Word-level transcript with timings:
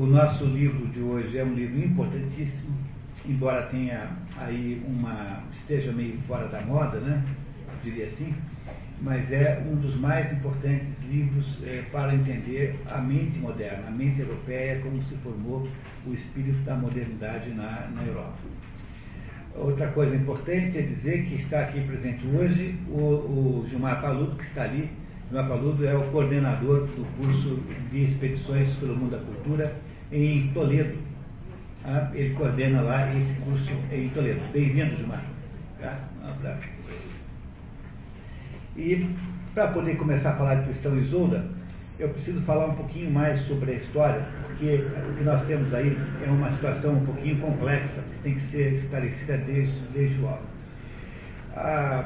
o 0.00 0.06
nosso 0.06 0.46
livro 0.46 0.86
de 0.88 1.00
hoje 1.00 1.36
é 1.36 1.44
um 1.44 1.52
livro 1.52 1.78
importantíssimo, 1.78 2.74
embora 3.26 3.66
tenha 3.66 4.16
aí 4.38 4.82
uma. 4.88 5.42
esteja 5.52 5.92
meio 5.92 6.18
fora 6.26 6.48
da 6.48 6.62
moda, 6.62 6.98
né? 7.00 7.22
diria 7.84 8.06
assim, 8.06 8.34
mas 9.02 9.30
é 9.30 9.62
um 9.70 9.76
dos 9.76 9.94
mais 9.96 10.32
importantes 10.32 10.98
livros 11.02 11.58
é, 11.64 11.82
para 11.92 12.14
entender 12.14 12.80
a 12.90 12.96
mente 12.96 13.38
moderna, 13.38 13.88
a 13.88 13.90
mente 13.90 14.20
europeia, 14.20 14.80
como 14.80 15.02
se 15.02 15.14
formou 15.16 15.68
o 16.06 16.14
espírito 16.14 16.58
da 16.64 16.74
modernidade 16.76 17.50
na, 17.50 17.90
na 17.94 18.02
Europa. 18.02 18.38
Outra 19.54 19.88
coisa 19.88 20.16
importante 20.16 20.78
é 20.78 20.82
dizer 20.82 21.26
que 21.26 21.34
está 21.34 21.60
aqui 21.60 21.78
presente 21.82 22.26
hoje 22.26 22.74
o, 22.88 23.00
o 23.00 23.66
Gilmar 23.68 24.00
Paludo, 24.00 24.36
que 24.36 24.44
está 24.44 24.62
ali. 24.62 24.88
Gilmar 25.28 25.46
Paludo 25.46 25.86
é 25.86 25.94
o 25.94 26.10
coordenador 26.10 26.86
do 26.86 27.04
curso 27.18 27.62
de 27.90 28.04
expedições 28.04 28.70
pelo 28.76 28.96
mundo 28.96 29.10
da 29.10 29.18
cultura 29.18 29.89
em 30.12 30.48
Toledo. 30.52 30.98
Ah, 31.84 32.10
ele 32.14 32.34
coordena 32.34 32.82
lá 32.82 33.14
esse 33.14 33.32
curso 33.40 33.70
em 33.92 34.08
Toledo. 34.10 34.40
Bem-vindo, 34.52 34.96
Gilmar. 34.96 35.24
Tá? 35.80 35.98
Um 36.22 36.30
abraço. 36.30 36.68
E 38.76 39.08
para 39.54 39.68
poder 39.68 39.96
começar 39.96 40.30
a 40.30 40.36
falar 40.36 40.56
de 40.56 40.68
questão 40.68 40.96
Isolda, 40.96 41.44
eu 41.98 42.08
preciso 42.10 42.40
falar 42.42 42.66
um 42.66 42.74
pouquinho 42.74 43.10
mais 43.10 43.40
sobre 43.42 43.72
a 43.72 43.74
história, 43.74 44.24
porque 44.46 44.86
o 45.10 45.16
que 45.16 45.24
nós 45.24 45.44
temos 45.46 45.72
aí 45.74 45.96
é 46.24 46.30
uma 46.30 46.50
situação 46.52 46.94
um 46.94 47.04
pouquinho 47.04 47.38
complexa, 47.40 48.00
que 48.00 48.22
tem 48.22 48.34
que 48.34 48.42
ser 48.50 48.74
esclarecida 48.74 49.38
desde, 49.38 49.78
desde 49.92 50.20
o 50.20 50.28
alto. 50.28 50.46
A, 51.54 52.04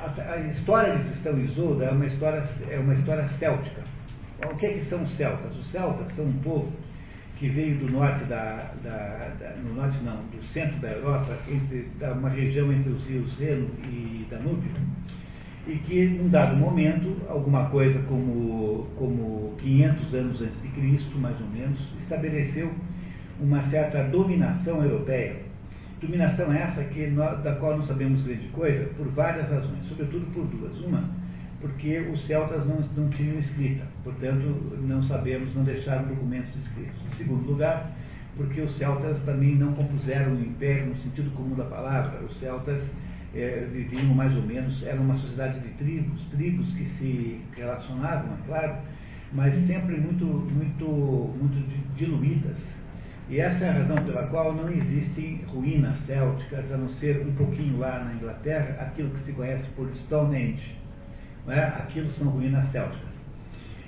a, 0.00 0.32
a, 0.32 0.38
história 0.48 0.96
de 0.96 1.04
Cristão 1.04 1.38
Isolda 1.38 1.84
é 1.84 1.90
uma 1.90 2.06
história, 2.06 2.44
é 2.70 2.78
uma 2.78 2.94
história 2.94 3.28
céltica. 3.38 3.82
O 4.44 4.56
que, 4.56 4.66
é 4.66 4.72
que 4.74 4.84
são 4.86 5.02
os 5.02 5.16
celtas? 5.16 5.56
Os 5.56 5.70
celtas 5.70 6.12
são 6.12 6.26
um 6.26 6.38
povo 6.38 6.72
que 7.36 7.48
veio 7.48 7.78
do 7.78 7.92
norte 7.92 8.24
da, 8.24 8.72
da, 8.82 9.30
da, 9.38 9.56
no 9.56 9.74
norte 9.74 9.98
não, 10.02 10.16
do 10.16 10.42
centro 10.52 10.78
da 10.80 10.88
Europa, 10.88 11.36
entre, 11.48 11.88
da 11.98 12.12
uma 12.12 12.30
região 12.30 12.72
entre 12.72 12.90
os 12.90 13.06
rios 13.06 13.38
Reno 13.38 13.68
e 13.84 14.26
Danúbio, 14.30 14.70
e 15.66 15.76
que, 15.78 16.06
num 16.06 16.28
dado 16.28 16.56
momento, 16.56 17.16
alguma 17.28 17.66
coisa 17.66 17.98
como, 18.08 18.86
como 18.96 19.54
500 19.58 20.14
anos 20.14 20.42
antes 20.42 20.62
de 20.62 20.68
Cristo, 20.68 21.18
mais 21.18 21.38
ou 21.40 21.48
menos, 21.48 21.78
estabeleceu 22.00 22.70
uma 23.40 23.62
certa 23.64 24.04
dominação 24.04 24.82
europeia. 24.82 25.44
Dominação 26.00 26.52
essa 26.52 26.84
que 26.84 27.06
nós, 27.08 27.42
da 27.42 27.56
qual 27.56 27.78
não 27.78 27.86
sabemos 27.86 28.22
grande 28.22 28.48
coisa 28.48 28.86
por 28.96 29.08
várias 29.08 29.48
razões, 29.50 29.84
sobretudo 29.88 30.26
por 30.32 30.44
duas. 30.46 30.78
Uma, 30.80 31.10
porque 31.60 31.98
os 32.12 32.26
celtas 32.26 32.66
não, 32.66 32.80
não 32.96 33.08
tinham 33.10 33.38
escrita, 33.38 33.84
portanto 34.04 34.44
não 34.82 35.02
sabemos, 35.04 35.54
não 35.54 35.64
deixaram 35.64 36.08
documentos 36.08 36.54
escritos. 36.56 36.96
Em 37.06 37.16
segundo 37.16 37.46
lugar, 37.46 37.92
porque 38.36 38.60
os 38.60 38.76
celtas 38.76 39.18
também 39.24 39.56
não 39.56 39.72
compuseram 39.72 40.32
um 40.32 40.40
império 40.40 40.86
no 40.86 40.96
sentido 40.96 41.30
comum 41.34 41.54
da 41.54 41.64
palavra. 41.64 42.22
Os 42.24 42.38
celtas 42.38 42.82
é, 43.34 43.66
viviam 43.72 44.14
mais 44.14 44.34
ou 44.36 44.42
menos, 44.42 44.82
era 44.82 45.00
uma 45.00 45.16
sociedade 45.16 45.60
de 45.60 45.68
tribos, 45.70 46.20
tribos 46.30 46.70
que 46.72 46.84
se 46.98 47.40
relacionavam, 47.56 48.34
é 48.34 48.46
claro, 48.46 48.76
mas 49.32 49.54
sempre 49.66 49.96
muito, 49.96 50.24
muito, 50.24 50.86
muito 50.86 51.96
diluídas. 51.96 52.58
E 53.28 53.40
essa 53.40 53.64
é 53.64 53.68
a 53.70 53.72
razão 53.72 53.96
pela 54.04 54.26
qual 54.28 54.54
não 54.54 54.70
existem 54.70 55.40
ruínas 55.48 55.96
célticas, 56.06 56.70
a 56.70 56.76
não 56.76 56.88
ser 56.88 57.26
um 57.26 57.32
pouquinho 57.32 57.78
lá 57.78 58.04
na 58.04 58.14
Inglaterra, 58.14 58.76
aquilo 58.80 59.10
que 59.10 59.20
se 59.24 59.32
conhece 59.32 59.66
por 59.70 59.88
Stonehenge. 59.96 60.76
Não 61.46 61.52
é? 61.52 61.64
Aquilo 61.64 62.10
são 62.12 62.28
ruínas 62.28 62.66
célticas. 62.70 63.16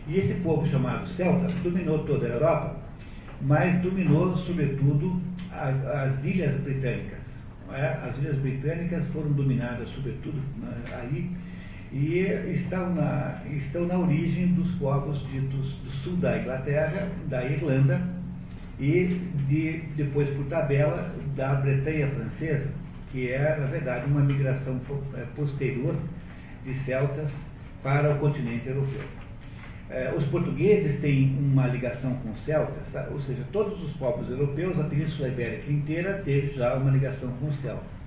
E 0.07 0.19
esse 0.19 0.35
povo 0.41 0.67
chamado 0.69 1.07
celta 1.09 1.49
dominou 1.63 1.99
toda 2.05 2.27
a 2.27 2.31
Europa, 2.31 2.77
mas 3.43 3.81
dominou, 3.83 4.37
sobretudo, 4.39 5.21
as 5.53 6.25
ilhas 6.25 6.55
britânicas 6.61 7.29
é? 7.75 8.09
as 8.09 8.17
ilhas 8.19 8.37
britânicas 8.39 9.05
foram 9.09 9.33
dominadas, 9.33 9.89
sobretudo 9.91 10.41
né, 10.59 10.75
aí, 10.93 11.31
e 11.91 12.19
estão 12.55 12.95
na, 12.95 13.41
estão 13.51 13.87
na 13.87 13.99
origem 13.99 14.49
dos 14.55 14.71
povos 14.73 15.21
ditos 15.31 15.75
do 15.77 15.91
sul 16.03 16.17
da 16.17 16.39
Inglaterra, 16.39 17.09
da 17.29 17.45
Irlanda 17.45 18.01
e 18.79 19.21
de, 19.49 19.83
depois, 19.97 20.29
por 20.31 20.45
tabela, 20.47 21.15
da 21.35 21.55
Bretanha 21.55 22.09
francesa, 22.09 22.69
que 23.11 23.33
é, 23.33 23.57
na 23.59 23.67
verdade, 23.67 24.07
uma 24.07 24.21
migração 24.21 24.81
é, 25.17 25.23
posterior 25.35 25.97
de 26.65 26.75
celtas 26.81 27.31
para 27.83 28.15
o 28.15 28.19
continente 28.19 28.69
europeu. 28.69 29.03
É, 29.91 30.13
os 30.15 30.25
portugueses 30.27 31.01
têm 31.01 31.37
uma 31.39 31.67
ligação 31.67 32.15
com 32.17 32.31
os 32.31 32.45
celtas, 32.45 32.87
tá? 32.93 33.09
ou 33.11 33.21
seja, 33.21 33.43
todos 33.53 33.83
os 33.83 33.93
povos 33.95 34.29
europeus, 34.29 34.79
a 34.79 34.85
Península 34.85 35.29
Ibérica 35.29 35.73
inteira 35.73 36.23
teve 36.25 36.55
já 36.55 36.75
uma 36.75 36.91
ligação 36.91 37.31
com 37.41 37.47
os 37.47 37.59
celtas. 37.61 37.99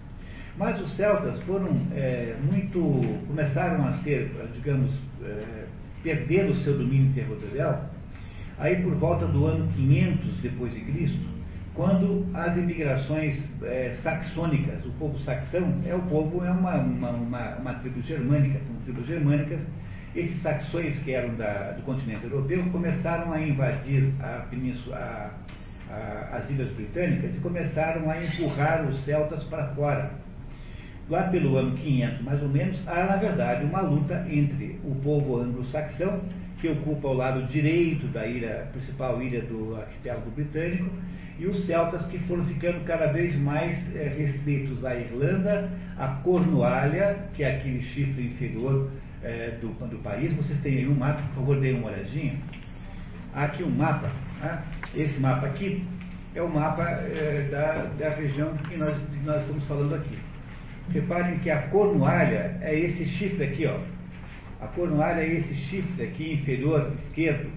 Mas 0.57 0.79
os 0.79 0.95
celtas 0.95 1.41
foram 1.43 1.69
é, 1.95 2.35
muito, 2.43 2.79
começaram 3.27 3.87
a 3.87 3.93
ser, 4.03 4.29
digamos, 4.53 4.91
é, 5.23 5.65
perder 6.03 6.51
o 6.51 6.55
seu 6.57 6.77
domínio 6.77 7.13
territorial 7.13 7.89
aí 8.61 8.75
por 8.83 8.93
volta 8.95 9.25
do 9.25 9.45
ano 9.45 9.67
500 9.73 10.37
depois 10.37 10.73
de 10.73 10.81
Cristo, 10.81 11.19
quando 11.73 12.25
as 12.33 12.55
imigrações 12.55 13.43
é, 13.63 13.95
saxônicas, 14.03 14.85
o 14.85 14.91
povo 14.91 15.17
saxão 15.19 15.73
é 15.85 15.95
o 15.95 16.01
povo 16.03 16.43
é 16.45 16.51
uma, 16.51 16.75
uma, 16.75 17.09
uma, 17.09 17.55
uma 17.55 17.73
tribo 17.75 18.01
germânica, 18.01 18.59
tribos 18.91 19.07
germânicas 19.07 19.61
esses 20.15 20.41
saxões 20.41 20.97
que 20.99 21.13
eram 21.13 21.35
da, 21.35 21.71
do 21.71 21.83
continente 21.83 22.23
europeu 22.25 22.61
começaram 22.71 23.31
a 23.31 23.39
invadir 23.41 24.11
a 24.19 24.45
península, 24.49 24.97
a, 24.97 25.93
a, 25.93 26.37
as 26.37 26.49
ilhas 26.49 26.69
britânicas 26.73 27.33
e 27.33 27.39
começaram 27.39 28.09
a 28.09 28.21
empurrar 28.21 28.85
os 28.87 28.97
celtas 29.05 29.41
para 29.45 29.67
fora. 29.69 30.11
Lá 31.09 31.23
pelo 31.23 31.57
ano 31.57 31.77
500, 31.77 32.21
mais 32.23 32.41
ou 32.41 32.49
menos, 32.49 32.81
há, 32.87 33.05
na 33.05 33.15
verdade, 33.15 33.65
uma 33.65 33.81
luta 33.81 34.25
entre 34.29 34.79
o 34.83 34.95
povo 34.95 35.39
anglo-saxão, 35.39 36.21
que 36.61 36.69
ocupa 36.69 37.07
o 37.07 37.13
lado 37.13 37.47
direito 37.47 38.05
da 38.07 38.25
ilha, 38.25 38.67
principal 38.71 39.21
ilha 39.21 39.41
do 39.41 39.75
arquipélago 39.75 40.29
britânico, 40.29 40.89
e 41.39 41.47
os 41.47 41.65
celtas 41.65 42.05
que 42.05 42.19
foram 42.19 42.45
ficando 42.45 42.85
cada 42.85 43.07
vez 43.07 43.35
mais 43.35 43.75
é, 43.95 44.07
restritos 44.09 44.85
à 44.85 44.95
Irlanda, 44.95 45.71
à 45.97 46.07
Cornualha, 46.23 47.17
que 47.33 47.43
é 47.43 47.57
aquele 47.57 47.81
chifre 47.81 48.27
inferior 48.27 48.91
é, 49.23 49.57
do, 49.59 49.69
do 49.87 49.97
país. 50.03 50.31
Vocês 50.33 50.59
têm 50.59 50.77
aí 50.77 50.87
um 50.87 50.93
mapa, 50.93 51.23
por 51.29 51.35
favor, 51.37 51.59
deem 51.59 51.79
uma 51.79 51.89
olhadinha. 51.89 52.35
Há 53.33 53.45
aqui 53.45 53.63
um 53.63 53.71
mapa. 53.71 54.11
Né? 54.39 54.63
Esse 54.95 55.19
mapa 55.19 55.47
aqui 55.47 55.83
é 56.35 56.43
o 56.43 56.49
mapa 56.49 56.83
é, 56.83 57.47
da, 57.49 57.89
da 57.97 58.15
região 58.15 58.55
que 58.69 58.77
nós, 58.77 58.95
nós 59.25 59.41
estamos 59.41 59.63
falando 59.63 59.95
aqui. 59.95 60.15
Reparem 60.91 61.39
que 61.39 61.49
a 61.49 61.63
cornualha 61.69 62.57
é 62.61 62.77
esse 62.77 63.05
chifre 63.05 63.45
aqui, 63.45 63.65
ó. 63.65 63.79
A 64.61 64.67
cornualha 64.67 65.21
é 65.21 65.37
esse 65.37 65.55
chifre 65.55 66.03
aqui 66.03 66.33
inferior 66.33 66.93
esquerdo 67.03 67.49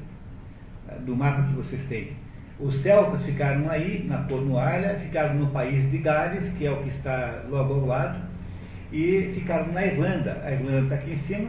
né, 0.87 0.97
do 1.04 1.15
mapa 1.15 1.42
que 1.42 1.54
vocês 1.54 1.82
têm. 1.87 2.12
Os 2.59 2.81
celtas 2.82 3.25
ficaram 3.25 3.69
aí, 3.69 4.04
na 4.09 4.22
Cornualha, 4.25 4.98
ficaram 5.00 5.34
no 5.34 5.48
país 5.48 5.91
de 5.91 5.98
Gales, 5.98 6.48
que 6.56 6.65
é 6.65 6.70
o 6.70 6.82
que 6.82 6.88
está 6.88 7.42
logo 7.50 7.75
ao 7.75 7.87
lado, 7.87 8.20
e 8.92 9.32
ficaram 9.34 9.72
na 9.72 9.84
Irlanda. 9.84 10.41
A 10.44 10.53
Irlanda 10.53 10.82
está 10.82 10.94
aqui 10.94 11.12
em 11.12 11.19
cima. 11.19 11.48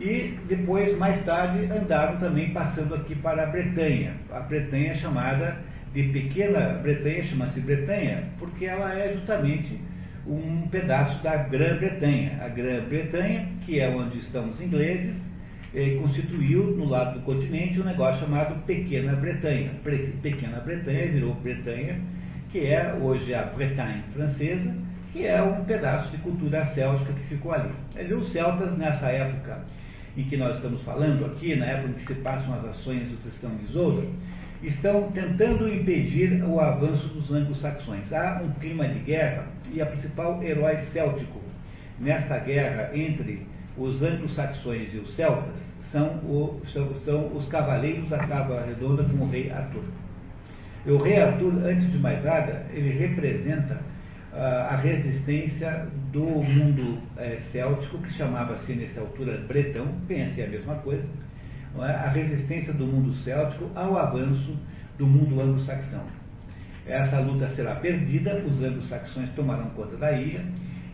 E 0.00 0.36
depois, 0.48 0.96
mais 0.98 1.24
tarde, 1.24 1.64
andaram 1.72 2.18
também 2.18 2.50
passando 2.50 2.94
aqui 2.96 3.14
para 3.14 3.44
a 3.44 3.46
Bretanha. 3.46 4.14
A 4.30 4.40
Bretanha 4.40 4.90
é 4.90 4.94
chamada 4.96 5.56
de 5.94 6.02
Pequena 6.02 6.80
Bretanha, 6.82 7.24
chama-se 7.24 7.60
Bretanha, 7.60 8.24
porque 8.38 8.66
ela 8.66 8.92
é 8.92 9.14
justamente 9.14 9.80
um 10.28 10.68
pedaço 10.68 11.22
da 11.22 11.36
Grã-Bretanha. 11.36 12.38
A 12.42 12.48
Grã-Bretanha, 12.48 13.48
que 13.64 13.80
é 13.80 13.88
onde 13.88 14.18
estão 14.18 14.50
os 14.50 14.60
ingleses, 14.60 15.16
eh, 15.74 15.98
constituiu 16.00 16.76
no 16.76 16.86
lado 16.86 17.18
do 17.18 17.24
continente 17.24 17.80
um 17.80 17.84
negócio 17.84 18.20
chamado 18.20 18.64
Pequena 18.64 19.14
Bretanha. 19.14 19.70
Pequena 20.22 20.60
Bretanha 20.60 21.12
virou 21.12 21.34
Bretanha, 21.34 22.00
que 22.50 22.66
é 22.66 22.94
hoje 22.94 23.32
a 23.34 23.42
Bretagne 23.42 24.02
francesa, 24.14 24.74
que 25.12 25.26
é 25.26 25.40
um 25.42 25.64
pedaço 25.64 26.10
de 26.10 26.18
cultura 26.18 26.64
céltica 26.66 27.12
que 27.12 27.34
ficou 27.34 27.52
ali. 27.52 27.70
Quer 27.94 28.12
os 28.12 28.30
celtas, 28.32 28.76
nessa 28.76 29.06
época 29.06 29.64
em 30.16 30.24
que 30.24 30.36
nós 30.36 30.56
estamos 30.56 30.80
falando 30.82 31.26
aqui, 31.26 31.54
na 31.56 31.66
época 31.66 31.90
em 31.90 31.92
que 31.92 32.06
se 32.06 32.14
passam 32.20 32.54
as 32.54 32.64
ações 32.64 33.08
do 33.08 33.16
cristão 33.22 33.50
Isolda, 33.68 34.02
estão 34.62 35.10
tentando 35.12 35.68
impedir 35.68 36.42
o 36.44 36.60
avanço 36.60 37.08
dos 37.08 37.30
anglo-saxões. 37.30 38.12
Há 38.12 38.42
um 38.42 38.50
clima 38.60 38.88
de 38.88 39.00
guerra 39.00 39.46
e 39.72 39.80
a 39.80 39.86
principal 39.86 40.42
herói 40.42 40.78
céltico 40.92 41.40
nesta 41.98 42.38
guerra 42.38 42.90
entre 42.94 43.46
os 43.76 44.02
anglo-saxões 44.02 44.92
e 44.94 44.98
os 44.98 45.14
celtas 45.14 45.54
são, 45.92 46.16
o, 46.24 46.60
são, 46.72 46.94
são 47.04 47.36
os 47.36 47.46
cavaleiros 47.48 48.08
da 48.08 48.18
Tábua 48.18 48.64
Redonda 48.66 49.04
com 49.04 49.24
o 49.24 49.30
rei 49.30 49.50
Arthur. 49.50 49.84
O 50.86 50.96
rei 50.98 51.20
Arthur, 51.20 51.52
antes 51.64 51.90
de 51.90 51.98
mais 51.98 52.22
nada, 52.24 52.66
ele 52.72 52.90
representa 52.90 53.80
a 54.38 54.76
resistência 54.76 55.86
do 56.12 56.20
mundo 56.20 56.98
é, 57.16 57.38
céltico, 57.50 57.98
que 57.98 58.12
chamava-se 58.12 58.72
nessa 58.74 59.00
altura 59.00 59.38
bretão, 59.48 59.86
pensa 60.06 60.44
a 60.44 60.46
mesma 60.46 60.74
coisa, 60.76 61.02
é? 61.02 61.25
A 61.82 62.08
resistência 62.10 62.72
do 62.72 62.86
mundo 62.86 63.14
céltico 63.16 63.70
ao 63.74 63.96
avanço 63.98 64.56
do 64.98 65.06
mundo 65.06 65.40
anglo-saxão. 65.40 66.04
Essa 66.86 67.18
luta 67.20 67.48
será 67.50 67.74
perdida, 67.76 68.42
os 68.46 68.62
anglo-saxões 68.62 69.30
tomarão 69.30 69.70
conta 69.70 69.96
da 69.96 70.12
ilha 70.12 70.44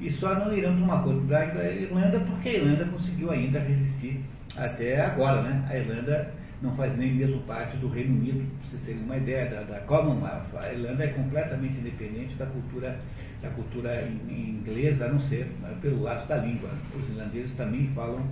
e 0.00 0.11
só 0.11 0.34
não 0.34 0.56
irão 0.56 0.76
tomar 0.76 1.02
conta 1.02 1.25
da 1.26 1.70
Irlanda 1.70 2.20
porque 2.20 2.49
a 2.49 2.55
Irlanda 2.55 2.84
conseguiu 2.87 3.31
ainda 3.31 3.61
resistir 3.61 4.20
até 4.56 5.00
agora. 5.05 5.43
Né? 5.43 5.64
A 5.69 5.76
Irlanda 5.76 6.32
não 6.62 6.75
faz 6.76 6.96
nem 6.96 7.12
mesmo 7.12 7.40
parte 7.40 7.76
do 7.76 7.88
Reino 7.88 8.14
Unido, 8.14 8.46
para 8.58 8.69
vocês 8.69 8.82
terem 8.82 9.02
uma 9.02 9.17
ideia, 9.17 9.50
da, 9.50 9.62
da 9.62 9.81
Commonwealth. 9.81 10.46
A 10.56 10.73
Irlanda 10.73 11.05
é 11.05 11.08
completamente 11.08 11.78
independente 11.78 12.35
da 12.37 12.46
cultura, 12.46 12.99
da 13.43 13.50
cultura 13.50 14.08
inglesa, 14.28 15.06
a 15.06 15.08
não 15.08 15.20
ser 15.20 15.46
né, 15.61 15.75
pelo 15.82 16.02
laço 16.02 16.26
da 16.28 16.37
língua. 16.37 16.70
Os 16.96 17.08
irlandeses 17.11 17.52
também 17.56 17.88
falam 17.94 18.23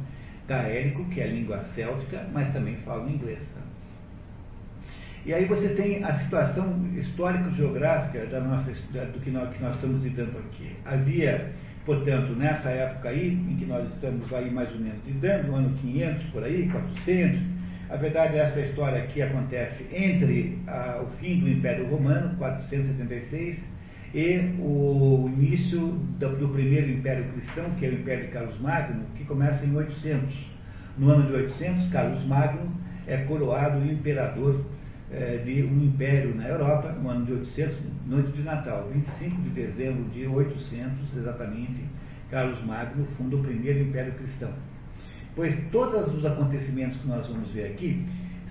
gaélico, 0.51 1.05
que 1.05 1.21
é 1.21 1.25
a 1.25 1.29
língua 1.29 1.65
céltica, 1.77 2.27
mas 2.33 2.53
também 2.53 2.77
falam 2.85 3.09
inglês. 3.09 3.39
Tá? 3.55 3.61
E 5.25 5.33
aí 5.33 5.45
você 5.45 5.69
tem 5.69 6.03
a 6.03 6.15
situação 6.15 6.89
histórico-geográfica 6.97 8.27
da 8.27 8.41
nossa, 8.41 8.73
do 8.73 9.21
que 9.21 9.31
nós, 9.31 9.55
que 9.55 9.63
nós 9.63 9.77
estamos 9.77 10.03
lidando 10.03 10.39
aqui. 10.39 10.73
Havia, 10.85 11.53
portanto, 11.87 12.33
nessa 12.33 12.69
época 12.71 13.11
aí, 13.11 13.33
em 13.33 13.57
que 13.57 13.65
nós 13.65 13.87
estamos 13.95 14.33
aí 14.33 14.51
mais 14.51 14.73
ou 14.73 14.81
menos 14.81 14.99
lidando, 15.07 15.55
ano 15.55 15.79
500 15.79 16.25
por 16.31 16.43
aí, 16.43 16.69
400, 16.69 17.41
a 17.89 17.97
verdade 17.97 18.37
é 18.37 18.41
essa 18.41 18.61
história 18.61 19.03
aqui 19.03 19.23
acontece 19.23 19.87
entre 19.93 20.59
ah, 20.67 21.03
o 21.03 21.07
fim 21.19 21.39
do 21.41 21.49
Império 21.49 21.87
Romano, 21.89 22.37
476, 22.39 23.59
e 24.13 24.57
o 24.59 25.31
início 25.37 25.79
do, 26.19 26.49
primeiro 26.49 26.91
Império 26.91 27.25
Cristão, 27.33 27.71
que 27.79 27.87
é 27.87 27.91
o 27.91 27.95
Império 27.95 28.27
de 28.27 28.33
Carlos 28.33 28.61
Magno, 28.61 29.05
que 29.17 29.25
começa 29.25 29.65
em 29.65 29.75
800. 29.75 30.51
No 30.99 31.11
ano 31.11 31.27
de 31.29 31.33
800, 31.33 31.91
Carlos 31.91 32.25
Magno 32.27 32.73
é 33.07 33.19
coroado 33.19 33.85
imperador 33.85 34.65
é, 35.13 35.39
de 35.39 35.63
um 35.63 35.85
império 35.85 36.35
na 36.35 36.49
Europa, 36.49 36.93
no 36.93 37.09
ano 37.09 37.25
de 37.25 37.33
800, 37.33 37.77
noite 38.07 38.33
de 38.33 38.43
Natal, 38.43 38.89
25 38.93 39.43
de 39.43 39.51
dezembro 39.51 40.05
de 40.11 40.27
800, 40.27 41.17
exatamente, 41.17 41.85
Carlos 42.31 42.65
Magno 42.65 43.07
funda 43.17 43.37
o 43.37 43.43
primeiro 43.43 43.81
império 43.81 44.13
cristão. 44.15 44.53
Pois 45.35 45.57
todos 45.71 46.13
os 46.15 46.25
acontecimentos 46.25 46.97
que 46.99 47.09
nós 47.09 47.27
vamos 47.27 47.51
ver 47.51 47.73
aqui 47.73 48.05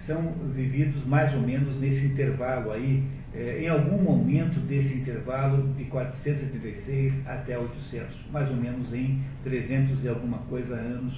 são 0.06 0.34
vividos 0.54 1.06
mais 1.06 1.34
ou 1.34 1.42
menos 1.42 1.80
nesse 1.80 2.06
intervalo 2.06 2.72
aí, 2.72 3.04
é, 3.34 3.62
em 3.62 3.68
algum 3.68 3.98
momento 4.02 4.60
desse 4.62 4.94
intervalo 4.94 5.72
de 5.74 5.84
476 5.86 7.14
até 7.28 7.58
800, 7.58 8.16
mais 8.31 8.50
ou 8.50 8.56
menos 8.56 8.92
em 8.94 9.22
300 9.44 10.04
e 10.04 10.08
alguma 10.08 10.40
coisa 10.50 10.74
anos 10.74 11.14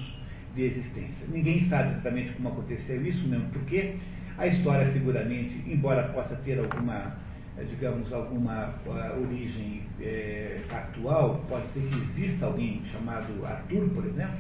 de 0.54 0.64
existência. 0.64 1.26
Ninguém 1.30 1.64
sabe 1.66 1.92
exatamente 1.92 2.34
como 2.34 2.50
aconteceu 2.50 3.06
isso 3.06 3.26
mesmo, 3.28 3.50
porque 3.52 3.96
a 4.38 4.48
história 4.48 4.92
seguramente, 4.92 5.64
embora 5.66 6.10
possa 6.10 6.36
ter 6.38 6.60
alguma, 6.60 7.16
eh, 7.58 7.64
digamos, 7.70 8.12
alguma 8.12 8.76
uh, 8.86 9.22
origem 9.22 9.84
é, 10.02 10.60
factual, 10.68 11.46
pode 11.48 11.68
ser 11.74 11.82
que 11.82 12.20
exista 12.20 12.46
alguém 12.46 12.82
chamado 12.92 13.46
Arthur, 13.46 13.90
por 13.90 14.06
exemplo, 14.06 14.38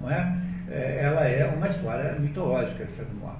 não 0.00 0.10
é 0.10 0.48
ela 0.70 1.26
é 1.26 1.46
uma 1.46 1.68
história 1.68 2.18
mitológica, 2.18 2.84
de 2.84 2.92
certo 2.92 3.14
modo. 3.16 3.38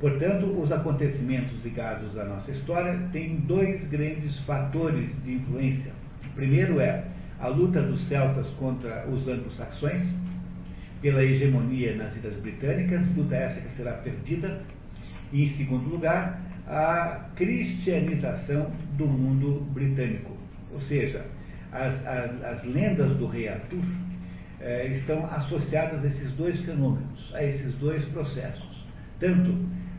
Portanto, 0.00 0.46
os 0.60 0.70
acontecimentos 0.70 1.62
ligados 1.64 2.16
à 2.18 2.24
nossa 2.24 2.50
história 2.50 2.98
têm 3.12 3.36
dois 3.40 3.86
grandes 3.88 4.38
fatores 4.40 5.10
de 5.24 5.34
influência. 5.34 5.92
O 6.26 6.34
primeiro 6.34 6.80
é 6.80 7.04
a 7.40 7.48
luta 7.48 7.80
dos 7.80 8.06
celtas 8.08 8.46
contra 8.58 9.06
os 9.08 9.26
anglo-saxões, 9.28 10.02
pela 11.00 11.22
hegemonia 11.22 11.94
nas 11.96 12.16
Ilhas 12.16 12.36
Britânicas, 12.36 13.14
luta 13.16 13.36
essa 13.36 13.60
que 13.60 13.68
será 13.76 13.92
perdida 13.92 14.62
e, 15.32 15.44
em 15.44 15.48
segundo 15.50 15.88
lugar, 15.88 16.40
a 16.66 17.28
cristianização 17.36 18.70
do 18.96 19.06
mundo 19.06 19.66
britânico. 19.72 20.34
Ou 20.72 20.80
seja, 20.80 21.24
as, 21.70 21.94
as, 22.06 22.44
as 22.44 22.64
lendas 22.64 23.16
do 23.16 23.26
rei 23.26 23.48
Arthur 23.48 23.84
eh, 24.60 24.88
estão 24.94 25.26
associadas 25.26 26.04
a 26.04 26.06
esses 26.06 26.32
dois 26.32 26.58
fenômenos, 26.60 27.34
a 27.34 27.44
esses 27.44 27.74
dois 27.74 28.04
processos. 28.06 28.86
Tanto 29.20 29.54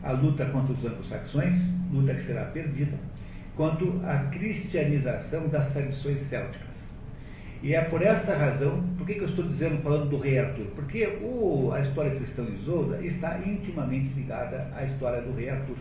a 0.06 0.12
luta 0.12 0.46
contra 0.46 0.72
os 0.72 0.84
anglo-saxões, 0.84 1.58
luta 1.92 2.14
que 2.14 2.22
será 2.24 2.44
perdida, 2.46 2.96
quanto 3.56 4.00
a 4.04 4.18
cristianização 4.30 5.48
das 5.48 5.72
tradições 5.72 6.20
célticas. 6.28 6.76
E 7.62 7.74
é 7.74 7.80
por 7.82 8.02
essa 8.02 8.36
razão, 8.36 8.82
por 8.96 9.06
que, 9.06 9.14
que 9.14 9.22
eu 9.22 9.28
estou 9.28 9.46
dizendo, 9.46 9.82
falando 9.82 10.10
do 10.10 10.18
rei 10.18 10.38
Arthur? 10.38 10.66
Porque 10.74 11.18
o, 11.22 11.72
a 11.72 11.80
história 11.80 12.14
cristã 12.14 12.44
de 12.44 12.52
Isolda 12.52 13.04
está 13.04 13.38
intimamente 13.38 14.12
ligada 14.14 14.70
à 14.76 14.84
história 14.84 15.22
do 15.22 15.34
rei 15.34 15.48
Arthur. 15.48 15.76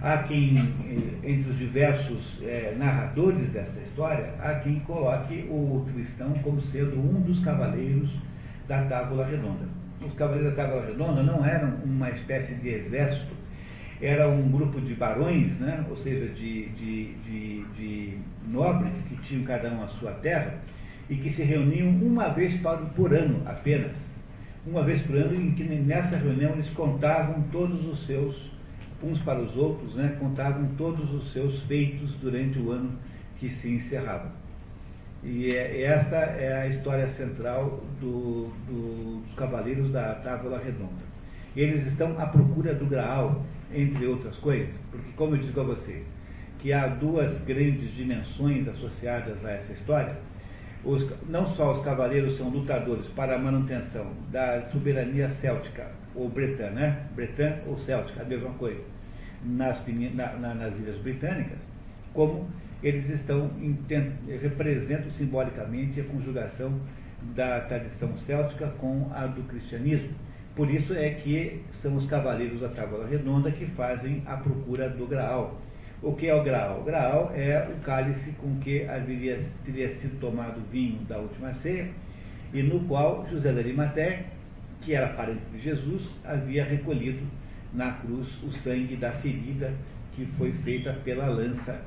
Há 0.00 0.18
quem, 0.24 0.58
eh, 0.58 1.30
entre 1.30 1.50
os 1.50 1.58
diversos 1.58 2.38
é, 2.42 2.74
narradores 2.76 3.48
dessa 3.50 3.78
história, 3.80 4.34
há 4.40 4.54
quem 4.56 4.80
coloque 4.80 5.46
o 5.48 5.86
cristão 5.92 6.32
como 6.42 6.60
sendo 6.60 6.98
um 6.98 7.20
dos 7.20 7.38
cavaleiros 7.40 8.10
da 8.68 8.84
Tábula 8.84 9.26
Redonda. 9.26 9.81
Os 10.06 10.14
cavaleiros 10.14 10.54
da 10.54 10.64
Tábula 10.64 10.86
Redonda 10.86 11.22
não 11.22 11.44
eram 11.44 11.74
uma 11.84 12.10
espécie 12.10 12.54
de 12.56 12.68
exército, 12.68 13.32
era 14.00 14.28
um 14.28 14.50
grupo 14.50 14.80
de 14.80 14.94
barões, 14.94 15.58
né? 15.60 15.84
ou 15.88 15.96
seja, 15.96 16.26
de, 16.34 16.66
de, 16.70 17.14
de, 17.14 17.64
de 17.76 18.18
nobres 18.48 18.92
que 19.08 19.16
tinham 19.22 19.44
cada 19.44 19.70
um 19.70 19.82
a 19.82 19.88
sua 19.88 20.12
terra, 20.12 20.58
e 21.08 21.16
que 21.16 21.30
se 21.30 21.42
reuniam 21.42 21.88
uma 21.88 22.28
vez 22.28 22.58
por 22.96 23.14
ano 23.14 23.42
apenas. 23.46 23.96
Uma 24.66 24.82
vez 24.82 25.00
por 25.02 25.16
ano, 25.16 25.34
em 25.34 25.52
que 25.52 25.64
nessa 25.64 26.16
reunião 26.16 26.52
eles 26.52 26.68
contavam 26.70 27.42
todos 27.52 27.84
os 27.86 28.06
seus, 28.06 28.50
uns 29.02 29.20
para 29.20 29.40
os 29.40 29.56
outros, 29.56 29.94
né, 29.94 30.16
contavam 30.18 30.66
todos 30.76 31.12
os 31.12 31.32
seus 31.32 31.62
feitos 31.64 32.14
durante 32.16 32.58
o 32.58 32.70
ano 32.70 32.92
que 33.38 33.50
se 33.50 33.68
encerrava. 33.68 34.41
E 35.22 35.50
é, 35.54 35.82
esta 35.82 36.16
é 36.16 36.62
a 36.62 36.66
história 36.66 37.08
central 37.10 37.80
do, 38.00 38.48
do, 38.66 39.20
dos 39.20 39.34
Cavaleiros 39.34 39.90
da 39.92 40.14
Távola 40.16 40.58
Redonda. 40.58 41.12
Eles 41.54 41.86
estão 41.86 42.18
à 42.18 42.26
procura 42.26 42.74
do 42.74 42.86
Graal, 42.86 43.44
entre 43.72 44.06
outras 44.06 44.36
coisas, 44.36 44.74
porque, 44.90 45.12
como 45.16 45.36
eu 45.36 45.42
digo 45.42 45.60
a 45.60 45.64
vocês, 45.64 46.04
que 46.58 46.72
há 46.72 46.86
duas 46.86 47.38
grandes 47.44 47.94
dimensões 47.94 48.66
associadas 48.68 49.44
a 49.44 49.50
essa 49.50 49.72
história 49.72 50.16
os, 50.84 51.06
não 51.28 51.54
só 51.54 51.72
os 51.72 51.84
cavaleiros 51.84 52.36
são 52.36 52.48
lutadores 52.48 53.06
para 53.08 53.36
a 53.36 53.38
manutenção 53.38 54.12
da 54.30 54.62
soberania 54.66 55.30
céltica, 55.30 55.92
ou 56.14 56.28
bretã, 56.28 56.70
né? 56.70 57.06
Bretã 57.14 57.58
ou 57.66 57.78
céltica, 57.78 58.22
a 58.22 58.24
mesma 58.24 58.50
coisa, 58.54 58.84
nas, 59.44 59.80
na, 60.14 60.32
na, 60.34 60.54
nas 60.54 60.78
ilhas 60.78 60.96
britânicas, 60.98 61.58
como 62.12 62.48
eles 62.82 63.08
estão 63.08 63.50
representam 64.40 65.10
simbolicamente 65.12 66.00
a 66.00 66.04
conjugação 66.04 66.80
da 67.34 67.60
tradição 67.60 68.16
céltica 68.18 68.68
com 68.78 69.08
a 69.14 69.26
do 69.26 69.42
cristianismo. 69.44 70.10
Por 70.56 70.70
isso 70.70 70.92
é 70.92 71.10
que 71.10 71.62
são 71.80 71.94
os 71.96 72.06
cavaleiros 72.06 72.60
da 72.60 72.68
Tábua 72.68 73.06
Redonda 73.06 73.50
que 73.50 73.66
fazem 73.66 74.22
a 74.26 74.36
procura 74.36 74.88
do 74.90 75.06
Graal 75.06 75.58
o 76.02 76.14
que 76.14 76.26
é 76.26 76.34
o 76.34 76.42
graal? 76.42 76.80
O 76.80 76.84
graal 76.84 77.32
é 77.32 77.68
o 77.70 77.80
cálice 77.84 78.32
com 78.32 78.58
que 78.58 78.84
haveria, 78.88 79.38
teria 79.64 79.96
sido 79.98 80.18
tomado 80.18 80.58
o 80.58 80.64
vinho 80.64 80.98
da 81.08 81.16
última 81.16 81.54
ceia 81.54 81.88
e 82.52 82.60
no 82.60 82.80
qual 82.88 83.24
José 83.30 83.52
de 83.52 83.60
Arimaté, 83.60 84.24
que 84.80 84.94
era 84.94 85.10
parente 85.10 85.44
de 85.52 85.60
Jesus, 85.60 86.02
havia 86.24 86.64
recolhido 86.64 87.24
na 87.72 87.92
cruz 87.92 88.28
o 88.42 88.50
sangue 88.50 88.96
da 88.96 89.12
ferida 89.12 89.72
que 90.16 90.26
foi 90.36 90.50
feita 90.64 90.92
pela 91.04 91.26
lança 91.26 91.80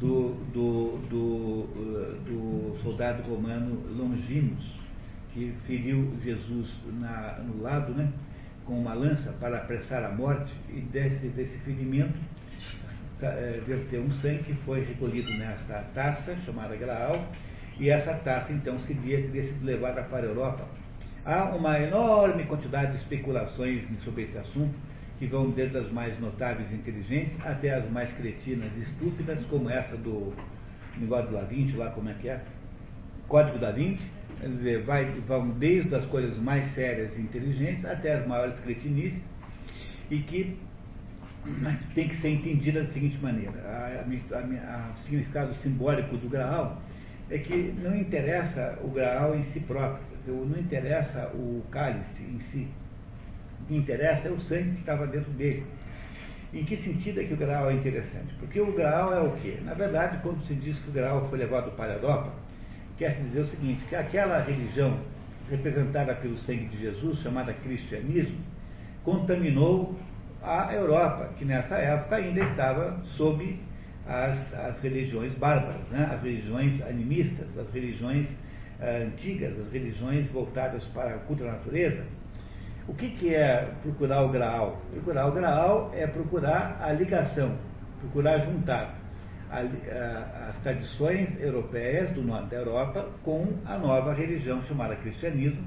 do, 0.00 0.34
do, 0.52 0.98
do, 1.08 1.66
do 2.24 2.78
soldado 2.82 3.22
romano 3.22 3.80
Longinus, 3.96 4.78
que 5.32 5.52
feriu 5.66 6.16
Jesus 6.22 6.68
na, 7.00 7.38
no 7.44 7.62
lado 7.62 7.92
né, 7.94 8.12
com 8.64 8.80
uma 8.80 8.94
lança 8.94 9.32
para 9.40 9.58
apressar 9.58 10.04
a 10.04 10.10
morte, 10.10 10.52
e 10.68 10.80
desse, 10.80 11.28
desse 11.28 11.56
ferimento 11.58 12.18
é, 13.22 13.60
verteu 13.66 14.02
um 14.02 14.12
sangue 14.12 14.44
que 14.44 14.54
foi 14.64 14.84
recolhido 14.84 15.30
nesta 15.36 15.84
taça, 15.94 16.36
chamada 16.44 16.76
Graal, 16.76 17.26
e 17.78 17.90
essa 17.90 18.14
taça 18.14 18.52
então 18.52 18.78
seria, 18.80 19.22
teria 19.22 19.44
sido 19.44 19.64
levada 19.64 20.02
para 20.02 20.26
a 20.26 20.28
Europa. 20.28 20.66
Há 21.24 21.44
uma 21.54 21.78
enorme 21.78 22.44
quantidade 22.44 22.92
de 22.92 22.98
especulações 22.98 23.84
sobre 24.02 24.24
esse 24.24 24.38
assunto, 24.38 24.74
que 25.18 25.26
vão 25.26 25.50
desde 25.50 25.76
as 25.78 25.90
mais 25.90 26.18
notáveis 26.20 26.70
e 26.70 26.74
inteligentes 26.74 27.34
até 27.44 27.74
as 27.74 27.90
mais 27.90 28.12
cretinas 28.12 28.70
e 28.76 28.82
estúpidas, 28.82 29.44
como 29.46 29.68
essa 29.68 29.96
do 29.96 30.32
negócio 30.96 31.30
do 31.30 31.36
Da 31.36 31.42
Vinci, 31.42 31.76
lá 31.76 31.90
como 31.90 32.08
é 32.08 32.14
que 32.14 32.28
é? 32.28 32.40
Código 33.26 33.58
da 33.58 33.70
Vinci, 33.70 34.02
quer 34.40 34.48
dizer, 34.48 34.82
vai, 34.84 35.04
vão 35.26 35.50
desde 35.50 35.94
as 35.94 36.04
coisas 36.06 36.38
mais 36.38 36.64
sérias 36.72 37.16
e 37.16 37.20
inteligentes 37.20 37.84
até 37.84 38.14
as 38.14 38.26
maiores 38.26 38.58
cretinices, 38.60 39.20
e 40.10 40.18
que 40.20 40.56
tem 41.94 42.08
que 42.08 42.16
ser 42.16 42.30
entendida 42.30 42.82
da 42.82 42.86
seguinte 42.88 43.18
maneira: 43.22 44.04
o 44.94 45.02
significado 45.02 45.54
simbólico 45.56 46.16
do 46.16 46.28
Graal 46.28 46.80
é 47.30 47.38
que 47.38 47.74
não 47.82 47.96
interessa 47.96 48.78
o 48.82 48.88
Graal 48.88 49.34
em 49.34 49.44
si 49.46 49.60
próprio, 49.60 50.06
não 50.26 50.58
interessa 50.58 51.30
o 51.34 51.62
cálice 51.70 52.22
em 52.22 52.40
si, 52.50 52.68
interessa 53.70 54.28
é 54.28 54.30
o 54.30 54.40
sangue 54.40 54.72
que 54.72 54.80
estava 54.80 55.06
dentro 55.06 55.30
dele. 55.32 55.64
Em 56.52 56.64
que 56.64 56.76
sentido 56.78 57.20
é 57.20 57.24
que 57.24 57.34
o 57.34 57.36
Graal 57.36 57.70
é 57.70 57.74
interessante? 57.74 58.34
Porque 58.38 58.60
o 58.60 58.72
Graal 58.72 59.12
é 59.12 59.20
o 59.20 59.32
quê? 59.32 59.58
Na 59.64 59.74
verdade, 59.74 60.18
quando 60.22 60.42
se 60.44 60.54
diz 60.54 60.78
que 60.78 60.88
o 60.88 60.92
Graal 60.92 61.28
foi 61.28 61.38
levado 61.38 61.70
para 61.72 61.92
a 61.92 61.96
Europa, 61.96 62.32
quer 62.96 63.14
se 63.14 63.22
dizer 63.22 63.40
o 63.40 63.46
seguinte, 63.46 63.84
que 63.88 63.94
aquela 63.94 64.40
religião 64.40 64.98
representada 65.50 66.14
pelo 66.14 66.38
sangue 66.38 66.66
de 66.66 66.78
Jesus, 66.78 67.20
chamada 67.20 67.52
cristianismo, 67.52 68.38
contaminou 69.04 69.98
a 70.42 70.72
Europa, 70.72 71.30
que 71.38 71.44
nessa 71.44 71.76
época 71.76 72.16
ainda 72.16 72.40
estava 72.40 72.98
sob 73.16 73.58
as, 74.06 74.54
as 74.54 74.80
religiões 74.80 75.34
bárbaras, 75.34 75.82
né? 75.90 76.08
as 76.12 76.22
religiões 76.22 76.80
animistas, 76.82 77.46
as 77.58 77.70
religiões 77.72 78.28
uh, 78.80 79.06
antigas, 79.06 79.58
as 79.58 79.72
religiões 79.72 80.26
voltadas 80.28 80.84
para 80.86 81.14
a 81.14 81.18
culto 81.18 81.44
da 81.44 81.52
natureza. 81.52 82.04
O 82.88 82.94
que, 82.94 83.10
que 83.10 83.34
é 83.34 83.70
procurar 83.82 84.22
o 84.22 84.30
Graal? 84.30 84.80
Procurar 84.90 85.26
o 85.26 85.32
Graal 85.32 85.92
é 85.94 86.06
procurar 86.06 86.80
a 86.80 86.90
ligação, 86.90 87.54
procurar 88.00 88.38
juntar 88.38 88.98
a, 89.50 89.58
a, 89.58 90.48
as 90.48 90.56
tradições 90.62 91.38
europeias 91.38 92.10
do 92.12 92.22
norte 92.22 92.48
da 92.48 92.56
Europa 92.56 93.06
com 93.22 93.46
a 93.66 93.76
nova 93.76 94.14
religião 94.14 94.62
chamada 94.62 94.96
cristianismo, 94.96 95.62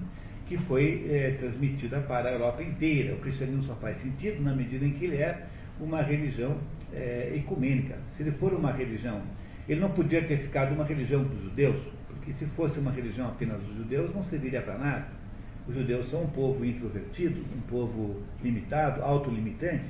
que 0.47 0.57
foi 0.65 1.05
é, 1.11 1.37
transmitida 1.39 1.99
para 2.01 2.29
a 2.29 2.31
Europa 2.33 2.63
inteira. 2.63 3.13
O 3.13 3.19
cristianismo 3.19 3.63
só 3.65 3.75
faz 3.75 3.99
sentido 3.99 4.41
na 4.41 4.55
medida 4.55 4.83
em 4.83 4.93
que 4.93 5.05
ele 5.05 5.17
é 5.17 5.45
uma 5.79 6.01
religião 6.01 6.57
é, 6.91 7.33
ecumênica. 7.35 7.99
Se 8.17 8.23
ele 8.23 8.31
for 8.31 8.51
uma 8.51 8.71
religião, 8.71 9.21
ele 9.69 9.79
não 9.79 9.91
podia 9.91 10.23
ter 10.23 10.37
ficado 10.37 10.73
uma 10.73 10.85
religião 10.85 11.23
dos 11.23 11.39
judeus, 11.43 11.77
porque 12.07 12.33
se 12.33 12.47
fosse 12.47 12.79
uma 12.79 12.91
religião 12.91 13.27
apenas 13.27 13.61
dos 13.61 13.77
judeus, 13.77 14.11
não 14.13 14.23
serviria 14.23 14.63
para 14.63 14.79
nada. 14.79 15.20
Os 15.67 15.75
judeus 15.75 16.09
são 16.09 16.23
um 16.23 16.29
povo 16.29 16.65
introvertido, 16.65 17.41
um 17.55 17.61
povo 17.61 18.21
limitado, 18.43 19.03
autolimitante. 19.03 19.85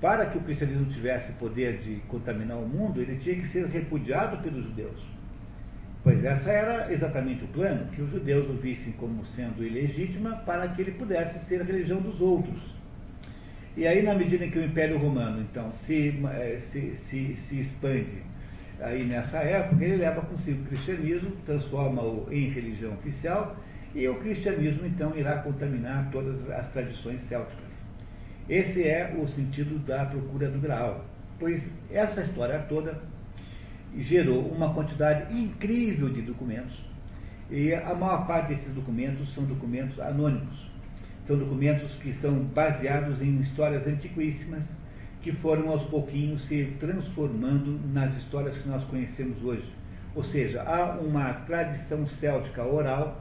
Para 0.00 0.26
que 0.26 0.38
o 0.38 0.40
cristianismo 0.40 0.86
tivesse 0.86 1.30
poder 1.32 1.78
de 1.78 1.96
contaminar 2.08 2.58
o 2.58 2.66
mundo, 2.66 3.00
ele 3.00 3.16
tinha 3.18 3.36
que 3.36 3.46
ser 3.48 3.66
repudiado 3.66 4.38
pelos 4.38 4.64
judeus. 4.64 5.00
Pois 6.02 6.24
essa 6.24 6.50
era 6.50 6.92
exatamente 6.92 7.44
o 7.44 7.48
plano, 7.48 7.86
que 7.92 8.02
os 8.02 8.10
judeus 8.10 8.50
o 8.50 8.54
vissem 8.54 8.92
como 8.94 9.24
sendo 9.26 9.64
ilegítima 9.64 10.36
para 10.44 10.66
que 10.68 10.82
ele 10.82 10.92
pudesse 10.92 11.38
ser 11.46 11.60
a 11.60 11.64
religião 11.64 12.00
dos 12.00 12.20
outros. 12.20 12.60
E 13.76 13.86
aí, 13.86 14.02
na 14.02 14.14
medida 14.14 14.44
em 14.44 14.50
que 14.50 14.58
o 14.58 14.64
Império 14.64 14.98
Romano, 14.98 15.40
então, 15.40 15.72
se, 15.86 16.20
eh, 16.34 16.58
se, 16.70 16.96
se, 16.96 17.36
se 17.36 17.60
expande 17.60 18.22
aí 18.80 19.04
nessa 19.04 19.38
época, 19.38 19.82
ele 19.84 19.96
leva 19.96 20.20
consigo 20.22 20.62
o 20.62 20.66
cristianismo, 20.66 21.30
transforma-o 21.46 22.26
em 22.30 22.50
religião 22.50 22.92
oficial, 22.94 23.56
e 23.94 24.08
o 24.08 24.14
cristianismo, 24.16 24.86
então, 24.86 25.16
irá 25.16 25.38
contaminar 25.38 26.10
todas 26.10 26.50
as 26.50 26.70
tradições 26.72 27.20
célticas. 27.28 27.72
Esse 28.48 28.86
é 28.86 29.14
o 29.18 29.28
sentido 29.28 29.78
da 29.86 30.06
procura 30.06 30.48
do 30.48 30.58
Graal, 30.58 31.04
pois 31.38 31.62
essa 31.90 32.22
história 32.22 32.58
toda 32.68 32.98
gerou 33.96 34.46
uma 34.48 34.72
quantidade 34.72 35.32
incrível 35.38 36.08
de 36.08 36.22
documentos, 36.22 36.76
e 37.50 37.74
a 37.74 37.94
maior 37.94 38.26
parte 38.26 38.54
desses 38.54 38.74
documentos 38.74 39.32
são 39.34 39.44
documentos 39.44 40.00
anônimos. 40.00 40.70
São 41.26 41.38
documentos 41.38 41.94
que 41.96 42.12
são 42.14 42.34
baseados 42.46 43.20
em 43.20 43.40
histórias 43.40 43.86
antiquíssimas, 43.86 44.64
que 45.20 45.30
foram 45.32 45.68
aos 45.68 45.84
pouquinhos 45.84 46.42
se 46.48 46.74
transformando 46.80 47.78
nas 47.92 48.16
histórias 48.16 48.56
que 48.56 48.68
nós 48.68 48.82
conhecemos 48.84 49.42
hoje. 49.44 49.70
Ou 50.14 50.24
seja, 50.24 50.62
há 50.62 50.98
uma 50.98 51.32
tradição 51.46 52.06
céltica 52.08 52.64
oral 52.64 53.20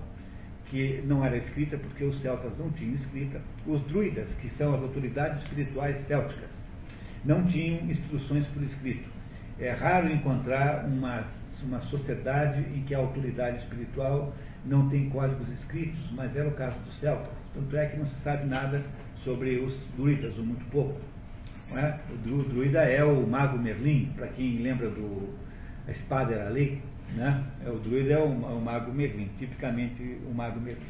que 0.72 1.04
não 1.06 1.24
era 1.24 1.36
escrita 1.36 1.78
porque 1.78 2.06
os 2.06 2.20
celtas 2.22 2.58
não 2.58 2.72
tinham 2.72 2.96
escrita. 2.96 3.42
Os 3.68 3.82
druidas, 3.84 4.34
que 4.36 4.50
são 4.52 4.74
as 4.74 4.82
autoridades 4.82 5.44
espirituais 5.44 5.98
célticas, 6.08 6.50
não 7.26 7.46
tinham 7.46 7.92
instruções 7.92 8.48
por 8.48 8.64
escrito. 8.64 9.08
É 9.60 9.72
raro 9.72 10.12
encontrar 10.12 10.86
uma, 10.86 11.26
uma 11.62 11.82
sociedade 11.82 12.62
em 12.74 12.84
que 12.84 12.96
a 12.96 13.00
autoridade 13.00 13.58
espiritual 13.58 14.34
não 14.66 14.88
tem 14.90 15.10
códigos 15.10 15.50
escritos, 15.50 16.00
mas 16.14 16.34
era 16.36 16.48
o 16.48 16.54
caso 16.54 16.80
dos 16.80 16.98
celtas. 17.00 17.38
Tanto 17.54 17.76
é 17.76 17.88
que 17.88 17.98
não 17.98 18.08
se 18.08 18.20
sabe 18.22 18.48
nada 18.48 18.82
sobre 19.26 19.58
os 19.58 19.78
druidas, 19.98 20.38
ou 20.38 20.46
muito 20.46 20.64
pouco. 20.72 21.00
É? 21.76 22.00
O 22.26 22.44
druida 22.44 22.80
é 22.80 23.04
o 23.04 23.28
mago 23.28 23.58
Merlin, 23.58 24.12
para 24.16 24.28
quem 24.28 24.62
lembra 24.62 24.90
do 24.90 25.30
A 25.88 25.92
Espada 25.92 26.34
era 26.34 26.48
a 26.48 26.50
Lei. 26.50 26.82
Né? 27.16 27.44
É, 27.66 27.70
o 27.70 27.78
druida 27.78 28.14
é 28.14 28.18
o, 28.18 28.24
é 28.24 28.54
o 28.54 28.62
mago 28.62 28.92
Merlin, 28.94 29.30
tipicamente 29.38 30.18
o 30.30 30.34
mago 30.34 30.60
Merlin. 30.60 30.82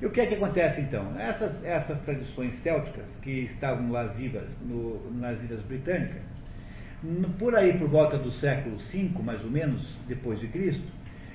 E 0.00 0.06
o 0.06 0.10
que 0.10 0.20
é 0.20 0.26
que 0.26 0.34
acontece 0.34 0.80
então? 0.80 1.18
Essas, 1.18 1.62
essas 1.64 2.00
tradições 2.00 2.54
célticas 2.62 3.06
que 3.22 3.30
estavam 3.44 3.90
lá 3.90 4.04
vivas 4.04 4.50
no, 4.62 5.10
nas 5.12 5.40
Ilhas 5.42 5.62
Britânicas, 5.62 6.22
por 7.38 7.54
aí 7.54 7.78
por 7.78 7.88
volta 7.88 8.18
do 8.18 8.32
século 8.32 8.76
V, 8.76 9.10
mais 9.22 9.42
ou 9.44 9.50
menos, 9.50 9.96
depois 10.08 10.40
de 10.40 10.48
Cristo, 10.48 10.86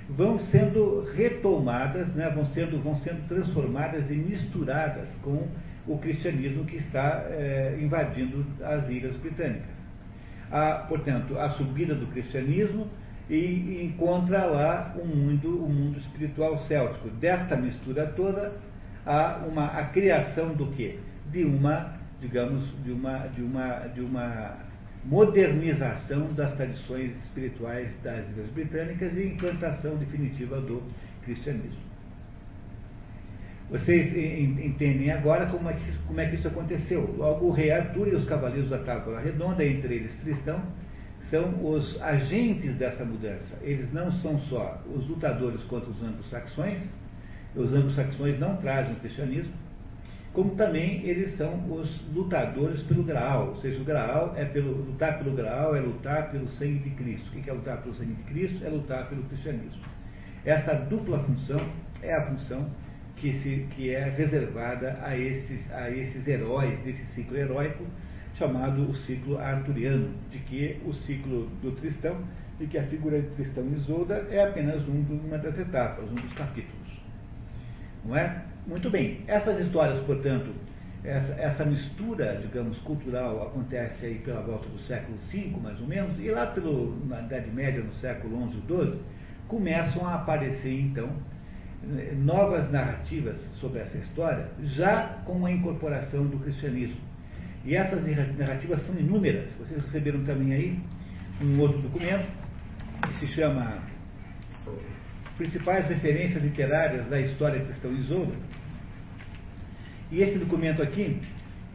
vão 0.10 0.39
sendo 0.39 1.08
retomadas, 1.16 2.13
né, 2.16 2.30
vão, 2.30 2.46
sendo, 2.48 2.82
vão 2.82 2.96
sendo 2.98 3.28
transformadas 3.28 4.10
e 4.10 4.16
misturadas 4.16 5.08
com 5.22 5.48
o 5.88 5.98
cristianismo 6.00 6.66
que 6.66 6.78
está 6.78 7.25
é, 7.30 7.78
invadindo 7.80 8.46
as 8.63 8.89
ilhas 8.89 9.16
britânicas. 9.18 9.80
Há, 10.51 10.86
portanto, 10.88 11.38
a 11.38 11.50
subida 11.51 11.94
do 11.94 12.08
cristianismo 12.08 12.88
e 13.30 13.84
encontra 13.84 14.46
lá 14.46 14.96
o 14.98 15.06
mundo, 15.06 15.64
o 15.64 15.70
mundo 15.70 16.00
espiritual 16.00 16.58
céltico. 16.64 17.10
Desta 17.10 17.56
mistura 17.56 18.08
toda, 18.08 18.54
há 19.06 19.46
uma, 19.48 19.68
a 19.68 19.86
criação 19.86 20.54
do 20.54 20.68
quê? 20.72 20.98
De 21.32 21.44
uma, 21.44 21.94
digamos, 22.20 22.66
de 22.84 22.92
uma, 22.92 23.18
de 23.28 23.42
uma, 23.42 23.78
de 23.94 24.02
uma 24.02 24.58
modernização 25.06 26.34
das 26.34 26.54
tradições 26.54 27.16
espirituais 27.24 27.96
das 28.04 28.28
Ilhas 28.32 28.50
Britânicas 28.50 29.16
e 29.16 29.28
implantação 29.28 29.96
definitiva 29.98 30.60
do 30.60 30.82
cristianismo. 31.24 31.90
Vocês 33.70 34.08
entendem 34.18 35.12
agora 35.12 35.46
como 35.46 35.70
é, 35.70 35.74
que, 35.74 35.98
como 36.08 36.20
é 36.20 36.26
que 36.28 36.36
isso 36.36 36.48
aconteceu. 36.48 37.14
Logo, 37.16 37.46
o 37.46 37.52
rei 37.52 37.70
Arthur 37.70 38.08
e 38.08 38.16
os 38.16 38.26
cavaleiros 38.26 38.72
da 38.72 38.80
Tábua 38.80 39.20
Redonda, 39.20 39.64
entre 39.64 39.94
eles 39.94 40.16
Tristão, 40.18 40.60
são 41.30 41.72
os 41.72 42.02
agentes 42.02 42.76
dessa 42.76 43.06
mudança. 43.06 43.58
Eles 43.62 43.92
não 43.94 44.12
são 44.12 44.40
só 44.42 44.82
os 44.94 45.08
lutadores 45.08 45.62
contra 45.64 45.90
os 45.90 46.02
anglo-saxões, 46.02 46.82
os 47.56 47.74
anglo-saxões 47.74 48.40
não 48.40 48.58
trazem 48.58 48.94
o 48.94 49.00
cristianismo, 49.00 49.54
como 50.34 50.56
também 50.56 51.04
eles 51.06 51.32
são 51.32 51.72
os 51.72 52.02
lutadores 52.14 52.84
pelo 52.84 53.04
Graal, 53.04 53.50
ou 53.50 53.56
seja, 53.58 53.82
o 53.82 53.84
Graal 53.84 54.34
é 54.36 54.46
pelo 54.46 54.72
lutar 54.72 55.18
pelo 55.18 55.36
Graal 55.36 55.76
é 55.76 55.80
lutar 55.80 56.32
pelo 56.32 56.48
sangue 56.50 56.80
de 56.80 56.92
Cristo. 56.92 57.28
O 57.28 57.42
que 57.42 57.50
é 57.50 57.54
lutar 57.54 57.82
pelo 57.82 57.96
sangue 57.96 58.14
de 58.14 58.24
Cristo? 58.24 58.64
É 58.64 58.70
lutar 58.70 59.10
pelo 59.10 59.24
cristianismo. 59.24 59.82
Essa 60.46 60.74
dupla 60.76 61.20
função 61.20 61.60
é 62.02 62.14
a 62.14 62.28
função 62.28 62.70
que, 63.16 63.34
se, 63.34 63.68
que 63.72 63.90
é 63.90 64.10
reservada 64.10 65.00
a 65.04 65.18
esses, 65.18 65.72
a 65.74 65.90
esses 65.90 66.28
heróis 66.28 66.80
desse 66.84 67.06
ciclo 67.08 67.36
heróico 67.36 67.86
chamado 68.39 68.89
o 68.89 68.96
ciclo 68.96 69.38
arturiano, 69.38 70.10
de 70.31 70.39
que 70.39 70.81
o 70.86 70.93
ciclo 70.93 71.48
do 71.62 71.74
Tristão, 71.74 72.15
e 72.60 72.65
que 72.65 72.77
a 72.77 72.84
figura 72.84 73.22
de 73.22 73.27
Tristão 73.36 73.63
e 73.65 73.75
Isolda 73.75 74.27
é 74.31 74.43
apenas 74.43 74.81
um, 74.88 75.05
uma 75.25 75.38
das 75.38 75.58
etapas, 75.58 76.10
um 76.10 76.15
dos 76.15 76.34
capítulos. 76.34 76.89
Não 78.05 78.15
é? 78.15 78.43
Muito 78.65 78.89
bem, 78.89 79.22
essas 79.27 79.60
histórias, 79.60 80.00
portanto, 80.05 80.51
essa, 81.03 81.34
essa, 81.34 81.65
mistura, 81.65 82.39
digamos, 82.41 82.77
cultural 82.79 83.48
acontece 83.48 84.05
aí 84.05 84.15
pela 84.15 84.41
volta 84.41 84.67
do 84.67 84.79
século 84.79 85.17
V, 85.31 85.55
mais 85.62 85.79
ou 85.79 85.88
menos, 85.88 86.19
e 86.19 86.29
lá 86.29 86.48
pelo, 86.48 86.98
na 87.08 87.22
Idade 87.22 87.50
Média, 87.51 87.81
no 87.81 87.93
século 87.96 88.50
XI 88.51 88.58
e 88.58 88.67
XII, 88.67 89.00
começam 89.48 90.05
a 90.05 90.15
aparecer, 90.15 90.79
então, 90.81 91.10
novas 92.17 92.69
narrativas 92.69 93.39
sobre 93.60 93.79
essa 93.79 93.98
história, 93.98 94.48
já 94.63 95.19
com 95.25 95.46
a 95.46 95.51
incorporação 95.51 96.25
do 96.25 96.38
cristianismo. 96.39 97.09
E 97.66 97.75
essas 97.75 98.06
narrativas 98.38 98.82
são 98.84 98.98
inúmeras. 98.98 99.50
Vocês 99.60 99.84
receberam 99.84 100.24
também 100.24 100.54
aí 100.54 100.80
um 101.42 101.60
outro 101.60 101.80
documento 101.80 102.28
que 103.08 103.13
se 103.20 103.28
chama 103.34 103.80
Principais 105.38 105.86
Referências 105.88 106.44
Literárias 106.44 107.08
da 107.08 107.20
História 107.20 107.63
Cristã 107.63 107.89
Isolda. 107.89 108.34
E 110.12 110.22
esse 110.22 110.39
documento 110.39 110.82
aqui 110.82 111.22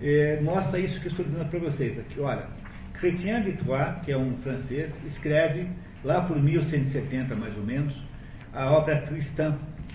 eh, 0.02 0.40
mostra 0.42 0.78
isso 0.78 1.00
que 1.00 1.08
estou 1.08 1.24
dizendo 1.24 1.48
para 1.48 1.60
vocês 1.60 1.98
aqui. 1.98 2.20
Olha, 2.20 2.46
Chrétien 2.94 3.42
de 3.42 3.52
Troyes, 3.52 3.96
que 4.04 4.12
é 4.12 4.18
um 4.18 4.36
francês, 4.38 4.92
escreve 5.06 5.68
lá 6.02 6.22
por 6.22 6.40
1170 6.40 7.34
mais 7.34 7.56
ou 7.56 7.64
menos 7.64 7.94
a 8.52 8.70
obra 8.70 9.00
que 9.02 9.14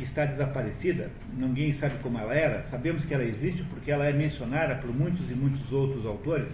está 0.03 0.25
desaparecida, 0.25 1.09
ninguém 1.37 1.73
sabe 1.73 1.97
como 2.01 2.17
ela 2.17 2.33
era, 2.33 2.63
sabemos 2.67 3.05
que 3.05 3.13
ela 3.13 3.23
existe 3.23 3.63
porque 3.63 3.91
ela 3.91 4.05
é 4.05 4.13
mencionada 4.13 4.75
por 4.75 4.93
muitos 4.93 5.29
e 5.29 5.33
muitos 5.33 5.71
outros 5.71 6.05
autores. 6.05 6.47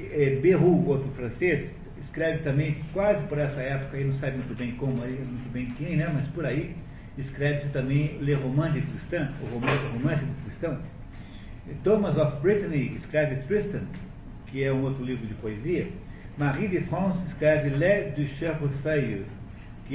É, 0.00 0.38
Berroux, 0.40 0.88
outro 0.88 1.10
francês, 1.12 1.70
escreve 2.00 2.38
também, 2.38 2.76
quase 2.92 3.22
por 3.24 3.38
essa 3.38 3.60
época, 3.60 3.96
ele 3.96 4.08
não 4.08 4.14
sabe 4.14 4.38
muito 4.38 4.56
bem 4.56 4.72
como, 4.72 4.96
muito 4.96 5.52
bem 5.52 5.70
quem, 5.76 5.96
né, 5.96 6.10
mas 6.12 6.26
por 6.28 6.44
aí, 6.44 6.74
escreve-se 7.18 7.68
também 7.68 8.18
Le 8.20 8.34
Roman 8.34 8.72
de 8.72 8.80
Tristan, 8.82 9.32
o 9.42 9.58
romance 9.58 10.24
de 10.24 10.32
Cristão. 10.44 10.78
Thomas 11.84 12.16
of 12.16 12.40
Brittany 12.40 12.94
escreve 12.96 13.36
Tristan, 13.46 13.82
que 14.46 14.64
é 14.64 14.72
um 14.72 14.82
outro 14.82 15.04
livro 15.04 15.26
de 15.26 15.34
poesia. 15.34 15.88
Marie 16.36 16.68
de 16.68 16.80
France 16.86 17.18
escreve 17.28 17.70
Le 17.70 18.12
du 18.12 18.26
Cherfeuille, 18.26 19.24
que 19.24 19.39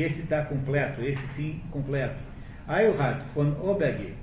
esse 0.01 0.21
está 0.21 0.43
completo, 0.45 1.01
esse 1.01 1.25
sim 1.35 1.61
completo. 1.71 2.15
Eilhard 2.67 3.21
von 3.33 3.55
Oberg 3.61 4.13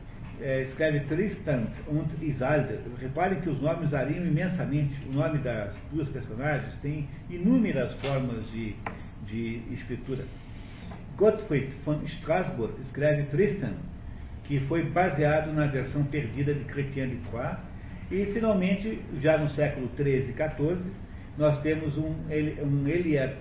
é, 0.40 0.62
escreve 0.62 1.00
Tristan 1.00 1.66
und 1.86 2.08
Isolde. 2.20 2.78
Reparem 3.00 3.40
que 3.40 3.48
os 3.48 3.60
nomes 3.60 3.90
variam 3.90 4.26
imensamente. 4.26 4.94
O 5.08 5.12
nome 5.12 5.38
das 5.38 5.72
duas 5.92 6.08
personagens 6.08 6.74
tem 6.82 7.08
inúmeras 7.30 7.92
formas 8.00 8.44
de, 8.50 8.74
de 9.26 9.62
escritura. 9.72 10.24
Gottfried 11.16 11.72
von 11.84 12.02
Strasbourg 12.04 12.74
escreve 12.82 13.24
Tristan, 13.24 13.74
que 14.44 14.60
foi 14.60 14.82
baseado 14.84 15.52
na 15.52 15.66
versão 15.66 16.04
perdida 16.04 16.52
de 16.52 16.64
Chrétien 16.64 17.10
de 17.10 17.16
Troyes. 17.30 17.58
E, 18.10 18.26
finalmente, 18.34 19.00
já 19.22 19.38
no 19.38 19.48
século 19.50 19.88
XIII 19.96 20.30
e 20.30 20.34
XIV, 20.34 20.78
nós 21.38 21.58
temos 21.60 21.96
um, 21.96 22.08
um, 22.08 22.86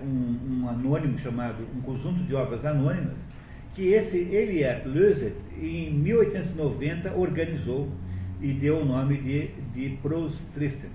um, 0.02 0.62
um 0.62 0.68
anônimo 0.68 1.18
chamado, 1.18 1.62
um 1.76 1.82
conjunto 1.82 2.22
de 2.24 2.34
obras 2.34 2.64
anônimas, 2.64 3.18
que 3.74 3.88
esse 3.88 4.16
Eliot 4.16 4.88
Leuset, 4.88 5.34
em 5.60 5.92
1890, 5.92 7.14
organizou 7.14 7.88
e 8.40 8.52
deu 8.52 8.78
o 8.78 8.84
nome 8.84 9.18
de, 9.18 9.48
de 9.74 9.96
Prose 10.02 10.38
Tristan, 10.54 10.88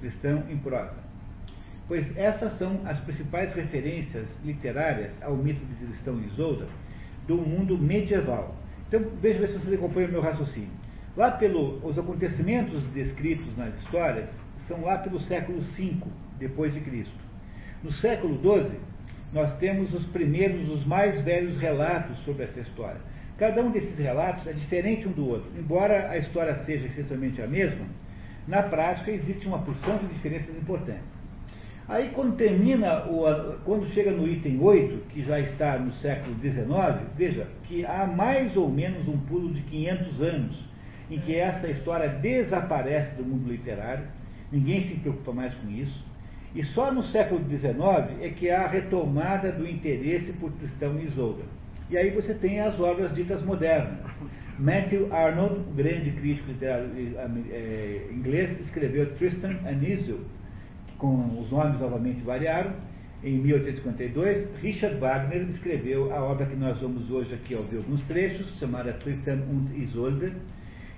Cristão 0.00 0.44
em 0.48 0.56
prosa. 0.58 1.04
Pois 1.86 2.16
essas 2.16 2.54
são 2.54 2.80
as 2.84 2.98
principais 3.00 3.52
referências 3.52 4.28
literárias 4.44 5.12
ao 5.22 5.36
mito 5.36 5.64
de 5.64 5.86
Tristão 5.86 6.20
e 6.20 6.26
Isolda 6.26 6.66
do 7.26 7.36
mundo 7.36 7.76
medieval. 7.76 8.56
Então, 8.88 9.02
veja 9.20 9.46
se 9.46 9.54
vocês 9.54 9.74
acompanham 9.74 10.08
o 10.08 10.12
meu 10.12 10.20
raciocínio. 10.20 10.70
Lá 11.16 11.30
pelo, 11.30 11.84
os 11.86 11.98
acontecimentos 11.98 12.82
descritos 12.92 13.56
nas 13.56 13.74
histórias 13.80 14.30
são 14.66 14.82
lá 14.82 14.98
pelo 14.98 15.20
século 15.20 15.60
V 15.60 15.94
depois 16.38 16.72
de 16.72 16.80
Cristo. 16.80 17.14
No 17.82 17.92
século 17.92 18.38
XII, 18.40 18.78
nós 19.32 19.52
temos 19.58 19.92
os 19.92 20.04
primeiros, 20.06 20.68
os 20.68 20.86
mais 20.86 21.20
velhos 21.22 21.58
relatos 21.58 22.16
sobre 22.20 22.44
essa 22.44 22.60
história. 22.60 23.00
Cada 23.36 23.60
um 23.62 23.70
desses 23.70 23.98
relatos 23.98 24.46
é 24.46 24.52
diferente 24.52 25.08
um 25.08 25.12
do 25.12 25.28
outro. 25.28 25.50
Embora 25.58 26.08
a 26.10 26.16
história 26.16 26.54
seja 26.64 26.86
essencialmente 26.86 27.42
a 27.42 27.46
mesma, 27.46 27.84
na 28.46 28.62
prática 28.62 29.10
existe 29.10 29.46
uma 29.46 29.58
porção 29.58 29.98
de 29.98 30.06
diferenças 30.06 30.54
importantes. 30.56 31.24
Aí 31.88 32.10
quando 32.14 32.36
termina, 32.36 33.04
o, 33.06 33.58
quando 33.64 33.92
chega 33.92 34.10
no 34.10 34.26
item 34.26 34.58
8, 34.60 35.08
que 35.08 35.22
já 35.22 35.40
está 35.40 35.78
no 35.78 35.92
século 35.94 36.34
XIX, 36.40 36.66
veja 37.16 37.48
que 37.64 37.84
há 37.84 38.06
mais 38.06 38.56
ou 38.56 38.70
menos 38.70 39.06
um 39.08 39.18
pulo 39.18 39.52
de 39.52 39.60
500 39.62 40.22
anos 40.22 40.64
em 41.10 41.18
que 41.18 41.36
essa 41.36 41.68
história 41.68 42.08
desaparece 42.08 43.14
do 43.16 43.24
mundo 43.24 43.50
literário, 43.50 44.06
ninguém 44.50 44.84
se 44.84 44.94
preocupa 44.94 45.32
mais 45.32 45.52
com 45.54 45.68
isso, 45.70 46.02
e 46.54 46.62
só 46.66 46.92
no 46.92 47.02
século 47.04 47.44
XIX 47.48 47.76
é 48.20 48.28
que 48.28 48.48
há 48.48 48.62
a 48.62 48.68
retomada 48.68 49.50
do 49.50 49.68
interesse 49.68 50.32
por 50.34 50.52
Tristão 50.52 50.98
e 50.98 51.06
Isolda. 51.06 51.42
E 51.90 51.98
aí 51.98 52.10
você 52.10 52.32
tem 52.32 52.60
as 52.60 52.78
obras 52.78 53.12
ditas 53.14 53.42
modernas. 53.42 53.98
Matthew 54.58 55.12
Arnold, 55.12 55.60
grande 55.74 56.12
crítico 56.12 56.52
literário 56.52 56.88
é, 57.50 58.08
inglês, 58.12 58.58
escreveu 58.60 59.12
Tristan 59.16 59.56
and 59.66 59.82
Isolde, 59.82 60.24
com 60.96 61.40
os 61.40 61.50
nomes 61.50 61.80
novamente 61.80 62.22
variaram, 62.22 62.72
em 63.24 63.38
1852. 63.38 64.46
Richard 64.62 64.96
Wagner 64.98 65.48
escreveu 65.48 66.14
a 66.14 66.22
obra 66.22 66.46
que 66.46 66.54
nós 66.54 66.78
vamos 66.80 67.10
hoje 67.10 67.34
aqui 67.34 67.56
ouvir 67.56 67.78
alguns 67.78 68.00
trechos, 68.02 68.56
chamada 68.60 68.92
Tristan 68.92 69.40
und 69.50 69.76
Isolde, 69.76 70.32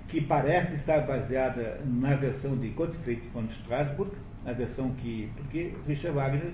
que 0.07 0.21
parece 0.21 0.75
estar 0.75 1.07
baseada 1.07 1.81
na 1.83 2.15
versão 2.15 2.55
de 2.57 2.69
Gottfried 2.69 3.21
von 3.33 3.45
Strasbourg, 3.61 4.11
na 4.47 4.53
versão 4.53 4.91
que. 4.91 5.29
Porque 5.35 5.73
Richard 5.85 6.15
Wagner 6.15 6.53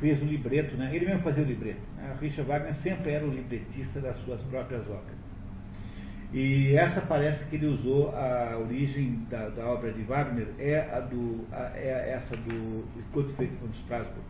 fez 0.00 0.20
o 0.22 0.24
libreto, 0.24 0.74
né? 0.76 0.90
ele 0.92 1.04
mesmo 1.04 1.20
fazia 1.20 1.44
o 1.44 1.46
libreto. 1.46 1.80
Né? 1.98 2.16
Richard 2.18 2.48
Wagner 2.48 2.74
sempre 2.76 3.12
era 3.12 3.24
o 3.24 3.30
libretista 3.30 4.00
das 4.00 4.16
suas 4.24 4.40
próprias 4.44 4.82
obras. 4.88 5.20
E 6.32 6.74
essa 6.74 7.00
parece 7.02 7.44
que 7.46 7.56
ele 7.56 7.66
usou 7.66 8.14
a 8.16 8.56
origem 8.56 9.26
da, 9.28 9.48
da 9.50 9.66
obra 9.66 9.92
de 9.92 10.00
Wagner, 10.02 10.46
é, 10.58 10.78
a 10.78 11.00
do, 11.00 11.44
a, 11.52 11.72
é 11.76 12.12
essa 12.16 12.34
do 12.36 12.84
Gottfried 13.12 13.52
von 13.60 13.68
Strasbourg. 13.82 14.22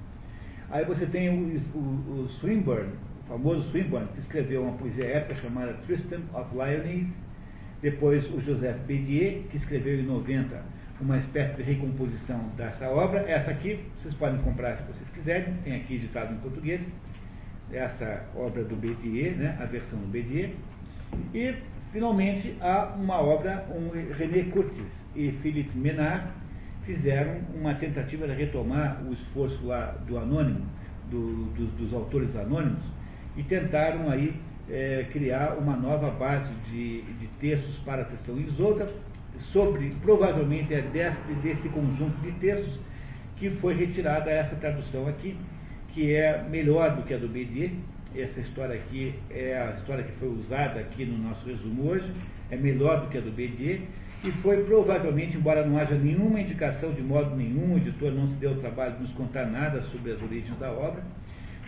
Aí 0.71 0.85
você 0.85 1.07
tem 1.07 1.29
o, 1.29 1.79
o, 1.79 2.23
o 2.23 2.29
Swinburne, 2.41 2.95
o 3.25 3.29
famoso 3.29 3.69
Swinburne, 3.71 4.09
que 4.15 4.21
escreveu 4.21 4.63
uma 4.63 4.73
poesia 4.79 5.05
épica 5.05 5.43
chamada 5.43 5.75
Tristan 5.87 6.23
of 6.35 6.51
Lyonesse, 6.53 7.15
depois 7.83 8.25
o 8.35 8.41
Joseph 8.41 8.79
Bédier, 8.87 9.43
que 9.51 9.59
escreveu 9.59 10.01
em 10.01 10.03
90 10.03 10.80
uma 11.01 11.19
espécie 11.19 11.57
de 11.57 11.63
recomposição 11.63 12.39
dessa 12.57 12.89
obra. 12.89 13.21
Essa 13.21 13.51
aqui, 13.51 13.81
vocês 13.97 14.15
podem 14.15 14.41
comprar 14.43 14.77
se 14.77 14.83
vocês 14.85 15.09
quiserem, 15.11 15.55
tem 15.65 15.77
aqui 15.77 15.95
editado 15.95 16.35
em 16.35 16.37
português, 16.39 16.81
essa 17.73 18.25
obra 18.35 18.65
do 18.65 18.77
Bédier, 18.77 19.37
né, 19.37 19.57
a 19.61 19.65
versão 19.65 19.99
do 19.99 20.07
Bédier. 20.07 20.51
E, 21.35 21.55
finalmente, 21.93 22.57
há 22.61 22.95
uma 22.97 23.21
obra, 23.21 23.67
um, 23.71 23.91
René 24.15 24.45
Curtis 24.51 24.93
e 25.15 25.33
Philippe 25.43 25.77
Menard 25.77 26.29
fizeram 26.85 27.39
uma 27.55 27.75
tentativa 27.75 28.27
de 28.27 28.35
retomar 28.35 29.03
o 29.09 29.13
esforço 29.13 29.65
lá 29.67 29.97
do 30.07 30.19
anônimo, 30.19 30.67
do, 31.11 31.45
do, 31.55 31.67
dos 31.77 31.93
autores 31.95 32.35
anônimos, 32.37 32.83
e 33.37 33.43
tentaram 33.43 34.11
aí 34.11 34.35
é, 34.69 35.07
criar 35.13 35.57
uma 35.59 35.77
nova 35.77 36.11
base 36.11 36.53
de, 36.71 37.03
de 37.03 37.27
textos 37.41 37.77
para 37.79 38.03
a 38.03 38.05
questão 38.05 38.39
Isolda, 38.39 38.87
sobre, 39.53 39.93
provavelmente 40.03 40.73
é 40.75 40.83
desse, 40.83 41.21
desse 41.43 41.69
conjunto 41.69 42.17
de 42.23 42.33
textos 42.33 42.79
que 43.37 43.51
foi 43.51 43.75
retirada 43.75 44.31
essa 44.31 44.55
tradução 44.57 45.09
aqui, 45.09 45.37
que 45.89 46.15
é 46.15 46.43
melhor 46.49 46.97
do 46.97 47.03
que 47.03 47.15
a 47.15 47.19
do 47.19 47.29
Bédier. 47.29 47.71
Essa 48.15 48.41
história 48.41 48.75
aqui 48.75 49.15
é 49.31 49.57
a 49.57 49.77
história 49.77 50.05
que 50.05 50.13
foi 50.19 50.29
usada 50.29 50.81
aqui 50.81 51.05
no 51.05 51.17
nosso 51.17 51.47
resumo 51.47 51.89
hoje, 51.89 52.13
é 52.51 52.57
melhor 52.57 53.03
do 53.03 53.09
que 53.09 53.19
a 53.19 53.21
do 53.21 53.31
Bédier, 53.31 53.81
e 54.23 54.31
foi 54.43 54.65
provavelmente, 54.65 55.37
embora 55.37 55.65
não 55.67 55.79
haja 55.79 55.95
nenhuma 55.95 56.41
indicação 56.41 56.93
de 56.93 57.01
modo 57.01 57.35
nenhum, 57.35 57.75
o 57.75 57.77
editor 57.79 58.13
não 58.13 58.29
se 58.29 58.35
deu 58.35 58.53
o 58.53 58.57
trabalho 58.57 58.95
de 58.97 59.03
nos 59.03 59.13
contar 59.13 59.47
nada 59.47 59.81
sobre 59.85 60.13
as 60.13 60.23
origens 60.23 60.59
da 60.59 60.71
obra, 60.71 61.03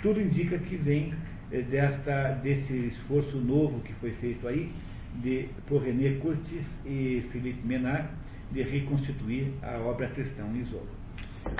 tudo 0.03 0.21
indica 0.21 0.59
que 0.59 0.77
vem 0.77 1.15
eh, 1.51 1.63
desta, 1.63 2.33
desse 2.43 2.75
esforço 2.89 3.37
novo 3.39 3.81
que 3.81 3.93
foi 3.95 4.11
feito 4.13 4.47
aí, 4.47 4.71
de, 5.17 5.49
por 5.67 5.83
René 5.83 6.19
Curtis 6.21 6.67
e 6.85 7.25
Philippe 7.33 7.67
Menard, 7.67 8.09
de 8.51 8.63
reconstituir 8.63 9.53
a 9.63 9.79
obra 9.79 10.09
Cristão 10.09 10.55
Isolda. 10.57 11.03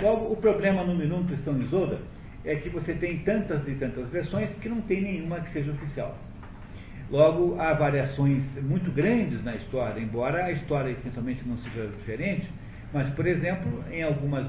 Logo, 0.01 0.33
o 0.33 0.37
problema 0.37 0.85
número 0.85 1.17
um 1.17 1.27
Cristão 1.27 1.61
Isolda 1.61 1.99
é 2.45 2.57
que 2.57 2.69
você 2.69 2.95
tem 2.95 3.19
tantas 3.21 3.67
e 3.69 3.75
tantas 3.75 4.09
versões 4.11 4.51
que 4.61 4.69
não 4.69 4.81
tem 4.83 5.01
nenhuma 5.01 5.41
que 5.41 5.53
seja 5.53 5.73
oficial. 5.73 6.17
Logo, 7.11 7.61
há 7.61 7.73
variações 7.75 8.43
muito 8.63 8.91
grandes 8.91 9.45
na 9.45 9.55
história, 9.55 10.01
embora 10.01 10.45
a 10.45 10.53
história 10.53 10.91
essencialmente 10.91 11.47
não 11.47 11.59
seja 11.59 11.87
diferente, 11.87 12.49
mas, 12.93 13.09
por 13.11 13.27
exemplo, 13.27 13.85
em 13.91 14.03
algumas, 14.03 14.47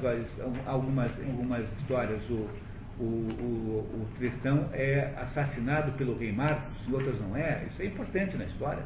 algumas, 0.66 1.12
algumas 1.18 1.70
histórias 1.78 2.22
o, 2.30 2.48
o, 2.98 3.02
o, 3.02 4.02
o 4.02 4.08
cristão 4.18 4.68
é 4.72 5.12
assassinado 5.16 5.92
pelo 5.92 6.16
rei 6.16 6.32
Marcos, 6.32 6.76
e 6.88 6.92
outras 6.92 7.20
não 7.20 7.36
é. 7.36 7.64
Isso 7.70 7.82
é 7.82 7.86
importante 7.86 8.36
na 8.36 8.44
história. 8.44 8.82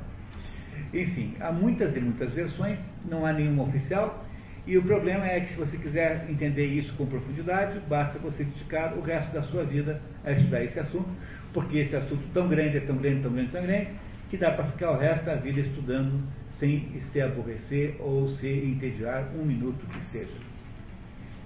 Enfim, 0.92 1.34
há 1.40 1.52
muitas 1.52 1.96
e 1.96 2.00
muitas 2.00 2.32
versões, 2.32 2.78
não 3.04 3.26
há 3.26 3.32
nenhuma 3.32 3.64
oficial, 3.64 4.24
e 4.66 4.76
o 4.76 4.82
problema 4.82 5.26
é 5.26 5.40
que 5.40 5.52
se 5.52 5.58
você 5.58 5.78
quiser 5.78 6.26
entender 6.28 6.66
isso 6.66 6.94
com 6.94 7.06
profundidade, 7.06 7.80
basta 7.88 8.18
você 8.18 8.44
dedicar 8.44 8.92
o 8.94 9.00
resto 9.00 9.32
da 9.32 9.42
sua 9.42 9.64
vida 9.64 10.00
a 10.24 10.32
estudar 10.32 10.62
esse 10.62 10.78
assunto, 10.78 11.08
porque 11.54 11.78
esse 11.78 11.96
assunto 11.96 12.22
tão 12.34 12.48
grande, 12.48 12.76
é 12.76 12.80
tão 12.80 12.96
grande, 12.96 13.22
tão 13.22 13.32
grande, 13.32 13.50
tão 13.50 13.62
grande, 13.62 13.88
que 14.28 14.36
dá 14.36 14.50
para 14.50 14.64
ficar 14.66 14.90
o 14.90 14.98
resto 14.98 15.24
da 15.24 15.36
vida 15.36 15.60
estudando 15.60 16.22
sem 16.58 17.00
se 17.00 17.20
aborrecer 17.20 17.96
ou 17.98 18.28
se 18.28 18.46
entediar 18.46 19.30
um 19.34 19.44
minuto 19.44 19.86
que 19.86 20.00
seja. 20.06 20.36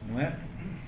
Não 0.09 0.20
é? 0.20 0.33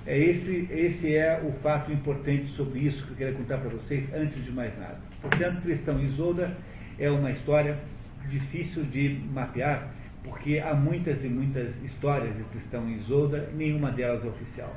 É 0.06 0.18
esse, 0.18 0.68
esse 0.70 1.16
é 1.16 1.40
o 1.42 1.50
fato 1.62 1.90
importante 1.90 2.46
sobre 2.48 2.80
isso 2.80 3.04
que 3.06 3.12
eu 3.12 3.16
quero 3.16 3.36
contar 3.36 3.58
para 3.58 3.70
vocês 3.70 4.04
antes 4.12 4.44
de 4.44 4.52
mais 4.52 4.78
nada. 4.78 4.98
Portanto, 5.22 5.62
Cristão 5.62 5.98
e 5.98 6.04
Isolda 6.04 6.54
é 6.98 7.10
uma 7.10 7.30
história 7.30 7.78
difícil 8.28 8.84
de 8.84 9.18
mapear, 9.32 9.94
porque 10.22 10.58
há 10.58 10.74
muitas 10.74 11.24
e 11.24 11.28
muitas 11.28 11.74
histórias 11.82 12.36
de 12.36 12.44
Cristão 12.44 12.86
e 12.88 12.96
Isolda, 12.96 13.48
nenhuma 13.54 13.90
delas 13.90 14.22
é 14.24 14.28
oficial. 14.28 14.74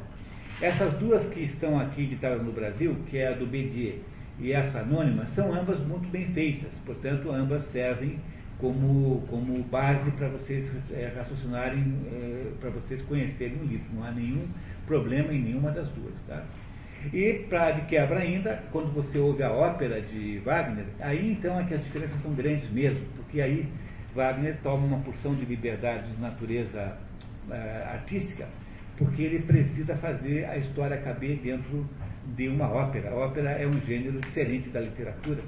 Essas 0.62 0.94
duas 0.94 1.26
que 1.26 1.42
estão 1.42 1.78
aqui 1.78 2.04
editadas 2.04 2.42
no 2.42 2.54
Brasil, 2.54 2.96
que 3.10 3.18
é 3.18 3.28
a 3.28 3.32
do 3.34 3.46
Bédier 3.46 4.00
e 4.40 4.54
essa 4.54 4.80
anônima, 4.80 5.26
são 5.28 5.54
ambas 5.54 5.80
muito 5.86 6.08
bem 6.10 6.28
feitas, 6.28 6.72
portanto, 6.86 7.30
ambas 7.32 7.64
servem 7.66 8.18
como, 8.60 9.24
como 9.30 9.62
base 9.64 10.10
para 10.12 10.30
vocês 10.30 10.72
é, 10.92 11.12
raciocinarem, 11.16 11.94
é, 12.12 12.52
para 12.60 12.70
vocês 12.72 13.02
conhecerem 13.04 13.58
o 13.62 13.66
livro. 13.66 13.86
Não 13.94 14.04
há 14.04 14.12
nenhum 14.12 14.48
problema 14.88 15.32
em 15.32 15.42
nenhuma 15.42 15.70
das 15.70 15.88
duas. 15.90 16.20
Tá? 16.28 16.44
E, 17.14 17.46
para 17.50 17.72
de 17.72 17.82
quebra 17.82 18.20
ainda, 18.20 18.64
quando 18.72 18.92
você 18.94 19.20
ouve 19.20 19.44
a 19.44 19.52
ópera 19.52 20.02
de 20.02 20.40
Wagner, 20.40 20.86
aí 21.00 21.32
então 21.32 21.60
é 21.60 21.64
que 21.64 21.76
as 21.76 21.84
diferenças 21.84 22.20
são 22.22 22.34
grandes 22.34 22.70
mesmo, 22.72 23.06
porque 23.16 23.40
aí 23.40 23.68
Wagner 24.16 24.58
toma 24.64 24.86
uma 24.86 25.00
porção 25.00 25.36
de 25.36 25.46
liberdade 25.46 26.12
de 26.12 26.20
natureza 26.20 26.98
uh, 27.48 27.94
artística, 27.94 28.48
porque 28.98 29.22
ele 29.22 29.40
precisa 29.40 29.96
fazer 29.98 30.46
a 30.46 30.58
história 30.58 30.98
caber 30.98 31.38
dentro 31.38 31.88
de 32.36 32.48
uma 32.48 32.68
ópera. 32.68 33.12
A 33.12 33.16
ópera 33.16 33.52
é 33.52 33.68
um 33.68 33.80
gênero 33.82 34.20
diferente 34.20 34.70
da 34.70 34.82
literatura. 34.82 35.42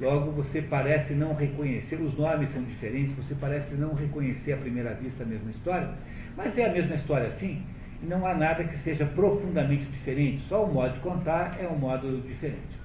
Logo, 0.00 0.30
você 0.32 0.60
parece 0.60 1.14
não 1.14 1.34
reconhecer, 1.34 1.96
os 1.96 2.16
nomes 2.18 2.50
são 2.52 2.62
diferentes, 2.62 3.14
você 3.16 3.34
parece 3.34 3.74
não 3.74 3.94
reconhecer 3.94 4.54
à 4.54 4.56
primeira 4.56 4.94
vista 4.94 5.22
a 5.22 5.26
mesma 5.26 5.50
história, 5.50 5.88
mas 6.36 6.56
é 6.58 6.66
a 6.66 6.72
mesma 6.72 6.96
história 6.96 7.30
sim, 7.38 7.62
não 8.02 8.26
há 8.26 8.34
nada 8.34 8.64
que 8.64 8.78
seja 8.78 9.06
profundamente 9.06 9.84
diferente, 9.86 10.42
só 10.48 10.64
o 10.64 10.72
modo 10.72 10.94
de 10.94 11.00
contar 11.00 11.56
é 11.60 11.66
um 11.66 11.78
modo 11.78 12.20
diferente. 12.26 12.76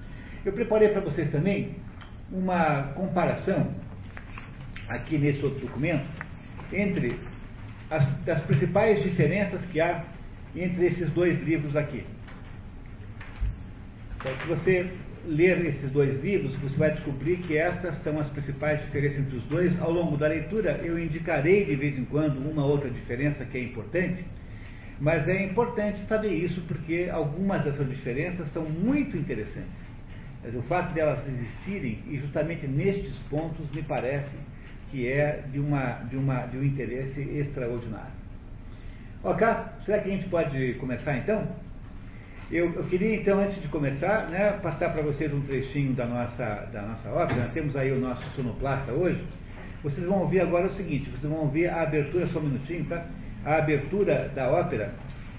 Eu 0.44 0.52
preparei 0.52 0.88
para 0.88 1.00
vocês 1.00 1.30
também 1.30 1.76
uma 2.30 2.84
comparação, 2.94 3.70
aqui 4.88 5.18
nesse 5.18 5.44
outro 5.44 5.60
documento, 5.60 6.06
entre 6.72 7.18
as, 7.90 8.28
as 8.28 8.42
principais 8.42 9.02
diferenças 9.02 9.64
que 9.66 9.80
há 9.80 10.04
entre 10.54 10.86
esses 10.86 11.10
dois 11.10 11.40
livros 11.42 11.76
aqui. 11.76 12.04
Então, 14.16 14.32
se 14.36 14.46
você 14.46 14.90
ler 15.26 15.64
esses 15.66 15.90
dois 15.90 16.22
livros, 16.22 16.54
você 16.56 16.76
vai 16.76 16.92
descobrir 16.92 17.38
que 17.38 17.56
essas 17.56 17.96
são 18.02 18.18
as 18.18 18.28
principais 18.30 18.80
diferenças 18.82 19.20
entre 19.20 19.36
os 19.36 19.44
dois. 19.44 19.80
Ao 19.80 19.90
longo 19.90 20.16
da 20.16 20.28
leitura, 20.28 20.80
eu 20.82 20.98
indicarei 20.98 21.64
de 21.64 21.76
vez 21.76 21.98
em 21.98 22.04
quando 22.04 22.38
uma 22.38 22.64
outra 22.64 22.90
diferença 22.90 23.44
que 23.44 23.58
é 23.58 23.62
importante, 23.62 24.24
mas 25.02 25.26
é 25.26 25.42
importante 25.42 26.00
saber 26.06 26.32
isso 26.32 26.60
porque 26.68 27.08
algumas 27.12 27.64
dessas 27.64 27.88
diferenças 27.90 28.48
são 28.52 28.62
muito 28.62 29.16
interessantes. 29.16 29.76
Mas 30.44 30.54
o 30.54 30.62
fato 30.62 30.94
delas 30.94 31.26
existirem, 31.26 31.98
e 32.06 32.18
justamente 32.18 32.68
nestes 32.68 33.18
pontos, 33.28 33.68
me 33.74 33.82
parece 33.82 34.36
que 34.92 35.08
é 35.08 35.42
de, 35.50 35.58
uma, 35.58 36.04
de, 36.08 36.16
uma, 36.16 36.46
de 36.46 36.56
um 36.56 36.62
interesse 36.62 37.20
extraordinário. 37.20 38.12
Ok? 39.24 39.44
Será 39.84 39.98
que 39.98 40.08
a 40.08 40.12
gente 40.12 40.28
pode 40.28 40.74
começar 40.74 41.16
então? 41.16 41.48
Eu, 42.48 42.72
eu, 42.72 42.84
queria 42.84 43.16
então, 43.16 43.40
antes 43.40 43.60
de 43.60 43.66
começar, 43.66 44.28
né, 44.30 44.52
passar 44.62 44.92
para 44.92 45.02
vocês 45.02 45.34
um 45.34 45.40
trechinho 45.40 45.94
da 45.94 46.06
nossa, 46.06 46.68
da 46.72 46.82
nossa 46.82 47.08
ópera. 47.08 47.50
Temos 47.52 47.74
aí 47.74 47.90
o 47.90 47.98
nosso 47.98 48.22
sonoplasta 48.36 48.92
hoje. 48.92 49.20
Vocês 49.82 50.06
vão 50.06 50.20
ouvir 50.20 50.42
agora 50.42 50.68
o 50.68 50.72
seguinte, 50.74 51.10
vocês 51.10 51.32
vão 51.32 51.40
ouvir 51.40 51.66
a 51.66 51.82
abertura, 51.82 52.24
só 52.28 52.38
um 52.38 52.44
minutinho, 52.44 52.84
tá? 52.84 53.04
A 53.44 53.56
abertura 53.56 54.30
da 54.34 54.50
ópera. 54.50 54.90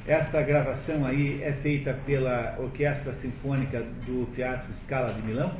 Esta 0.05 0.41
gravação 0.41 1.05
aí 1.05 1.41
é 1.41 1.53
feita 1.53 1.97
pela 2.05 2.55
Orquestra 2.59 3.13
Sinfônica 3.13 3.81
do 4.05 4.25
Teatro 4.35 4.73
Scala 4.83 5.13
de 5.13 5.21
Milão. 5.21 5.53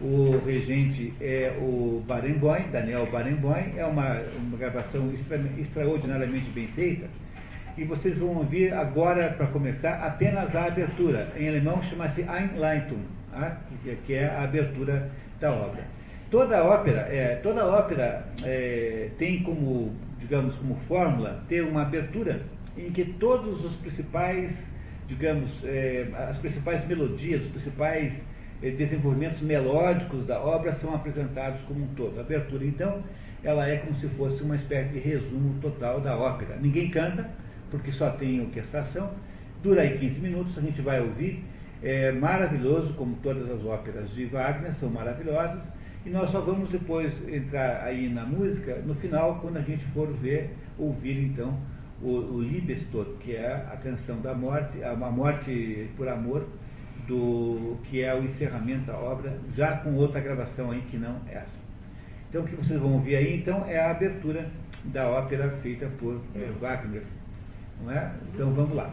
O 0.00 0.38
regente 0.44 1.12
é 1.20 1.52
o 1.60 2.02
Barenboim, 2.06 2.70
Daniel 2.70 3.06
Barenboim. 3.10 3.74
É 3.76 3.84
uma, 3.84 4.20
uma 4.36 4.56
gravação 4.56 5.12
extra, 5.12 5.40
extraordinariamente 5.58 6.50
bem 6.50 6.68
feita 6.68 7.08
e 7.76 7.84
vocês 7.84 8.18
vão 8.18 8.36
ouvir 8.36 8.72
agora, 8.74 9.30
para 9.30 9.46
começar, 9.46 9.94
apenas 10.04 10.54
a 10.54 10.66
abertura. 10.66 11.28
Em 11.36 11.48
alemão 11.48 11.82
chama-se 11.84 12.20
Einleitung, 12.20 13.02
tá? 13.30 13.58
que 14.06 14.14
é 14.14 14.26
a 14.26 14.42
abertura 14.44 15.10
da 15.40 15.50
obra. 15.50 15.82
Toda 16.30 16.62
ópera, 16.64 17.08
é, 17.10 17.36
toda 17.42 17.64
ópera 17.66 18.24
é, 18.42 19.08
tem 19.18 19.42
como, 19.42 19.94
digamos, 20.22 20.54
como 20.56 20.76
fórmula 20.88 21.44
ter 21.48 21.62
uma 21.62 21.82
abertura 21.82 22.42
em 22.76 22.90
que 22.90 23.04
todos 23.04 23.64
os 23.64 23.74
principais, 23.76 24.56
digamos, 25.06 25.50
é, 25.64 26.06
as 26.30 26.38
principais 26.38 26.86
melodias, 26.86 27.42
os 27.42 27.50
principais 27.50 28.14
é, 28.62 28.70
desenvolvimentos 28.70 29.42
melódicos 29.42 30.24
da 30.26 30.40
obra 30.40 30.72
são 30.74 30.94
apresentados 30.94 31.60
como 31.62 31.84
um 31.84 31.88
todo. 31.88 32.18
A 32.18 32.22
abertura, 32.22 32.64
então, 32.64 33.02
ela 33.42 33.68
é 33.68 33.76
como 33.78 33.94
se 33.96 34.06
fosse 34.10 34.42
uma 34.42 34.56
espécie 34.56 34.90
de 34.90 35.00
resumo 35.00 35.60
total 35.60 36.00
da 36.00 36.16
ópera. 36.16 36.56
Ninguém 36.60 36.88
canta, 36.90 37.28
porque 37.70 37.90
só 37.92 38.10
tem 38.10 38.40
orquestração. 38.40 39.10
Dura 39.62 39.82
aí 39.82 39.98
15 39.98 40.20
minutos, 40.20 40.56
a 40.56 40.60
gente 40.60 40.80
vai 40.80 41.00
ouvir. 41.00 41.44
É 41.82 42.12
maravilhoso, 42.12 42.94
como 42.94 43.16
todas 43.16 43.50
as 43.50 43.64
óperas 43.64 44.08
de 44.14 44.26
Wagner, 44.26 44.72
são 44.74 44.88
maravilhosas. 44.88 45.64
E 46.04 46.10
nós 46.10 46.30
só 46.30 46.40
vamos 46.40 46.68
depois 46.70 47.12
entrar 47.28 47.84
aí 47.84 48.08
na 48.08 48.24
música, 48.24 48.82
no 48.84 48.94
final, 48.96 49.38
quando 49.40 49.58
a 49.58 49.62
gente 49.62 49.84
for 49.86 50.08
ver, 50.14 50.50
ouvir 50.76 51.24
então 51.24 51.56
o, 52.02 52.08
o 52.08 52.42
Liebestod, 52.42 53.08
que 53.20 53.36
é 53.36 53.54
a 53.72 53.76
canção 53.76 54.20
da 54.20 54.34
morte, 54.34 54.82
a 54.82 54.94
morte 54.96 55.88
por 55.96 56.08
amor, 56.08 56.46
do 57.06 57.76
que 57.84 58.02
é 58.02 58.14
o 58.14 58.24
encerramento 58.24 58.86
da 58.86 58.96
obra, 58.96 59.38
já 59.56 59.76
com 59.78 59.94
outra 59.94 60.20
gravação 60.20 60.70
aí 60.70 60.82
que 60.90 60.96
não 60.96 61.20
essa. 61.28 61.60
Então 62.28 62.42
o 62.42 62.46
que 62.46 62.56
vocês 62.56 62.80
vão 62.80 62.94
ouvir 62.94 63.16
aí 63.16 63.36
então 63.36 63.64
é 63.66 63.78
a 63.78 63.90
abertura 63.90 64.48
da 64.84 65.08
ópera 65.08 65.50
feita 65.62 65.86
por 65.98 66.20
é, 66.34 66.50
Wagner. 66.60 67.02
Não 67.82 67.92
é? 67.92 68.12
Então 68.32 68.52
vamos 68.52 68.74
lá. 68.74 68.90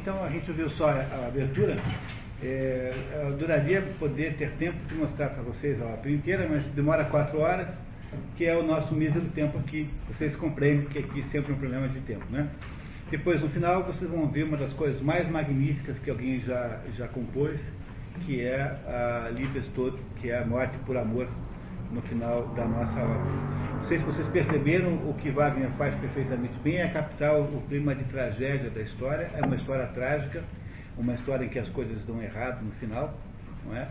Então 0.00 0.24
a 0.24 0.30
gente 0.30 0.50
viu 0.52 0.68
só 0.70 0.88
a 0.88 1.26
abertura. 1.26 1.76
É, 2.42 2.94
eu 3.14 3.28
adoraria 3.28 3.82
poder 3.98 4.34
ter 4.36 4.50
tempo 4.52 4.78
de 4.88 4.94
mostrar 4.94 5.28
para 5.28 5.42
vocês 5.42 5.80
a 5.80 5.84
obra 5.84 6.10
inteira, 6.10 6.46
mas 6.48 6.66
demora 6.68 7.04
quatro 7.04 7.38
horas, 7.38 7.68
que 8.36 8.46
é 8.46 8.56
o 8.56 8.62
nosso 8.62 8.94
mísero 8.94 9.26
tempo 9.34 9.58
aqui. 9.58 9.90
Vocês 10.08 10.34
compreendem 10.36 10.86
que 10.86 10.98
aqui 10.98 11.22
sempre 11.24 11.52
é 11.52 11.54
um 11.54 11.58
problema 11.58 11.88
de 11.88 12.00
tempo, 12.00 12.24
né? 12.30 12.48
Depois, 13.10 13.42
no 13.42 13.50
final, 13.50 13.84
vocês 13.84 14.10
vão 14.10 14.26
ver 14.28 14.44
uma 14.44 14.56
das 14.56 14.72
coisas 14.72 15.02
mais 15.02 15.28
magníficas 15.28 15.98
que 15.98 16.10
alguém 16.10 16.40
já, 16.40 16.80
já 16.96 17.08
compôs, 17.08 17.60
que 18.20 18.40
é 18.40 18.62
a 18.62 19.30
Liebestod, 19.34 19.98
que 20.20 20.30
é 20.30 20.38
a 20.38 20.46
morte 20.46 20.78
por 20.86 20.96
amor, 20.96 21.28
no 21.92 22.00
final 22.02 22.46
da 22.54 22.64
nossa 22.64 23.00
obra. 23.00 23.59
Não 23.80 23.88
sei 23.88 23.98
se 23.98 24.04
vocês 24.04 24.28
perceberam, 24.28 24.94
o 25.08 25.14
que 25.14 25.30
Wagner 25.30 25.70
faz 25.70 25.94
perfeitamente 25.96 26.54
bem 26.62 26.78
é 26.78 26.88
captar 26.88 27.40
o 27.40 27.62
clima 27.66 27.94
de 27.94 28.04
tragédia 28.04 28.70
da 28.70 28.82
história. 28.82 29.30
É 29.34 29.44
uma 29.44 29.56
história 29.56 29.86
trágica, 29.86 30.44
uma 30.98 31.14
história 31.14 31.46
em 31.46 31.48
que 31.48 31.58
as 31.58 31.68
coisas 31.70 32.04
dão 32.04 32.22
errado 32.22 32.62
no 32.62 32.70
final, 32.72 33.18
não 33.64 33.74
é? 33.74 33.88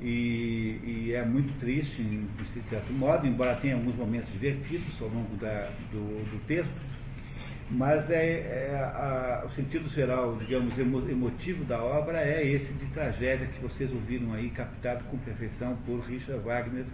E, 0.00 0.78
e 0.84 1.12
é 1.14 1.24
muito 1.24 1.58
triste, 1.58 2.02
de 2.02 2.62
certo 2.68 2.92
modo, 2.92 3.26
embora 3.26 3.56
tenha 3.56 3.74
alguns 3.74 3.96
momentos 3.96 4.30
divertidos 4.30 5.00
ao 5.00 5.08
longo 5.08 5.34
da, 5.36 5.70
do, 5.90 6.30
do 6.30 6.46
texto, 6.46 6.70
mas 7.70 8.08
é, 8.10 8.70
é 8.70 8.76
a, 8.76 9.44
o 9.46 9.50
sentido 9.54 9.88
geral, 9.88 10.36
digamos, 10.36 10.78
emotivo 10.78 11.64
da 11.64 11.82
obra 11.82 12.18
é 12.18 12.46
esse 12.46 12.72
de 12.74 12.86
tragédia 12.86 13.46
que 13.46 13.60
vocês 13.60 13.90
ouviram 13.90 14.34
aí, 14.34 14.50
captado 14.50 15.02
com 15.04 15.16
perfeição 15.18 15.76
por 15.86 16.00
Richard 16.00 16.42
Wagner, 16.44 16.84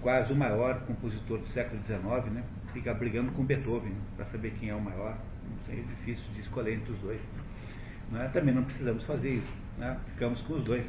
quase 0.00 0.32
o 0.32 0.36
maior 0.36 0.80
compositor 0.80 1.38
do 1.38 1.48
século 1.48 1.80
XIX, 1.84 2.32
né? 2.32 2.42
Fica 2.72 2.94
brigando 2.94 3.32
com 3.32 3.44
Beethoven 3.44 3.94
para 4.16 4.26
saber 4.26 4.52
quem 4.58 4.70
é 4.70 4.74
o 4.74 4.80
maior. 4.80 5.18
É 5.68 5.74
difícil 5.74 6.24
de 6.34 6.40
escolher 6.40 6.74
entre 6.74 6.92
os 6.92 6.98
dois. 7.00 7.20
Né? 8.10 8.30
Também 8.32 8.54
não 8.54 8.64
precisamos 8.64 9.04
fazer 9.04 9.34
isso. 9.34 9.52
Né? 9.78 9.96
Ficamos 10.14 10.40
com 10.42 10.54
os 10.54 10.64
dois. 10.64 10.86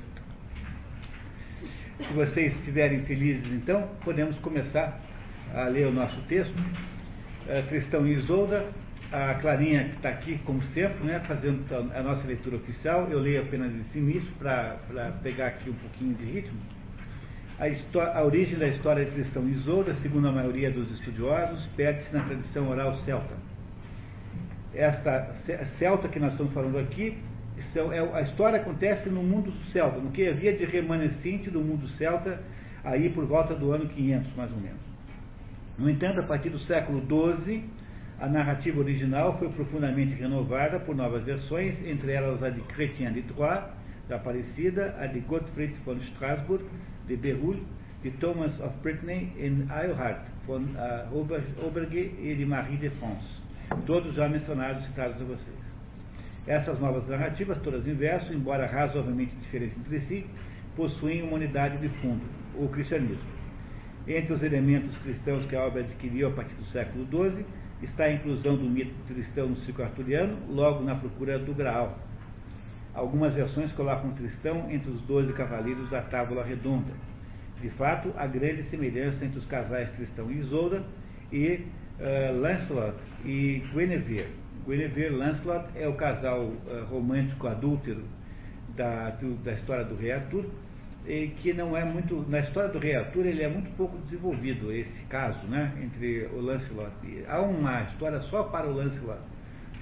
Se 1.97 2.13
vocês 2.13 2.55
estiverem 2.55 3.03
felizes, 3.03 3.51
então, 3.51 3.89
podemos 4.03 4.37
começar 4.39 4.99
a 5.53 5.63
ler 5.65 5.87
o 5.87 5.91
nosso 5.91 6.19
texto. 6.23 6.55
É, 7.47 7.61
Cristão 7.63 8.07
e 8.07 8.13
Isolda, 8.13 8.65
a 9.11 9.35
Clarinha 9.35 9.85
que 9.85 9.95
está 9.97 10.09
aqui, 10.09 10.39
como 10.45 10.61
sempre, 10.63 11.03
né, 11.03 11.19
fazendo 11.27 11.63
a 11.93 12.01
nossa 12.01 12.25
leitura 12.25 12.55
oficial. 12.55 13.07
Eu 13.09 13.19
leio 13.19 13.41
apenas 13.41 13.73
esse 13.75 13.97
início 13.97 14.31
para 14.39 14.77
pegar 15.21 15.47
aqui 15.47 15.69
um 15.69 15.75
pouquinho 15.75 16.15
de 16.15 16.25
ritmo. 16.25 16.59
A, 17.61 18.17
a, 18.17 18.23
origem 18.23 18.57
da 18.57 18.67
história 18.67 19.05
de 19.05 19.11
Cristão 19.11 19.47
Isolda, 19.47 19.93
segundo 20.01 20.27
a 20.27 20.31
maioria 20.31 20.71
dos 20.71 20.89
estudiosos, 20.93 21.63
perde-se 21.77 22.11
na 22.11 22.23
tradição 22.23 22.67
oral 22.67 22.95
celta. 23.01 23.35
Esta 24.73 25.31
celta 25.77 26.07
que 26.07 26.17
nós 26.17 26.31
estamos 26.31 26.51
falando 26.53 26.79
aqui, 26.79 27.19
é, 27.75 28.17
a 28.17 28.21
história 28.21 28.59
acontece 28.59 29.09
no 29.09 29.21
mundo 29.21 29.53
celta, 29.71 29.99
no 29.99 30.09
que 30.09 30.27
havia 30.27 30.57
de 30.57 30.65
remanescente 30.65 31.51
do 31.51 31.61
mundo 31.61 31.87
celta, 31.89 32.41
aí 32.83 33.11
por 33.11 33.25
volta 33.27 33.53
do 33.53 33.71
ano 33.71 33.87
500, 33.87 34.35
mais 34.35 34.51
ou 34.51 34.57
menos. 34.57 34.81
No 35.77 35.87
entanto, 35.87 36.19
a 36.19 36.23
partir 36.23 36.49
do 36.49 36.57
século 36.61 36.99
XII, 37.05 37.63
a 38.19 38.27
narrativa 38.27 38.79
original 38.79 39.37
foi 39.37 39.49
profundamente 39.49 40.15
renovada 40.15 40.79
por 40.79 40.95
novas 40.95 41.23
versões, 41.23 41.79
entre 41.85 42.11
elas 42.11 42.41
a 42.41 42.49
de 42.49 42.61
Chrétien 42.61 43.13
de 43.13 43.21
Troyes, 43.21 43.65
da 44.09 44.15
Aparecida, 44.15 44.95
a 44.99 45.05
de 45.05 45.19
Gottfried 45.19 45.75
von 45.85 45.97
Strasbourg, 45.97 46.63
de 47.07 47.15
Berulle, 47.15 47.63
de 48.03 48.11
Thomas 48.11 48.59
of 48.59 48.75
Brittany 48.81 49.31
e 49.37 49.45
Eilhard, 49.45 50.21
von 50.47 50.61
uh, 50.61 51.65
Oberge 51.65 52.15
e 52.19 52.35
de 52.35 52.45
Marie 52.45 52.77
de 52.77 52.89
France, 52.91 53.27
todos 53.85 54.15
já 54.15 54.27
mencionados 54.27 54.85
citados 54.85 55.21
a 55.21 55.25
vocês. 55.25 55.71
Essas 56.47 56.79
novas 56.79 57.07
narrativas, 57.07 57.59
todas 57.59 57.87
em 57.87 57.93
verso, 57.93 58.33
embora 58.33 58.65
razoavelmente 58.65 59.35
diferentes 59.35 59.77
entre 59.77 59.99
si, 60.01 60.25
possuem 60.75 61.21
uma 61.21 61.33
unidade 61.33 61.77
de 61.77 61.89
fundo, 61.99 62.23
o 62.55 62.67
cristianismo. 62.67 63.29
Entre 64.07 64.33
os 64.33 64.41
elementos 64.41 64.97
cristãos 64.97 65.45
que 65.45 65.55
a 65.55 65.63
obra 65.63 65.81
adquiriu 65.81 66.29
a 66.29 66.31
partir 66.31 66.55
do 66.55 66.65
século 66.65 67.05
XII, 67.05 67.45
está 67.83 68.05
a 68.05 68.13
inclusão 68.13 68.55
do 68.55 68.63
mito 68.63 68.93
cristão 69.07 69.49
no 69.49 69.57
ciclo 69.57 69.83
arturiano, 69.83 70.37
logo 70.49 70.83
na 70.83 70.95
procura 70.95 71.37
do 71.37 71.53
Graal, 71.53 71.99
Algumas 72.93 73.33
versões 73.33 73.71
colocam 73.71 74.09
o 74.09 74.15
cristão 74.15 74.69
entre 74.69 74.91
os 74.91 75.01
doze 75.03 75.31
cavaleiros 75.33 75.89
da 75.89 76.01
Tábula 76.01 76.43
Redonda. 76.43 76.91
De 77.61 77.69
fato, 77.69 78.11
há 78.17 78.25
grande 78.27 78.63
semelhança 78.63 79.23
entre 79.23 79.39
os 79.39 79.45
casais 79.45 79.89
Tristão 79.91 80.31
e 80.31 80.39
Isolda 80.39 80.83
e 81.31 81.65
uh, 81.99 82.39
Lancelot 82.39 82.97
e 83.23 83.63
Guinevere. 83.73 84.27
Guinevere 84.67 85.09
Lancelot 85.09 85.65
é 85.75 85.87
o 85.87 85.93
casal 85.93 86.41
uh, 86.41 86.85
romântico 86.89 87.47
adúltero 87.47 88.03
da, 88.75 89.15
da 89.43 89.53
história 89.53 89.85
do 89.85 89.95
rei 89.95 90.11
Arthur, 90.11 90.45
e 91.05 91.27
que 91.37 91.53
não 91.53 91.75
é 91.75 91.83
muito. 91.83 92.25
Na 92.29 92.39
história 92.39 92.69
do 92.69 92.79
rei 92.79 92.95
Arthur, 92.95 93.25
ele 93.25 93.41
é 93.41 93.47
muito 93.47 93.75
pouco 93.75 93.97
desenvolvido, 93.99 94.71
esse 94.71 95.01
caso, 95.03 95.45
né, 95.47 95.71
entre 95.81 96.29
o 96.33 96.41
Lancelot. 96.41 96.91
Há 97.27 97.41
uma 97.41 97.81
história 97.83 98.21
só 98.21 98.43
para 98.43 98.67
o 98.67 98.73
Lancelot, 98.73 99.21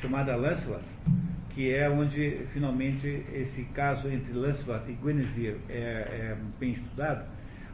chamada 0.01 0.36
Lancelot, 0.36 0.84
que 1.50 1.74
é 1.74 1.89
onde 1.89 2.45
finalmente 2.54 3.26
esse 3.34 3.64
caso 3.74 4.08
entre 4.08 4.34
Lancelot 4.34 4.89
e 4.89 4.93
Guinevere 4.93 5.58
é, 5.70 5.74
é 5.74 6.38
bem 6.60 6.72
estudado. 6.72 7.26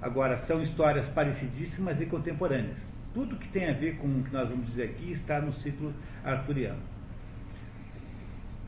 Agora, 0.02 0.38
são 0.40 0.62
histórias 0.62 1.08
parecidíssimas 1.10 2.00
e 2.00 2.06
contemporâneas. 2.06 2.78
Tudo 3.14 3.38
que 3.38 3.48
tem 3.50 3.70
a 3.70 3.74
ver 3.74 3.98
com 3.98 4.08
o 4.08 4.24
que 4.24 4.34
nós 4.34 4.50
vamos 4.50 4.68
dizer 4.68 4.84
aqui 4.84 5.12
está 5.12 5.40
no 5.40 5.54
ciclo 5.54 5.94
arturiano. 6.24 6.82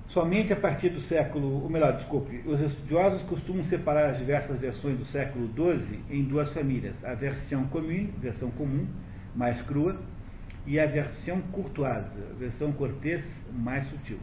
Somente 0.10 0.54
a 0.54 0.56
partir 0.56 0.90
do 0.90 1.02
século, 1.02 1.62
ou 1.62 1.70
melhor, 1.70 1.98
desculpe, 1.98 2.42
os 2.46 2.60
estudiosos 2.62 3.22
costumam 3.24 3.64
separar 3.66 4.12
as 4.12 4.18
diversas 4.18 4.58
versões 4.60 4.98
do 4.98 5.06
século 5.06 5.50
XII 5.54 6.00
em 6.10 6.24
duas 6.24 6.52
famílias: 6.54 6.96
a 7.04 7.14
versão 7.14 7.66
comum, 7.66 8.10
versão 8.20 8.50
comum, 8.52 8.88
mais 9.36 9.62
crua, 9.64 9.98
e 10.66 10.80
a 10.80 10.86
versão 10.86 11.42
courtoise, 11.52 12.20
versão 12.40 12.72
cortês, 12.72 13.24
mais 13.52 13.86
sutil. 13.90 14.18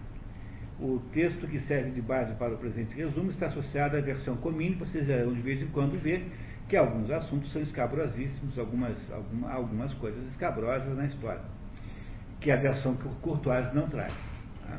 O 0.81 1.01
texto 1.13 1.47
que 1.47 1.61
serve 1.61 1.91
de 1.91 2.03
base 2.03 2.35
para 2.35 2.55
o 2.55 2.59
presente 2.59 2.97
resumo 2.97 3.31
está 3.31 3.47
associado 3.47 3.97
à 3.97 4.01
versão 4.01 4.37
comum, 4.37 4.75
vocês 4.79 5.07
verão 5.07 5.33
de 5.33 5.41
vez 5.41 5.63
em 5.63 5.69
quando 5.69 6.01
ver 6.01 6.27
que 6.69 6.77
alguns 6.77 7.11
assuntos 7.11 7.53
são 7.53 7.63
escabrosíssimos, 7.63 8.59
algumas, 8.59 8.97
alguma, 9.13 9.53
algumas 9.53 9.95
coisas 9.95 10.27
escabrosas 10.29 10.97
na 10.97 11.07
história, 11.07 11.43
que 12.41 12.51
a 12.51 12.57
versão 12.57 12.97
Courtoise 13.21 13.73
não 13.75 13.89
traz. 13.89 14.13
Tá? 14.67 14.79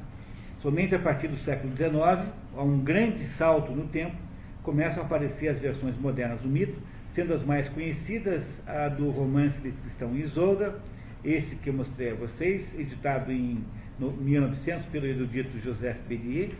Somente 0.61 0.93
a 0.95 0.99
partir 0.99 1.29
do 1.29 1.37
século 1.37 1.73
XIX, 1.75 2.29
a 2.57 2.63
um 2.63 2.79
grande 2.79 3.25
salto 3.37 3.71
no 3.71 3.87
tempo, 3.87 4.15
começam 4.63 5.03
a 5.03 5.05
aparecer 5.05 5.49
as 5.49 5.59
versões 5.59 5.95
modernas 5.97 6.41
do 6.41 6.49
mito, 6.49 6.77
sendo 7.13 7.33
as 7.33 7.43
mais 7.43 7.69
conhecidas 7.69 8.43
a 8.67 8.89
do 8.89 9.09
romance 9.11 9.57
de 9.61 9.71
Cristão 9.71 10.13
Isolda, 10.15 10.75
esse 11.23 11.55
que 11.55 11.69
eu 11.69 11.73
mostrei 11.73 12.11
a 12.11 12.15
vocês, 12.15 12.77
editado 12.77 13.31
em 13.31 13.63
no 13.99 14.11
1900 14.11 14.85
pelo 14.87 15.05
erudito 15.05 15.57
Joseph 15.59 15.97
Bélier, 16.07 16.51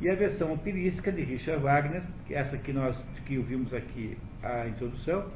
e 0.00 0.08
a 0.08 0.14
versão 0.14 0.52
operística 0.52 1.10
de 1.10 1.22
Richard 1.22 1.62
Wagner, 1.62 2.02
é 2.30 2.34
essa 2.34 2.56
que 2.56 2.72
nós 2.72 2.96
que 3.26 3.36
ouvimos 3.36 3.74
aqui 3.74 4.16
a 4.42 4.68
introdução, 4.68 5.26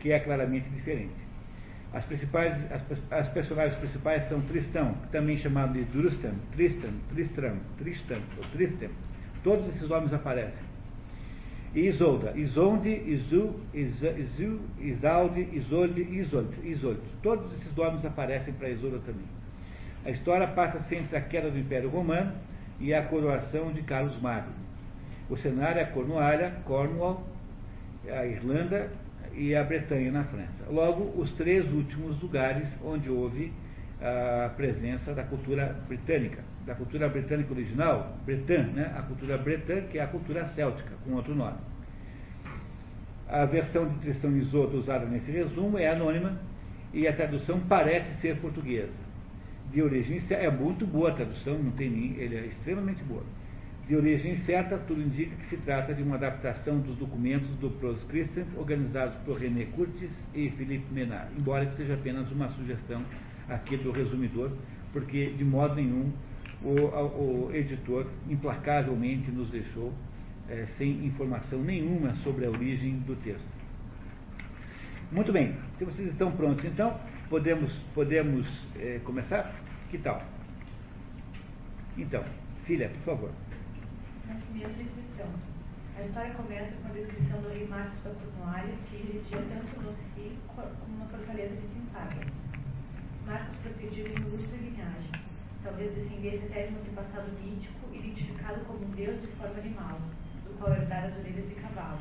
que 0.00 0.12
é 0.12 0.20
claramente 0.20 0.68
diferente. 0.68 1.14
As, 1.92 2.04
principais, 2.04 2.54
as, 2.70 2.82
as 3.10 3.28
personagens 3.28 3.78
principais 3.78 4.28
são 4.28 4.40
Tristão, 4.42 4.94
também 5.10 5.38
chamado 5.38 5.74
de 5.74 5.84
Drustan, 5.84 6.34
Tristan, 6.52 6.92
Tristram, 7.10 7.56
Tristan 7.78 8.20
ou 8.38 8.44
Tristem. 8.52 8.90
Todos 9.42 9.68
esses 9.74 9.88
nomes 9.88 10.12
aparecem. 10.12 10.62
E 11.74 11.80
Isolda, 11.86 12.32
Isonde, 12.36 12.90
Izu, 12.90 13.54
Izu, 13.72 14.60
Isalde, 14.78 15.48
Isolde, 15.52 16.02
Isolde, 16.02 16.68
Isolde. 16.68 17.00
Todos 17.22 17.52
esses 17.54 17.74
nomes 17.74 18.04
aparecem 18.04 18.52
para 18.54 18.68
Isolda 18.68 18.98
também. 19.00 19.41
A 20.04 20.10
história 20.10 20.48
passa-se 20.48 20.96
entre 20.96 21.16
a 21.16 21.20
queda 21.20 21.48
do 21.48 21.58
Império 21.58 21.88
Romano 21.88 22.32
e 22.80 22.92
a 22.92 23.02
coroação 23.02 23.72
de 23.72 23.82
Carlos 23.82 24.20
Magno. 24.20 24.52
O 25.30 25.36
cenário 25.36 25.80
é 25.80 25.84
Cornualha, 25.84 26.52
Cornwall, 26.64 27.24
a 28.10 28.26
Irlanda 28.26 28.90
e 29.32 29.54
a 29.54 29.62
Bretanha 29.62 30.10
na 30.10 30.24
França. 30.24 30.64
Logo, 30.68 31.20
os 31.20 31.30
três 31.32 31.64
últimos 31.72 32.20
lugares 32.20 32.68
onde 32.84 33.08
houve 33.08 33.52
a 34.00 34.48
presença 34.56 35.14
da 35.14 35.22
cultura 35.22 35.76
britânica, 35.86 36.42
da 36.66 36.74
cultura 36.74 37.08
britânica 37.08 37.52
original, 37.52 38.16
Bretan, 38.26 38.64
né? 38.74 38.92
a 38.98 39.02
cultura 39.02 39.38
bretã, 39.38 39.82
que 39.82 39.98
é 39.98 40.02
a 40.02 40.08
cultura 40.08 40.44
céltica, 40.46 40.90
com 41.04 41.12
outro 41.12 41.32
nome. 41.32 41.58
A 43.28 43.44
versão 43.44 43.88
de 43.88 44.00
Tristão 44.00 44.36
Isoto 44.36 44.76
usada 44.76 45.06
nesse 45.06 45.30
resumo 45.30 45.78
é 45.78 45.88
anônima 45.88 46.36
e 46.92 47.06
a 47.06 47.12
tradução 47.12 47.60
parece 47.60 48.20
ser 48.20 48.36
portuguesa 48.38 49.01
de 49.72 49.82
origem 49.82 50.20
certa, 50.20 50.44
é 50.44 50.50
muito 50.50 50.86
boa 50.86 51.10
a 51.10 51.14
tradução, 51.14 51.58
não 51.58 51.72
tem 51.72 51.90
nem, 51.90 52.16
ele 52.16 52.36
é 52.36 52.46
extremamente 52.46 53.02
boa. 53.04 53.22
De 53.88 53.96
origem 53.96 54.36
certa, 54.36 54.78
tudo 54.78 55.00
indica 55.00 55.34
que 55.34 55.46
se 55.46 55.56
trata 55.56 55.92
de 55.92 56.02
uma 56.02 56.14
adaptação 56.14 56.78
dos 56.78 56.96
documentos 56.96 57.48
do 57.56 57.70
Pros 57.70 58.02
Christian, 58.04 58.44
organizados 58.56 59.16
por 59.24 59.38
René 59.38 59.64
Curtis 59.66 60.12
e 60.34 60.50
Philippe 60.50 60.86
Menard, 60.92 61.30
embora 61.36 61.70
seja 61.76 61.94
apenas 61.94 62.30
uma 62.30 62.48
sugestão 62.50 63.02
aqui 63.48 63.76
do 63.76 63.90
resumidor, 63.90 64.52
porque 64.92 65.30
de 65.30 65.44
modo 65.44 65.74
nenhum 65.74 66.12
o, 66.62 67.48
o 67.48 67.50
editor 67.52 68.06
implacavelmente 68.30 69.30
nos 69.30 69.50
deixou 69.50 69.92
é, 70.48 70.66
sem 70.78 71.04
informação 71.04 71.60
nenhuma 71.60 72.14
sobre 72.16 72.46
a 72.46 72.50
origem 72.50 72.98
do 73.00 73.16
texto. 73.16 73.52
Muito 75.10 75.32
bem, 75.32 75.54
se 75.78 75.84
vocês 75.84 76.08
estão 76.08 76.30
prontos, 76.32 76.64
então 76.64 76.98
podemos, 77.28 77.72
podemos 77.94 78.46
é, 78.76 79.00
começar? 79.04 79.61
Que 79.92 79.98
tal? 79.98 80.22
Então, 81.98 82.24
filha, 82.64 82.88
por 82.88 83.12
favor. 83.12 83.30
Nascimento 84.26 84.80
e 84.80 84.84
inscrição. 84.84 85.28
A 85.98 86.00
história 86.00 86.32
começa 86.32 86.72
com 86.80 86.88
a 86.88 86.92
descrição 86.92 87.42
do 87.42 87.50
rei 87.50 87.66
Marcos 87.66 88.02
da 88.02 88.10
Cornualha, 88.12 88.72
que 88.88 88.96
residia 88.96 89.42
tanto 89.52 89.82
no 89.82 89.92
si 89.92 90.38
como 90.48 90.98
na 90.98 91.04
fortaleza 91.04 91.54
de 91.56 91.68
Sintaga. 91.74 92.26
Marcos 93.26 93.54
procediu 93.58 94.06
em 94.06 94.14
ilustre 94.14 94.56
linhagem, 94.56 95.12
talvez 95.62 95.94
descendesse 95.94 96.46
até 96.46 96.68
de 96.68 96.74
um 96.74 96.78
antepassado 96.78 97.30
mítico, 97.32 97.94
identificado 97.94 98.64
como 98.64 98.86
um 98.86 98.90
deus 98.92 99.20
de 99.20 99.26
forma 99.36 99.58
animal, 99.58 100.00
do 100.46 100.56
qual 100.58 100.72
herdara 100.72 101.04
as 101.04 101.18
orelhas 101.18 101.46
de 101.50 101.54
cavalo. 101.56 101.98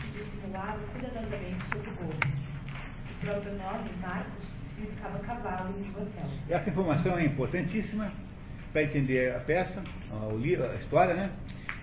Que 0.00 0.24
dissimulava 0.24 0.80
cuidadosamente 0.90 1.64
sob 1.70 1.88
o 1.88 1.94
gorro. 1.94 2.49
Próprio 3.20 3.52
nome, 3.52 3.90
Marcos, 4.00 4.44
significava 4.74 5.18
cavalo 5.18 5.74
em. 5.78 6.52
Essa 6.52 6.70
informação 6.70 7.18
é 7.18 7.24
importantíssima 7.24 8.10
para 8.72 8.82
entender 8.82 9.34
a 9.34 9.40
peça, 9.40 9.82
a 10.10 10.74
história, 10.76 11.14
né? 11.14 11.30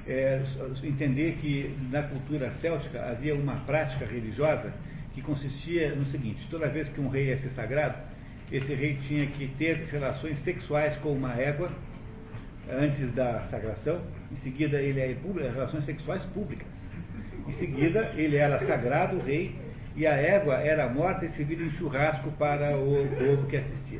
É, 0.08 0.42
entender 0.84 1.38
que 1.42 1.78
na 1.92 2.02
cultura 2.04 2.52
céltica 2.54 3.10
havia 3.10 3.36
uma 3.36 3.58
prática 3.66 4.06
religiosa 4.06 4.74
que 5.14 5.22
consistia 5.22 5.94
no 5.94 6.06
seguinte: 6.06 6.48
toda 6.50 6.68
vez 6.70 6.90
que 6.90 7.00
um 7.00 7.10
rei 7.10 7.28
ia 7.28 7.38
ser 7.38 7.50
sagrado, 7.50 7.98
esse 8.52 8.74
rei 8.74 8.98
tinha 9.08 9.28
que 9.28 9.48
ter 9.60 9.88
relações 9.92 10.40
sexuais 10.40 10.96
com 10.98 11.12
uma 11.12 11.34
égua 11.36 11.70
antes 12.70 13.12
da 13.14 13.44
sagração, 13.44 14.02
em 14.32 14.38
seguida 14.38 14.82
ele 14.82 15.00
é 15.00 15.16
relações 15.54 15.86
sexuais 15.86 16.24
públicas. 16.26 16.68
Em 17.48 17.54
seguida 17.54 18.12
ele 18.16 18.38
era 18.38 18.60
sagrado, 18.66 19.20
rei, 19.20 19.56
e 19.98 20.06
a 20.06 20.14
égua 20.14 20.56
era 20.56 20.88
morta 20.88 21.26
e 21.26 21.30
servida 21.32 21.64
em 21.64 21.72
churrasco 21.72 22.32
para 22.34 22.78
o 22.78 23.08
povo 23.18 23.48
que 23.48 23.58
assistia. 23.58 24.00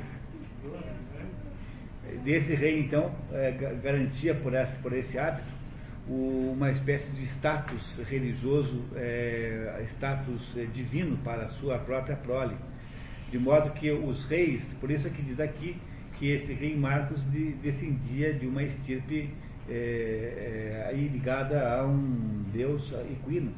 Desse 2.24 2.54
rei, 2.54 2.80
então, 2.80 3.12
é, 3.34 3.52
garantia 3.84 4.36
por 4.36 4.54
esse, 4.54 4.78
por 4.80 4.94
esse 4.94 5.18
hábito 5.18 5.58
uma 6.08 6.72
espécie 6.72 7.10
de 7.12 7.24
status 7.24 7.82
religioso, 8.08 8.82
é, 8.96 9.86
status 9.96 10.42
é, 10.56 10.64
divino 10.66 11.18
para 11.18 11.46
a 11.46 11.50
sua 11.50 11.78
própria 11.80 12.16
prole. 12.16 12.56
De 13.30 13.38
modo 13.38 13.72
que 13.72 13.92
os 13.92 14.24
reis, 14.26 14.64
por 14.80 14.90
isso 14.90 15.06
é 15.06 15.10
que 15.10 15.22
diz 15.22 15.40
aqui 15.40 15.76
que 16.18 16.32
esse 16.32 16.54
rei 16.54 16.78
Marcos 16.78 17.22
de, 17.30 17.54
descendia 17.56 18.34
de 18.34 18.48
uma 18.48 18.64
estirpe 18.64 19.32
é, 19.70 20.90
é, 20.90 20.94
ligada 20.94 21.76
a 21.76 21.86
um 21.86 22.46
deus 22.54 22.90
equino, 23.12 23.52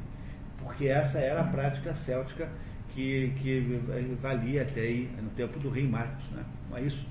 porque 0.62 0.86
essa 0.86 1.18
era 1.18 1.40
a 1.40 1.44
prática 1.44 1.94
céltica 1.94 2.48
que, 2.94 3.32
que 3.40 3.80
valia 4.20 4.62
até 4.62 4.80
aí 4.80 5.10
no 5.22 5.30
tempo 5.30 5.58
do 5.58 5.70
rei 5.70 5.86
Marcos. 5.86 6.24
Né? 6.30 6.44
Não 6.70 6.76
é 6.76 6.82
isso? 6.82 7.06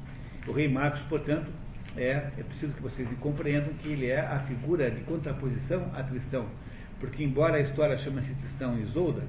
O 0.48 0.52
rei 0.52 0.68
Marcos, 0.68 1.02
portanto, 1.10 1.50
é, 1.98 2.32
é 2.38 2.44
preciso 2.44 2.74
que 2.74 2.82
vocês 2.82 3.08
compreendam 3.20 3.74
que 3.76 3.90
ele 3.90 4.08
é 4.08 4.20
a 4.20 4.40
figura 4.40 4.90
de 4.92 5.02
contraposição 5.02 5.92
a 5.96 6.04
Tristão. 6.04 6.46
Porque, 7.00 7.24
embora 7.24 7.58
a 7.58 7.62
história 7.62 7.98
chame-se 7.98 8.34
Tristão 8.36 8.78
e 8.78 8.84
Isolda, 8.84 9.24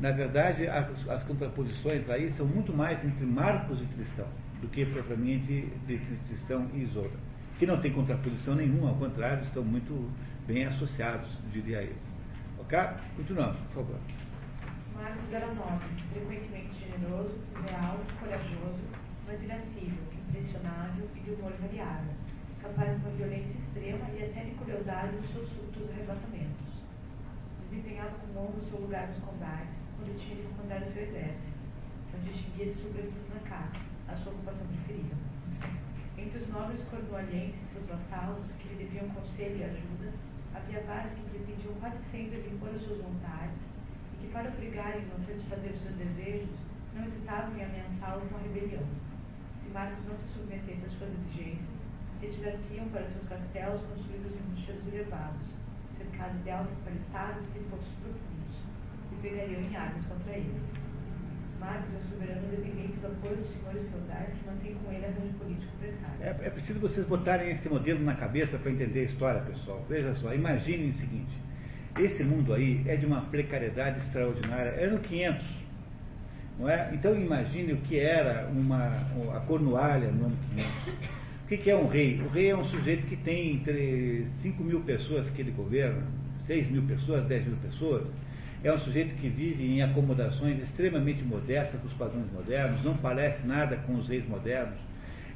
na 0.00 0.10
verdade 0.10 0.66
as, 0.66 1.08
as, 1.08 1.22
contraposições 1.22 2.08
aí 2.10 2.32
são 2.32 2.44
muito 2.46 2.72
mais 2.72 3.04
entre 3.04 3.24
Marcos 3.24 3.80
e 3.80 3.84
Tristão 3.86 4.26
do 4.60 4.68
que 4.68 4.84
propriamente 4.86 5.52
entre 5.52 6.00
Tristão 6.28 6.68
e 6.74 6.82
Isolda. 6.82 7.16
Que 7.58 7.66
não 7.66 7.80
tem 7.80 7.92
contraposição 7.92 8.54
nenhuma, 8.54 8.90
ao 8.90 8.96
contrário, 8.96 9.44
estão 9.44 9.62
muito 9.62 10.10
bem 10.46 10.64
associados, 10.66 11.28
diria 11.52 11.82
eu. 11.82 12.11
Ok? 12.72 12.80
Continuamos, 13.16 13.58
por 13.68 13.84
favor. 13.84 14.00
Marcos 14.96 15.30
era 15.30 15.46
nobre, 15.52 15.92
frequentemente 16.08 16.72
generoso, 16.80 17.36
leal, 17.68 18.00
corajoso, 18.18 18.80
mas 19.26 19.42
irascível, 19.42 20.00
impressionável 20.16 21.06
e 21.14 21.20
de 21.20 21.30
humor 21.32 21.52
variável, 21.60 22.14
capaz 22.62 22.96
de 22.96 23.04
uma 23.04 23.14
violência 23.16 23.52
extrema 23.60 24.08
e 24.16 24.24
até 24.24 24.44
de 24.48 24.54
crueldade 24.56 25.16
nos 25.16 25.30
seus 25.32 25.50
súbitos 25.50 25.90
arrebatamentos. 25.90 26.80
Desempenhava 27.68 28.16
com 28.16 28.40
honra 28.40 28.56
o 28.56 28.64
seu 28.64 28.80
lugar 28.80 29.06
nos 29.06 29.18
combates, 29.18 29.76
quando 29.98 30.18
tinha 30.18 30.36
de 30.36 30.42
comandar 30.56 30.80
o 30.80 30.92
seu 30.96 31.02
exército, 31.02 31.52
mas 32.10 32.24
distinguia-se 32.24 32.80
sobretudo 32.80 33.34
na 33.34 33.50
caça, 33.50 33.84
a 34.08 34.16
sua 34.16 34.32
ocupação 34.32 34.66
preferida. 34.68 35.14
Entre 36.16 36.38
os 36.38 36.48
nobres 36.48 36.80
e 36.80 36.88
seus 36.88 37.84
vassalos, 37.86 38.46
que 38.58 38.68
lhe 38.68 38.76
deviam 38.76 39.10
conselho 39.10 39.58
e 39.58 39.64
ajuda, 39.64 40.31
havia 40.54 40.80
vários 40.82 41.12
que 41.14 41.30
pretendiam 41.30 41.74
quase 41.80 41.98
sempre 42.10 42.38
impor 42.50 42.70
as 42.70 42.82
suas 42.82 43.00
vontades 43.00 43.56
e 44.14 44.26
que, 44.26 44.32
para 44.32 44.48
obrigarem-no 44.48 45.14
a 45.14 45.26
satisfazer 45.26 45.72
os 45.72 45.80
seus 45.82 45.96
desejos, 45.96 46.50
não 46.94 47.04
hesitavam 47.04 47.56
em 47.56 47.64
ameaçá-lo 47.64 48.28
com 48.28 48.36
a 48.36 48.40
rebelião. 48.40 48.84
Marcos 49.72 50.04
não 50.04 50.16
se 50.18 50.28
submetesse 50.34 50.84
às 50.84 50.92
suas 50.92 51.10
exigências, 51.10 51.64
retirasse-iam 52.20 52.88
para 52.90 53.08
seus 53.08 53.26
castelos 53.26 53.80
construídos 53.86 54.32
em 54.36 54.54
mostelos 54.54 54.86
elevados, 54.92 55.48
cercados 55.96 56.44
de 56.44 56.50
altas 56.50 56.76
paliçadas 56.84 57.44
e 57.56 57.58
poços 57.70 57.94
profundos, 58.02 58.56
e 59.12 59.14
pegariam 59.22 59.62
em 59.62 59.74
armas 59.74 60.04
contra 60.04 60.32
ele. 60.32 60.81
Soberano 62.10 62.40
do 62.48 63.06
apoio 63.06 63.36
dos 63.36 63.48
senhores 63.48 63.88
feudais 63.90 64.28
que 64.28 64.46
mantém 64.46 64.74
com 64.74 64.92
ele. 64.92 65.02
É, 66.20 66.28
é 66.28 66.50
preciso 66.50 66.78
vocês 66.80 67.06
botarem 67.06 67.50
esse 67.50 67.68
modelo 67.68 68.02
na 68.04 68.14
cabeça 68.14 68.58
para 68.58 68.70
entender 68.70 69.00
a 69.00 69.04
história, 69.04 69.40
pessoal. 69.42 69.84
Veja 69.88 70.14
só, 70.16 70.34
imaginem 70.34 70.90
o 70.90 70.94
seguinte: 70.94 71.32
esse 71.98 72.22
mundo 72.22 72.52
aí 72.54 72.82
é 72.86 72.96
de 72.96 73.06
uma 73.06 73.22
precariedade 73.22 73.98
extraordinária. 74.00 74.70
É 74.70 74.86
no 74.88 74.98
500 74.98 75.62
não 76.58 76.68
é? 76.68 76.90
Então 76.92 77.14
imagine 77.14 77.72
o 77.72 77.76
que 77.78 77.98
era 77.98 78.48
uma, 78.48 79.06
a 79.34 79.40
Cornualha 79.46 80.10
no 80.10 80.26
ano 80.26 80.36
500. 80.54 81.12
O 81.44 81.46
que 81.62 81.70
é 81.70 81.76
um 81.76 81.86
rei? 81.86 82.20
O 82.20 82.28
rei 82.28 82.50
é 82.50 82.56
um 82.56 82.64
sujeito 82.64 83.06
que 83.06 83.16
tem 83.16 83.56
entre 83.56 84.26
5 84.42 84.62
mil 84.62 84.80
pessoas 84.80 85.28
que 85.30 85.42
ele 85.42 85.50
governa, 85.50 86.02
6 86.46 86.70
mil 86.70 86.82
pessoas, 86.82 87.24
10 87.26 87.46
mil 87.46 87.56
pessoas. 87.56 88.04
É 88.64 88.72
um 88.72 88.78
sujeito 88.78 89.14
que 89.16 89.28
vive 89.28 89.64
em 89.64 89.82
acomodações 89.82 90.62
extremamente 90.62 91.22
modestas 91.22 91.80
com 91.80 91.88
os 91.88 91.94
padrões 91.94 92.30
modernos, 92.32 92.84
não 92.84 92.96
parece 92.96 93.44
nada 93.46 93.76
com 93.86 93.94
os 93.94 94.08
reis 94.08 94.26
modernos. 94.28 94.78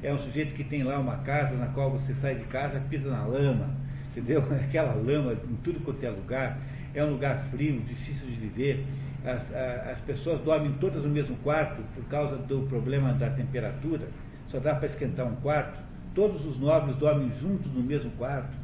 É 0.02 0.12
um 0.12 0.18
sujeito 0.18 0.54
que 0.54 0.62
tem 0.62 0.82
lá 0.82 0.98
uma 0.98 1.18
casa 1.18 1.56
na 1.56 1.66
qual 1.68 1.90
você 1.90 2.14
sai 2.14 2.36
de 2.36 2.44
casa, 2.44 2.80
pisa 2.88 3.10
na 3.10 3.24
lama, 3.24 3.70
entendeu? 4.10 4.44
Aquela 4.64 4.94
lama 4.94 5.32
em 5.32 5.56
tudo 5.64 5.80
quanto 5.80 6.04
é 6.04 6.10
lugar. 6.10 6.58
É 6.94 7.04
um 7.04 7.10
lugar 7.10 7.46
frio, 7.50 7.80
difícil 7.80 8.26
de 8.26 8.36
viver 8.36 8.84
as, 9.26 9.52
as 9.90 10.00
pessoas 10.00 10.40
dormem 10.42 10.72
todas 10.74 11.02
no 11.02 11.08
mesmo 11.08 11.36
quarto 11.38 11.82
por 11.94 12.04
causa 12.04 12.36
do 12.36 12.60
problema 12.68 13.12
da 13.14 13.28
temperatura, 13.30 14.06
só 14.48 14.60
dá 14.60 14.74
para 14.74 14.86
esquentar 14.86 15.26
um 15.26 15.34
quarto, 15.36 15.78
todos 16.14 16.44
os 16.46 16.58
nobres 16.58 16.96
dormem 16.96 17.30
juntos 17.40 17.72
no 17.72 17.82
mesmo 17.82 18.10
quarto, 18.12 18.56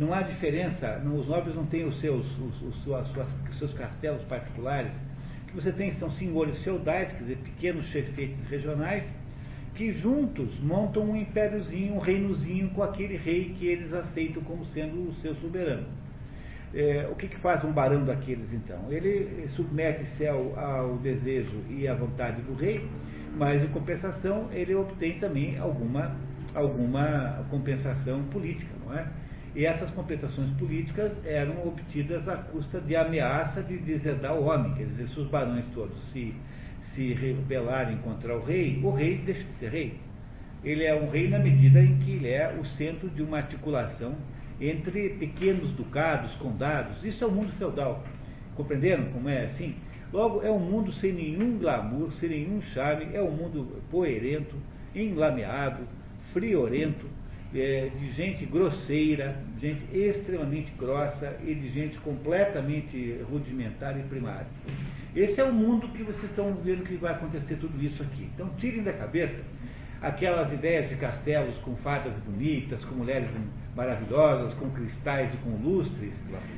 não 0.00 0.14
há 0.14 0.22
diferença, 0.22 0.98
não, 1.04 1.16
os 1.16 1.28
nobres 1.28 1.54
não 1.54 1.66
têm 1.66 1.84
os 1.84 2.00
seus, 2.00 2.26
os, 2.38 2.62
os, 2.62 2.74
suas, 2.82 3.06
os 3.50 3.58
seus 3.58 3.74
castelos 3.74 4.22
particulares, 4.22 4.96
o 5.42 5.46
que 5.48 5.54
você 5.54 5.70
tem 5.70 5.92
são 5.92 6.10
senhores 6.10 6.58
feudais, 6.64 7.12
quer 7.12 7.18
dizer, 7.18 7.36
pequenos 7.36 7.84
chefetes 7.88 8.46
regionais, 8.46 9.04
que 9.74 9.92
juntos 9.92 10.58
montam 10.60 11.02
um 11.02 11.14
impériozinho, 11.14 11.96
um 11.96 11.98
reinozinho 11.98 12.70
com 12.70 12.82
aquele 12.82 13.16
rei 13.16 13.54
que 13.58 13.66
eles 13.66 13.92
aceitam 13.92 14.42
como 14.42 14.64
sendo 14.66 15.10
o 15.10 15.14
seu 15.16 15.34
soberano. 15.34 15.86
É, 16.72 17.06
o 17.10 17.14
que, 17.14 17.28
que, 17.28 17.36
faz 17.36 17.62
um 17.62 17.72
barão 17.72 18.02
daqueles 18.04 18.54
então? 18.54 18.90
Ele 18.90 19.48
submete-se 19.48 20.26
ao, 20.26 20.58
ao, 20.58 20.96
desejo 20.96 21.62
e 21.68 21.86
à 21.86 21.94
vontade 21.94 22.40
do 22.42 22.54
rei, 22.54 22.88
mas 23.36 23.62
em 23.62 23.68
compensação 23.68 24.48
ele 24.50 24.74
obtém 24.74 25.18
também 25.18 25.58
alguma, 25.58 26.16
alguma 26.54 27.44
compensação 27.50 28.22
política, 28.24 28.72
não 28.86 28.96
é? 28.96 29.06
E 29.54 29.66
essas 29.66 29.90
compensações 29.90 30.50
políticas 30.52 31.12
eram 31.26 31.66
obtidas 31.66 32.28
à 32.28 32.36
custa 32.36 32.80
de 32.80 32.94
ameaça 32.94 33.62
de 33.62 33.78
deserdar 33.78 34.34
o 34.34 34.44
homem, 34.44 34.74
quer 34.74 34.84
dizer, 34.84 35.08
se 35.08 35.18
os 35.18 35.28
barões 35.28 35.64
todos 35.74 35.98
se, 36.12 36.32
se 36.94 37.12
rebelarem 37.14 37.96
contra 37.98 38.36
o 38.36 38.44
rei, 38.44 38.80
o 38.82 38.90
rei 38.90 39.18
deixa 39.18 39.42
de 39.42 39.52
ser 39.58 39.70
rei. 39.70 39.94
Ele 40.62 40.84
é 40.84 40.94
um 40.94 41.10
rei 41.10 41.28
na 41.28 41.38
medida 41.38 41.80
em 41.82 41.96
que 41.98 42.12
ele 42.12 42.28
é 42.28 42.56
o 42.60 42.64
centro 42.64 43.08
de 43.08 43.22
uma 43.22 43.38
articulação 43.38 44.14
entre 44.60 45.10
pequenos 45.10 45.72
ducados, 45.72 46.34
condados. 46.34 47.02
Isso 47.02 47.24
é 47.24 47.26
o 47.26 47.32
mundo 47.32 47.50
feudal. 47.52 48.04
Compreenderam 48.54 49.06
como 49.06 49.28
é 49.28 49.44
assim? 49.44 49.74
Logo, 50.12 50.42
é 50.42 50.50
um 50.50 50.58
mundo 50.58 50.92
sem 50.92 51.12
nenhum 51.12 51.58
glamour, 51.58 52.12
sem 52.14 52.28
nenhum 52.28 52.60
charme, 52.60 53.08
é 53.14 53.22
um 53.22 53.30
mundo 53.30 53.80
poerento, 53.90 54.54
enlameado, 54.94 55.82
friorento, 56.32 57.06
é, 57.54 57.90
de 57.98 58.12
gente 58.12 58.46
grosseira, 58.46 59.36
gente 59.60 59.82
extremamente 59.92 60.72
grossa 60.78 61.36
e 61.44 61.54
de 61.54 61.68
gente 61.70 61.98
completamente 61.98 63.20
rudimentar 63.30 63.98
e 63.98 64.02
primária. 64.04 64.46
Esse 65.14 65.40
é 65.40 65.44
o 65.44 65.52
mundo 65.52 65.88
que 65.88 66.02
vocês 66.02 66.24
estão 66.24 66.54
vendo 66.54 66.84
que 66.84 66.94
vai 66.94 67.12
acontecer 67.12 67.56
tudo 67.56 67.82
isso 67.82 68.02
aqui. 68.02 68.30
Então, 68.34 68.48
tirem 68.58 68.82
da 68.82 68.92
cabeça 68.92 69.40
aquelas 70.00 70.52
ideias 70.52 70.88
de 70.88 70.94
castelos 70.96 71.56
com 71.58 71.76
fadas 71.76 72.16
bonitas, 72.18 72.84
com 72.84 72.94
mulheres 72.94 73.28
maravilhosas, 73.74 74.54
com 74.54 74.70
cristais 74.70 75.32
e 75.34 75.36
com 75.38 75.50
lustres, 75.50 76.14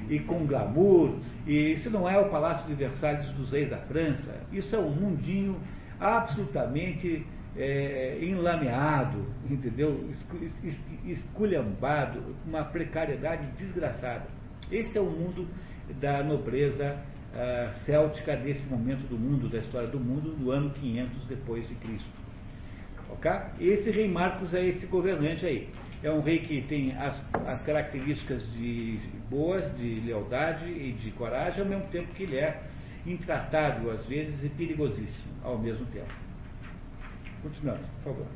e 0.09 0.19
com 0.21 0.47
glamour. 0.47 1.17
E 1.47 1.73
isso 1.73 1.91
não 1.91 2.09
é 2.09 2.19
o 2.19 2.29
Palácio 2.29 2.67
de 2.67 2.75
Versalhes 2.75 3.27
dos 3.31 3.51
reis 3.51 3.71
da 3.71 3.79
França. 3.79 4.41
Isso 4.53 4.75
é 4.77 4.79
um 4.79 4.91
mundinho 4.91 5.57
absolutamente 5.99 7.27
é, 7.57 8.19
enlameado, 8.23 9.25
entendeu? 9.51 10.09
Esculhambado, 11.05 12.23
uma 12.47 12.65
precariedade 12.65 13.47
desgraçada. 13.59 14.27
Esse 14.71 14.97
é 14.97 15.01
o 15.01 15.05
mundo 15.05 15.47
da 16.01 16.23
nobreza 16.23 16.97
uh, 17.35 17.75
céltica 17.85 18.37
desse 18.37 18.67
momento 18.69 19.07
do 19.09 19.19
mundo, 19.19 19.49
da 19.49 19.59
história 19.59 19.89
do 19.89 20.01
mundo, 20.01 20.37
no 20.39 20.51
ano 20.51 20.71
500 20.71 21.27
depois 21.27 21.69
de 21.69 21.75
Cristo. 21.75 22.23
Ok? 23.11 23.31
Esse 23.61 23.91
rei 23.91 24.09
Marcos 24.09 24.55
é 24.55 24.67
esse 24.67 24.87
governante 24.87 25.45
aí. 25.45 25.69
É 26.03 26.11
um 26.11 26.21
rei 26.21 26.39
que 26.41 26.63
tem 26.63 26.97
as, 26.97 27.21
as 27.47 27.63
características 27.63 28.51
de 28.53 28.99
boas, 29.31 29.65
de 29.77 30.01
lealdade 30.01 30.65
e 30.65 30.93
de 30.93 31.11
coragem, 31.13 31.61
ao 31.61 31.69
mesmo 31.69 31.87
tempo 31.89 32.13
que 32.15 32.25
ele 32.25 32.37
é 32.37 32.61
intratável 33.07 33.91
às 33.91 34.05
vezes 34.07 34.43
e 34.43 34.49
perigosíssimo 34.49 35.33
ao 35.43 35.59
mesmo 35.59 35.85
tempo. 35.87 36.22
Continuando, 37.43 37.83
por 38.05 38.15
favor. 38.15 38.27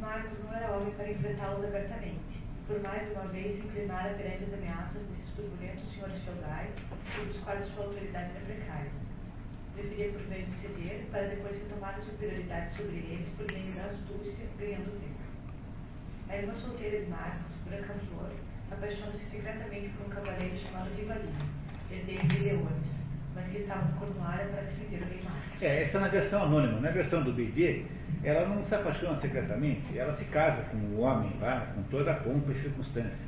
Marcos 0.00 0.38
não 0.44 0.54
era 0.54 0.76
homem 0.76 0.94
para 0.94 1.10
enfrentá-los 1.10 1.64
abertamente. 1.64 2.36
Por 2.68 2.80
mais 2.80 3.10
uma 3.10 3.26
vez 3.26 3.60
se 3.60 3.66
inclinara 3.66 4.14
perante 4.14 4.44
as 4.44 4.54
ameaças 4.54 5.02
desses 5.02 5.34
turbulentos 5.34 5.92
senhores 5.92 6.22
feudais, 6.22 6.70
dos 7.26 7.38
quais 7.42 7.66
sua 7.74 7.84
autoridade 7.86 8.30
era 8.36 8.44
precária. 8.44 8.90
Preferia 9.74 10.12
por 10.12 10.22
vezes 10.22 10.54
ceder, 10.62 11.06
para 11.10 11.28
depois 11.28 11.58
retomar 11.58 11.96
a 11.96 12.00
superioridade 12.00 12.74
sobre 12.74 12.96
eles 12.96 13.28
por 13.36 13.50
meio 13.50 13.72
da 13.74 13.84
astúcia, 13.86 14.46
ganhando 14.58 15.00
tempo. 15.00 15.26
A 16.28 16.36
irmã 16.36 16.54
solteira 16.54 17.00
de 17.00 17.10
Marcos, 17.10 17.52
Branca 17.66 17.94
Flor, 18.08 18.30
apaixona-se 18.70 19.30
secretamente 19.30 19.88
por 19.90 20.06
um 20.06 20.10
cavaleiro 20.10 20.56
chamado 20.58 20.94
Rivalino, 20.94 21.50
herdeiro 21.90 22.28
de 22.28 22.38
Leones, 22.38 22.95
mas 23.36 23.52
que 23.52 23.60
para 23.60 24.62
defender. 24.62 25.26
É, 25.60 25.82
essa 25.82 25.98
é 25.98 26.00
na 26.00 26.08
versão 26.08 26.42
anônima. 26.42 26.80
Na 26.80 26.90
versão 26.90 27.22
do 27.22 27.32
BD, 27.32 27.84
ela 28.24 28.48
não 28.48 28.64
se 28.64 28.74
apaixona 28.74 29.20
secretamente, 29.20 29.96
ela 29.96 30.14
se 30.14 30.24
casa 30.26 30.62
com 30.70 30.76
o 30.76 31.00
homem 31.00 31.32
lá, 31.40 31.66
com 31.74 31.82
toda 31.84 32.12
a 32.12 32.14
pompa 32.14 32.50
e 32.52 32.54
circunstância. 32.56 33.26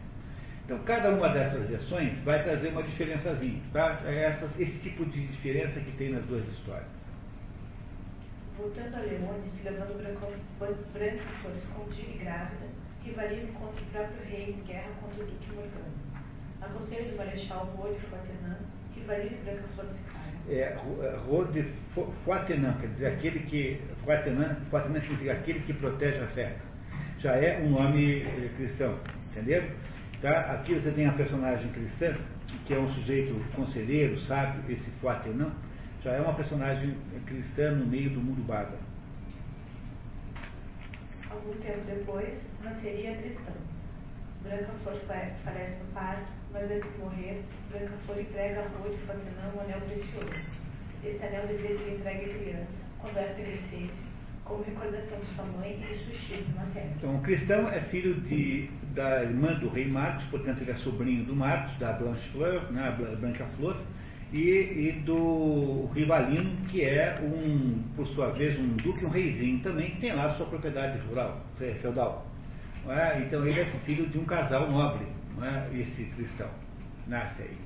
Então, 0.65 0.79
cada 0.81 1.11
uma 1.11 1.29
dessas 1.31 1.67
versões 1.69 2.19
vai 2.25 2.43
trazer 2.43 2.69
uma 2.69 2.83
diferençazinha, 2.83 3.61
tá? 3.73 4.03
É 4.05 4.25
essas, 4.25 4.59
esse 4.59 4.79
tipo 4.81 5.05
de 5.07 5.27
diferença 5.29 5.81
que 5.81 5.93
tem 5.93 6.11
nas 6.11 6.25
duas 6.25 6.47
histórias. 6.49 6.89
Voltando 8.59 8.95
a 8.97 8.99
Leone, 8.99 9.51
se 9.57 9.65
levando 9.65 9.97
branca 10.93 11.23
for 11.43 11.53
escondida 11.57 12.11
e 12.11 12.19
grávida, 12.19 12.67
rivalino 13.03 13.53
contra 13.53 13.83
o 13.83 13.87
próprio 13.87 14.25
rei 14.29 14.57
em 14.59 14.67
guerra 14.67 14.91
contra 15.01 15.25
o 15.25 15.27
Duque 15.27 15.53
Morgano. 15.55 16.09
A 16.61 16.67
conselho 16.67 17.13
do 17.13 17.17
Marechal 17.17 17.65
Rô 17.77 17.89
de 17.89 18.01
É, 20.49 20.77
Rô 21.27 21.45
de 21.45 21.63
Fortenã, 22.25 22.75
quer 22.81 22.89
dizer, 22.89 23.07
aquele 23.07 23.41
que. 23.41 23.81
Fortenã, 24.05 24.57
Fortenã 24.71 25.01
significa 25.01 25.33
aquele 25.33 25.61
que 25.61 25.75
protege 25.75 26.19
a 26.19 26.27
fé. 26.29 26.57
Já 27.19 27.37
é 27.37 27.59
um 27.59 27.71
nome 27.71 28.23
eh, 28.23 28.51
cristão, 28.57 28.99
entendeu? 29.31 29.63
Tá? 30.23 30.53
Aqui 30.53 30.75
você 30.75 30.91
tem 30.93 31.07
a 31.07 31.13
personagem 31.13 31.71
cristã, 31.73 32.15
que 32.67 32.75
é 32.75 32.79
um 32.79 32.93
sujeito 32.95 33.35
conselheiro, 33.55 34.19
sábio, 34.21 34.63
esse 34.69 34.91
Fuatenã, 35.01 35.51
já 36.03 36.13
é 36.13 36.21
uma 36.21 36.35
personagem 36.35 36.97
cristã 37.27 37.73
no 37.73 37.87
meio 37.87 38.11
do 38.11 38.21
mundo 38.21 38.47
bárbaro. 38.47 38.79
Algum 41.31 41.53
tempo 41.61 41.81
depois, 41.87 42.35
nasceria 42.63 43.17
cristã. 43.17 43.53
Branca 44.43 44.73
Flor 44.83 44.97
falece 45.45 45.77
no 45.79 45.93
parto, 45.93 46.38
mas 46.53 46.71
antes 46.71 46.93
de 46.93 46.99
morrer, 46.99 47.43
Branca 47.71 47.93
Flor 48.07 48.21
entrega 48.21 48.61
a 48.61 48.69
rua 48.79 48.91
de 48.91 48.97
Fatinã 48.99 49.53
um 49.55 49.61
anel 49.61 49.81
precioso. 49.81 50.33
Esse 51.05 51.25
anel 51.25 51.47
deveria 51.47 51.79
ser 51.79 51.95
entregue 51.95 52.25
à 52.25 52.35
criança, 52.35 52.69
quando 52.99 53.17
esta 53.17 53.35
crescesse, 53.35 53.91
como 54.45 54.63
recordação 54.63 55.19
de 55.19 55.27
sua 55.35 55.45
mãe 55.45 55.79
e 55.83 55.95
de 55.95 56.19
chifre 56.19 56.55
materno. 56.57 56.91
Então, 56.97 57.17
o 57.17 57.23
cristão 57.23 57.69
é 57.69 57.81
filho 57.83 58.15
de, 58.23 58.71
da 58.95 59.23
irmã 59.23 59.55
do 59.55 59.69
rei 59.69 59.87
Marcos, 59.87 60.25
portanto 60.27 60.63
ele 60.63 60.71
é 60.71 60.77
sobrinho 60.77 61.25
do 61.25 61.37
Marcos, 61.37 61.79
da 61.79 61.93
Blanche 61.93 62.29
Fleur, 62.31 62.73
né, 62.73 62.97
Branca 63.21 63.45
Flor, 63.57 63.77
e, 64.33 64.39
e, 64.39 64.93
do 65.05 65.89
Rivalino, 65.95 66.55
que 66.69 66.85
é 66.85 67.19
um, 67.23 67.83
por 67.97 68.07
sua 68.09 68.31
vez, 68.31 68.59
um 68.59 68.77
duque, 68.77 69.05
um 69.05 69.09
reizinho 69.09 69.61
também, 69.61 69.93
que 69.93 70.01
tem 70.01 70.13
lá 70.13 70.35
sua 70.35 70.47
propriedade 70.47 70.99
rural, 71.07 71.41
feudal. 71.81 72.27
É? 72.87 73.21
Então 73.21 73.47
ele 73.47 73.61
é 73.61 73.65
filho 73.85 74.07
de 74.07 74.19
um 74.19 74.25
casal 74.25 74.71
nobre, 74.71 75.07
é? 75.45 75.69
esse 75.81 76.05
cristão. 76.17 76.51
Nasce 77.07 77.43
aí. 77.43 77.59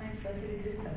A 0.00 0.04
infância 0.06 0.40
de 0.40 0.62
cristão. 0.62 0.92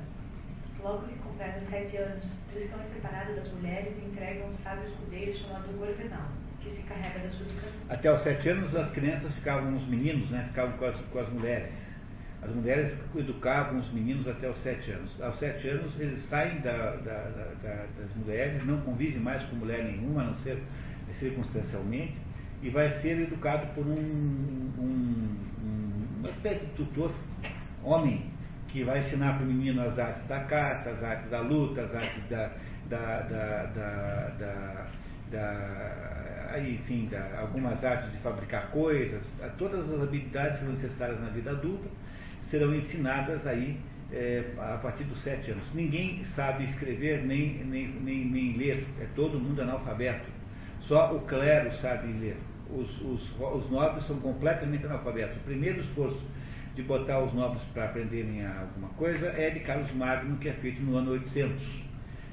Logo 0.83 1.07
que 1.07 1.15
completa 1.15 1.61
sete 1.69 1.97
anos, 1.97 2.23
Cristão 2.53 2.79
é 2.79 2.93
separado 2.93 3.35
das 3.35 3.51
mulheres 3.51 3.93
e 3.97 4.05
entrega 4.05 4.45
um 4.45 4.51
sábio 4.63 4.87
escudeiro 4.87 5.37
chamado 5.37 5.77
Gorvenal, 5.77 6.29
que 6.61 6.69
se 6.71 6.81
carrega 6.83 7.19
da 7.19 7.29
sua 7.29 7.45
educação. 7.45 7.71
Até 7.89 8.13
os 8.13 8.21
sete 8.21 8.49
anos 8.49 8.75
as 8.75 8.91
crianças 8.91 9.33
ficavam, 9.33 9.75
os 9.75 9.87
meninos, 9.87 10.29
né, 10.29 10.45
ficavam 10.49 10.77
com 10.77 10.85
as, 10.85 10.95
com 10.95 11.19
as 11.19 11.29
mulheres. 11.29 11.75
As 12.41 12.51
mulheres 12.51 12.95
educavam 13.15 13.79
os 13.79 13.91
meninos 13.91 14.27
até 14.27 14.49
os 14.49 14.57
sete 14.59 14.91
anos. 14.91 15.21
Aos 15.21 15.37
sete 15.39 15.67
anos 15.67 15.99
eles 15.99 16.21
saem 16.29 16.59
da, 16.61 16.95
da, 16.97 17.23
da, 17.63 17.85
das 17.97 18.15
mulheres, 18.15 18.65
não 18.65 18.79
convivem 18.81 19.19
mais 19.19 19.43
com 19.43 19.55
mulher 19.55 19.83
nenhuma, 19.83 20.21
a 20.21 20.25
não 20.25 20.35
ser 20.39 20.61
circunstancialmente, 21.19 22.15
e 22.61 22.69
vai 22.69 22.89
ser 23.01 23.19
educado 23.19 23.67
por 23.73 23.85
um, 23.85 24.71
um, 24.79 25.37
um 25.63 26.29
espécie 26.29 26.65
de 26.65 26.71
tutor, 26.73 27.11
homem, 27.83 28.25
que 28.67 28.83
vai 28.83 28.99
ensinar 28.99 29.37
para 29.37 29.43
o 29.43 29.47
menino 29.47 29.81
as 29.81 29.97
artes 29.97 30.25
da 30.27 30.41
caça, 30.41 30.89
as 30.89 31.03
artes 31.03 31.29
da 31.29 31.39
luta, 31.41 31.81
as 31.81 31.95
artes 31.95 32.29
da, 32.29 32.51
da, 32.89 33.21
da, 33.21 33.63
da, 33.65 34.27
da, 34.39 34.87
da 35.31 36.59
enfim, 36.59 37.07
da, 37.11 37.39
algumas 37.39 37.83
artes 37.83 38.11
de 38.11 38.17
fabricar 38.19 38.69
coisas, 38.71 39.23
todas 39.57 39.89
as 39.91 40.01
habilidades 40.01 40.59
que 40.59 40.65
são 40.65 40.73
necessárias 40.73 41.19
na 41.21 41.29
vida 41.29 41.51
adulta 41.51 41.87
serão 42.43 42.73
ensinadas 42.73 43.45
aí 43.45 43.77
é, 44.11 44.43
a 44.57 44.77
partir 44.77 45.03
dos 45.03 45.21
sete 45.21 45.51
anos. 45.51 45.63
Ninguém 45.73 46.23
sabe 46.35 46.63
escrever 46.65 47.23
nem, 47.23 47.63
nem, 47.65 47.87
nem, 47.87 48.25
nem 48.25 48.57
ler, 48.57 48.87
é 49.01 49.05
todo 49.15 49.39
mundo 49.39 49.61
analfabeto. 49.61 50.36
Só 50.87 51.13
o 51.13 51.19
clero 51.21 51.73
sabe 51.75 52.07
ler. 52.13 52.37
Os, 52.69 52.89
os, 53.01 53.21
os 53.39 53.69
nobres 53.69 54.05
são 54.05 54.17
completamente 54.19 54.85
analfabetos. 54.85 55.35
O 55.37 55.41
primeiro 55.41 55.81
esforço 55.81 56.21
de 56.75 56.83
botar 56.83 57.19
os 57.19 57.33
nobres 57.33 57.61
para 57.73 57.85
aprenderem 57.85 58.45
alguma 58.45 58.89
coisa 58.89 59.27
é 59.27 59.49
de 59.49 59.59
Carlos 59.61 59.91
Magno, 59.93 60.37
que 60.37 60.47
é 60.47 60.53
feito 60.53 60.81
no 60.81 60.95
ano 60.95 61.11
800. 61.11 61.87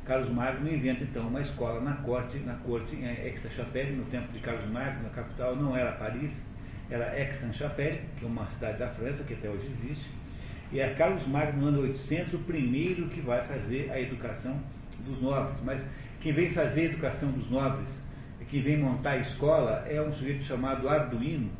Carlos 0.04 0.30
Magno 0.30 0.72
inventa 0.72 1.02
então 1.02 1.26
uma 1.26 1.40
escola 1.40 1.80
na 1.80 1.94
corte, 1.94 2.38
na 2.40 2.54
corte 2.54 2.94
em 2.94 3.06
Aix-en-Chapelle, 3.06 3.96
no 3.96 4.04
tempo 4.04 4.30
de 4.32 4.38
Carlos 4.38 4.70
Magno, 4.70 5.06
a 5.06 5.10
capital 5.10 5.56
não 5.56 5.74
era 5.74 5.92
Paris, 5.92 6.30
era 6.90 7.10
Aix-en-Chapelle, 7.10 8.00
que 8.18 8.24
é 8.24 8.28
uma 8.28 8.46
cidade 8.46 8.78
da 8.78 8.88
França 8.88 9.24
que 9.24 9.32
até 9.32 9.48
hoje 9.48 9.66
existe. 9.66 10.10
E 10.70 10.78
é 10.78 10.90
Carlos 10.94 11.26
Magno, 11.26 11.62
no 11.62 11.68
ano 11.68 11.80
800, 11.80 12.34
o 12.34 12.38
primeiro 12.40 13.08
que 13.08 13.20
vai 13.20 13.46
fazer 13.46 13.90
a 13.90 13.98
educação 13.98 14.60
dos 15.06 15.20
nobres. 15.22 15.58
Mas 15.64 15.82
quem 16.20 16.32
vem 16.32 16.52
fazer 16.52 16.82
a 16.82 16.84
educação 16.84 17.30
dos 17.30 17.50
nobres, 17.50 18.03
quem 18.50 18.62
vem 18.62 18.78
montar 18.78 19.10
a 19.10 19.18
escola, 19.18 19.84
é 19.88 20.00
um 20.00 20.12
sujeito 20.12 20.44
chamado 20.44 20.88
Arduino, 20.88 21.50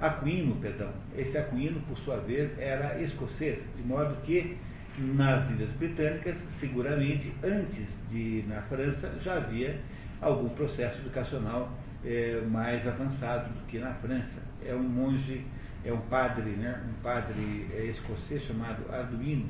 Aquino, 0.00 0.56
perdão. 0.56 0.90
Esse 1.16 1.36
Aquino, 1.38 1.80
por 1.82 1.96
sua 1.98 2.16
vez, 2.18 2.58
era 2.58 3.00
escocês, 3.00 3.62
de 3.76 3.82
modo 3.82 4.20
que 4.22 4.56
nas 4.98 5.50
Ilhas 5.50 5.70
Britânicas, 5.70 6.36
seguramente 6.60 7.32
antes 7.42 7.88
de 8.10 8.44
na 8.48 8.62
França, 8.62 9.12
já 9.22 9.36
havia 9.36 9.80
algum 10.20 10.48
processo 10.50 11.00
educacional 11.00 11.72
é, 12.04 12.40
mais 12.48 12.86
avançado 12.86 13.48
do 13.54 13.66
que 13.66 13.78
na 13.78 13.94
França. 13.94 14.42
É 14.64 14.74
um 14.74 14.82
monge, 14.82 15.44
é 15.84 15.92
um 15.92 16.00
padre, 16.02 16.50
né, 16.50 16.80
um 16.88 17.02
padre 17.02 17.66
é, 17.72 17.86
escocês 17.86 18.42
chamado 18.44 18.84
Arduino, 18.92 19.48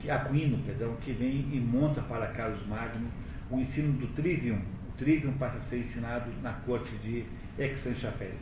que, 0.00 0.10
Aquino, 0.10 0.58
perdão, 0.64 0.96
que 0.96 1.12
vem 1.12 1.48
e 1.52 1.60
monta 1.60 2.02
para 2.02 2.26
Carlos 2.28 2.66
Magno 2.66 3.08
o 3.50 3.58
ensino 3.58 3.92
do 3.94 4.08
Trivium. 4.08 4.60
O 4.96 4.98
Trivium 4.98 5.32
passa 5.34 5.58
a 5.58 5.60
ser 5.60 5.80
ensinado 5.80 6.24
na 6.42 6.54
corte 6.64 6.90
de 6.96 7.26
Aix-en-Chapelle. 7.58 8.38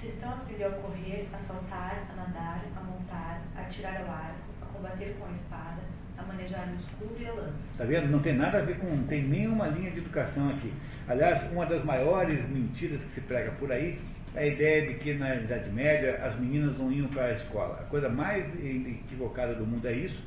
Cristão 0.00 0.32
aprendeu 0.32 0.66
a 0.66 0.72
correr, 0.72 1.28
a 1.32 1.38
saltar, 1.46 2.04
a 2.10 2.16
nadar, 2.16 2.64
a 2.76 2.80
montar, 2.80 3.40
a 3.56 3.60
atirar 3.60 4.00
ao 4.00 4.10
arco, 4.10 4.50
a 4.60 4.66
combater 4.66 5.14
com 5.16 5.26
a 5.26 5.30
espada, 5.30 5.80
a 6.18 6.22
manejar 6.24 6.68
o 6.68 6.74
escudo 6.74 7.14
e 7.20 7.24
a 7.24 7.32
lança. 7.34 7.54
Está 7.70 7.84
vendo? 7.84 8.10
Não 8.10 8.18
tem 8.18 8.34
nada 8.34 8.58
a 8.58 8.62
ver 8.62 8.78
com. 8.78 8.88
Não 8.88 9.06
tem 9.06 9.22
nenhuma 9.22 9.68
linha 9.68 9.92
de 9.92 9.98
educação 9.98 10.50
aqui. 10.50 10.74
Aliás, 11.06 11.52
uma 11.52 11.66
das 11.66 11.84
maiores 11.84 12.44
mentiras 12.48 13.00
que 13.00 13.10
se 13.10 13.20
prega 13.20 13.52
por 13.52 13.70
aí 13.70 14.00
é 14.34 14.42
a 14.42 14.46
ideia 14.48 14.88
de 14.88 14.94
que 14.94 15.14
na 15.14 15.36
Idade 15.36 15.70
Média 15.70 16.20
as 16.20 16.36
meninas 16.40 16.76
não 16.76 16.90
iam 16.90 17.06
para 17.06 17.26
a 17.26 17.32
escola. 17.34 17.78
A 17.80 17.84
coisa 17.84 18.08
mais 18.08 18.44
equivocada 18.60 19.54
do 19.54 19.64
mundo 19.64 19.86
é 19.86 19.92
isso. 19.92 20.20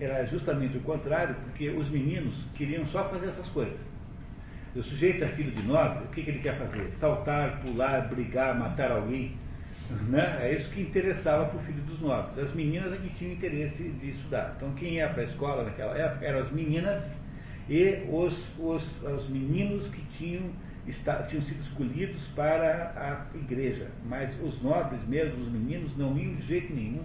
Era 0.00 0.26
justamente 0.26 0.76
o 0.76 0.80
contrário, 0.80 1.36
porque 1.44 1.70
os 1.70 1.88
meninos 1.88 2.34
queriam 2.56 2.84
só 2.86 3.08
fazer 3.08 3.28
essas 3.28 3.46
coisas. 3.50 3.91
O 4.74 4.82
sujeito 4.82 5.22
é 5.22 5.28
filho 5.28 5.50
de 5.50 5.62
nobre, 5.62 6.04
o 6.04 6.08
que, 6.08 6.22
que 6.22 6.30
ele 6.30 6.38
quer 6.38 6.56
fazer? 6.56 6.90
Saltar, 6.98 7.60
pular, 7.60 8.08
brigar, 8.08 8.58
matar 8.58 8.90
alguém. 8.90 9.36
Né? 10.08 10.38
É 10.40 10.54
isso 10.54 10.70
que 10.70 10.80
interessava 10.80 11.44
para 11.44 11.58
o 11.58 11.62
filho 11.64 11.82
dos 11.82 12.00
nobres. 12.00 12.38
As 12.38 12.54
meninas 12.54 12.90
é 12.90 12.96
que 12.96 13.10
tinham 13.10 13.34
interesse 13.34 13.82
de 13.82 14.10
estudar. 14.12 14.54
Então, 14.56 14.72
quem 14.72 14.94
ia 14.94 15.08
para 15.10 15.22
a 15.22 15.26
escola 15.26 15.64
naquela 15.64 15.94
época 15.98 16.24
eram 16.24 16.38
as 16.38 16.50
meninas 16.50 17.04
e 17.68 18.02
os, 18.10 18.34
os, 18.58 19.02
os 19.02 19.28
meninos 19.28 19.88
que 19.88 20.00
tinham, 20.16 20.50
está, 20.86 21.22
tinham 21.24 21.42
sido 21.42 21.60
escolhidos 21.60 22.22
para 22.34 22.94
a 22.96 23.36
igreja. 23.36 23.88
Mas 24.06 24.34
os 24.42 24.62
nobres 24.62 25.06
mesmo, 25.06 25.42
os 25.42 25.52
meninos, 25.52 25.94
não 25.98 26.16
iam 26.16 26.34
de 26.36 26.46
jeito 26.46 26.72
nenhum. 26.72 27.04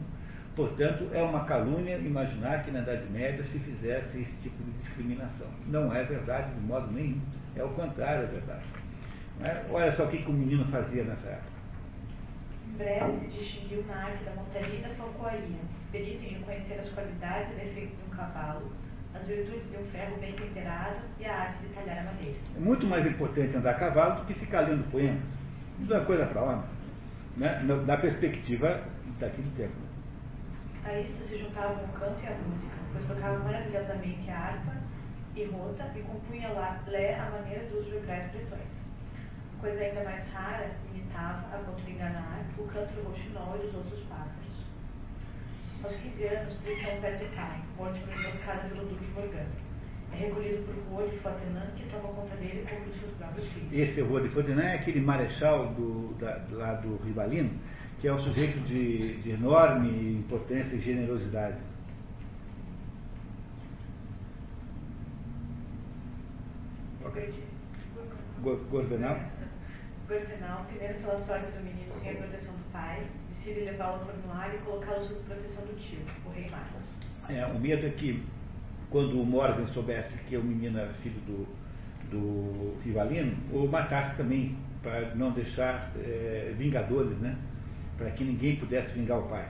Portanto, 0.55 1.09
é 1.13 1.21
uma 1.21 1.43
calúnia 1.43 1.97
imaginar 1.97 2.63
que 2.63 2.71
na 2.71 2.79
Idade 2.79 3.11
Média 3.11 3.43
se 3.51 3.59
fizesse 3.59 4.21
esse 4.21 4.33
tipo 4.41 4.63
de 4.63 4.71
discriminação. 4.79 5.47
Não 5.67 5.93
é 5.93 6.03
verdade 6.03 6.51
de 6.53 6.61
modo 6.61 6.89
nenhum. 6.91 7.19
É 7.57 7.63
o 7.63 7.69
contrário, 7.69 8.23
é 8.23 8.27
verdade. 8.27 8.65
É? 9.41 9.65
Olha 9.71 9.91
só 9.91 10.05
o 10.05 10.09
que, 10.09 10.23
que 10.23 10.29
o 10.29 10.33
menino 10.33 10.65
fazia 10.65 11.03
nessa 11.03 11.27
época 11.27 11.57
breve 12.77 13.19
se 13.19 13.37
distinguiu 13.37 13.83
na 13.87 13.95
arte 13.95 14.23
da 14.23 14.31
montaria 14.31 14.79
e 14.79 14.81
da 14.81 14.89
falcoaria, 14.89 15.59
perito 15.91 16.23
em 16.23 16.39
reconhecer 16.39 16.75
as 16.75 16.89
qualidades 16.89 17.51
e 17.53 17.55
defeitos 17.55 17.97
de 17.97 18.03
um 18.05 18.15
cavalo, 18.15 18.71
as 19.15 19.25
virtudes 19.25 19.69
de 19.71 19.77
um 19.77 19.85
ferro 19.87 20.17
bem 20.19 20.33
temperado 20.33 20.97
e 21.19 21.25
a 21.25 21.33
arte 21.33 21.63
de 21.63 21.73
talhar 21.73 21.99
a 21.99 22.03
madeira. 22.03 22.37
É 22.55 22.59
muito 22.59 22.85
mais 22.85 23.05
importante 23.05 23.57
andar 23.57 23.71
a 23.71 23.79
cavalo 23.79 24.21
do 24.21 24.25
que 24.25 24.33
ficar 24.35 24.61
lendo 24.61 24.89
poemas. 24.91 25.21
Isso 25.81 25.93
é 25.93 25.97
uma 25.97 26.05
coisa 26.05 26.25
para 26.25 26.41
homem, 26.41 26.65
né? 27.35 27.63
na 27.63 27.97
perspectiva 27.97 28.81
daquele 29.19 29.51
tempo. 29.55 29.75
A 30.83 30.99
isto 30.99 31.23
se 31.27 31.37
juntavam 31.37 31.83
o 31.83 31.87
canto 31.89 32.23
e 32.23 32.27
a 32.27 32.31
música, 32.31 32.75
pois 32.93 33.05
tocava 33.07 33.39
maravilhosamente 33.39 34.29
a 34.29 34.37
harpa 34.37 34.86
e 35.37 35.45
rota 35.45 35.91
e 35.95 36.01
compunha 36.01 36.49
lá 36.49 36.81
lé 36.87 37.13
à 37.13 37.29
maneira 37.29 37.63
dos 37.65 37.87
jograis 37.89 38.31
bretões. 38.31 38.67
Coisa 39.59 39.79
ainda 39.79 40.03
mais 40.03 40.27
rara, 40.31 40.71
imitava, 40.93 41.55
a 41.55 41.59
ponto 41.59 41.81
de 41.81 41.91
enganar, 41.91 42.43
o 42.57 42.63
canto 42.67 42.93
do 42.93 43.09
roxinol 43.09 43.55
e 43.55 43.65
dos 43.67 43.75
outros 43.75 43.99
pássaros. 44.05 44.67
Aos 45.83 45.95
15 45.95 46.23
anos, 46.25 46.55
Tristan 46.57 47.01
perde 47.01 47.25
o 47.25 47.29
pai, 47.35 47.61
morto 47.77 47.99
por 47.99 48.13
emboscada 48.13 48.69
pelo 48.69 48.85
Duque 48.85 49.05
Morgana. 49.13 49.67
É 50.11 50.15
recolhido 50.15 50.63
por 50.63 50.75
Rua 50.91 51.07
de 51.09 51.17
Fontenay, 51.17 51.67
que 51.75 51.89
toma 51.89 52.13
conta 52.13 52.35
dele 52.37 52.65
como 52.69 52.85
dos 52.85 52.99
seus 52.99 53.13
próprios 53.13 53.47
filhos. 53.49 53.73
Esse 53.73 54.01
Rua 54.01 54.21
de 54.21 54.29
Fontenay 54.29 54.67
é 54.67 54.75
aquele 54.75 55.01
marechal 55.01 55.67
do, 55.73 56.15
da, 56.19 56.41
lá 56.51 56.73
do 56.75 56.97
Rivalino, 57.05 57.51
que 57.99 58.07
é 58.07 58.13
um 58.13 58.19
sujeito 58.21 58.59
de, 58.61 59.17
de 59.21 59.31
enorme 59.31 60.13
importância 60.13 60.75
e 60.75 60.81
generosidade. 60.81 61.57
Gordenal? 68.41 69.19
Gordenal, 70.07 70.65
primeiro 70.65 70.93
pela 70.99 71.19
sorte 71.19 71.51
do 71.51 71.63
menino 71.63 71.93
sem 72.01 72.11
a 72.11 72.15
proteção 72.15 72.53
do 72.53 72.71
pai, 72.71 73.07
decide 73.29 73.61
levá-lo 73.61 73.99
ao 73.99 74.05
formulário 74.05 74.55
e 74.55 74.63
colocá-lo 74.63 75.01
sob 75.03 75.19
proteção 75.21 75.63
do 75.65 75.75
tio, 75.79 75.99
o 76.25 76.29
rei 76.29 76.49
Marcos. 76.49 76.83
É, 77.29 77.45
o 77.45 77.59
medo 77.59 77.85
é 77.85 77.89
que 77.89 78.23
quando 78.89 79.21
o 79.21 79.25
Morgan 79.25 79.67
soubesse 79.67 80.17
que 80.29 80.37
o 80.37 80.43
menino 80.43 80.79
era 80.79 80.93
filho 80.95 81.19
do, 81.21 81.47
do 82.09 82.81
Rivalino, 82.83 83.35
o 83.51 83.67
matasse 83.67 84.15
também, 84.15 84.57
para 84.81 85.13
não 85.15 85.31
deixar 85.31 85.91
é, 85.97 86.53
vingadores, 86.57 87.17
né? 87.17 87.37
Para 87.97 88.11
que 88.11 88.23
ninguém 88.23 88.55
pudesse 88.57 88.93
vingar 88.93 89.19
o 89.19 89.27
pai. 89.27 89.45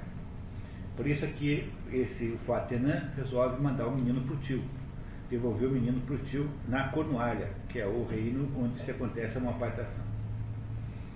Por 0.96 1.06
isso 1.06 1.26
é 1.26 1.28
que 1.28 1.72
esse 1.92 2.26
o 2.30 2.38
Fatenan 2.40 3.12
resolve 3.16 3.62
mandar 3.62 3.86
o 3.86 3.96
menino 3.96 4.22
para 4.22 4.34
o 4.34 4.38
tio 4.40 4.64
devolveu 5.30 5.70
o 5.70 5.74
menino 5.74 6.00
para 6.02 6.16
o 6.16 6.18
tio 6.20 6.50
na 6.68 6.90
Cornualha, 6.90 7.50
que 7.70 7.80
é 7.80 7.86
o 7.86 8.06
reino 8.06 8.50
onde 8.58 8.84
se 8.84 8.92
acontece 8.92 9.38
a 9.38 9.42
uma 9.42 9.52
apartação. 9.52 10.06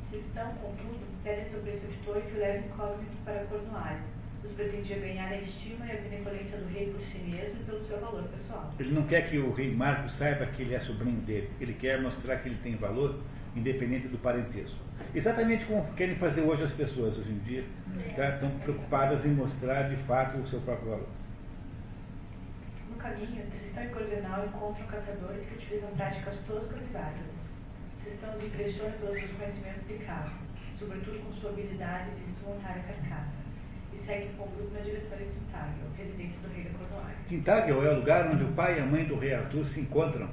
Cristão, 0.09 0.51
contudo, 0.61 0.99
pede 1.23 1.49
seu 1.49 1.61
preceptor 1.61 2.21
que 2.21 2.35
o 2.35 2.39
leve 2.39 2.67
incógnito 2.67 3.15
para 3.23 3.45
Cornualha, 3.45 4.01
pois 4.41 4.53
pretendia 4.53 4.99
ganhar 4.99 5.29
a 5.29 5.37
estima 5.37 5.85
e 5.85 5.91
a 5.91 6.01
benevolência 6.01 6.57
do 6.57 6.67
rei 6.67 6.91
por 6.91 7.01
si 7.01 7.17
mesmo 7.19 7.61
e 7.61 7.63
pelo 7.63 7.85
seu 7.85 7.99
valor 7.99 8.23
pessoal. 8.23 8.73
Ele 8.77 8.93
não 8.93 9.03
quer 9.03 9.29
que 9.29 9.37
o 9.37 9.53
rei 9.53 9.73
Marcos 9.73 10.13
saiba 10.17 10.45
que 10.47 10.63
ele 10.63 10.75
é 10.75 10.79
sobrinho 10.81 11.21
dele, 11.21 11.49
ele 11.61 11.73
quer 11.73 12.01
mostrar 12.01 12.37
que 12.37 12.49
ele 12.49 12.59
tem 12.61 12.75
valor 12.75 13.19
independente 13.55 14.07
do 14.07 14.17
parentesco. 14.17 14.79
Exatamente 15.15 15.65
como 15.65 15.93
querem 15.93 16.15
fazer 16.15 16.41
hoje 16.41 16.63
as 16.63 16.71
pessoas 16.71 17.17
hoje 17.17 17.31
em 17.31 17.39
dia, 17.39 17.63
tá? 18.15 18.29
estão 18.29 18.49
preocupadas 18.59 19.25
em 19.25 19.29
mostrar 19.29 19.83
de 19.89 19.97
fato 20.03 20.37
o 20.37 20.47
seu 20.47 20.59
próprio 20.61 20.91
valor 20.91 21.20
caminho, 23.01 23.43
Tristão 23.49 23.83
e 23.83 23.87
Cordenal 23.87 24.45
encontram 24.45 24.85
caçadores 24.87 25.45
que 25.47 25.55
utilizam 25.55 25.89
práticas 25.91 26.37
toscas 26.47 26.81
bárbaras. 26.93 27.41
Tristão 28.03 28.35
os 28.35 28.43
impressiona 28.43 28.91
pelos 28.91 29.19
seus 29.19 29.31
conhecimentos 29.31 29.87
de 29.87 29.93
caça, 30.05 30.31
sobretudo 30.77 31.19
com 31.25 31.33
sua 31.33 31.49
habilidade 31.49 32.11
de 32.11 32.31
desmontar 32.31 32.77
a 32.77 32.81
carcaça, 32.81 33.41
e 33.93 34.05
segue 34.05 34.33
com 34.37 34.43
o 34.43 34.49
grupo 34.49 34.73
na 34.73 34.79
direção 34.81 35.17
de 35.17 35.25
Tintagel, 35.25 35.87
residência 35.97 36.39
do 36.41 36.53
rei 36.53 36.63
da 36.63 36.77
Cornualha. 36.77 37.15
Tintagel 37.27 37.85
é 37.85 37.89
o 37.89 37.95
lugar 37.97 38.27
onde 38.27 38.43
o 38.43 38.51
pai 38.53 38.77
e 38.77 38.81
a 38.81 38.85
mãe 38.85 39.05
do 39.05 39.17
rei 39.17 39.33
Arthur 39.33 39.65
se 39.65 39.79
encontram. 39.79 40.29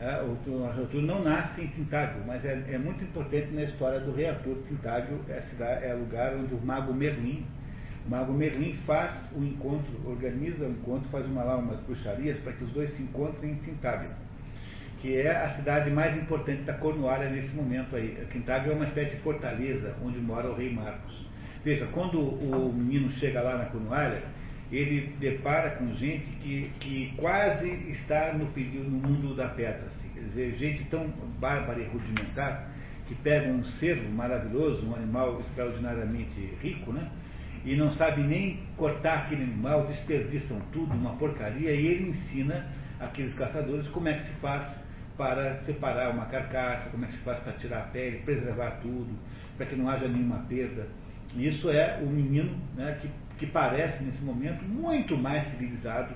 É, 0.00 0.22
o 0.22 0.64
Arthur 0.64 1.02
não 1.02 1.22
nasce 1.22 1.62
em 1.62 1.66
Tintagel, 1.68 2.22
mas 2.24 2.44
é, 2.44 2.52
é, 2.70 2.78
muito 2.78 3.02
importante 3.02 3.48
na 3.52 3.64
história 3.64 3.98
do 3.98 4.12
rei 4.12 4.28
Arthur. 4.28 4.62
Tintagel 4.68 5.18
é, 5.28 5.90
é 5.90 5.94
lugar 5.94 6.34
onde 6.34 6.54
o 6.54 6.60
mago 6.64 6.94
Merlin 6.94 7.44
mago 8.08 8.32
Merlin 8.32 8.74
faz 8.86 9.12
o 9.36 9.44
encontro, 9.44 9.92
organiza 10.06 10.64
o 10.64 10.70
encontro, 10.70 11.08
faz 11.10 11.26
uma 11.26 11.42
lá 11.42 11.56
umas 11.56 11.78
bruxarias 11.80 12.38
para 12.38 12.52
que 12.52 12.64
os 12.64 12.70
dois 12.70 12.90
se 12.96 13.02
encontrem 13.02 13.52
em 13.52 13.54
Tintagel, 13.56 14.10
que 15.00 15.16
é 15.16 15.30
a 15.30 15.50
cidade 15.50 15.90
mais 15.90 16.16
importante 16.16 16.62
da 16.62 16.74
Cornualha 16.74 17.28
nesse 17.28 17.54
momento 17.54 17.94
aí. 17.94 18.16
Tintagel 18.32 18.72
é 18.72 18.74
uma 18.74 18.86
espécie 18.86 19.16
de 19.16 19.22
fortaleza 19.22 19.94
onde 20.02 20.18
mora 20.18 20.48
o 20.48 20.54
rei 20.54 20.72
Marcos. 20.72 21.26
Veja, 21.64 21.86
quando 21.92 22.20
o 22.20 22.72
menino 22.72 23.10
chega 23.12 23.42
lá 23.42 23.58
na 23.58 23.66
Cornualha, 23.66 24.22
ele 24.70 25.14
depara 25.18 25.70
com 25.70 25.94
gente 25.94 26.26
que, 26.40 26.70
que 26.80 27.14
quase 27.16 27.68
está 27.90 28.32
no, 28.32 28.44
no 28.44 29.08
mundo 29.08 29.34
da 29.34 29.48
pedra. 29.48 29.84
Assim. 29.86 30.08
Quer 30.14 30.20
dizer, 30.20 30.56
gente 30.56 30.84
tão 30.84 31.08
bárbara 31.38 31.80
e 31.80 31.86
rudimentar 31.86 32.70
que 33.06 33.14
pega 33.14 33.48
um 33.48 33.64
cervo 33.64 34.10
maravilhoso, 34.10 34.86
um 34.86 34.94
animal 34.94 35.40
extraordinariamente 35.40 36.54
rico, 36.60 36.92
né? 36.92 37.10
E 37.64 37.76
não 37.76 37.92
sabe 37.92 38.22
nem 38.22 38.60
cortar 38.76 39.24
aquele 39.24 39.42
animal, 39.44 39.86
desperdiçam 39.86 40.60
tudo, 40.72 40.92
uma 40.94 41.16
porcaria, 41.16 41.72
e 41.72 41.86
ele 41.86 42.10
ensina 42.10 42.66
aqueles 43.00 43.34
caçadores 43.34 43.86
como 43.88 44.08
é 44.08 44.14
que 44.14 44.24
se 44.24 44.32
faz 44.40 44.66
para 45.16 45.56
separar 45.62 46.10
uma 46.10 46.26
carcaça, 46.26 46.88
como 46.90 47.04
é 47.04 47.08
que 47.08 47.14
se 47.14 47.22
faz 47.24 47.38
para 47.40 47.52
tirar 47.54 47.78
a 47.78 47.86
pele, 47.86 48.18
preservar 48.18 48.78
tudo, 48.82 49.18
para 49.56 49.66
que 49.66 49.74
não 49.74 49.88
haja 49.88 50.06
nenhuma 50.06 50.38
perda. 50.48 50.86
Isso 51.36 51.68
é 51.70 51.98
o 52.00 52.06
menino 52.06 52.56
né, 52.76 52.98
que, 53.00 53.10
que 53.38 53.46
parece, 53.46 54.02
nesse 54.02 54.22
momento, 54.22 54.64
muito 54.64 55.16
mais 55.16 55.44
civilizado 55.48 56.14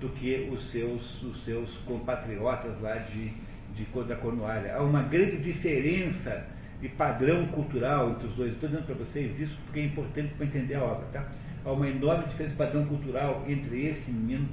do 0.00 0.08
que 0.10 0.48
os 0.52 0.70
seus, 0.70 1.22
os 1.22 1.44
seus 1.44 1.74
compatriotas 1.78 2.80
lá 2.80 2.96
de, 2.96 3.32
de 3.74 3.84
da 4.04 4.16
Cornualha. 4.16 4.74
Há 4.76 4.82
uma 4.82 5.02
grande 5.02 5.38
diferença 5.38 6.46
de 6.82 6.88
padrão 6.88 7.46
cultural 7.46 8.10
entre 8.10 8.26
os 8.26 8.34
dois. 8.34 8.52
Estou 8.52 8.68
dizendo 8.68 8.86
para 8.86 8.96
vocês 8.96 9.38
isso 9.38 9.56
porque 9.64 9.80
é 9.80 9.84
importante 9.84 10.34
para 10.34 10.46
entender 10.46 10.74
a 10.74 10.82
obra. 10.82 11.06
Tá? 11.12 11.28
Há 11.64 11.70
uma 11.70 11.88
enorme 11.88 12.24
diferença 12.24 12.50
de 12.50 12.58
padrão 12.58 12.84
cultural 12.86 13.44
entre 13.46 13.86
esse 13.86 14.10
menino 14.10 14.48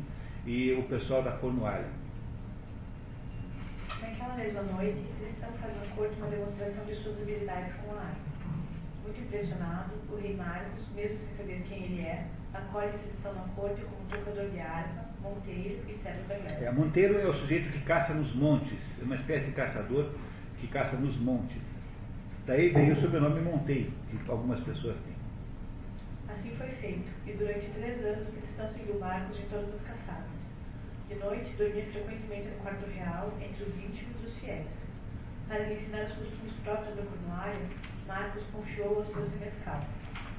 e 0.45 0.73
o 0.73 0.83
pessoal 0.83 1.23
da 1.23 1.31
Cornualha. 1.31 1.87
Naquela 3.99 4.35
mesma 4.35 4.61
noite, 4.61 5.03
Cristão 5.19 5.49
faz 5.59 5.75
na 5.75 5.95
corte 5.95 6.15
uma 6.17 6.27
demonstração 6.27 6.85
de 6.85 6.95
suas 6.95 7.19
habilidades 7.19 7.73
com 7.77 7.95
a 7.95 7.99
arma. 7.99 8.29
Muito 9.03 9.21
impressionado, 9.21 9.93
o 10.11 10.15
rei 10.15 10.35
Marcos, 10.35 10.85
mesmo 10.95 11.17
sem 11.17 11.35
saber 11.35 11.63
quem 11.67 11.83
ele 11.83 12.01
é, 12.01 12.27
acolhe 12.53 12.91
Cristão 12.91 13.33
na 13.33 13.47
corte 13.55 13.81
como 13.81 14.07
tocador 14.07 14.51
de 14.51 14.59
arma, 14.59 15.05
monteiro 15.19 15.79
e 15.89 15.97
cedro 16.03 16.27
da 16.27 16.35
guerra. 16.35 16.65
É, 16.65 16.71
monteiro 16.71 17.19
é 17.19 17.25
o 17.25 17.33
sujeito 17.33 17.71
que 17.71 17.79
caça 17.79 18.13
nos 18.13 18.35
montes, 18.35 18.79
é 19.01 19.03
uma 19.03 19.15
espécie 19.15 19.47
de 19.47 19.53
caçador 19.53 20.11
que 20.59 20.67
caça 20.67 20.95
nos 20.95 21.17
montes. 21.17 21.68
Daí 22.49 22.69
veio 22.69 22.93
o 22.93 22.99
sobrenome 22.99 23.41
Monteiro, 23.41 23.91
que 24.09 24.17
algumas 24.27 24.59
pessoas 24.61 24.97
têm. 25.05 25.13
Assim 26.35 26.49
foi 26.57 26.67
feito, 26.81 27.07
e 27.27 27.33
durante 27.33 27.69
três 27.77 28.03
anos 28.03 28.27
Cristão 28.27 28.67
seguiu 28.69 28.99
Marcos 28.99 29.37
em 29.37 29.43
todas 29.51 29.69
as 29.75 29.81
caçadas. 29.83 30.31
De 31.07 31.15
noite, 31.17 31.53
dormia 31.59 31.85
frequentemente 31.91 32.47
no 32.47 32.63
quarto 32.63 32.89
real, 32.89 33.31
entre 33.39 33.63
os 33.63 33.75
íntimos 33.75 34.15
e 34.23 34.25
os 34.25 34.35
fiéis. 34.39 34.65
Para 35.47 35.59
lhe 35.59 35.75
ensinar 35.75 36.05
os 36.05 36.13
costumes 36.13 36.53
próprios 36.63 36.95
da 36.95 37.03
Cornualha, 37.03 37.61
Marcos 38.07 38.43
confiou 38.51 38.95
aos 38.97 39.07
seus 39.09 39.29
Senescal. 39.29 39.85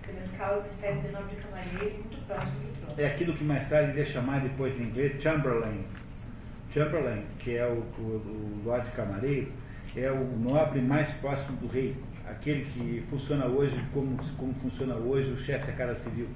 Senescal 0.05 0.55
é 0.55 0.59
uma 0.59 0.67
espécie 0.67 1.07
de 1.07 1.13
nobre 1.13 1.37
camareiro 1.37 1.95
muito 1.95 2.27
próximo 2.27 2.59
do 2.59 2.81
trono. 2.81 3.01
É 3.01 3.07
aquilo 3.07 3.37
que 3.37 3.45
mais 3.45 3.69
tarde 3.69 3.97
ia 3.97 4.07
chamar 4.07 4.41
depois 4.41 4.75
em 4.81 4.83
inglês 4.83 5.23
Chamberlain. 5.23 5.85
Chamberlain, 6.75 7.23
que 7.39 7.57
é 7.57 7.67
o, 7.69 7.85
o, 8.01 8.03
o 8.03 8.63
Lorde 8.65 8.91
Camareiro, 8.97 9.53
é 9.97 10.11
o 10.11 10.25
nobre 10.39 10.81
mais 10.81 11.09
próximo 11.15 11.57
do 11.59 11.67
rei, 11.67 11.97
aquele 12.29 12.65
que 12.67 13.05
funciona 13.11 13.47
hoje 13.47 13.75
como, 13.93 14.17
como 14.37 14.55
funciona 14.55 14.95
hoje 14.95 15.31
o 15.31 15.39
chefe 15.39 15.67
da 15.67 15.73
Casa 15.73 15.99
Civil, 16.01 16.29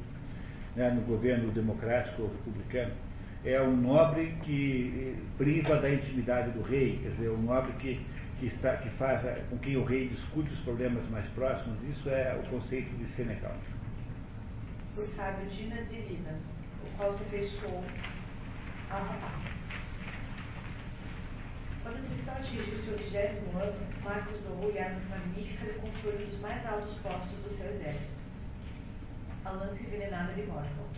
né, 0.74 0.90
no 0.90 1.02
governo 1.02 1.52
democrático 1.52 2.22
ou 2.22 2.30
republicano. 2.30 2.92
é 3.44 3.60
um 3.60 3.76
nobre 3.76 4.34
que 4.42 5.16
priva 5.36 5.76
da 5.76 5.90
intimidade 5.90 6.50
do 6.52 6.62
rei, 6.62 6.98
quer 7.02 7.10
dizer, 7.10 7.30
um 7.30 7.42
nobre 7.42 7.72
que, 7.74 8.00
que, 8.40 8.46
está, 8.46 8.76
que 8.78 8.88
faz 8.90 9.20
com 9.50 9.58
quem 9.58 9.76
o 9.76 9.84
rei 9.84 10.08
discute 10.08 10.50
os 10.50 10.60
problemas 10.60 11.08
mais 11.10 11.26
próximos. 11.28 11.78
Isso 11.88 12.08
é 12.08 12.40
o 12.42 12.48
conceito 12.48 12.90
de 12.96 13.06
Senecal. 13.12 13.54
Por 14.94 15.06
Fábio 15.08 15.46
Dinas 15.50 15.88
de 15.88 15.96
Lina, 15.96 16.38
o 16.82 16.96
qual 16.96 17.12
se 17.12 17.24
fechou 17.24 17.84
ao 18.90 19.63
Quando 21.84 22.00
Tristão 22.08 22.34
atingiu 22.34 22.78
seu 22.78 22.96
vigésimo 22.96 23.60
ano, 23.60 23.76
Marcos 24.02 24.40
doou-lhe 24.40 24.78
armas 24.78 25.04
magníficas 25.06 25.68
e 25.68 25.78
controle 25.80 26.24
dos 26.24 26.40
mais 26.40 26.64
altos 26.64 26.96
postos 27.02 27.38
do 27.44 27.54
seu 27.58 27.70
exército. 27.76 28.16
A 29.44 29.50
lança 29.50 29.82
envenenada 29.82 30.32
de 30.32 30.44
Morgoth. 30.44 30.96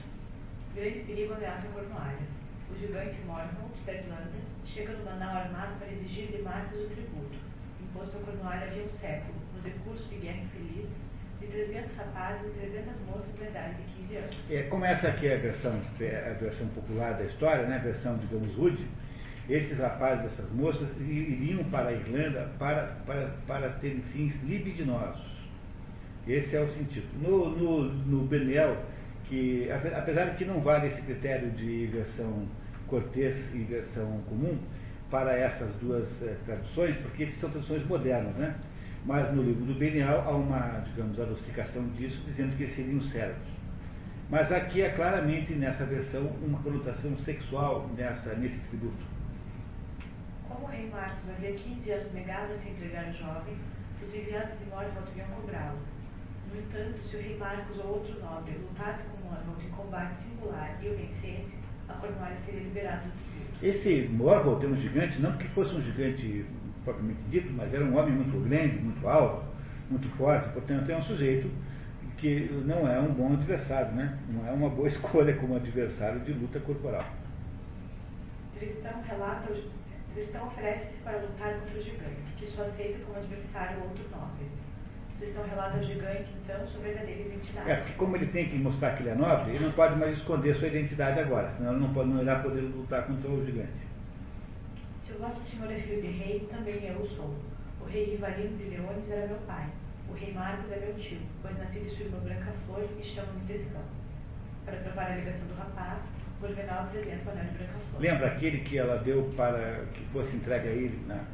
Grande 0.76 1.01
perigo 1.01 1.34
ameaça 1.34 1.66
Cornualha. 1.74 2.22
O 2.70 2.78
gigante 2.78 3.20
Morgoth, 3.26 3.74
da 3.84 3.95
Irlanda, 3.95 4.39
chega 4.64 4.93
no 4.93 5.05
Manaus 5.05 5.37
armado 5.39 5.76
para 5.80 5.91
exigir 5.91 6.28
de 6.28 6.43
Marcos 6.43 6.78
o 6.78 6.87
tributo, 6.87 7.37
imposto 7.82 8.18
a 8.18 8.20
Cornualha 8.20 8.66
havia 8.68 8.84
um 8.84 8.89
século, 8.89 9.34
no 9.57 9.62
decurso 9.62 10.09
de 10.09 10.18
guerra 10.18 10.39
infeliz, 10.39 10.87
de 11.41 11.47
300 11.49 11.97
rapazes 11.97 12.47
e 12.47 12.61
300 12.61 13.01
moças 13.07 13.34
de 13.37 13.43
idade 13.45 13.74
de 13.74 14.03
15 14.03 14.16
anos. 14.18 14.51
É, 14.53 14.62
como 14.62 14.84
essa 14.84 15.09
aqui 15.09 15.26
é 15.26 15.34
a 15.34 15.39
versão, 15.39 15.72
a 15.74 16.32
versão 16.34 16.68
popular 16.68 17.14
da 17.14 17.24
história, 17.24 17.66
né, 17.66 17.74
a 17.74 17.80
versão, 17.80 18.16
digamos, 18.18 18.55
rude, 18.55 18.87
esses 19.49 19.78
rapazes, 19.78 20.32
essas 20.32 20.51
moças, 20.51 20.88
iriam 21.01 21.62
para 21.64 21.90
a 21.90 21.92
Irlanda 21.92 22.51
para, 22.59 22.97
para, 23.07 23.30
para 23.47 23.68
terem 23.80 24.01
fins 24.12 24.34
libidinosos. 24.42 25.24
Esse 26.26 26.57
é 26.57 26.61
o 26.61 26.68
sentido. 26.68 27.07
No, 27.22 27.51
no, 27.51 27.84
no 27.84 28.26
Beniel, 28.26 28.76
que 29.28 29.70
apesar 29.70 30.30
de 30.30 30.36
que 30.36 30.44
não 30.44 30.61
vale 30.61 30.88
esse 30.88 31.01
critério 31.03 31.51
de 31.51 31.86
versão 31.86 32.49
cortês 32.88 33.36
e 33.55 33.59
versão 33.59 34.20
comum 34.28 34.59
para 35.11 35.36
essas 35.36 35.72
duas 35.76 36.09
eh, 36.22 36.36
traduções, 36.44 36.97
porque 36.97 37.26
são 37.32 37.51
traduções 37.51 37.86
modernas, 37.86 38.36
né? 38.36 38.57
Mas 39.05 39.32
no 39.32 39.42
livro 39.42 39.64
do 39.64 39.74
Benial 39.74 40.24
há 40.26 40.32
uma, 40.32 40.80
digamos, 40.80 41.18
adocicação 41.20 41.86
disso, 41.90 42.20
dizendo 42.26 42.57
que 42.57 42.66
seriam 42.68 43.01
servos. 43.03 43.47
Mas 44.28 44.51
aqui 44.51 44.82
é 44.82 44.90
claramente 44.90 45.53
nessa 45.53 45.84
versão 45.84 46.26
uma 46.42 46.59
conotação 46.59 47.16
sexual 47.18 47.88
nessa, 47.97 48.34
nesse 48.34 48.59
tributo. 48.68 49.15
Como 50.57 50.68
o 50.68 50.70
rei 50.70 50.88
Marcos 50.88 51.28
havia 51.28 51.52
15 51.52 51.90
anos 51.90 52.12
negado 52.14 52.54
a 52.54 52.57
se 52.57 52.70
entregar 52.70 53.12
jovem, 53.12 53.54
os 54.02 54.14
enviados 54.14 54.59
de 54.59 54.64
Morgoth 54.70 55.12
vinham 55.12 55.28
cobrá-lo. 55.28 55.78
No 56.50 56.59
entanto, 56.59 56.98
se 57.04 57.14
o 57.14 57.20
rei 57.20 57.36
Marcos 57.36 57.78
ou 57.78 57.96
outro 57.96 58.18
nobre 58.20 58.54
lutasse 58.57 59.02
com 59.04 59.28
Morgoth 59.28 59.62
em 59.62 59.68
combate 59.68 60.14
singular 60.22 60.78
e 60.82 60.88
o 60.88 60.96
vencesse, 60.96 61.52
a 61.90 61.92
Cornualha 61.92 62.38
seria 62.46 62.61
liberada 62.61 63.02
do 63.02 63.12
tributo. 63.12 63.66
Esse 63.66 64.09
Morgoth 64.09 64.64
é 64.64 64.66
um 64.66 64.76
gigante, 64.76 65.20
não 65.20 65.32
porque 65.32 65.48
fosse 65.48 65.74
um 65.74 65.82
gigante 65.82 66.46
propriamente 66.84 67.20
dito, 67.28 67.52
mas 67.52 67.74
era 67.74 67.84
um 67.84 67.94
homem 67.94 68.14
muito 68.14 68.48
grande, 68.48 68.78
muito 68.78 69.07
alto, 69.07 69.44
muito 69.90 70.09
forte, 70.16 70.48
portanto 70.54 70.88
é 70.88 70.96
um 70.96 71.02
sujeito 71.02 71.50
que 72.16 72.48
não 72.64 72.90
é 72.90 72.98
um 72.98 73.12
bom 73.12 73.34
adversário, 73.34 73.92
né? 73.92 74.18
não 74.30 74.46
é 74.46 74.52
uma 74.52 74.70
boa 74.70 74.88
escolha 74.88 75.36
como 75.36 75.54
adversário 75.54 76.20
de 76.20 76.32
luta 76.32 76.59
corporal. 76.61 77.04
Tristão 78.59 79.02
relata 79.07 79.52
Tristão 80.16 80.46
oferece-se 80.46 80.96
para 81.04 81.18
lutar 81.18 81.60
contra 81.60 81.78
o 81.78 81.82
gigante, 81.82 82.32
que 82.38 82.46
só 82.46 82.62
aceita 82.62 83.04
como 83.04 83.18
adversário 83.18 83.82
outro 83.82 84.02
nobre. 84.10 84.46
Tristão 85.18 85.44
relata 85.44 85.76
ao 85.76 85.82
gigante, 85.82 86.30
então, 86.42 86.66
sua 86.68 86.80
verdadeira 86.80 87.20
identidade. 87.20 87.70
É, 87.70 87.76
porque 87.76 87.92
como 87.98 88.16
ele 88.16 88.26
tem 88.28 88.48
que 88.48 88.56
mostrar 88.56 88.96
que 88.96 89.02
ele 89.02 89.10
é 89.10 89.14
nobre, 89.14 89.54
ele 89.54 89.66
não 89.66 89.72
pode 89.72 89.98
mais 89.98 90.16
esconder 90.16 90.56
sua 90.56 90.68
identidade 90.68 91.20
agora, 91.20 91.52
senão 91.58 91.72
ele 91.72 91.80
não, 91.80 91.92
pode, 91.92 92.08
não 92.08 92.22
irá 92.22 92.38
poder 92.38 92.62
lutar 92.62 93.06
contra 93.06 93.30
o 93.30 93.44
gigante. 93.44 93.86
Se 95.02 95.12
o 95.12 95.18
vosso 95.18 95.42
senhor 95.50 95.70
é 95.70 95.80
filho 95.80 96.00
de 96.00 96.08
rei, 96.08 96.48
também 96.50 96.82
eu 96.82 96.96
o 96.96 97.06
sou. 97.08 97.34
O 97.82 97.84
rei 97.84 98.04
Rivalino 98.12 98.56
de 98.56 98.70
Leones 98.70 99.10
era 99.10 99.26
meu 99.26 99.38
pai. 99.46 99.68
O 100.08 100.14
rei 100.14 100.32
Marcos 100.32 100.72
é 100.72 100.76
meu 100.76 100.94
tio, 100.94 101.20
pois 101.42 101.58
nasci 101.58 101.80
de 101.80 101.90
sua 101.90 102.06
irmã 102.06 102.20
Branca 102.20 102.52
Flor 102.64 102.88
e 102.98 103.04
chamo-me 103.04 103.46
Tristão. 103.46 103.82
Para 104.64 104.78
provar 104.78 105.12
a 105.12 105.16
ligação 105.16 105.46
do 105.46 105.54
rapaz, 105.56 105.98
Juvenal 106.41 106.84
apresenta 106.84 107.28
o 107.28 107.32
anel 107.32 107.45
de 107.45 107.59
Branca 107.59 107.78
Flor. 107.91 108.01
Lembra 108.01 108.26
aquele 108.26 108.61
que 108.61 108.78
ela 108.78 108.99
deu 108.99 109.32
para 109.37 109.87
que 109.95 110.05
fosse 110.12 110.37
entregue 110.37 110.68
a 110.68 110.72
ele? 110.72 111.05
Na... 111.07 111.24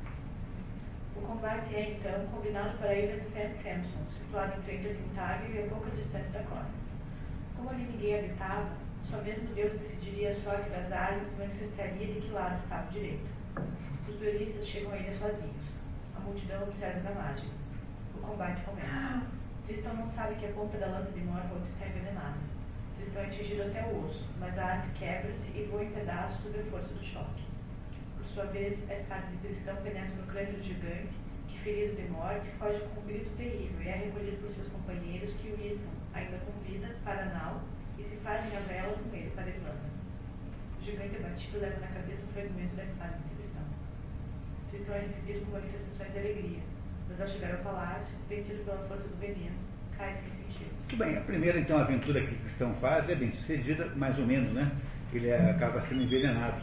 O 1.17 1.21
combate 1.21 1.75
é, 1.75 1.99
então, 1.99 2.27
combinado 2.29 2.79
para 2.79 2.91
a 2.91 2.95
ilha 2.95 3.21
de 3.21 3.27
St. 3.27 3.63
Samson, 3.63 4.05
situada 4.11 4.57
em 4.57 4.63
frente 4.63 4.89
a 4.89 4.95
Tintagel 4.95 5.55
e 5.55 5.59
a 5.59 5.67
pouca 5.69 5.91
distância 5.91 6.31
da 6.31 6.43
costa. 6.45 6.73
Como 7.57 7.71
ali 7.71 7.85
ninguém 7.85 8.19
habitava, 8.19 8.71
só 9.05 9.21
mesmo 9.23 9.55
Deus 9.55 9.73
decidiria 9.73 10.31
a 10.31 10.35
sorte 10.35 10.71
das 10.71 10.91
áreas 10.93 11.23
e 11.23 11.39
manifestaria 11.39 12.07
de 12.07 12.21
que 12.21 12.31
lado 12.31 12.63
estava 12.63 12.91
direito. 12.91 13.27
Os 14.09 14.17
duelistas 14.17 14.67
chegam 14.67 14.93
a 14.93 14.97
ilha 14.97 15.15
sozinhos. 15.19 15.67
A 16.17 16.21
multidão 16.21 16.63
observa 16.63 17.09
a 17.09 17.15
mágica. 17.15 17.53
O 18.17 18.19
combate 18.21 18.63
começa. 18.65 19.27
Tristão 19.67 19.95
não 19.95 20.07
sabe 20.07 20.37
que 20.37 20.47
a 20.47 20.53
ponta 20.53 20.79
da 20.79 20.87
lança 20.87 21.13
de 21.13 21.21
Morgoth 21.21 21.65
está 21.65 21.87
envenenada 21.87 22.52
estão 23.13 23.25
atingidos 23.25 23.67
até 23.67 23.85
o 23.85 24.07
osso, 24.07 24.25
mas 24.41 24.59
a 24.59 24.65
arte 24.65 24.89
quebra-se 24.99 25.47
e 25.55 25.69
voa 25.71 25.85
em 25.85 25.91
pedaços 25.91 26.43
sob 26.43 26.59
a 26.59 26.65
força 26.71 26.95
do 26.95 27.05
choque. 27.05 27.43
Por 28.17 28.25
sua 28.33 28.45
vez, 28.47 28.79
a 28.91 28.95
espada 28.95 29.27
de 29.27 29.37
cristão 29.37 29.77
penetra 29.77 30.17
no 30.17 30.27
crânio 30.29 30.55
do 30.55 30.63
gigante, 30.63 31.13
que, 31.47 31.59
ferido 31.59 31.97
de 31.97 32.09
morte, 32.09 32.49
foge 32.59 32.81
com 32.81 33.01
um 33.03 33.05
grito 33.05 33.29
terrível 33.37 33.83
e 33.83 33.89
é 33.89 33.97
recolhido 34.09 34.39
por 34.39 34.55
seus 34.55 34.69
companheiros 34.69 35.35
que 35.35 35.49
o 35.49 35.61
içam, 35.61 35.93
ainda 36.15 36.39
com 36.39 36.53
vida, 36.65 36.97
para 37.05 37.27
Nau 37.27 37.61
e 37.99 38.03
se 38.03 38.17
fazem 38.25 38.57
a 38.57 38.61
vela 38.61 38.97
com 38.97 39.15
ele 39.15 39.31
para 39.37 39.47
Irlanda. 39.49 39.93
O 40.81 40.83
gigante 40.83 41.17
abatido 41.17 41.61
leva 41.61 41.81
na 41.81 41.89
cabeça 41.89 42.25
um 42.25 42.33
fragmento 42.33 42.75
da 42.75 42.85
espada 42.85 43.19
de 43.19 43.35
cristão. 43.37 43.67
Cristão 44.71 44.95
é 44.95 45.01
recebido 45.01 45.45
com 45.45 45.53
manifestações 45.53 46.13
de 46.13 46.19
alegria, 46.19 46.63
mas 47.11 47.21
ao 47.21 47.29
chegar 47.29 47.57
ao 47.57 47.63
palácio, 47.63 48.17
vencido 48.31 48.65
pela 48.65 48.89
força 48.89 49.07
do 49.07 49.21
veneno, 49.21 49.59
cai 49.99 50.17
sem 50.17 50.42
muito 50.93 50.97
bem, 50.97 51.17
a 51.17 51.21
primeira 51.23 51.59
então 51.59 51.79
aventura 51.79 52.21
que 52.21 52.35
o 52.35 52.39
cristão 52.39 52.75
faz 52.75 53.09
é 53.09 53.15
bem 53.15 53.33
sucedida, 53.33 53.87
mais 53.97 54.19
ou 54.19 54.27
menos, 54.27 54.53
né? 54.53 54.71
Ele 55.15 55.33
acaba 55.33 55.81
sendo 55.83 56.03
envenenado. 56.03 56.61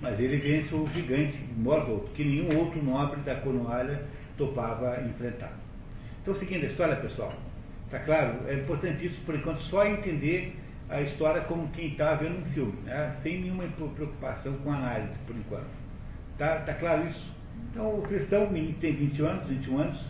Mas 0.00 0.18
ele 0.18 0.38
vence 0.38 0.74
o 0.74 0.88
gigante 0.94 1.38
Morgoth, 1.54 2.10
que 2.14 2.24
nenhum 2.24 2.58
outro 2.58 2.82
nobre 2.82 3.20
da 3.20 3.34
Cornualha 3.34 4.04
topava 4.38 5.02
enfrentar. 5.02 5.52
Então, 6.22 6.34
seguindo 6.36 6.64
a 6.64 6.66
história, 6.66 6.96
pessoal, 6.96 7.34
está 7.84 7.98
claro? 7.98 8.38
É 8.46 8.54
importante 8.54 9.04
isso, 9.04 9.20
por 9.26 9.34
enquanto, 9.34 9.60
só 9.64 9.86
entender 9.86 10.56
a 10.88 11.02
história 11.02 11.42
como 11.42 11.68
quem 11.68 11.88
está 11.88 12.14
vendo 12.14 12.38
um 12.38 12.50
filme, 12.52 12.72
né? 12.86 13.10
sem 13.22 13.42
nenhuma 13.42 13.64
preocupação 13.64 14.54
com 14.64 14.72
análise, 14.72 15.18
por 15.26 15.36
enquanto. 15.36 15.68
Está 16.32 16.60
tá 16.60 16.72
claro 16.72 17.06
isso? 17.06 17.34
Então, 17.70 17.98
o 17.98 18.02
cristão 18.02 18.46
tem 18.80 18.94
20 18.94 19.22
anos, 19.22 19.46
21 19.46 19.78
anos, 19.78 20.00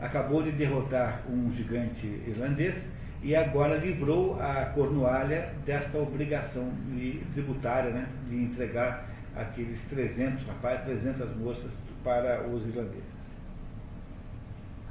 acabou 0.00 0.42
de 0.42 0.50
derrotar 0.50 1.22
um 1.30 1.54
gigante 1.54 2.04
irlandês 2.26 2.95
e 3.26 3.34
agora 3.34 3.76
livrou 3.76 4.40
a 4.40 4.66
Cornualha 4.66 5.52
desta 5.64 5.98
obrigação 5.98 6.70
tributária 7.34 7.90
né, 7.90 8.08
de 8.28 8.36
entregar 8.36 9.10
aqueles 9.34 9.82
300 9.88 10.46
rapazes, 10.46 10.84
300 10.84 11.36
moças 11.36 11.72
para 12.04 12.46
os 12.46 12.64
irlandeses. 12.68 13.16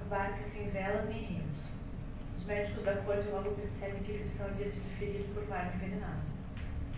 Barca 0.10 0.44
sem 0.54 0.70
velas 0.70 1.08
nem 1.08 1.24
remos. 1.24 1.58
Os 2.38 2.46
médicos 2.46 2.84
da 2.84 2.96
corte 2.98 3.26
logo 3.30 3.52
percebem 3.52 4.04
que 4.04 4.12
eles 4.12 4.28
estão 4.28 4.48
havia 4.48 4.70
sido 4.70 5.00
feridos 5.00 5.28
por 5.34 5.48
mar 5.48 5.74
envenenado. 5.74 6.20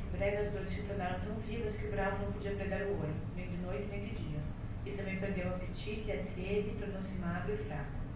Em 0.08 0.18
breve 0.18 0.38
as 0.38 0.52
dores 0.52 0.74
se 0.74 0.82
tornaram 0.82 1.20
tão 1.20 1.36
vivas 1.48 1.76
que 1.76 1.86
o 1.86 1.92
bravo 1.92 2.26
não 2.26 2.32
podia 2.32 2.56
pregar 2.56 2.82
o 2.82 3.00
olho, 3.00 3.16
nem 3.36 3.48
de 3.48 3.58
noite 3.58 3.88
nem 3.92 4.06
de 4.06 4.16
dia. 4.16 4.40
E 4.88 4.92
também 4.98 5.20
perdeu 5.20 5.50
o 5.50 5.54
apetite 5.54 6.12
a 6.12 6.18
sede 6.34 6.70
e 6.70 6.78
tornou-se 6.80 7.14
magro 7.20 7.54
e 7.54 7.58
fraco. 7.66 8.07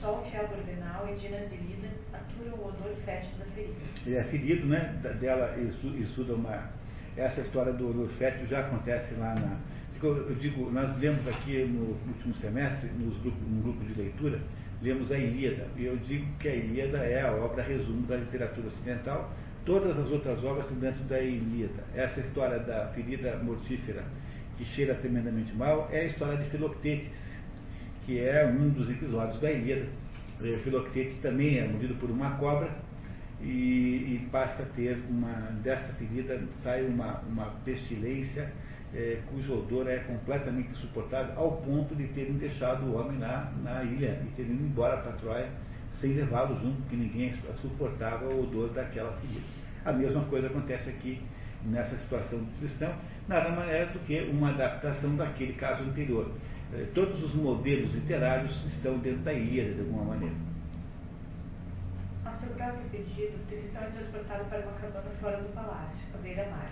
Só 0.00 0.18
o 0.18 0.30
fiel 0.30 0.44
ordenal 0.44 1.06
e 1.08 1.12
Lida 1.12 1.90
aturam 2.14 2.56
o 2.56 2.68
odor 2.68 2.96
fétido 3.04 3.38
da 3.38 3.44
ferida. 3.54 3.74
Ele 4.06 4.16
é 4.16 4.24
ferido, 4.24 4.66
né? 4.66 4.98
Dela 5.20 5.54
estuda 5.58 6.34
uma. 6.34 6.70
Essa 7.16 7.42
história 7.42 7.72
do 7.74 7.90
odor 7.90 8.08
fétido 8.18 8.46
já 8.46 8.60
acontece 8.60 9.14
lá 9.16 9.34
na. 9.34 9.58
Eu 10.02 10.34
digo, 10.36 10.70
nós 10.70 10.96
lemos 10.98 11.28
aqui 11.28 11.62
no 11.64 11.90
último 12.08 12.34
semestre, 12.36 12.88
nos 12.98 13.18
grupos, 13.18 13.42
no 13.46 13.62
grupo 13.62 13.84
de 13.84 14.00
leitura, 14.00 14.40
lemos 14.80 15.12
a 15.12 15.18
Ilíada. 15.18 15.66
E 15.76 15.84
eu 15.84 15.94
digo 15.98 16.26
que 16.38 16.48
a 16.48 16.54
Ilíada 16.54 16.98
é 16.98 17.20
a 17.20 17.32
obra 17.32 17.62
resumo 17.62 18.06
da 18.06 18.16
literatura 18.16 18.68
ocidental. 18.68 19.30
Todas 19.66 19.98
as 19.98 20.10
outras 20.10 20.42
obras 20.42 20.64
estão 20.64 20.78
dentro 20.78 21.04
da 21.04 21.20
Ilíada. 21.20 21.84
Essa 21.94 22.20
história 22.20 22.58
da 22.60 22.86
ferida 22.94 23.36
mortífera 23.42 24.02
que 24.56 24.64
cheira 24.64 24.94
tremendamente 24.94 25.54
mal 25.54 25.90
é 25.92 26.00
a 26.00 26.04
história 26.04 26.38
de 26.38 26.48
Filoctetes 26.48 27.29
que 28.04 28.18
é 28.18 28.46
um 28.46 28.70
dos 28.70 28.90
episódios 28.90 29.40
da 29.40 29.50
Ilíada. 29.50 29.86
Filoctetes 30.64 31.18
também 31.18 31.58
é 31.58 31.68
mordido 31.68 31.94
por 31.96 32.10
uma 32.10 32.30
cobra 32.36 32.70
e, 33.42 33.46
e, 33.46 34.28
passa 34.32 34.62
a 34.62 34.66
ter 34.66 34.98
uma, 35.08 35.32
desta 35.62 35.92
ferida 35.94 36.40
sai 36.62 36.86
uma, 36.86 37.20
uma 37.28 37.46
pestilência 37.64 38.50
é, 38.94 39.18
cujo 39.30 39.54
odor 39.54 39.88
é 39.88 39.98
completamente 39.98 40.70
insuportável, 40.70 41.32
ao 41.36 41.58
ponto 41.58 41.94
de 41.94 42.08
terem 42.08 42.34
deixado 42.34 42.84
o 42.84 42.98
homem 42.98 43.18
na, 43.18 43.52
na 43.62 43.84
ilha 43.84 44.20
e 44.24 44.30
terem 44.34 44.52
ido 44.52 44.64
embora 44.64 44.96
para 44.98 45.12
Troia 45.12 45.48
sem 46.00 46.14
levá-lo 46.14 46.58
junto, 46.60 46.80
porque 46.82 46.96
ninguém 46.96 47.34
suportava 47.60 48.24
o 48.24 48.44
odor 48.44 48.70
daquela 48.70 49.12
ferida. 49.18 49.44
A 49.84 49.92
mesma 49.92 50.24
coisa 50.24 50.46
acontece 50.46 50.88
aqui 50.88 51.20
nessa 51.64 51.96
situação 51.98 52.38
do 52.38 52.58
cristão, 52.58 52.92
nada 53.28 53.50
mais 53.50 53.70
é 53.70 53.84
do 53.84 53.98
que 54.00 54.18
uma 54.32 54.48
adaptação 54.48 55.14
daquele 55.14 55.52
caso 55.52 55.82
anterior. 55.82 56.30
Eh, 56.72 56.86
todos 56.94 57.20
os 57.24 57.34
modelos 57.34 57.92
literários 57.92 58.54
estão 58.66 58.98
dentro 58.98 59.22
da 59.22 59.32
Ilíada, 59.32 59.74
de 59.74 59.80
alguma 59.80 60.04
maneira. 60.04 60.36
A 62.24 62.36
seu 62.36 62.50
próprio 62.50 62.88
pedido, 62.90 63.44
Tristão 63.48 63.82
é 63.82 63.90
transportado 63.90 64.44
para 64.44 64.60
uma 64.60 64.78
cabana 64.78 65.10
fora 65.20 65.38
do 65.38 65.52
palácio, 65.52 66.06
à 66.14 66.18
beira-mar. 66.18 66.70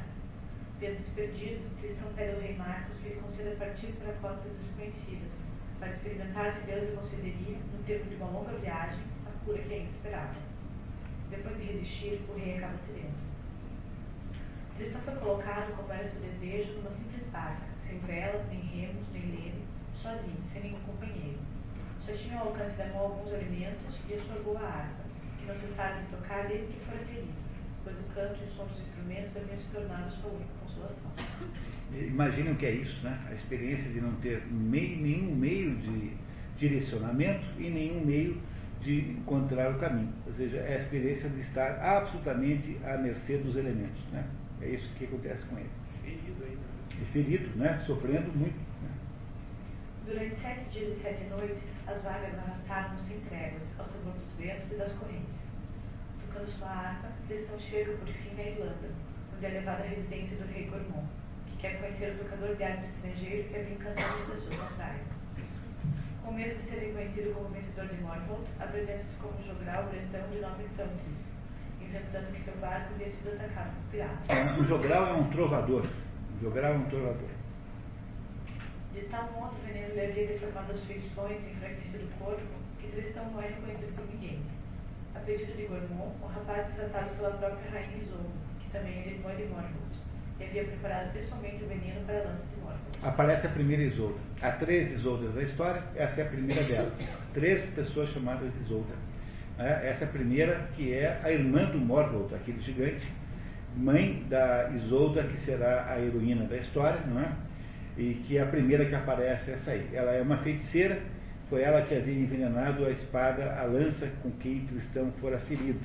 Vendo 0.79 1.15
perdido, 1.17 1.81
Tristão 1.81 2.13
pede 2.15 2.37
ao 2.37 2.41
rei 2.41 2.55
Marcos 2.57 2.97
que 2.99 3.09
lhe 3.09 3.17
conceda 3.17 3.57
partir 3.57 3.89
para 3.99 4.13
costas 4.15 4.53
desconhecidas, 4.53 5.31
para 5.81 5.91
experimentar 5.91 6.55
se 6.55 6.67
Deus 6.67 6.91
lhe 6.91 6.95
concederia, 6.95 7.57
no 7.73 7.83
tempo 7.85 8.09
de 8.09 8.15
uma 8.15 8.31
longa 8.31 8.53
viagem, 8.53 9.03
a 9.27 9.45
cura 9.45 9.59
que 9.59 9.75
ainda 9.75 9.91
esperava. 9.91 10.35
Depois 11.31 11.57
de 11.57 11.65
resistir, 11.65 12.21
o 12.29 12.39
rei 12.39 12.59
acaba 12.59 12.79
cedendo. 12.87 13.19
Tristão 14.77 15.01
foi 15.01 15.15
colocado, 15.17 15.75
como 15.75 15.93
era 15.93 16.09
seu 16.09 16.21
desejo, 16.21 16.75
numa 16.75 16.91
simples 16.91 17.25
barca, 17.31 17.67
sem 17.89 17.99
velas, 17.99 18.47
nem 18.49 18.61
remos, 18.61 19.08
sozinho, 20.09 20.41
sem 20.53 20.63
nenhum 20.63 20.81
companheiro. 20.81 21.39
Só 22.07 22.13
tinha 22.13 22.39
ao 22.39 22.49
alcance 22.49 22.77
da 22.77 22.87
mão 22.87 22.99
alguns 22.99 23.33
alimentos 23.33 23.99
e 24.09 24.15
a 24.15 24.21
sua 24.23 24.43
boa 24.43 24.61
harpa, 24.61 25.05
que 25.39 25.47
não 25.47 25.55
cessava 25.55 26.01
de 26.01 26.07
tocar 26.09 26.47
desde 26.49 26.67
que 26.67 26.81
fora 26.87 26.99
ferido, 26.99 27.29
pois 27.85 27.97
o 27.99 28.15
canto 28.15 28.41
e 28.41 28.45
o 28.45 28.51
som 28.55 28.65
dos 28.65 28.81
instrumentos 28.81 29.37
haviam 29.37 29.57
se 29.57 29.69
tornado 29.69 30.11
sua 30.13 30.31
única 30.31 30.53
consolação. 30.63 31.13
Imaginem 31.93 32.53
o 32.53 32.57
que 32.57 32.67
é 32.67 32.73
isso, 32.73 33.05
né? 33.05 33.19
A 33.29 33.35
experiência 33.35 33.91
de 33.91 34.01
não 34.01 34.13
ter 34.17 34.43
meio, 34.47 34.99
nenhum 35.01 35.35
meio 35.35 35.75
de 35.77 36.13
direcionamento 36.59 37.47
e 37.59 37.69
nenhum 37.71 38.05
meio 38.05 38.41
de 38.81 39.11
encontrar 39.11 39.71
o 39.75 39.79
caminho. 39.79 40.13
Ou 40.27 40.33
seja, 40.35 40.59
é 40.59 40.77
a 40.77 40.81
experiência 40.83 41.29
de 41.29 41.41
estar 41.41 41.81
absolutamente 41.83 42.79
à 42.85 42.97
mercê 42.97 43.39
dos 43.39 43.57
elementos, 43.57 44.03
né? 44.13 44.27
É 44.61 44.69
isso 44.71 44.89
que 44.95 45.05
acontece 45.05 45.45
com 45.47 45.59
ele. 45.59 45.71
Ferido 46.03 46.45
ainda. 46.45 46.79
E 47.01 47.05
ferido, 47.13 47.57
né? 47.57 47.83
Sofrendo 47.87 48.33
muito. 48.37 48.68
Durante 50.09 50.41
sete 50.41 50.65
dias 50.71 50.97
e 50.97 51.03
sete 51.03 51.25
noites, 51.25 51.63
as 51.87 52.03
vagas 52.03 52.33
arrastaram-se 52.39 53.05
sem 53.09 53.21
tréguas, 53.29 53.63
ao 53.79 53.85
sabor 53.85 54.15
dos 54.15 54.33
ventos 54.37 54.73
e 54.73 54.77
das 54.77 54.91
correntes. 54.93 55.37
Tocando 56.25 56.49
sua 56.53 56.69
harpa, 56.69 57.09
Tristão 57.27 57.61
chega 57.61 57.93
por 57.93 58.09
fim 58.09 58.41
à 58.41 58.43
Irlanda, 58.43 58.89
onde 59.37 59.45
é 59.45 59.49
levado 59.51 59.83
à 59.83 59.85
residência 59.85 60.39
do 60.39 60.51
rei 60.51 60.65
Gormon, 60.65 61.05
que 61.47 61.59
quer 61.59 61.79
conhecer 61.79 62.15
o 62.15 62.25
tocador 62.25 62.57
de 62.57 62.65
harpa 62.65 62.87
estrangeiro 62.87 63.49
que 63.51 63.57
havia 63.59 63.75
encantado 63.75 64.23
as 64.23 64.31
pessoas 64.31 64.59
na 64.59 64.67
praia. 64.77 65.05
Com 66.25 66.33
medo 66.33 66.59
de 66.59 66.71
ser 66.71 66.79
reconhecido 66.87 67.35
como 67.35 67.49
vencedor 67.51 67.87
de 67.89 68.01
Morgoth, 68.01 68.49
apresenta-se 68.61 69.15
como 69.17 69.43
jogral 69.45 69.91
grandão 69.91 70.31
de 70.31 70.41
nove 70.41 70.65
tântris, 70.75 71.29
inventando 71.83 72.33
que 72.33 72.45
seu 72.45 72.57
barco 72.57 72.95
havia 72.95 73.11
sido 73.11 73.35
atacado 73.35 73.75
por 73.75 73.91
piratas. 73.91 74.59
O 74.59 74.65
jogral 74.65 75.07
é 75.07 75.13
um 75.13 75.29
trovador. 75.29 75.85
O 75.85 76.41
jogral 76.41 76.73
é 76.73 76.77
um 76.79 76.85
trovador. 76.87 77.38
De 78.95 79.01
tal 79.11 79.31
modo, 79.33 79.55
o 79.57 79.67
veneno 79.67 79.95
lhe 79.95 80.01
havia 80.01 80.27
deformado 80.27 80.73
as 80.73 80.81
feições 80.81 81.45
e 81.47 81.51
enfraquecido 81.51 82.05
o 82.05 82.25
corpo, 82.25 82.43
que 82.81 82.89
Tristão 82.89 83.31
não 83.31 83.43
é 83.43 83.49
reconhecido 83.49 83.95
por 83.95 84.07
ninguém. 84.13 84.41
A 85.15 85.21
pedido 85.21 85.57
de 85.57 85.65
Gormon, 85.67 86.13
o 86.23 86.27
rapaz 86.27 86.67
é 86.71 86.81
tratado 86.81 87.11
pela 87.17 87.31
própria 87.31 87.71
rainha 87.71 87.97
Isolda, 87.99 88.29
que 88.61 88.71
também 88.71 88.93
é 88.93 89.09
irmã 89.09 89.35
de 89.35 89.45
Morgoth, 89.45 89.95
e 90.41 90.45
havia 90.45 90.65
preparado 90.65 91.13
pessoalmente 91.13 91.65
o 91.65 91.69
veneno 91.69 92.01
para 92.07 92.19
a 92.19 92.23
lança 92.25 92.45
de 92.55 92.61
Morgoth. 92.63 93.03
Aparece 93.03 93.47
a 93.47 93.51
primeira 93.51 93.83
Isolda. 93.83 94.19
Há 94.43 94.53
três 94.53 94.93
Isoldas 94.93 95.35
da 95.35 95.43
história, 95.43 95.83
essa 95.97 96.21
é 96.21 96.25
a 96.25 96.29
primeira 96.29 96.65
delas. 96.65 96.99
Três 97.35 97.65
pessoas 97.75 98.11
chamadas 98.11 98.53
Isolda. 98.65 98.95
É, 99.59 99.91
essa 99.91 100.05
é 100.05 100.09
a 100.09 100.11
primeira, 100.11 100.69
que 100.77 100.95
é 100.95 101.21
a 101.23 101.33
irmã 101.33 101.65
do 101.65 101.79
Morgoth, 101.79 102.33
aquele 102.33 102.61
gigante, 102.61 103.07
mãe 103.77 104.25
da 104.29 104.71
Isolda, 104.71 105.25
que 105.25 105.39
será 105.41 105.87
a 105.91 106.01
heroína 106.01 106.45
da 106.45 106.57
história, 106.57 107.01
não 107.07 107.21
é? 107.21 107.33
E 107.99 108.15
que 108.27 108.39
é 108.39 108.43
a 108.43 108.47
primeira 108.47 108.85
que 108.87 108.95
aparece 108.95 109.51
essa 109.51 109.73
aí. 109.73 109.91
Ela 109.93 110.13
é 110.13 110.23
uma 110.23 110.39
feiticeira, 110.39 111.01
foi 111.51 111.63
ela 111.63 111.83
que 111.83 111.95
havia 111.97 112.15
envenenado 112.15 112.87
a 112.87 112.91
espada, 112.91 113.57
a 113.59 113.65
lança 113.65 114.09
com 114.23 114.31
que 114.31 114.65
Tristão 114.69 115.11
fora 115.21 115.39
ferido. 115.41 115.81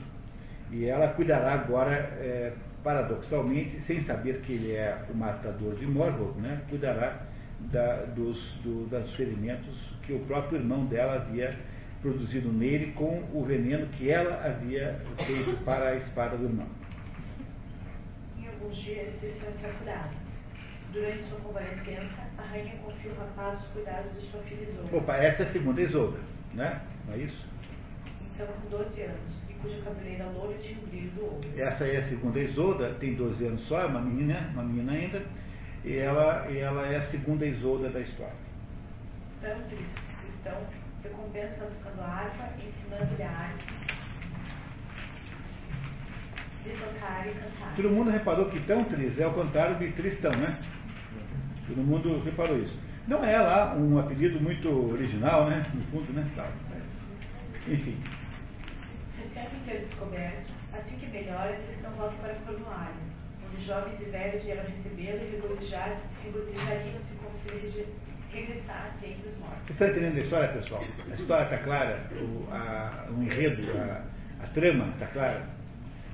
E 0.71 0.85
ela 0.85 1.07
cuidará 1.09 1.53
agora, 1.53 1.91
é, 1.91 2.53
paradoxalmente, 2.83 3.81
sem 3.81 3.99
saber 4.01 4.41
que 4.41 4.53
ele 4.53 4.73
é 4.73 4.95
o 5.11 5.17
matador 5.17 5.75
de 5.75 5.87
Morgoth, 5.87 6.35
né? 6.37 6.61
cuidará 6.69 7.23
da, 7.71 8.03
dos, 8.15 8.39
do, 8.63 8.87
dos 8.87 9.15
ferimentos 9.15 9.75
que 10.03 10.13
o 10.13 10.19
próprio 10.19 10.59
irmão 10.59 10.85
dela 10.85 11.15
havia 11.15 11.57
produzido 12.01 12.51
nele 12.51 12.91
com 12.91 13.23
o 13.33 13.43
veneno 13.43 13.87
que 13.87 14.11
ela 14.11 14.45
havia 14.45 14.99
feito 15.25 15.63
para 15.63 15.89
a 15.89 15.95
espada 15.95 16.37
do 16.37 16.43
irmão. 16.43 16.67
Em 18.37 18.47
alguns 18.47 18.75
dias, 18.75 19.15
Tristão 19.19 19.49
está 19.49 19.69
curado. 19.69 20.22
Durante 20.93 21.23
sua 21.23 21.39
convalescença, 21.39 22.21
a 22.37 22.41
rainha 22.43 22.75
confia 22.83 23.11
o 23.11 23.15
rapaz 23.15 23.59
os 23.59 23.67
cuidados 23.69 24.13
de 24.13 24.29
sua 24.29 24.41
filha 24.43 24.61
Isolda. 24.61 24.95
Opa, 24.95 25.15
essa 25.17 25.41
é 25.41 25.45
a 25.47 25.51
segunda 25.51 25.81
Isolda, 25.81 26.19
né? 26.53 26.81
Não 27.07 27.15
é 27.15 27.17
isso? 27.17 27.47
Então, 28.21 28.45
com 28.45 28.69
12 28.69 29.01
anos, 29.01 29.41
e 29.49 29.53
cuja 29.55 29.81
cabeleira 29.81 30.25
loura 30.25 30.55
tinha 30.59 30.77
o 30.77 30.85
brilho 30.85 31.09
do 31.11 31.23
ouro. 31.23 31.41
Essa 31.57 31.85
é 31.85 31.97
a 31.97 32.03
segunda 32.03 32.39
Isolda, 32.39 32.93
tem 32.99 33.15
12 33.15 33.43
anos 33.43 33.61
só, 33.63 33.81
é 33.81 33.85
uma 33.85 34.01
menina, 34.01 34.51
uma 34.53 34.63
menina 34.63 34.91
ainda, 34.91 35.23
e 35.83 35.97
ela, 35.97 36.47
e 36.51 36.59
ela 36.59 36.85
é 36.85 36.97
a 36.97 37.09
segunda 37.09 37.43
Isolda 37.43 37.89
da 37.89 37.99
história. 37.99 38.35
Então, 39.39 39.57
Cristão 40.21 40.61
recompensa 41.03 41.71
tocando 41.83 42.01
a 42.01 42.05
harpa 42.05 42.49
e 42.59 42.69
ensinando-lhe 42.69 43.23
a 43.23 43.31
arte 43.31 43.65
de 46.63 46.69
tocar 46.69 47.27
e 47.27 47.33
cantar. 47.33 47.75
Todo 47.75 47.89
mundo 47.89 48.11
reparou 48.11 48.45
que 48.45 48.59
Tantris 48.61 49.19
é 49.19 49.23
ao 49.23 49.33
contrário 49.33 49.75
de 49.77 49.91
Tristão, 49.91 50.31
né? 50.31 50.57
Todo 51.67 51.77
mundo 51.83 52.21
reparou 52.23 52.57
isso. 52.59 52.77
Não 53.07 53.23
é 53.23 53.39
lá 53.39 53.75
um 53.75 53.99
apelido 53.99 54.39
muito 54.39 54.69
original, 54.91 55.49
né? 55.49 55.65
No 55.73 55.81
fundo, 55.85 56.11
né? 56.13 56.25
Tal. 56.35 56.47
Enfim. 57.67 57.97
Recebe 59.17 59.55
ter 59.65 59.85
descoberto, 59.85 60.49
assim 60.73 60.95
que 60.97 61.07
melhora, 61.07 61.57
Tristão 61.67 61.91
volta 61.91 62.15
para 62.21 62.33
Cornualha, 62.35 62.93
onde 63.53 63.65
jovens 63.65 63.99
e 64.01 64.05
velhos 64.05 64.43
vieram 64.43 64.63
recebê-lo 64.63 65.19
e 65.23 65.31
regozijar- 65.31 65.97
regozijariam-se 66.23 67.13
como 67.15 67.35
se 67.37 67.49
ele 67.49 67.87
regressasse 68.31 69.05
entre 69.05 69.29
os 69.29 69.37
mortos. 69.37 69.59
Vocês 69.65 69.71
estão 69.71 69.87
entendendo 69.89 70.17
a 70.17 70.21
história, 70.21 70.47
pessoal? 70.49 70.83
A 71.09 71.13
história 71.15 71.43
está 71.43 71.57
clara, 71.59 71.99
o, 72.13 72.47
a, 72.51 73.07
o 73.11 73.23
enredo, 73.23 73.61
a, 73.77 74.03
a 74.43 74.47
trama 74.47 74.89
está 74.93 75.07
clara. 75.07 75.45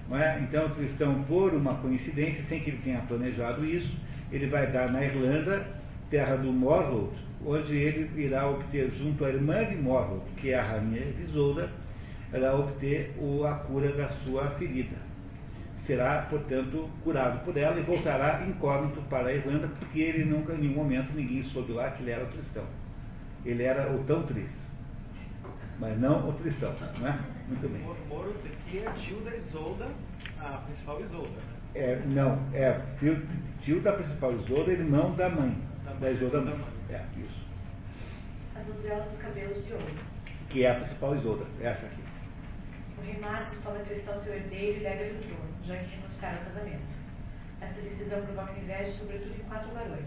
Não 0.08 0.18
é? 0.18 0.40
Então, 0.42 0.66
o 0.68 0.76
cristão, 0.76 1.24
por 1.24 1.54
uma 1.54 1.76
coincidência, 1.76 2.44
sem 2.46 2.60
que 2.62 2.72
ele 2.72 2.82
tenha 2.84 3.00
planejado 3.02 3.66
isso, 3.66 3.96
ele 4.32 4.48
vai 4.48 4.68
dar 4.72 4.92
na 4.92 5.04
Irlanda, 5.04 5.66
terra 6.10 6.36
do 6.36 6.52
Morgoth, 6.52 7.14
onde 7.46 7.76
ele 7.76 8.10
irá 8.22 8.48
obter, 8.50 8.90
junto 8.92 9.26
à 9.26 9.30
irmã 9.30 9.64
de 9.66 9.76
Morgoth, 9.76 10.26
que 10.38 10.52
é 10.52 10.60
a 10.60 10.64
rainha 10.64 11.02
Isolda, 11.24 11.70
irá 12.34 12.56
obter 12.56 13.14
o, 13.18 13.46
a 13.46 13.54
cura 13.56 13.92
da 13.94 14.10
sua 14.10 14.50
ferida. 14.52 14.96
Será, 15.86 16.28
portanto, 16.30 16.90
curado 17.04 17.44
por 17.44 17.58
ela 17.58 17.80
e 17.80 17.84
voltará 17.84 18.46
incógnito 18.48 19.02
para 19.10 19.30
a 19.30 19.34
Irlanda, 19.34 19.68
porque 19.80 20.00
ele 20.02 20.26
nunca, 20.26 20.54
em 20.54 20.60
nenhum 20.60 20.76
momento, 20.76 21.14
ninguém 21.16 21.42
soube 21.44 21.72
lá 21.72 21.90
que 21.92 22.04
ele 22.04 22.12
era 22.12 22.24
o 22.24 22.28
cristão. 22.28 22.64
Ele 23.46 23.64
era 23.64 23.90
o 23.92 24.04
tão 24.04 24.22
triste, 24.24 24.60
mas 25.80 25.98
não 26.00 26.30
o 26.30 26.34
cristão, 26.34 26.76
não 27.00 27.08
é? 27.08 27.18
Muito 27.48 27.68
bem. 27.70 27.82
Moro, 27.82 27.98
Moro 28.10 28.36
aqui 28.46 28.80
é 28.80 28.92
tio 28.92 29.18
da 29.22 29.36
Isolda, 29.36 29.88
a 30.40 30.58
principal 30.66 31.02
Isolda. 31.02 31.30
né? 31.30 31.44
É, 31.74 32.02
não, 32.08 32.38
é 32.54 32.80
tio, 33.00 33.22
tio 33.62 33.82
da 33.82 33.94
principal 33.94 34.34
Isolda, 34.34 34.72
irmão 34.72 35.16
da 35.16 35.30
mãe. 35.30 35.58
Da 35.86 35.94
Da 35.94 36.12
Isolda 36.12 36.40
da 36.42 36.52
mãe. 36.52 36.60
mãe. 36.60 36.70
É, 36.90 37.06
isso. 37.20 37.46
A 38.56 38.62
donzela 38.62 39.06
dos 39.06 39.18
cabelos 39.22 39.66
de 39.66 39.74
ouro. 39.74 39.86
Que 40.50 40.66
é 40.66 40.72
a 40.72 40.76
principal 40.76 41.16
Isolda, 41.16 41.46
essa 41.62 41.86
aqui. 41.86 42.04
O 42.98 43.02
rei 43.02 43.20
Marcos 43.20 43.60
toma 43.64 43.80
Tristão 43.80 44.16
seu 44.18 44.34
herdeiro 44.34 44.80
e 44.80 44.84
leva-lhe 44.84 45.12
o 45.18 45.22
trono, 45.22 45.50
já 45.66 45.76
que 45.78 45.96
renunciaram 45.96 46.38
ao 46.40 46.44
casamento. 46.46 47.00
Essa 47.62 47.82
decisão 47.82 48.22
provoca 48.26 48.60
inveja, 48.60 48.92
sobretudo 49.00 49.36
em 49.36 49.44
quatro 49.50 49.72
varões. 49.74 50.06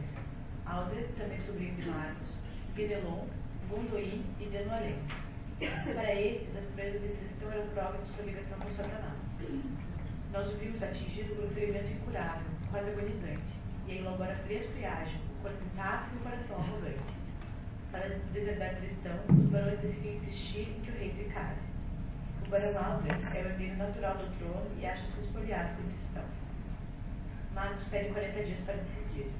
Aldred, 0.67 1.09
também 1.19 1.41
sobrinho 1.41 1.75
de 1.75 1.89
Marcos, 1.89 2.39
Guidelon, 2.75 3.27
Gundoin 3.69 4.25
e 4.41 4.45
Denoalém. 4.47 4.97
Para 5.59 6.15
esses, 6.15 6.57
as 6.57 6.65
presas 6.75 7.01
de 7.01 7.09
Tristão 7.09 7.53
eram 7.53 7.67
prova 7.69 7.99
de 7.99 8.07
sua 8.09 8.25
ligação 8.25 8.59
com 8.59 8.71
Satanás. 8.71 9.15
Nós 10.33 10.49
o 10.53 10.57
vimos 10.57 10.83
atingido 10.83 11.35
por 11.37 11.45
um 11.45 11.51
ferimento 11.51 11.93
incurável, 11.93 12.47
quase 12.73 12.89
agonizante, 12.89 13.53
e 13.87 13.99
agora 13.99 14.35
fresco 14.47 14.73
e 14.81 14.85
ágil, 14.85 15.21
o 15.39 15.43
corpo 15.43 15.63
intacto 15.63 16.09
e 16.15 16.17
o 16.17 16.21
coração 16.23 16.57
arrogante. 16.57 17.13
Para 17.93 18.09
deserdar 18.33 18.77
Tristão, 18.77 19.19
os 19.29 19.51
barões 19.51 19.79
decidem 19.81 20.17
insistir 20.17 20.71
em 20.71 20.81
que 20.81 20.91
o 20.91 20.95
rei 20.95 21.13
se 21.13 21.25
case. 21.25 21.61
O 22.47 22.51
barão 22.51 22.79
Albert 22.83 23.21
é 23.35 23.43
o 23.43 23.47
herdeiro 23.47 23.77
natural 23.77 24.17
do 24.17 24.39
trono 24.39 24.67
e 24.81 24.87
acha-se 24.87 25.21
espoliado 25.21 25.77
por 25.77 25.85
Tristão. 25.85 26.25
Marcos 27.55 27.85
pede 27.91 28.09
40 28.11 28.43
dias 28.43 28.61
para 28.61 28.77
decidir. 28.77 29.31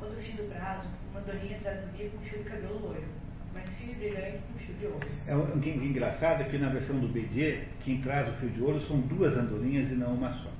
Quando 0.00 0.18
o 0.18 0.22
fim 0.22 0.32
do 0.32 0.52
prazo, 0.52 0.88
uma 1.12 1.20
doninha 1.20 1.58
traz 1.62 1.80
no 1.86 1.92
bico 1.92 2.16
um 2.16 2.20
fio 2.22 2.42
de 2.42 2.50
cabelo 2.50 2.80
loiro, 2.80 3.06
mais 3.54 3.70
fino 3.76 3.92
e 3.92 3.94
brilhante 3.94 4.38
com 4.38 4.54
um 4.54 4.58
fio 4.58 4.74
de 4.74 4.86
ouro. 4.86 5.08
É 5.28 5.36
um, 5.36 5.60
que, 5.60 5.70
engraçado 5.70 6.42
é 6.42 6.44
que 6.46 6.58
na 6.58 6.70
versão 6.70 6.98
do 6.98 7.06
BD, 7.06 7.62
quem 7.84 8.02
traz 8.02 8.28
o 8.28 8.32
fio 8.38 8.50
de 8.50 8.60
ouro 8.60 8.80
são 8.80 9.00
duas 9.02 9.36
andorinhas 9.36 9.88
e 9.92 9.94
não 9.94 10.14
uma 10.14 10.32
só. 10.42 10.50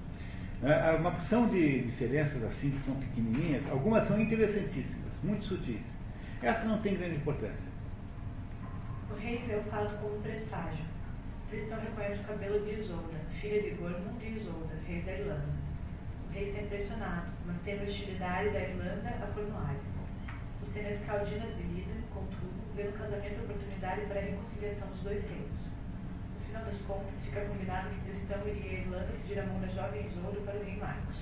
É, 0.64 0.88
há 0.88 0.96
uma 0.96 1.10
porção 1.10 1.46
de 1.48 1.82
diferenças 1.82 2.42
assim 2.42 2.70
que 2.70 2.84
são 2.86 2.94
pequenininhas, 2.94 3.62
algumas 3.70 4.08
são 4.08 4.18
interessantíssimas, 4.18 5.12
muito 5.22 5.44
sutis. 5.44 5.82
Essa 6.40 6.64
não 6.64 6.80
tem 6.80 6.96
grande 6.96 7.16
importância. 7.16 7.68
O 9.10 9.14
rei 9.14 9.44
vê 9.46 9.56
o 9.56 9.62
fato 9.64 9.94
como 10.00 10.16
um 10.16 10.22
presságio. 10.22 10.86
Tristão 11.50 11.78
reconhece 11.78 12.22
o 12.22 12.24
cabelo 12.24 12.64
de 12.64 12.80
Isolda, 12.80 13.18
filha 13.42 13.60
de 13.60 13.70
Gormund 13.76 14.24
e 14.24 14.38
Isolda, 14.38 14.74
rei 14.86 15.02
da 15.02 15.12
Irlanda. 15.12 15.54
O 16.28 16.32
rei 16.32 16.48
está 16.48 16.62
impressionado, 16.62 17.26
mas 17.44 17.56
a 17.56 17.82
hostilidade 17.82 18.50
da 18.50 18.60
Irlanda 18.60 19.08
a 19.10 19.26
Cornualha. 19.34 19.94
O 20.62 20.72
senescal 20.72 21.26
Dinas 21.26 21.54
de 21.58 21.62
Lida, 21.62 21.94
contudo, 22.14 22.74
vê 22.74 22.84
no 22.84 22.92
casamento 22.92 23.38
a 23.38 23.44
oportunidade 23.44 24.00
para 24.06 24.18
a 24.18 24.22
reconciliação 24.22 24.88
dos 24.88 25.00
dois 25.02 25.22
reinos. 25.28 25.53
Final 26.54 26.66
das 26.66 26.80
contas, 26.82 27.10
fica 27.24 27.40
combinado 27.40 27.88
que 27.90 28.12
Tristão 28.12 28.46
iria 28.46 28.70
à 28.70 28.74
Irlanda 28.74 29.08
pedir 29.22 29.40
a 29.40 29.46
mão 29.46 29.60
da 29.60 29.66
jovem 29.66 30.06
Isolda 30.06 30.40
para 30.42 30.56
o 30.56 30.62
rei 30.62 30.76
Marcos. 30.76 31.16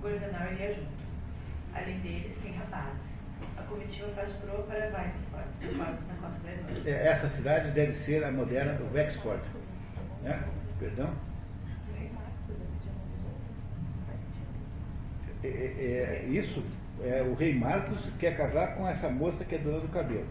Gordanal 0.00 0.52
iria 0.52 0.74
junto. 0.76 0.88
Além 1.74 1.98
deles, 2.00 2.34
tem 2.42 2.52
rapazes. 2.54 3.00
A 3.58 3.62
comitiva 3.64 4.08
faz 4.14 4.32
proa 4.32 4.62
para 4.62 4.78
Weisford, 4.78 5.76
na 5.76 6.14
costa 6.22 6.38
da 6.42 6.50
Irlanda. 6.50 6.90
É, 6.90 7.06
Essa 7.06 7.28
cidade 7.28 7.70
deve 7.72 7.92
ser 8.04 8.24
a 8.24 8.32
moderna 8.32 8.80
Wexford. 8.94 9.42
Né? 10.22 10.42
Perdão? 10.78 11.12
É, 15.44 15.46
é, 15.46 16.24
é, 16.24 16.26
isso, 16.30 16.64
é, 17.02 17.22
o 17.22 17.34
rei 17.34 17.54
Marcos 17.54 18.10
quer 18.18 18.38
casar 18.38 18.74
com 18.74 18.88
essa 18.88 19.10
moça 19.10 19.44
que 19.44 19.54
é 19.54 19.58
dona 19.58 19.80
do 19.80 19.88
cabelo. 19.88 20.26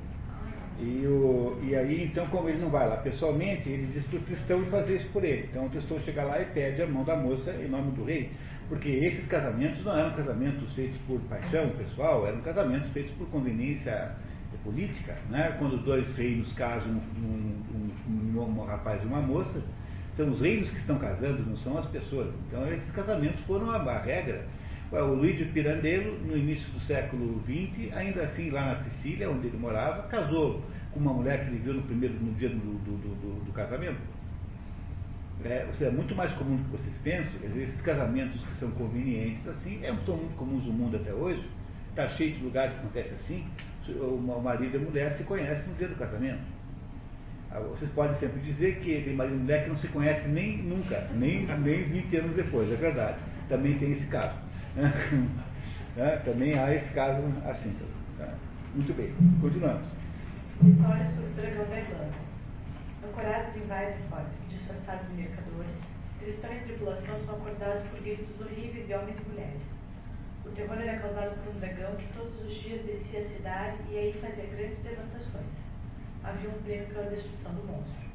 E, 0.79 1.07
o, 1.07 1.57
e 1.63 1.75
aí, 1.75 2.03
então, 2.03 2.27
como 2.27 2.49
ele 2.49 2.59
não 2.59 2.69
vai 2.69 2.87
lá 2.87 2.97
pessoalmente, 2.97 3.67
ele 3.67 3.87
diz 3.93 4.05
para 4.05 4.19
o 4.19 4.21
Tristão 4.21 4.61
ir 4.61 4.69
fazer 4.69 4.97
isso 4.97 5.09
por 5.09 5.23
ele. 5.23 5.47
Então 5.49 5.65
o 5.65 5.69
Tristão 5.69 5.99
chega 6.01 6.23
lá 6.23 6.39
e 6.39 6.45
pede 6.45 6.81
a 6.81 6.87
mão 6.87 7.03
da 7.03 7.15
moça 7.15 7.51
em 7.51 7.67
nome 7.67 7.91
do 7.91 8.03
rei. 8.03 8.31
Porque 8.69 8.89
esses 8.89 9.25
casamentos 9.27 9.83
não 9.83 9.97
eram 9.97 10.13
casamentos 10.13 10.73
feitos 10.73 10.97
por 11.07 11.19
paixão 11.21 11.69
pessoal, 11.69 12.27
eram 12.27 12.41
casamentos 12.41 12.91
feitos 12.91 13.11
por 13.13 13.27
conveniência 13.29 14.15
política. 14.63 15.15
Né? 15.29 15.55
Quando 15.57 15.77
dois 15.83 16.13
reinos 16.15 16.51
casam, 16.53 16.91
um, 16.91 17.63
um, 17.73 18.39
um, 18.39 18.61
um 18.61 18.65
rapaz 18.65 19.01
e 19.01 19.05
uma 19.05 19.21
moça, 19.21 19.61
são 20.15 20.29
os 20.29 20.41
reinos 20.41 20.69
que 20.69 20.77
estão 20.77 20.97
casando, 20.97 21.43
não 21.45 21.55
são 21.57 21.77
as 21.77 21.85
pessoas. 21.87 22.33
Então 22.47 22.67
esses 22.71 22.91
casamentos 22.91 23.39
foram 23.45 23.71
a 23.71 23.99
regra. 23.99 24.45
O 24.89 25.13
Luigi 25.15 25.43
Pirandello, 25.45 26.17
no 26.25 26.37
início 26.37 26.69
do 26.71 26.79
século 26.79 27.41
XX, 27.43 27.93
ainda 27.93 28.23
assim 28.23 28.49
lá 28.49 28.73
na 28.73 28.83
Sicília, 28.85 29.29
onde 29.29 29.47
ele 29.47 29.57
morava, 29.57 30.03
casou 30.03 30.63
com 30.91 30.99
uma 30.99 31.13
mulher 31.13 31.43
que 31.43 31.51
ele 31.51 31.59
viu 31.59 31.73
no 31.73 31.81
primeiro 31.81 32.15
no 32.15 32.33
dia 32.35 32.47
do, 32.47 32.55
do, 32.55 32.97
do, 32.97 33.45
do 33.45 33.51
casamento. 33.51 33.99
É, 35.43 35.65
ou 35.67 35.73
seja, 35.73 35.91
é 35.91 35.93
muito 35.93 36.15
mais 36.15 36.31
comum 36.33 36.55
do 36.55 36.63
que 36.63 36.71
vocês 36.71 36.95
pensam, 37.03 37.39
dizer, 37.39 37.63
esses 37.63 37.81
casamentos 37.81 38.41
que 38.43 38.55
são 38.55 38.71
convenientes 38.71 39.45
assim, 39.47 39.79
é, 39.83 39.93
são 40.05 40.17
muito 40.17 40.35
comuns 40.35 40.65
no 40.65 40.73
mundo 40.73 40.95
até 40.95 41.13
hoje, 41.13 41.43
está 41.89 42.07
cheio 42.09 42.35
de 42.35 42.43
lugares 42.43 42.73
que 42.73 42.79
acontece 42.79 43.13
assim, 43.13 43.45
o 43.89 44.41
marido 44.41 44.75
e 44.75 44.77
a 44.77 44.79
mulher 44.79 45.11
se 45.13 45.23
conhecem 45.23 45.67
no 45.69 45.75
dia 45.75 45.87
do 45.89 45.95
casamento. 45.95 46.41
Ah, 47.51 47.59
Vocês 47.59 47.89
podem 47.91 48.15
sempre 48.15 48.39
dizer 48.41 48.79
que 48.79 49.01
tem 49.01 49.15
marido 49.15 49.35
e 49.35 49.39
mulher 49.39 49.63
que 49.63 49.69
não 49.69 49.77
se 49.77 49.87
conhece 49.89 50.27
nem 50.27 50.57
nunca, 50.57 51.07
nem, 51.13 51.45
nem 51.45 51.83
20 51.83 52.17
anos 52.17 52.35
depois, 52.35 52.71
é 52.71 52.75
verdade. 52.75 53.17
Também 53.47 53.77
tem 53.77 53.93
esse 53.93 54.05
caso. 54.07 54.46
É, 55.97 56.17
também 56.17 56.53
há 56.53 56.71
esse 56.75 56.93
caso 56.93 57.23
assim. 57.49 57.75
Tá? 58.19 58.31
Muito 58.75 58.93
bem, 58.93 59.11
continuamos. 59.41 59.87
História 60.61 61.07
sobre 61.09 61.41
dragão 61.41 61.65
Irlanda. 61.75 62.27
Ancorados 63.03 63.55
em 63.57 63.61
Weisford, 63.61 64.29
disfarçados 64.47 65.07
de 65.07 65.13
mercadores, 65.15 65.77
cristão 66.19 66.53
e 66.53 66.59
tripulação 66.59 67.19
são 67.25 67.35
acordados 67.35 67.87
por 67.89 67.99
gritos 68.01 68.39
horríveis 68.39 68.85
de 68.85 68.93
homens 68.93 69.17
e 69.17 69.29
mulheres. 69.29 69.61
O 70.45 70.49
terror 70.49 70.77
era 70.77 70.99
causado 70.99 71.43
por 71.43 71.55
um 71.55 71.59
dragão 71.59 71.95
que 71.95 72.13
todos 72.13 72.39
os 72.45 72.53
dias 72.61 72.85
descia 72.85 73.21
a 73.21 73.29
cidade 73.29 73.77
e 73.89 73.97
aí 73.97 74.13
fazia 74.21 74.45
grandes 74.45 74.77
devastações. 74.83 75.57
Havia 76.23 76.49
um 76.49 76.61
prêmio 76.61 76.87
pela 76.87 77.09
destruição 77.09 77.55
do 77.55 77.65
monstro. 77.65 78.05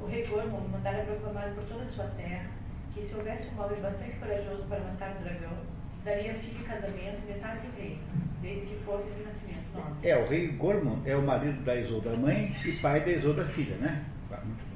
O 0.00 0.06
rei 0.06 0.24
Gormond 0.26 0.68
mandara 0.68 1.02
proclamar 1.02 1.50
por 1.54 1.64
toda 1.64 1.82
a 1.82 1.88
sua 1.88 2.06
terra 2.16 2.46
que 2.94 3.04
se 3.04 3.14
houvesse 3.14 3.48
um 3.48 3.60
homem 3.60 3.80
bastante 3.80 4.16
corajoso 4.16 4.62
para 4.68 4.80
matar 4.80 5.16
o 5.16 5.22
dragão, 5.22 5.56
daria 6.04 6.34
filho 6.34 6.60
em 6.60 6.64
casamento 6.64 7.26
metade 7.26 7.66
do 7.66 7.76
reino, 7.76 7.98
desde 8.40 8.66
que 8.66 8.84
fosse 8.84 9.04
de 9.10 9.22
nascimento 9.22 9.72
nome. 9.74 9.96
É, 10.02 10.16
o 10.16 10.28
rei 10.28 10.48
Gormon 10.48 10.98
é 11.04 11.16
o 11.16 11.22
marido 11.22 11.62
da 11.64 11.76
Isolda 11.76 12.16
mãe 12.16 12.54
e 12.64 12.72
pai 12.72 13.00
da 13.04 13.10
Isolda 13.12 13.44
filha, 13.46 13.76
né? 13.76 14.04
Ah, 14.30 14.40
Muito 14.44 14.62
bem. 14.64 14.72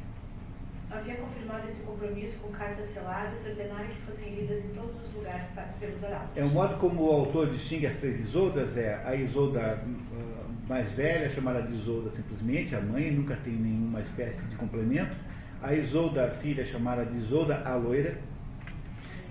Havia 0.99 1.17
confirmado 1.17 1.69
esse 1.69 1.81
compromisso 1.83 2.39
com 2.39 2.53
cartas 2.53 2.89
seladas 2.95 3.45
ordenara 3.45 3.87
que 3.87 4.01
fossem 4.03 4.35
lidas 4.37 4.65
em 4.65 4.69
todos 4.69 4.95
os 5.05 5.15
lugares 5.15 5.47
pelos 5.81 6.03
oráculos. 6.03 6.37
É 6.37 6.45
o 6.45 6.49
modo 6.49 6.77
como 6.79 7.03
o 7.03 7.13
autor 7.13 7.51
distingue 7.51 7.87
as 7.87 7.97
três 7.97 8.21
Isoldas 8.21 8.77
é 8.77 9.03
a 9.05 9.15
Isolda 9.15 9.81
ah, 9.83 10.47
mais 10.69 10.91
velha, 10.93 11.29
chamada 11.31 11.63
de 11.63 11.75
Isolda 11.75 12.11
simplesmente, 12.11 12.75
a 12.75 12.81
mãe, 12.81 13.11
nunca 13.11 13.37
tem 13.37 13.53
nenhuma 13.53 14.01
espécie 14.01 14.43
de 14.47 14.57
complemento. 14.57 15.15
A 15.63 15.75
Isolda 15.75 16.37
filha, 16.41 16.65
chamada 16.67 17.05
de 17.05 17.17
Isolda 17.19 17.63
a 17.65 17.75
loira. 17.75 18.17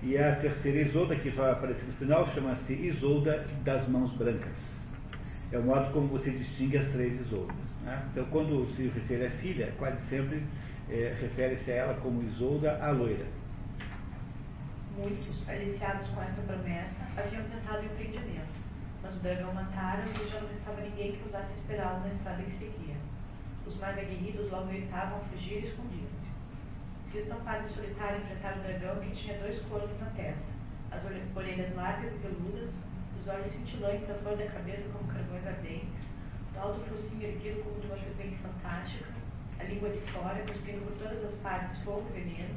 E 0.06 0.16
a 0.16 0.36
terceira 0.36 0.88
Isolda, 0.88 1.16
que 1.16 1.30
vai 1.30 1.50
aparecer 1.50 1.84
no 1.84 1.92
final, 1.94 2.32
chama-se 2.32 2.72
Isolda 2.72 3.44
das 3.64 3.88
mãos 3.88 4.12
brancas. 4.12 4.56
É 5.50 5.58
o 5.58 5.64
modo 5.64 5.92
como 5.92 6.06
você 6.06 6.30
distingue 6.30 6.78
as 6.78 6.86
três 6.92 7.20
Isoldas. 7.22 7.56
né? 7.82 8.06
Então, 8.12 8.24
quando 8.26 8.72
se 8.76 8.86
refere 8.86 9.26
a 9.26 9.30
filha, 9.30 9.74
quase 9.76 10.00
sempre 10.08 10.44
eh, 10.88 11.12
refere-se 11.20 11.72
a 11.72 11.74
ela 11.74 11.94
como 11.94 12.22
Isolda 12.22 12.78
a 12.80 12.92
loira. 12.92 13.26
Muitos, 14.96 15.48
aliciados 15.48 16.06
com 16.10 16.22
essa 16.22 16.40
promessa, 16.42 17.02
haviam 17.16 17.42
tentado 17.42 17.84
empreendimento, 17.84 18.46
mas 19.02 19.16
o 19.16 19.22
dragão 19.24 19.52
mataram 19.54 20.04
e 20.04 20.30
já 20.30 20.40
não 20.40 20.48
restava 20.48 20.82
ninguém 20.82 21.16
que 21.16 21.22
ousasse 21.24 21.50
esperá-lo 21.58 22.06
na 22.06 22.14
estrada 22.14 22.44
que 22.44 22.52
seguia. 22.52 22.94
Os 23.66 23.76
mais 23.80 23.98
aguerridos 23.98 24.48
logo 24.52 24.68
gritavam 24.68 25.18
a 25.18 25.24
fugir 25.24 25.64
e 25.64 25.70
Cristão 27.16 27.40
Padre 27.40 27.68
Solitário 27.68 28.18
enfrentara 28.20 28.56
o 28.58 28.62
dragão 28.62 29.00
que 29.00 29.10
tinha 29.16 29.38
dois 29.38 29.58
cornos 29.70 29.98
na 30.00 30.06
testa, 30.10 30.42
as 30.92 31.02
orelhas 31.04 31.24
orelhas 31.34 31.74
largas 31.74 32.12
e 32.12 32.18
peludas, 32.18 32.70
os 33.18 33.26
olhos 33.28 33.50
cintilantes 33.52 34.10
à 34.10 34.14
flor 34.14 34.36
da 34.36 34.44
cabeça 34.46 34.82
como 34.92 35.10
carvões 35.10 35.46
ardentes, 35.46 35.88
o 36.54 36.60
alto 36.60 36.80
focinho 36.90 37.22
erguido 37.26 37.62
como 37.64 37.80
de 37.80 37.86
uma 37.86 37.96
serpente 37.96 38.36
fantástica, 38.36 39.06
a 39.58 39.64
língua 39.64 39.88
de 39.88 40.00
fora, 40.12 40.44
cuspindo 40.46 40.80
por 40.84 40.92
todas 41.02 41.24
as 41.24 41.32
partes 41.40 41.78
fogo 41.84 42.06
e 42.14 42.20
veneno, 42.20 42.54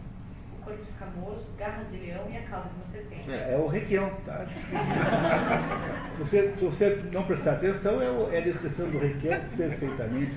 o 0.60 0.62
corpo 0.64 0.84
escamoso, 0.84 1.48
garras 1.58 1.90
de 1.90 1.98
leão 1.98 2.30
e 2.30 2.38
a 2.38 2.42
cauda 2.44 2.68
de 2.68 2.76
uma 2.76 2.92
serpente. 2.92 3.32
É, 3.32 3.54
é 3.54 3.58
o 3.58 3.68
Requião, 3.68 4.12
tá? 4.26 4.46
se, 6.18 6.24
você, 6.24 6.54
se 6.60 6.66
você 6.66 6.96
não 7.14 7.24
prestar 7.24 7.54
atenção, 7.54 8.02
é, 8.02 8.10
o- 8.12 8.30
é 8.32 8.40
a 8.40 8.42
descrição 8.42 8.90
do 8.90 9.00
Requião 9.00 9.40
perfeitamente. 9.56 10.36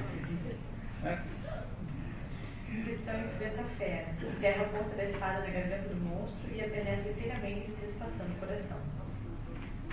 né? 1.02 1.20
Cristão 2.84 3.14
enfrenta 3.20 3.60
a 3.60 3.64
fera, 3.76 4.06
enterra 4.22 4.62
a 4.62 4.68
ponta 4.68 4.96
da 4.96 5.04
espada 5.04 5.40
na 5.40 5.46
garganta 5.46 5.88
do 5.88 5.96
monstro 5.96 6.50
e 6.54 6.60
a 6.60 6.68
penetra 6.68 7.10
inteiramente, 7.10 7.72
despassando 7.80 8.32
o 8.32 8.40
coração. 8.40 8.78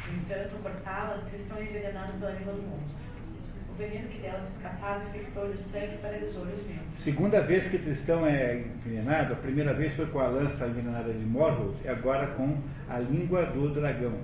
No 0.08 0.18
entanto, 0.18 0.56
ao 0.56 0.62
cortá-la, 0.62 1.24
Cristão 1.30 1.58
é 1.58 1.64
envenenado 1.64 2.14
pela 2.14 2.32
língua 2.32 2.54
do 2.54 2.62
monstro. 2.64 3.00
O 3.70 3.74
veneno 3.80 4.10
que 4.10 4.18
dela 4.20 4.42
se 4.42 4.58
escapava 4.58 5.04
infectou-lhe 5.06 5.54
o 5.54 5.58
sangue 5.58 5.94
e 5.94 5.98
paralisou-lhe 6.02 6.54
os 6.54 6.68
membros. 6.68 7.04
Segunda 7.04 7.42
vez 7.42 7.68
que 7.68 7.78
Tristão 7.78 8.26
é 8.26 8.58
envenenado, 8.58 9.34
a 9.34 9.38
primeira 9.38 9.74
vez 9.74 9.94
foi 9.96 10.08
com 10.08 10.20
a 10.20 10.28
lança 10.28 10.68
envenenada 10.68 11.14
de 11.14 11.26
Morgoth 11.26 11.76
e 11.86 11.88
agora 11.88 12.28
com 12.28 12.58
a 12.90 13.00
língua 13.00 13.46
do 13.46 13.74
dragão. 13.74 14.20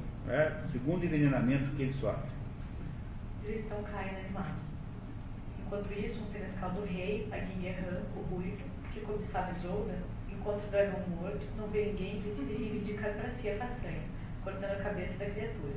O 0.67 0.71
segundo 0.71 1.05
envenenamento 1.05 1.75
que 1.75 1.83
ele 1.83 1.93
sofre. 1.93 2.29
Tristão 3.43 3.83
cai 3.83 4.09
inanimado. 4.09 4.64
Enquanto 5.65 5.91
isso, 5.93 6.21
um 6.21 6.27
senescal 6.27 6.69
do 6.71 6.85
rei, 6.85 7.27
Aguinheran, 7.31 8.03
o 8.15 8.19
ruivo, 8.33 8.63
que 8.93 9.01
cobiçava 9.01 9.51
Isolda, 9.57 9.95
encontra 10.29 10.67
o 10.67 10.71
dragão 10.71 11.01
morto, 11.19 11.41
não 11.57 11.67
vê 11.69 11.87
ninguém 11.87 12.21
que 12.21 12.29
decide 12.29 12.63
reivindicar 12.63 13.13
para 13.13 13.29
si 13.31 13.49
a 13.49 13.57
façanha, 13.57 14.03
cortando 14.43 14.71
a 14.71 14.83
cabeça 14.83 15.13
da 15.17 15.25
criatura. 15.25 15.73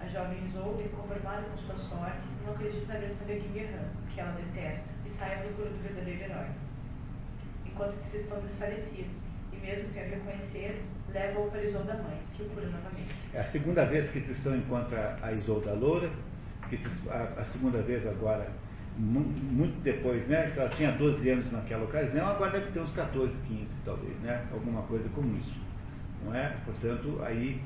A 0.00 0.06
jovem 0.08 0.44
Isolda, 0.46 0.82
inconformada 0.82 1.42
com 1.42 1.56
sua 1.58 1.76
sorte, 1.88 2.20
não 2.44 2.52
acredita 2.52 2.92
na 2.92 2.98
versão 3.00 3.26
de 3.26 3.32
Aguinheran, 3.32 3.88
que 4.12 4.20
ela 4.20 4.32
detesta, 4.32 4.84
e 5.06 5.18
sai 5.18 5.34
à 5.34 5.38
procura 5.38 5.70
do 5.70 5.82
verdadeiro 5.82 6.22
herói. 6.24 6.46
Enquanto 7.64 8.10
Tristão 8.10 8.40
desfalecido, 8.40 9.10
e 9.52 9.56
mesmo 9.56 9.86
sem 9.86 10.02
o 10.02 10.10
reconhecer, 10.10 10.82
leva-o 11.08 11.50
para 11.50 11.62
Isolda 11.62 11.94
mãe, 11.94 12.20
que 12.36 12.42
o 12.42 12.48
cura 12.50 12.66
novamente. 12.66 13.14
É 13.32 13.40
a 13.40 13.44
segunda 13.46 13.86
vez 13.86 14.10
que 14.10 14.20
Tristão 14.20 14.54
encontra 14.54 15.16
a 15.22 15.32
Isolda 15.32 15.72
Loura, 15.72 16.10
que 16.68 16.78
a, 17.08 17.40
a 17.40 17.44
segunda 17.46 17.80
vez 17.82 18.06
agora, 18.06 18.46
mu- 18.98 19.20
muito 19.20 19.80
depois, 19.82 20.26
né? 20.28 20.52
Ela 20.56 20.68
tinha 20.70 20.92
12 20.92 21.28
anos 21.30 21.50
naquela 21.52 21.84
ocasião, 21.84 22.26
agora 22.28 22.50
deve 22.52 22.72
ter 22.72 22.80
uns 22.80 22.92
14, 22.92 23.32
15 23.48 23.66
talvez, 23.84 24.14
né? 24.20 24.44
Alguma 24.52 24.82
coisa 24.82 25.08
como 25.14 25.36
isso. 25.36 25.54
Não 26.24 26.34
é? 26.34 26.54
Portanto, 26.64 27.20
aí 27.24 27.60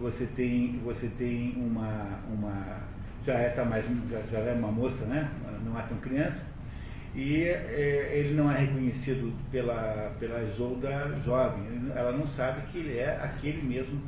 você 0.00 0.26
tem, 0.36 0.78
você 0.84 1.08
tem 1.18 1.52
uma, 1.56 2.20
uma 2.32 2.78
já 3.26 3.34
é 3.34 3.50
tá 3.50 3.64
mais 3.64 3.84
já, 4.10 4.20
já 4.30 4.38
é 4.38 4.54
uma 4.54 4.72
moça, 4.72 5.04
né? 5.06 5.30
Não 5.64 5.78
é 5.78 5.82
tão 5.82 5.98
criança. 5.98 6.42
E 7.14 7.42
é, 7.44 8.10
ele 8.14 8.34
não 8.34 8.50
é 8.50 8.58
reconhecido 8.58 9.32
pela, 9.50 10.12
pela 10.20 10.42
Isolda 10.44 11.18
jovem, 11.24 11.64
ela 11.94 12.12
não 12.12 12.26
sabe 12.28 12.60
que 12.70 12.78
ele 12.78 12.98
é 12.98 13.18
aquele 13.22 13.62
mesmo 13.62 14.00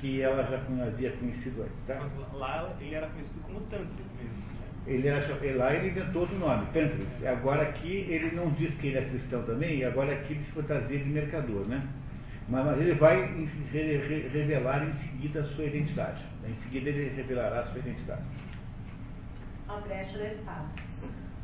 que 0.00 0.20
ela 0.20 0.42
já 0.44 0.56
havia 0.86 1.12
conhecido 1.12 1.62
antes. 1.62 1.74
Tá? 1.86 2.00
Lá 2.32 2.72
ele 2.80 2.94
era 2.94 3.06
conhecido 3.08 3.40
como. 3.42 3.60
Né? 3.60 3.86
Ele 4.88 5.06
era, 5.06 5.28
lá 5.56 5.74
ele 5.74 5.88
inventou 5.88 6.22
outro 6.22 6.38
nome, 6.38 6.64
Tantris. 6.72 7.24
Agora 7.26 7.62
aqui 7.62 8.06
ele 8.08 8.34
não 8.34 8.50
diz 8.52 8.74
que 8.76 8.86
ele 8.86 8.98
é 8.98 9.04
cristão 9.04 9.42
também, 9.42 9.80
e 9.80 9.84
agora 9.84 10.14
aqui 10.14 10.32
ele 10.32 10.44
se 10.44 10.52
fantasia 10.52 10.98
de 10.98 11.04
mercador, 11.04 11.66
né? 11.66 11.86
Mas, 12.48 12.64
mas 12.64 12.80
ele 12.80 12.94
vai 12.94 13.20
re, 13.70 13.96
re, 13.98 14.28
revelar 14.28 14.88
em 14.88 14.92
seguida 14.94 15.40
a 15.40 15.44
sua 15.44 15.64
identidade. 15.64 16.24
Em 16.48 16.54
seguida 16.62 16.88
ele 16.88 17.14
revelará 17.14 17.60
a 17.60 17.66
sua 17.66 17.80
identidade. 17.80 18.22
A 19.68 19.76
brecha 19.80 20.16
da 20.16 20.32
espada. 20.32 20.68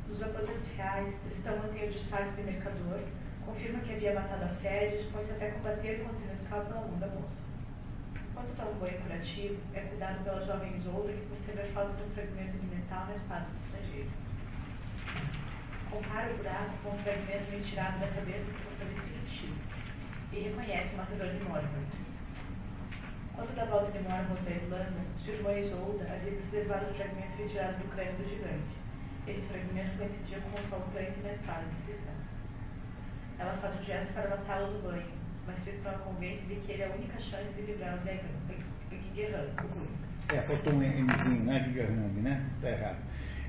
Nos 0.08 0.22
aposentos 0.22 0.70
reais, 0.76 1.14
Tristão 1.28 1.58
mantém 1.58 1.88
o 1.88 1.92
disfarce 1.92 2.32
de 2.36 2.42
mercador, 2.44 3.00
confirma 3.44 3.80
que 3.80 3.92
havia 3.92 4.14
matado 4.14 4.44
a 4.44 4.48
fé 4.62 4.88
e 4.88 4.98
dispõe-se 4.98 5.32
até 5.32 5.50
combater 5.50 6.02
com 6.02 6.10
o 6.10 6.14
silencial 6.14 6.64
pela 6.64 6.80
mão 6.80 6.98
da 6.98 7.08
moça. 7.08 7.42
Enquanto 8.30 8.56
tal 8.56 8.74
banho 8.80 8.98
curativo, 9.02 9.56
é 9.74 9.80
cuidado 9.80 10.24
pela 10.24 10.46
jovem 10.46 10.76
Isolda 10.76 11.12
que 11.12 11.26
percebe 11.26 11.68
a 11.68 11.72
falta 11.72 11.92
de 11.94 12.02
um 12.02 12.14
fragmento 12.14 12.58
de 12.58 12.73
na 12.94 13.14
espada 13.14 13.46
do 13.50 13.56
estrangeiro. 13.56 14.10
Compara 15.90 16.32
o 16.32 16.36
buraco 16.36 16.76
com 16.82 16.90
um 16.90 16.98
fragmento 16.98 17.50
retirado 17.50 17.98
da 17.98 18.08
cabeça 18.08 18.50
que 18.50 18.62
fortalecia 18.62 19.18
o 19.18 19.26
tiro 19.26 19.56
e 20.32 20.40
reconhece 20.48 20.94
o 20.94 20.96
matador 20.96 21.28
de 21.28 21.44
Morgoth. 21.44 21.94
Quando 23.34 23.54
da 23.56 23.64
volta 23.64 23.90
de 23.90 23.98
Morgoth 23.98 24.46
à 24.46 24.50
Islândia, 24.50 25.02
sua 25.18 25.34
irmã 25.34 25.52
Isolda 25.58 26.04
havia 26.04 26.38
preservado 26.38 26.90
o 26.90 26.94
fragmento 26.94 27.36
retirado 27.36 27.78
do 27.78 27.90
crânio 27.90 28.14
do 28.14 28.28
gigante. 28.28 28.74
Esse 29.26 29.46
fragmento 29.48 29.98
coincidia 29.98 30.40
com 30.40 30.60
o 30.60 30.68
faltante 30.70 31.20
na 31.20 31.32
espada 31.32 31.64
de 31.66 31.82
Tristão. 31.82 32.14
Ela 33.38 33.58
faz 33.58 33.80
um 33.80 33.84
gesto 33.84 34.14
para 34.14 34.30
matá-lo 34.30 34.72
do 34.72 34.82
banho, 34.86 35.12
mas 35.46 35.62
Tristão 35.64 35.94
a 35.94 35.98
convence 35.98 36.42
de 36.46 36.54
que 36.56 36.72
ele 36.72 36.82
é 36.82 36.86
a 36.86 36.94
única 36.94 37.18
chance 37.18 37.52
de 37.54 37.62
livrar 37.62 37.98
o 37.98 38.04
Guerrando. 38.04 38.44
É, 40.32 40.40
faltou 40.42 40.72
um 40.72 40.78
Mzinho, 40.78 41.44
né, 41.44 41.70
Guerrando, 41.72 42.20
né? 42.22 42.42
Está 42.56 42.70
errado. 42.70 42.96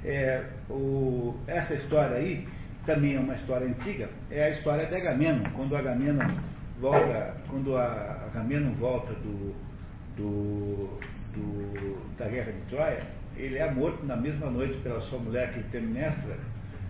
É, 0.03 0.43
o, 0.69 1.35
essa 1.47 1.73
história 1.73 2.17
aí 2.17 2.47
também 2.85 3.15
é 3.15 3.19
uma 3.19 3.33
história 3.33 3.67
antiga, 3.67 4.09
é 4.29 4.43
a 4.43 4.49
história 4.51 4.85
de 4.85 4.95
Agamenon, 4.95 5.43
quando 5.55 5.75
Agamenon 5.75 6.19
volta, 6.79 7.35
quando 7.49 7.75
a 7.75 8.27
Agamenon 8.27 8.73
volta 8.73 9.13
do, 9.13 9.55
do, 10.15 10.99
do, 11.33 12.17
da 12.17 12.27
guerra 12.27 12.51
de 12.51 12.61
Troia, 12.69 13.01
ele 13.35 13.57
é 13.57 13.71
morto 13.71 14.05
na 14.05 14.15
mesma 14.15 14.49
noite 14.49 14.77
pela 14.83 15.01
sua 15.01 15.17
mulher, 15.17 15.53
Clitemnestra, 15.53 16.37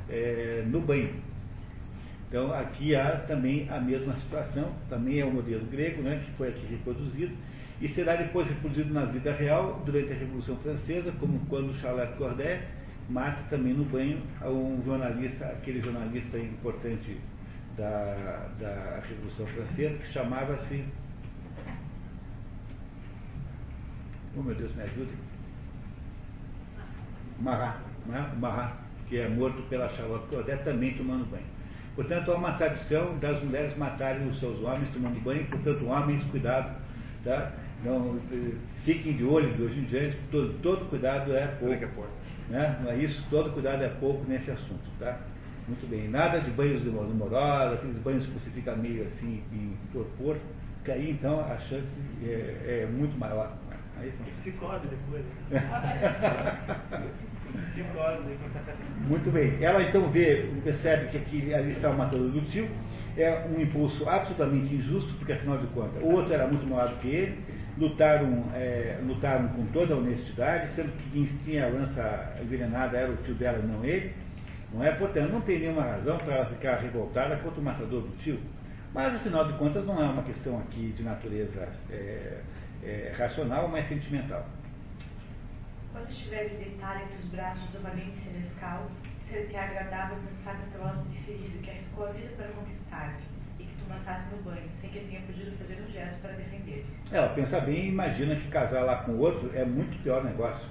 é, 0.09 0.63
no 0.67 0.81
banho. 0.81 1.13
Então 2.27 2.53
aqui 2.53 2.95
há 2.95 3.23
também 3.27 3.69
a 3.69 3.79
mesma 3.79 4.15
situação, 4.15 4.73
também 4.89 5.21
é 5.21 5.25
o 5.25 5.31
modelo 5.31 5.65
grego, 5.67 6.01
né, 6.01 6.21
que 6.25 6.31
foi 6.33 6.49
aqui 6.49 6.65
reproduzido, 6.69 7.33
e 7.81 7.89
será 7.89 8.15
depois 8.15 8.47
reproduzido 8.47 8.93
na 8.93 9.05
vida 9.05 9.33
real 9.33 9.81
durante 9.85 10.13
a 10.13 10.15
Revolução 10.15 10.55
Francesa, 10.57 11.11
como 11.19 11.39
quando 11.47 11.73
Charlotte 11.75 12.15
Corday 12.17 12.61
mata 13.09 13.43
também 13.49 13.73
no 13.73 13.83
banho 13.85 14.21
um 14.41 14.81
jornalista, 14.83 15.45
aquele 15.45 15.81
jornalista 15.81 16.37
importante 16.37 17.19
da, 17.77 18.47
da 18.59 19.01
Revolução 19.07 19.45
Francesa, 19.47 19.97
que 19.97 20.13
chamava-se. 20.13 20.85
Oh 24.37 24.41
meu 24.41 24.55
Deus, 24.55 24.73
me 24.75 24.83
ajude. 24.83 25.11
Marat, 27.39 27.77
né? 28.05 28.31
Marat, 28.39 28.73
que 29.07 29.17
é 29.17 29.27
morto 29.27 29.61
pela 29.63 29.89
Charlotte 29.89 30.27
Corday 30.27 30.57
também 30.57 30.93
tomando 30.93 31.29
banho. 31.29 31.55
Portanto, 31.95 32.31
há 32.31 32.35
uma 32.35 32.53
tradição 32.53 33.17
das 33.19 33.41
mulheres 33.41 33.77
matarem 33.77 34.27
os 34.27 34.39
seus 34.39 34.61
homens 34.61 34.89
tomando 34.91 35.21
banho, 35.21 35.45
portanto, 35.45 35.85
homens, 35.85 36.23
cuidado, 36.25 36.75
tá? 37.23 37.53
Não, 37.85 38.19
fiquem 38.83 39.13
de 39.13 39.23
olho 39.23 39.53
de 39.53 39.61
hoje 39.61 39.79
em 39.79 39.83
diante, 39.83 40.17
todo, 40.31 40.53
todo 40.61 40.89
cuidado 40.89 41.35
é 41.35 41.47
pouco. 41.47 42.07
Né? 42.49 42.79
Não 42.83 42.91
é 42.91 42.97
isso, 42.97 43.23
todo 43.29 43.51
cuidado 43.51 43.83
é 43.83 43.89
pouco 43.89 44.23
nesse 44.27 44.49
assunto, 44.51 44.83
tá? 44.99 45.19
Muito 45.67 45.87
bem. 45.89 46.07
Nada 46.09 46.39
de 46.39 46.51
banhos 46.51 46.83
demorosos, 46.83 47.73
aqueles 47.73 47.97
banhos 47.99 48.25
que 48.25 48.31
você 48.33 48.49
fica 48.51 48.75
meio 48.75 49.03
assim 49.05 49.41
em 49.51 49.75
torpor, 49.91 50.37
que 50.83 50.91
aí 50.91 51.11
então 51.11 51.39
a 51.39 51.57
chance 51.57 51.89
é, 52.23 52.83
é 52.83 52.87
muito 52.91 53.17
maior. 53.17 53.49
Né? 53.69 53.77
Aí 53.97 54.11
sim. 54.11 54.23
Psicose 54.31 54.87
depois. 54.87 55.25
Psicose. 57.71 58.37
Muito 59.07 59.31
bem. 59.31 59.63
Ela 59.63 59.81
então 59.83 60.09
vê, 60.11 60.51
percebe 60.63 61.07
que 61.07 61.17
aqui, 61.17 61.53
ali 61.53 61.71
está 61.71 61.89
o 61.89 61.97
matador 61.97 62.29
do 62.29 62.41
tio, 62.51 62.69
é 63.17 63.47
um 63.47 63.59
impulso 63.61 64.07
absolutamente 64.07 64.75
injusto, 64.75 65.13
porque 65.15 65.33
afinal 65.33 65.57
de 65.57 65.67
contas, 65.67 66.03
o 66.03 66.07
outro 66.07 66.33
era 66.33 66.47
muito 66.47 66.67
maior 66.67 66.89
do 66.89 66.95
que 66.99 67.07
ele, 67.07 67.39
lutaram, 67.77 68.45
é, 68.53 68.99
lutaram 69.03 69.49
com 69.49 69.65
toda 69.67 69.93
a 69.93 69.97
honestidade, 69.97 70.69
sendo 70.75 70.91
que 70.97 71.09
quem 71.11 71.25
tinha 71.43 71.65
a 71.65 71.69
lança 71.69 72.37
envenenada 72.41 72.97
era 72.97 73.11
o 73.11 73.17
tio 73.17 73.35
dela, 73.35 73.57
não 73.59 73.83
ele. 73.83 74.13
Não 74.73 74.83
é? 74.83 74.91
Portanto, 74.91 75.31
não 75.31 75.41
tem 75.41 75.59
nenhuma 75.59 75.83
razão 75.83 76.17
para 76.17 76.35
ela 76.35 76.45
ficar 76.47 76.77
revoltada 76.77 77.37
contra 77.37 77.59
o 77.59 77.63
matador 77.63 78.01
do 78.01 78.17
tio. 78.17 78.39
Mas, 78.93 79.13
afinal 79.13 79.45
de 79.51 79.57
contas, 79.57 79.85
não 79.85 80.01
é 80.01 80.05
uma 80.05 80.23
questão 80.23 80.57
aqui 80.59 80.93
de 80.95 81.03
natureza 81.03 81.67
é, 81.89 82.41
é, 82.83 83.13
racional, 83.17 83.67
mas 83.67 83.87
sentimental. 83.87 84.45
Quando 85.91 86.09
estiver 86.09 86.49
de 86.49 86.55
deitar 86.57 87.01
entre 87.03 87.17
os 87.17 87.25
braços 87.25 87.69
do 87.71 87.81
valente 87.81 88.17
Senescal, 88.23 88.89
ser-te 89.29 89.55
agradável 89.55 90.17
pensar 90.17 90.59
que 90.59 90.71
teu 90.71 90.81
hóspede 90.81 91.17
ferido 91.25 91.59
que 91.59 91.69
arriscou 91.69 92.07
a 92.07 92.11
vida 92.11 92.29
para 92.37 92.47
conquistar-te 92.49 93.34
no 94.31 94.43
banho, 94.43 94.69
sem 94.81 94.89
que 94.89 94.99
tenha 94.99 95.21
podido 95.21 95.57
fazer 95.57 95.81
um 95.81 95.91
gesto 95.91 96.21
para 96.21 96.31
defender-se. 96.31 97.15
Ela 97.15 97.29
pensa 97.29 97.59
bem 97.61 97.85
e 97.85 97.89
imagina 97.89 98.35
que 98.35 98.47
casar 98.49 98.83
lá 98.83 98.97
com 99.03 99.13
o 99.13 99.19
outro 99.19 99.51
é 99.55 99.63
muito 99.63 100.01
pior 100.03 100.23
negócio. 100.23 100.67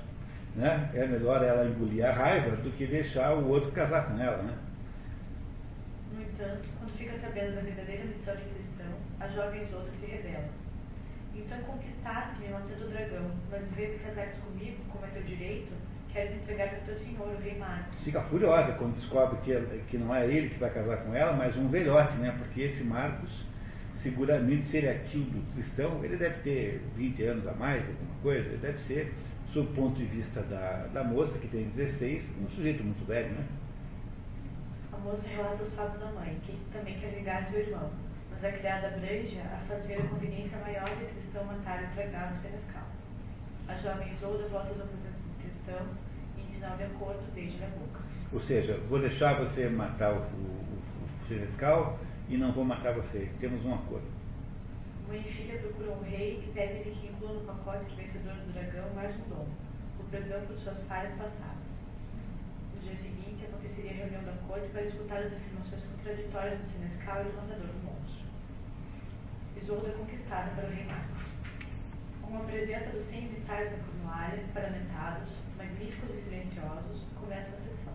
Né? 0.54 0.90
É 0.94 1.06
melhor 1.06 1.42
ela 1.42 1.66
engolir 1.66 2.04
a 2.04 2.12
raiva 2.12 2.56
do 2.56 2.70
que 2.72 2.86
deixar 2.86 3.34
o 3.34 3.48
outro 3.48 3.72
casar 3.72 4.06
com 4.06 4.20
ela. 4.20 4.42
Né? 4.42 4.54
No 6.12 6.22
entanto, 6.22 6.68
quando 6.78 6.96
fica 6.96 7.18
sabendo 7.18 7.56
da 7.56 7.62
verdadeira 7.62 8.04
missão 8.04 8.36
de 8.36 8.42
cristão, 8.42 8.92
a 9.20 9.28
jovem 9.28 9.62
Isolda 9.62 9.90
se 9.98 10.06
revela. 10.06 10.48
Então 11.34 11.58
conquistaste-me 11.62 12.48
matando 12.48 12.84
o 12.84 12.88
dragão, 12.90 13.30
mas 13.50 13.62
em 13.62 13.74
vez 13.74 13.92
de 13.92 14.04
casares 14.04 14.34
comigo, 14.36 14.78
como 14.92 15.04
é 15.04 15.08
teu 15.08 15.22
direito, 15.22 15.72
queres 16.14 16.36
entregar 16.36 16.68
para 16.68 16.78
teu 16.78 16.96
senhor, 16.96 17.26
o 17.26 17.42
rei 17.42 17.58
Marcos. 17.58 18.02
Fica 18.04 18.22
furiosa 18.22 18.72
quando 18.74 18.94
descobre 18.94 19.36
que, 19.42 19.82
que 19.88 19.98
não 19.98 20.14
é 20.14 20.24
ele 20.24 20.48
que 20.48 20.60
vai 20.60 20.70
casar 20.70 20.98
com 20.98 21.12
ela, 21.12 21.32
mas 21.32 21.56
um 21.56 21.68
velhote, 21.68 22.16
né? 22.18 22.32
Porque 22.38 22.62
esse 22.62 22.84
Marcos, 22.84 23.44
seguramente, 23.96 24.66
se 24.68 24.76
ele 24.76 24.86
é 24.86 24.94
tio 25.10 25.22
do 25.24 25.52
cristão, 25.52 26.04
ele 26.04 26.16
deve 26.16 26.40
ter 26.42 26.80
20 26.96 27.22
anos 27.24 27.48
a 27.48 27.52
mais, 27.54 27.82
alguma 27.82 28.14
coisa, 28.22 28.48
ele 28.48 28.58
deve 28.58 28.78
ser 28.82 29.12
sob 29.52 29.68
o 29.68 29.74
ponto 29.74 29.96
de 29.96 30.04
vista 30.04 30.40
da, 30.42 30.86
da 30.92 31.02
moça, 31.02 31.36
que 31.38 31.48
tem 31.48 31.64
16, 31.70 32.22
um 32.40 32.48
sujeito 32.50 32.84
muito 32.84 33.04
velho, 33.06 33.30
né? 33.30 33.44
A 34.92 34.96
moça 34.98 35.22
relata 35.26 35.62
os 35.62 35.74
fatos 35.74 35.98
da 35.98 36.06
mãe, 36.12 36.38
que 36.46 36.56
também 36.72 36.96
quer 37.00 37.10
vingar 37.10 37.44
seu 37.48 37.58
irmão, 37.58 37.90
mas 38.30 38.44
a 38.44 38.52
criada 38.52 38.86
abrange 38.86 39.36
a 39.40 39.58
fazer 39.66 39.94
a 39.94 40.06
conveniência 40.06 40.58
maior 40.58 40.88
de 40.96 41.06
cristão 41.06 41.44
matar 41.44 41.82
e 41.82 41.86
pregar 41.88 42.32
no 42.32 42.40
senescal. 42.40 42.86
A 43.66 43.74
jovem 43.74 44.12
Isolda 44.12 44.46
volta 44.48 44.68
aos 44.68 44.80
aposentos 44.80 45.22
do 45.24 45.42
cristão 45.42 46.03
de 46.76 46.84
acordo, 46.84 47.20
beija 47.34 47.64
a 47.64 47.68
boca. 47.68 48.00
Ou 48.32 48.40
seja, 48.40 48.78
vou 48.88 48.98
deixar 48.98 49.38
você 49.38 49.68
matar 49.68 50.12
o, 50.12 50.18
o, 50.18 50.22
o 50.22 51.28
senescal 51.28 51.98
e 52.28 52.36
não 52.36 52.52
vou 52.52 52.64
matar 52.64 52.94
você. 52.94 53.30
Temos 53.40 53.64
um 53.64 53.74
acordo. 53.74 54.06
Mãe 55.06 55.20
e 55.20 55.32
filha 55.32 55.58
procuram 55.58 55.98
o 55.98 56.02
rei 56.02 56.42
e 56.42 56.52
pedem-lhe 56.52 56.96
que 56.96 57.06
inclua 57.08 57.34
no 57.34 57.40
pacote 57.42 57.84
de 57.84 57.96
vencedor 57.96 58.32
do 58.34 58.52
dragão 58.52 58.88
mais 58.94 59.14
um 59.14 59.28
dom, 59.28 59.46
o 60.00 60.04
perdão 60.10 60.40
por 60.46 60.56
suas 60.56 60.82
falhas 60.84 61.12
passadas. 61.12 61.64
No 62.74 62.80
dia 62.80 62.96
seguinte, 62.96 63.44
aconteceria 63.44 63.90
a 63.90 63.94
reunião 63.94 64.24
da 64.24 64.32
corte 64.48 64.66
para 64.68 64.82
escutar 64.82 65.18
as 65.18 65.32
afirmações 65.32 65.82
contraditórias 65.84 66.58
do 66.58 66.66
Sinescal 66.72 67.20
e 67.20 67.24
do 67.24 67.36
matador 67.36 67.66
do 67.66 67.84
monstro. 67.84 68.24
Isolda 69.56 69.88
é 69.88 69.92
conquistada 69.92 70.50
para 70.52 70.64
o 70.64 70.70
rei 70.70 70.84
Marcos. 70.86 71.33
Com 72.26 72.36
a 72.36 72.40
presença 72.40 72.90
dos 72.90 73.04
cem 73.06 73.28
vistais 73.28 73.70
da 73.70 73.76
cornualha, 73.78 74.42
paramentados, 74.52 75.30
magníficos 75.56 76.16
e 76.16 76.22
silenciosos, 76.22 77.02
começa 77.20 77.48
a 77.48 77.60
sessão. 77.62 77.94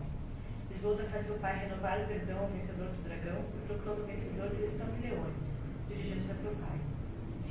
Isolda 0.74 1.04
faz 1.04 1.26
seu 1.26 1.36
pai 1.38 1.58
renovar 1.58 2.00
o 2.00 2.06
perdão 2.06 2.38
ao 2.38 2.48
vencedor 2.48 2.88
do 2.88 3.04
dragão 3.08 3.44
e 3.54 3.66
proclama 3.66 4.00
o 4.00 4.06
vencedor 4.06 4.48
de 4.50 5.06
leões, 5.06 5.34
dirigindo-se 5.88 6.32
a 6.32 6.34
seu 6.34 6.52
pai 6.52 6.80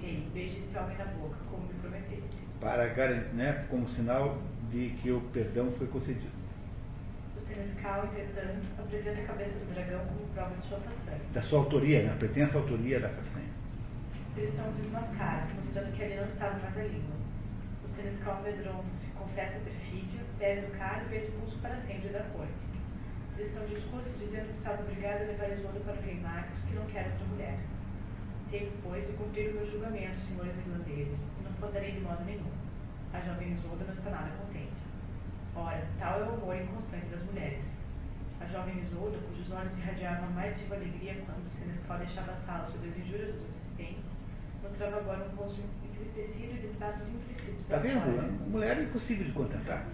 rei, 0.01 0.27
beije 0.33 0.59
esse 0.59 0.77
homem 0.77 0.97
na 0.97 1.05
boca, 1.05 1.35
como 1.49 1.67
me 1.67 1.73
prometeu. 1.75 2.23
Para 2.59 2.87
garantir, 2.87 3.35
né, 3.35 3.65
como 3.69 3.87
sinal 3.89 4.37
de 4.71 4.89
que 5.01 5.11
o 5.11 5.21
perdão 5.33 5.71
foi 5.73 5.87
concedido. 5.87 6.39
O 7.37 7.47
Senescal, 7.47 8.05
entretanto, 8.05 8.65
apresenta 8.77 9.21
a 9.21 9.25
cabeça 9.25 9.51
do 9.51 9.73
dragão 9.73 10.05
como 10.05 10.27
prova 10.33 10.55
de 10.55 10.67
sua 10.67 10.79
façanha. 10.79 11.21
Da 11.33 11.41
sua 11.41 11.59
autoria, 11.59 12.03
né? 12.03 12.17
Pertence 12.19 12.55
à 12.55 12.59
autoria 12.59 12.99
da 12.99 13.09
façanha. 13.09 13.48
Eles 14.37 14.49
estão 14.51 14.71
desmascarados, 14.71 15.53
mostrando 15.53 15.95
que 15.95 16.03
ali 16.03 16.15
não 16.15 16.25
estava 16.25 16.59
mais 16.59 16.77
a 16.77 16.83
língua. 16.83 17.15
O 17.83 17.89
Senescal 17.89 18.37
amedronta 18.37 18.95
se 18.95 19.07
confessa 19.07 19.59
perfídio, 19.59 20.21
pede 20.37 20.65
o 20.67 20.77
cargo 20.77 21.11
e 21.11 21.17
é 21.17 21.19
expulso 21.21 21.57
para 21.59 21.75
sempre 21.81 22.09
da 22.09 22.23
corte. 22.35 22.53
Estão 23.37 23.65
discurso 23.67 24.09
dizendo 24.19 24.47
que 24.47 24.57
estava 24.57 24.81
obrigado 24.81 25.21
a 25.21 25.25
levar 25.25 25.51
Isolda 25.51 25.79
para 25.79 25.93
o 25.93 26.01
rei 26.01 26.19
Marcos, 26.19 26.59
que 26.67 26.75
não 26.75 26.85
quer 26.87 27.07
outra 27.07 27.25
mulher. 27.27 27.57
Tenho, 28.51 28.71
pois, 28.83 29.07
de 29.07 29.13
cumprir 29.13 29.51
o 29.51 29.53
meu 29.55 29.71
julgamento, 29.71 30.19
senhores 30.27 30.57
irlandeses, 30.57 31.19
e 31.39 31.43
não 31.43 31.53
poderei 31.53 31.93
de 31.93 32.01
modo 32.01 32.23
nenhum. 32.25 32.51
A 33.13 33.19
jovem 33.21 33.53
Isolda 33.53 33.85
não 33.85 33.93
está 33.93 34.09
nada 34.09 34.31
contente. 34.37 34.73
Ora, 35.55 35.87
tal 35.99 36.21
é 36.21 36.25
o 36.25 36.33
amor 36.33 36.55
inconstante 36.55 37.05
das 37.07 37.23
mulheres. 37.23 37.63
A 38.41 38.45
jovem 38.45 38.79
Isolda, 38.79 39.17
cujos 39.19 39.51
olhos 39.51 39.77
irradiavam 39.77 40.29
mais 40.31 40.57
viva 40.59 40.75
alegria 40.75 41.15
quando 41.25 41.47
o 41.47 41.49
Senescal 41.57 41.97
deixava 41.97 42.31
a 42.33 42.45
sala 42.45 42.67
sob 42.67 42.87
as 42.87 42.97
injúrias 42.97 43.35
dos 43.35 43.58
mostrava 44.69 44.97
agora 44.97 45.27
um 45.31 45.35
rosto 45.35 45.61
entristecido 45.83 46.55
e 46.55 46.59
de 46.61 46.67
braços 46.77 47.07
enfurecidos. 47.07 47.61
Está 47.61 47.77
vendo? 47.77 48.49
Mulher 48.49 48.77
é 48.77 48.83
impossível 48.83 49.25
de 49.25 49.31
contentar. 49.31 49.85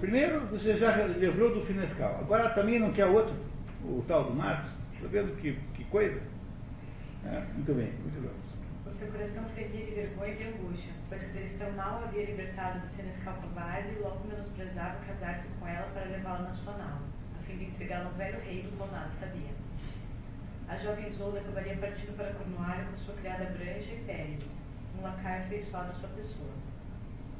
Primeiro, 0.00 0.46
você 0.46 0.76
já 0.76 0.96
livrou 1.06 1.54
do 1.54 1.66
Finescal. 1.66 2.20
Agora 2.20 2.50
também 2.50 2.78
não 2.78 2.92
quer 2.92 3.06
outro, 3.06 3.34
o 3.84 4.02
tal 4.08 4.24
do 4.24 4.34
Marcos. 4.34 4.70
Está 4.94 5.08
vendo 5.08 5.36
que, 5.40 5.52
que 5.74 5.84
coisa? 5.84 6.20
É, 7.24 7.40
muito 7.54 7.74
bem, 7.74 7.92
muito 8.00 8.20
bem. 8.20 8.30
O 8.86 8.98
seu 8.98 9.08
coração 9.08 9.44
feria 9.54 9.84
de 9.86 9.92
vergonha 9.92 10.32
e 10.32 10.36
de 10.36 10.44
angústia, 10.44 10.92
pois 11.08 11.22
Cristão 11.32 11.70
mal 11.72 12.02
havia 12.04 12.24
libertado 12.24 12.80
do 12.80 12.96
Senescal 12.96 13.34
covarde 13.42 13.88
e 13.92 14.02
logo 14.02 14.26
menosprezava 14.26 14.96
casar-se 15.06 15.46
com 15.58 15.68
ela 15.68 15.86
para 15.92 16.04
levá-la 16.04 16.42
na 16.42 16.52
sua 16.52 16.76
nau, 16.76 16.98
a 17.38 17.42
fim 17.44 17.58
de 17.58 17.64
entregá-la 17.66 18.06
ao 18.06 18.12
velho 18.12 18.40
rei 18.40 18.62
do 18.62 18.76
qual 18.76 18.90
nada 18.90 19.10
sabia. 19.20 19.59
A 20.70 20.76
jovem 20.76 21.08
Isolda 21.08 21.40
acabaria 21.40 21.76
partindo 21.78 22.16
para 22.16 22.32
Cornualha 22.32 22.84
com 22.84 22.96
sua 22.98 23.14
criada 23.16 23.46
Branja 23.46 23.90
e 23.90 24.04
Pérez, 24.06 24.38
um 24.96 25.02
lacaio 25.02 25.42
afeiçoado 25.42 25.90
à 25.90 25.94
sua 25.94 26.08
pessoa. 26.10 26.54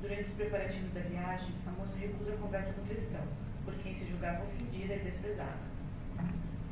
Durante 0.03 0.23
os 0.23 0.35
preparativos 0.35 0.93
da 0.93 1.01
viagem, 1.03 1.55
a 1.65 1.71
moça 1.71 1.97
recusa 1.97 2.35
a 2.35 2.39
conversa 2.39 2.73
com 2.73 2.83
Tristão, 2.87 3.23
por 3.65 3.73
quem 3.75 3.95
se 3.95 4.11
julgava 4.11 4.43
ofendida 4.43 4.95
e 4.95 4.99
desprezada. 4.99 5.63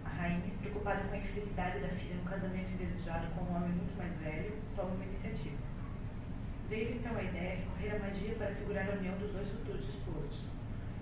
A 0.05 0.09
rainha, 0.09 0.51
preocupada 0.59 1.07
com 1.07 1.15
a 1.15 1.19
infelicidade 1.19 1.79
da 1.79 1.95
filha 1.95 2.17
no 2.17 2.29
casamento 2.29 2.73
indesejado 2.75 3.29
com 3.39 3.45
um 3.45 3.55
homem 3.55 3.71
muito 3.79 3.97
mais 3.97 4.19
velho, 4.19 4.59
toma 4.75 4.91
uma 4.91 5.05
iniciativa. 5.05 5.63
Veio 6.69 6.97
então 6.97 7.17
a 7.17 7.23
ideia 7.23 7.55
de 7.55 7.63
recorrer 7.63 7.95
à 7.95 7.99
magia 8.01 8.35
para 8.35 8.55
segurar 8.57 8.91
a 8.91 8.99
união 8.99 9.17
dos 9.19 9.31
dois 9.31 9.49
futuros 9.49 9.89
esposos. 9.95 10.43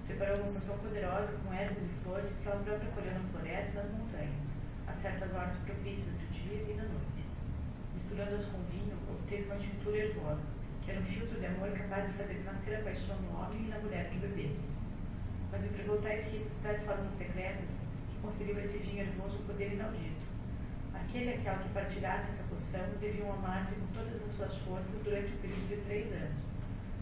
Preparou 0.06 0.36
uma 0.36 0.52
poção 0.52 0.76
poderosa 0.84 1.32
com 1.32 1.54
ervas 1.54 1.78
e 1.80 2.04
flores 2.04 2.30
que 2.42 2.46
ela 2.46 2.60
própria 2.60 2.90
colheu 2.90 3.14
na 3.14 3.28
floresta 3.32 3.72
e 3.72 3.76
nas 3.76 3.90
montanhas, 3.96 4.36
a 4.52 4.55
certas 5.06 5.32
horas 5.34 5.56
propícias 5.64 6.18
do 6.18 6.26
dia 6.34 6.66
e 6.66 6.74
da 6.74 6.82
noite. 6.82 7.22
Misturando-as 7.94 8.44
com 8.46 8.58
vinho, 8.74 8.98
obteve 9.08 9.44
uma 9.44 9.62
tintura 9.62 9.98
herbosa, 9.98 10.42
que 10.82 10.90
era 10.90 10.98
um 10.98 11.04
filtro 11.04 11.38
de 11.38 11.46
amor 11.46 11.70
capaz 11.70 12.10
de 12.10 12.18
fazer 12.18 12.42
nascer 12.42 12.74
a 12.74 12.82
paixão 12.82 13.14
no 13.22 13.38
homem 13.38 13.66
e 13.66 13.68
na 13.68 13.78
mulher 13.78 14.10
que 14.10 14.18
bebesse. 14.18 14.58
Mas 15.52 15.64
empregou 15.64 16.02
tais 16.02 16.26
ritos, 16.32 16.58
tais 16.60 16.82
formas 16.82 17.16
secretas, 17.18 17.70
que 18.10 18.18
conferiu 18.20 18.56
a 18.56 18.60
esse 18.64 18.78
vinho 18.78 19.06
hermoso 19.06 19.38
poder 19.46 19.74
inaudito. 19.74 20.26
Aquele 20.92 21.34
a 21.34 21.38
que 21.38 21.48
ao 21.48 21.58
que 21.58 21.68
partilhasse 21.68 22.26
essa 22.32 22.42
poção 22.50 22.98
deviam 23.00 23.32
amar-se 23.32 23.76
com 23.76 23.86
todas 23.94 24.10
as 24.10 24.36
suas 24.36 24.58
forças 24.66 25.02
durante 25.04 25.30
o 25.30 25.38
período 25.38 25.68
de 25.68 25.76
três 25.86 26.12
anos, 26.12 26.42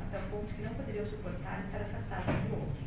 até 0.02 0.18
o 0.18 0.28
ponto 0.28 0.52
que 0.52 0.60
não 0.60 0.74
poderiam 0.74 1.06
suportar 1.06 1.64
estar 1.64 1.80
afastados 1.80 2.36
um 2.36 2.48
do 2.52 2.54
outro. 2.68 2.84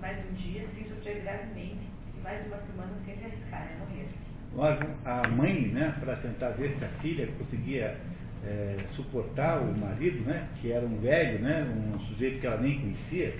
Mais 0.00 0.18
um 0.28 0.34
dia, 0.34 0.66
sem 0.74 0.82
sofrer 0.82 1.22
gravemente, 1.22 1.86
e 2.12 2.20
mais 2.20 2.44
uma 2.44 2.58
semana 2.58 2.98
sem 3.06 3.16
se 3.16 3.24
arriscarem 3.24 3.76
a 3.76 3.78
morrer. 3.78 4.27
Órgão, 4.56 4.88
a 5.04 5.28
mãe, 5.28 5.68
né, 5.68 5.94
para 6.00 6.16
tentar 6.16 6.50
ver 6.50 6.74
se 6.78 6.84
a 6.84 6.88
filha 7.00 7.28
conseguia 7.38 7.96
é, 8.44 8.76
suportar 8.94 9.60
o 9.60 9.76
marido, 9.76 10.24
né, 10.24 10.48
que 10.60 10.72
era 10.72 10.84
um 10.84 10.98
velho, 10.98 11.38
né, 11.40 11.64
um 11.64 11.98
sujeito 12.00 12.40
que 12.40 12.46
ela 12.46 12.60
nem 12.60 12.80
conhecia, 12.80 13.34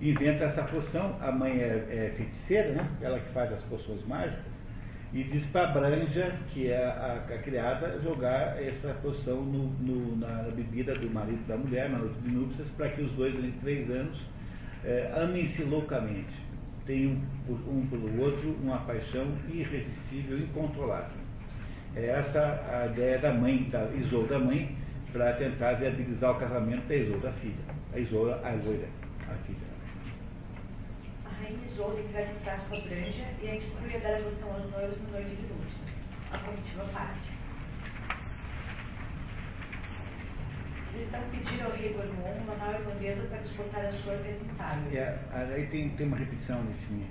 inventa 0.00 0.44
essa 0.44 0.62
poção. 0.62 1.16
A 1.20 1.30
mãe 1.30 1.60
é, 1.60 1.86
é 1.90 2.14
feiticeira, 2.16 2.72
né, 2.72 2.88
ela 3.00 3.20
que 3.20 3.32
faz 3.32 3.52
as 3.52 3.62
poções 3.64 4.04
mágicas, 4.06 4.58
e 5.12 5.22
diz 5.24 5.44
para 5.46 5.68
a 5.68 5.72
Branja, 5.72 6.34
que 6.52 6.70
é 6.70 6.84
a, 6.84 7.24
a, 7.34 7.38
criada, 7.38 7.98
jogar 8.02 8.62
essa 8.62 8.92
poção 9.02 9.42
no, 9.42 9.68
no, 9.80 10.16
na 10.16 10.42
bebida 10.50 10.94
do 10.94 11.08
marido 11.08 11.46
da 11.46 11.56
mulher, 11.56 11.88
na 11.88 11.98
noite 11.98 12.18
de 12.20 12.30
núpcias, 12.30 12.68
para 12.76 12.90
que 12.90 13.00
os 13.00 13.12
dois, 13.12 13.32
durante 13.32 13.58
três 13.60 13.90
anos, 13.90 14.20
é, 14.84 15.10
amem-se 15.16 15.62
loucamente. 15.62 16.47
Tenham 16.88 17.20
um 17.46 17.86
pelo 17.90 18.18
outro 18.18 18.56
uma 18.62 18.78
paixão 18.78 19.36
irresistível, 19.46 20.38
incontrolável. 20.38 21.18
É 21.94 22.06
essa 22.06 22.64
a 22.66 22.86
ideia 22.86 23.18
da 23.18 23.30
mãe, 23.30 23.64
da 23.64 23.90
Isolda 23.90 24.38
mãe, 24.38 24.74
para 25.12 25.34
tentar 25.34 25.74
viabilizar 25.74 26.30
o 26.30 26.40
casamento 26.40 26.88
da 26.88 26.94
Isolda 26.94 27.30
filha. 27.32 27.54
A 27.92 27.98
Isolda, 27.98 28.40
a 28.42 28.52
loira, 28.52 28.88
a 29.30 29.34
filha. 29.44 29.58
A 31.26 31.42
rainha 31.42 31.58
Isolda 31.70 32.00
entrega 32.00 32.32
o 32.32 32.40
frasco 32.40 32.74
à 32.74 32.80
Branja 32.80 33.24
e 33.42 33.48
a 33.48 33.56
instrui 33.56 33.94
a 33.94 33.98
dar 33.98 34.14
a 34.14 34.16
devoção 34.16 34.50
aos 34.54 34.70
noivos 34.70 34.98
no 35.02 35.12
noite 35.12 35.28
de 35.28 35.42
núpcias. 35.42 35.88
A 36.32 36.38
comitiva 36.38 36.84
parte. 36.84 37.28
Cristão 37.28 37.36
pediu 39.68 39.96
ao 39.98 40.04
rei 40.04 40.16
Gormon 40.16 40.36
uma 40.38 40.84
nau 40.84 40.84
irlandesa 40.84 40.84
para 40.84 40.84
disputar 40.84 40.86
a. 44.60 44.96
É, 44.96 45.54
aí 45.54 45.66
tem, 45.68 45.90
tem 45.90 46.06
uma 46.06 46.16
repetição 46.16 46.62
nesse 46.64 46.80
filme. 46.86 47.06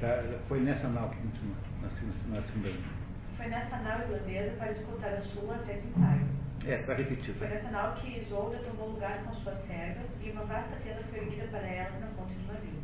Tá? 0.00 0.22
Foi 0.48 0.60
nessa 0.60 0.88
nau 0.88 1.08
que 1.10 1.16
continua, 1.16 1.56
na 1.82 1.88
segunda, 1.90 2.14
na 2.28 2.42
segunda 2.46 2.68
linha. 2.68 3.06
Foi 3.36 3.46
nessa 3.46 3.76
nau 3.78 4.00
irlandesa 4.00 4.56
para 4.56 4.70
escutar 4.70 5.12
a 5.12 5.20
sua 5.20 5.54
até 5.56 5.74
Tintaio. 5.74 6.26
É, 6.64 6.78
para 6.78 6.94
repetir. 6.94 7.34
Foi 7.34 7.48
nessa 7.48 7.70
nau 7.70 7.94
que 7.96 8.18
Isolda 8.18 8.58
tomou 8.58 8.90
lugar 8.90 9.22
com 9.24 9.34
suas 9.34 9.58
servas 9.66 10.06
e 10.22 10.30
uma 10.30 10.44
vasta 10.44 10.76
tenda 10.82 11.02
foi 11.10 11.20
erguida 11.20 11.46
para 11.48 11.66
elas 11.66 12.00
na 12.00 12.06
ponte 12.08 12.34
do 12.34 12.52
navio. 12.52 12.80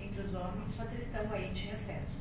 Entre 0.00 0.22
os 0.22 0.34
homens, 0.34 0.74
só 0.76 0.84
Tristão 0.84 1.26
aí 1.30 1.50
tinha 1.52 1.74
acesso. 1.74 2.16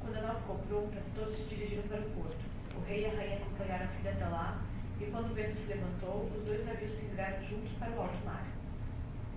Quando 0.00 0.16
a 0.16 0.22
nau 0.22 0.36
ficou 0.40 0.58
pronta, 0.68 1.02
todos 1.14 1.36
se 1.36 1.42
dirigiram 1.44 1.82
para 1.82 2.00
o 2.00 2.10
porto. 2.10 2.40
O 2.76 2.80
rei 2.86 3.02
e 3.02 3.06
a 3.06 3.14
rainha 3.14 3.36
acompanharam 3.36 3.84
a 3.84 3.88
filha 3.88 4.10
até 4.12 4.24
lá, 4.26 4.62
e 5.02 5.10
quando 5.10 5.30
o 5.30 5.34
vento 5.34 5.56
se 5.56 5.66
levantou, 5.66 6.30
os 6.34 6.44
dois 6.44 6.64
navios 6.64 6.92
se 6.92 7.04
enviaram 7.04 7.42
juntos 7.44 7.72
para 7.78 7.90
o 7.90 8.00
alto 8.00 8.24
mar. 8.24 8.46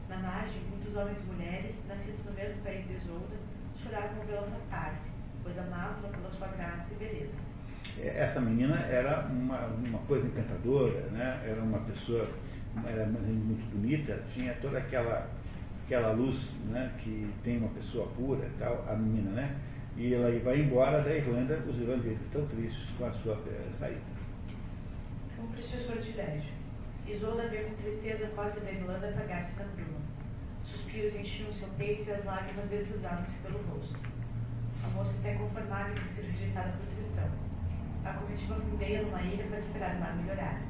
Na 0.07 0.17
margem, 0.17 0.61
muitos 0.69 0.95
homens 0.95 1.17
e 1.19 1.33
mulheres, 1.33 1.75
nascidos 1.87 2.25
no 2.25 2.33
mesmo 2.33 2.61
país 2.61 2.87
de 2.87 2.93
Isolda, 2.93 3.35
choravam 3.81 4.19
ao 4.19 4.25
vê-la 4.27 4.41
afastar-se, 4.41 5.09
pois 5.43 5.57
amavam-na 5.57 6.09
pela 6.09 6.31
sua 6.31 6.47
graça 6.49 6.85
e 6.91 6.95
beleza. 6.95 7.33
Essa 7.97 8.41
menina 8.41 8.75
era 8.81 9.25
uma, 9.25 9.67
uma 9.67 9.99
coisa 9.99 10.27
encantadora, 10.27 11.01
né? 11.11 11.41
era 11.45 11.61
uma 11.61 11.79
pessoa 11.79 12.27
era 12.85 13.05
muito 13.05 13.71
bonita, 13.71 14.21
tinha 14.33 14.53
toda 14.55 14.77
aquela, 14.77 15.29
aquela 15.85 16.11
luz 16.11 16.37
né? 16.67 16.91
que 16.99 17.31
tem 17.43 17.57
uma 17.57 17.69
pessoa 17.69 18.07
pura, 18.17 18.47
tal, 18.59 18.85
a 18.89 18.95
menina, 18.95 19.31
né? 19.31 19.55
E 19.95 20.13
ela 20.13 20.29
vai 20.39 20.59
embora 20.59 21.01
da 21.01 21.15
Irlanda, 21.15 21.57
os 21.65 21.79
irlandeses 21.79 22.21
estão 22.23 22.45
tristes 22.47 22.89
com 22.97 23.05
a 23.05 23.11
sua 23.13 23.39
eh, 23.47 23.69
saída. 23.79 24.14
Um 25.45 25.51
precioso 25.51 25.85
sortilégio. 25.85 26.51
Isolda 27.05 27.47
vê 27.49 27.65
com 27.65 27.75
tristeza 27.75 28.25
a 28.25 28.29
costa 28.29 28.59
da 28.61 28.71
Irlanda 28.71 29.09
apagar-se 29.09 29.53
bruma. 29.53 30.01
Suspiros 30.65 31.13
enchiam 31.13 31.53
seu 31.53 31.67
peito 31.77 32.09
e 32.09 32.13
as 32.13 32.25
lágrimas 32.25 32.67
deslizavam-se 32.67 33.37
pelo 33.43 33.61
rosto. 33.69 33.95
A 34.83 34.87
moça 34.87 35.13
até 35.19 35.35
conformada 35.35 35.91
em 35.91 36.15
ser 36.15 36.23
rejeitada 36.23 36.71
por 36.71 36.87
Tristão. 36.95 37.29
A 38.05 38.13
comitiva 38.13 38.55
fundeia 38.55 39.03
numa 39.03 39.21
ilha 39.21 39.45
para 39.45 39.59
esperar 39.59 39.95
o 39.95 39.99
mar 39.99 40.15
melhorar. 40.15 40.61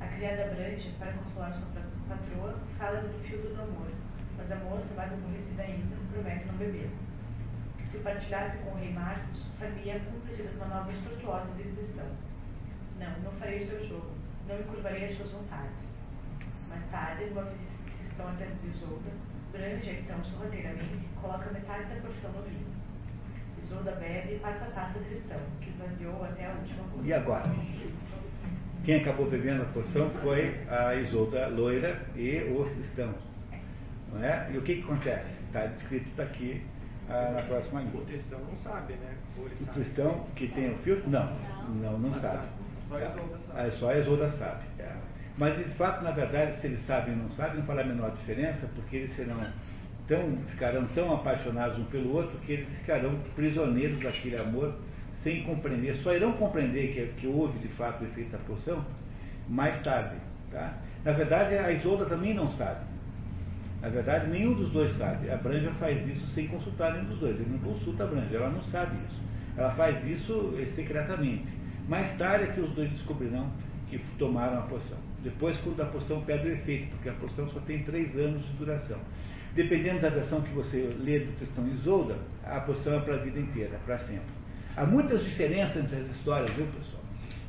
A 0.00 0.06
criada 0.08 0.54
Branja, 0.56 0.90
para 0.98 1.12
consolar 1.12 1.54
sua 1.54 1.82
patroa, 2.08 2.58
fala 2.78 3.02
do 3.02 3.16
fio 3.20 3.38
do 3.38 3.62
amor, 3.62 3.92
mas 4.36 4.50
a 4.50 4.56
moça, 4.56 4.92
mais 4.96 5.12
aborrecida 5.12 5.62
ainda, 5.62 5.94
promete 6.12 6.46
não 6.46 6.54
beber. 6.54 6.90
Se 7.92 7.98
partilhasse 7.98 8.58
com 8.58 8.72
o 8.72 8.74
rei 8.74 8.92
Marcos, 8.92 9.46
faria 9.56 10.00
cúmplice 10.00 10.42
das 10.42 10.56
manobras 10.56 10.98
tortuosas 11.04 11.56
de 11.56 11.62
Tristão. 11.62 12.29
Não, 13.00 13.08
não 13.24 13.32
farei 13.40 13.62
o 13.62 13.66
seu 13.66 13.88
jogo. 13.88 14.10
Não 14.46 14.56
me 14.58 14.64
curvarei 14.64 15.06
às 15.06 15.16
suas 15.16 15.30
vontades. 15.30 15.72
Mais 16.68 16.84
tarde, 16.90 17.24
que 17.24 18.06
estão 18.10 18.28
até 18.28 18.46
Isolda, 18.62 19.10
Branja, 19.52 19.90
então, 19.90 20.22
sorrateiramente, 20.24 21.08
coloca 21.20 21.50
metade 21.50 21.84
da 21.94 22.00
porção 22.00 22.30
no 22.32 22.42
vinho. 22.42 22.66
Isolda 23.62 23.92
bebe 23.92 24.34
e 24.34 24.38
passa 24.38 24.64
a 24.66 24.70
taça 24.70 24.98
a 24.98 25.02
Tristão, 25.02 25.40
que 25.60 25.70
esvaziou 25.70 26.24
até 26.24 26.46
a 26.46 26.50
última 26.50 26.82
gota. 26.84 27.06
E 27.06 27.12
agora? 27.12 27.44
Quem 28.84 29.00
acabou 29.00 29.30
bebendo 29.30 29.62
a 29.62 29.66
porção 29.66 30.10
foi 30.22 30.54
a 30.68 30.94
Isolda 30.94 31.48
loira 31.48 32.06
e 32.14 32.38
o 32.44 32.64
Tristão. 32.64 33.14
Não 34.12 34.22
é? 34.22 34.50
E 34.52 34.58
o 34.58 34.62
que, 34.62 34.76
que 34.76 34.82
acontece? 34.82 35.28
Está 35.46 35.66
descrito 35.66 36.08
está 36.10 36.24
aqui 36.24 36.62
ah, 37.08 37.32
na 37.34 37.42
próxima 37.42 37.80
linha. 37.80 37.92
O 37.94 38.04
Tristão 38.04 38.38
não 38.40 38.56
sabe, 38.58 38.94
né? 38.94 39.14
Ou 39.38 39.46
ele 39.46 39.54
O 39.54 39.64
sabe. 39.64 39.80
Tristão 39.80 40.26
que 40.36 40.48
tem 40.48 40.70
o 40.72 40.78
filtro? 40.78 41.08
Não, 41.10 41.26
não, 41.68 41.98
não 41.98 42.10
Mas 42.10 42.22
sabe. 42.22 42.46
Só 42.90 42.96
a 42.96 43.04
Isolda 43.06 43.38
sabe. 43.46 43.70
Só 43.78 43.90
a 43.90 43.98
Isolda 43.98 44.30
sabe. 44.32 44.64
é. 44.80 44.92
Mas 45.38 45.56
de 45.56 45.64
fato, 45.76 46.02
na 46.04 46.10
verdade, 46.10 46.56
se 46.56 46.66
eles 46.66 46.80
sabem 46.80 47.14
ou 47.14 47.22
não 47.22 47.30
sabem, 47.30 47.58
não 47.58 47.62
fará 47.64 47.82
a 47.82 47.84
menor 47.84 48.10
diferença, 48.10 48.68
porque 48.74 48.96
eles 48.96 49.16
serão 49.16 49.40
tão, 50.06 50.36
ficarão 50.48 50.86
tão 50.88 51.14
apaixonados 51.14 51.78
um 51.78 51.84
pelo 51.84 52.14
outro 52.14 52.36
que 52.40 52.52
eles 52.52 52.68
ficarão 52.78 53.16
prisioneiros 53.34 54.00
daquele 54.00 54.36
amor 54.36 54.74
sem 55.22 55.44
compreender. 55.44 55.96
Só 56.02 56.14
irão 56.14 56.32
compreender 56.32 56.92
que, 56.92 57.20
que 57.20 57.26
houve 57.26 57.58
de 57.60 57.68
fato 57.68 58.02
o 58.02 58.06
efeito 58.06 58.32
da 58.32 58.38
poção 58.38 58.84
mais 59.48 59.80
tarde. 59.82 60.16
Tá? 60.50 60.74
Na 61.04 61.12
verdade, 61.12 61.56
a 61.56 61.70
Isolda 61.72 62.04
também 62.06 62.34
não 62.34 62.50
sabe. 62.52 62.84
Na 63.80 63.88
verdade, 63.88 64.28
nenhum 64.28 64.52
dos 64.52 64.70
dois 64.72 64.92
sabe. 64.98 65.30
A 65.30 65.36
Branja 65.36 65.70
faz 65.78 66.06
isso 66.06 66.26
sem 66.34 66.48
consultar 66.48 66.92
nenhum 66.92 67.06
dos 67.06 67.18
dois. 67.18 67.40
Ele 67.40 67.50
não 67.50 67.58
consulta 67.60 68.04
a 68.04 68.06
Branja, 68.06 68.36
ela 68.36 68.50
não 68.50 68.62
sabe 68.64 68.96
isso. 69.08 69.20
Ela 69.56 69.70
faz 69.70 70.04
isso 70.06 70.54
secretamente. 70.74 71.59
Mais 71.90 72.08
tarde 72.16 72.44
é 72.44 72.46
que 72.52 72.60
os 72.60 72.70
dois 72.70 72.88
descobrirão 72.90 73.50
que 73.88 73.98
tomaram 74.16 74.60
a 74.60 74.62
poção. 74.62 74.96
Depois, 75.24 75.56
quando 75.58 75.82
a 75.82 75.86
poção 75.86 76.22
perde 76.22 76.46
o 76.46 76.52
efeito, 76.52 76.88
porque 76.90 77.08
a 77.08 77.14
poção 77.14 77.48
só 77.48 77.58
tem 77.62 77.82
três 77.82 78.16
anos 78.16 78.46
de 78.46 78.52
duração. 78.52 78.96
Dependendo 79.56 80.00
da 80.00 80.08
versão 80.08 80.40
que 80.40 80.52
você 80.52 80.94
lê 81.00 81.18
do 81.18 81.36
Cristão 81.38 81.66
Isolda, 81.66 82.16
a 82.44 82.60
poção 82.60 82.94
é 82.94 83.00
para 83.00 83.14
a 83.14 83.18
vida 83.18 83.40
inteira, 83.40 83.76
para 83.84 83.98
sempre. 83.98 84.30
Há 84.76 84.86
muitas 84.86 85.24
diferenças 85.24 85.90
nessas 85.90 86.14
histórias, 86.14 86.52
viu, 86.52 86.66
pessoal? 86.66 87.02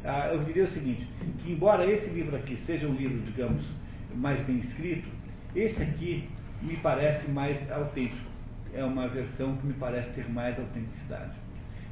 Ah, 0.03 0.33
eu 0.33 0.43
diria 0.43 0.63
o 0.63 0.69
seguinte, 0.69 1.07
que 1.43 1.51
embora 1.51 1.85
esse 1.85 2.09
livro 2.09 2.35
aqui 2.35 2.57
seja 2.65 2.87
um 2.87 2.95
livro, 2.95 3.19
digamos, 3.19 3.63
mais 4.15 4.41
bem 4.47 4.57
escrito, 4.57 5.07
esse 5.55 5.79
aqui 5.83 6.27
me 6.63 6.77
parece 6.77 7.29
mais 7.29 7.71
autêntico. 7.71 8.31
É 8.73 8.83
uma 8.83 9.07
versão 9.07 9.55
que 9.57 9.67
me 9.67 9.73
parece 9.73 10.09
ter 10.13 10.27
mais 10.27 10.57
autenticidade 10.57 11.35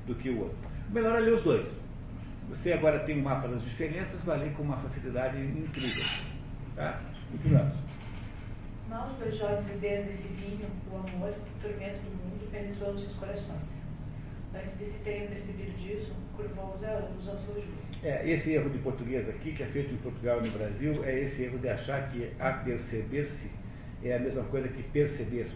do 0.07 0.15
que 0.15 0.31
o 0.31 0.39
outro. 0.39 0.57
Melhor 0.89 1.15
é 1.15 1.19
ler 1.19 1.35
os 1.35 1.43
dois. 1.43 1.88
Você 2.49 2.73
agora 2.73 2.99
tem 2.99 3.19
um 3.19 3.23
mapa 3.23 3.47
das 3.47 3.63
diferenças, 3.63 4.21
vai 4.23 4.39
ler 4.39 4.53
com 4.53 4.63
uma 4.63 4.77
facilidade 4.77 5.37
incrível. 5.37 6.03
Tá? 6.75 7.01
Continuamos. 7.31 7.75
Mal 8.89 9.11
os 9.11 9.17
dois 9.19 9.37
jovens 9.37 9.65
beberam 9.67 10.05
desse 10.05 10.27
vinho, 10.29 10.67
o 10.91 10.95
amor, 10.97 11.29
o 11.29 11.61
tormento 11.61 11.99
do 11.99 12.09
mundo 12.09 12.51
penetrou 12.51 12.93
nos 12.93 13.03
seus 13.03 13.15
corações. 13.17 13.69
Antes 14.55 14.79
de 14.79 14.85
se 14.85 14.99
terem 15.03 15.27
percebido 15.27 15.77
disso, 15.77 16.11
curvou-os 16.35 16.83
a 16.83 16.97
ambos 16.97 17.27
ao 17.29 17.37
seu 17.37 17.53
juízo. 17.53 17.89
É, 18.03 18.27
esse 18.27 18.49
erro 18.51 18.69
de 18.71 18.79
português 18.79 19.29
aqui, 19.29 19.53
que 19.53 19.61
é 19.61 19.67
feito 19.67 19.93
em 19.93 19.97
Portugal 19.97 20.43
e 20.43 20.47
no 20.49 20.57
Brasil, 20.57 21.03
é 21.05 21.19
esse 21.19 21.43
erro 21.43 21.59
de 21.59 21.69
achar 21.69 22.09
que 22.11 22.31
aperceber-se 22.39 23.51
é 24.03 24.15
a 24.15 24.19
mesma 24.19 24.43
coisa 24.45 24.67
que 24.69 24.81
perceber, 24.83 25.51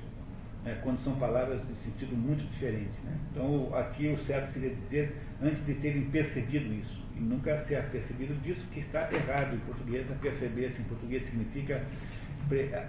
né, 0.63 0.79
quando 0.83 0.99
são 1.03 1.15
palavras 1.15 1.61
de 1.67 1.75
sentido 1.83 2.15
muito 2.15 2.43
diferente. 2.51 2.93
Né? 3.03 3.17
Então, 3.31 3.75
aqui 3.75 4.07
o 4.07 4.17
certo 4.19 4.51
seria 4.53 4.73
dizer 4.73 5.15
antes 5.41 5.65
de 5.65 5.73
terem 5.75 6.09
percebido 6.09 6.73
isso, 6.73 7.03
e 7.15 7.19
nunca 7.19 7.63
se 7.65 7.75
apercebido 7.75 8.33
disso, 8.41 8.65
que 8.73 8.79
está 8.79 9.11
errado 9.11 9.55
em 9.55 9.59
português, 9.59 10.09
aperceber-se 10.11 10.81
em 10.81 10.85
português 10.85 11.25
significa 11.25 11.85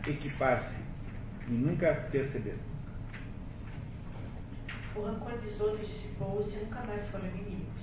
equipar-se, 0.09 0.81
e 1.49 1.53
nunca 1.53 1.93
perceber. 2.11 2.57
O 4.97 5.03
rancor 5.03 5.37
dos 5.39 5.61
outros 5.61 5.89
dissipou-se 5.89 6.57
e 6.57 6.65
nunca 6.65 6.81
mais 6.85 7.05
foram 7.09 7.27
inimigos. 7.27 7.83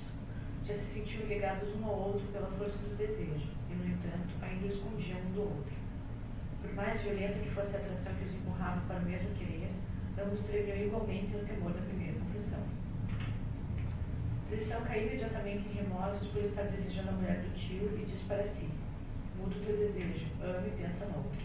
Já 0.66 0.74
se 0.74 0.84
sentiam 0.94 1.26
ligados 1.26 1.68
um 1.76 1.84
ao 1.84 2.12
outro 2.12 2.26
pela 2.32 2.46
força 2.52 2.78
do 2.78 2.96
desejo, 2.96 3.46
e, 3.70 3.74
no 3.74 3.84
entanto, 3.84 4.32
ainda 4.40 4.66
escondiam 4.66 5.18
um 5.18 5.32
do 5.32 5.40
outro. 5.42 5.72
Por 6.62 6.72
mais 6.74 7.02
violenta 7.02 7.38
que 7.40 7.50
fosse 7.50 7.76
a 7.76 7.78
atração 7.78 8.14
que 8.14 8.24
os 8.24 8.34
empurrava 8.34 8.80
para 8.86 8.96
o 8.96 9.02
mesmo 9.02 9.28
querer, 9.34 9.61
ambos 10.18 10.40
tremiam 10.42 10.76
igualmente 10.76 11.32
no 11.32 11.44
temor 11.46 11.72
da 11.72 11.80
primeira 11.82 12.18
confissão. 12.20 12.60
Tristão 14.48 14.82
caiu 14.82 15.06
imediatamente 15.06 15.68
em 15.68 15.72
remorsos 15.72 16.28
por 16.28 16.42
estar 16.42 16.64
desejando 16.64 17.10
a 17.10 17.12
mulher 17.12 17.40
do 17.40 17.54
tio 17.56 17.88
e 17.98 18.04
diz 18.04 18.20
para 18.28 18.44
si: 18.48 18.68
Mudo 19.38 19.64
teu 19.64 19.76
desejo, 19.76 20.26
amo 20.42 20.66
e 20.66 20.70
pensa 20.70 21.06
no 21.06 21.16
outro. 21.18 21.40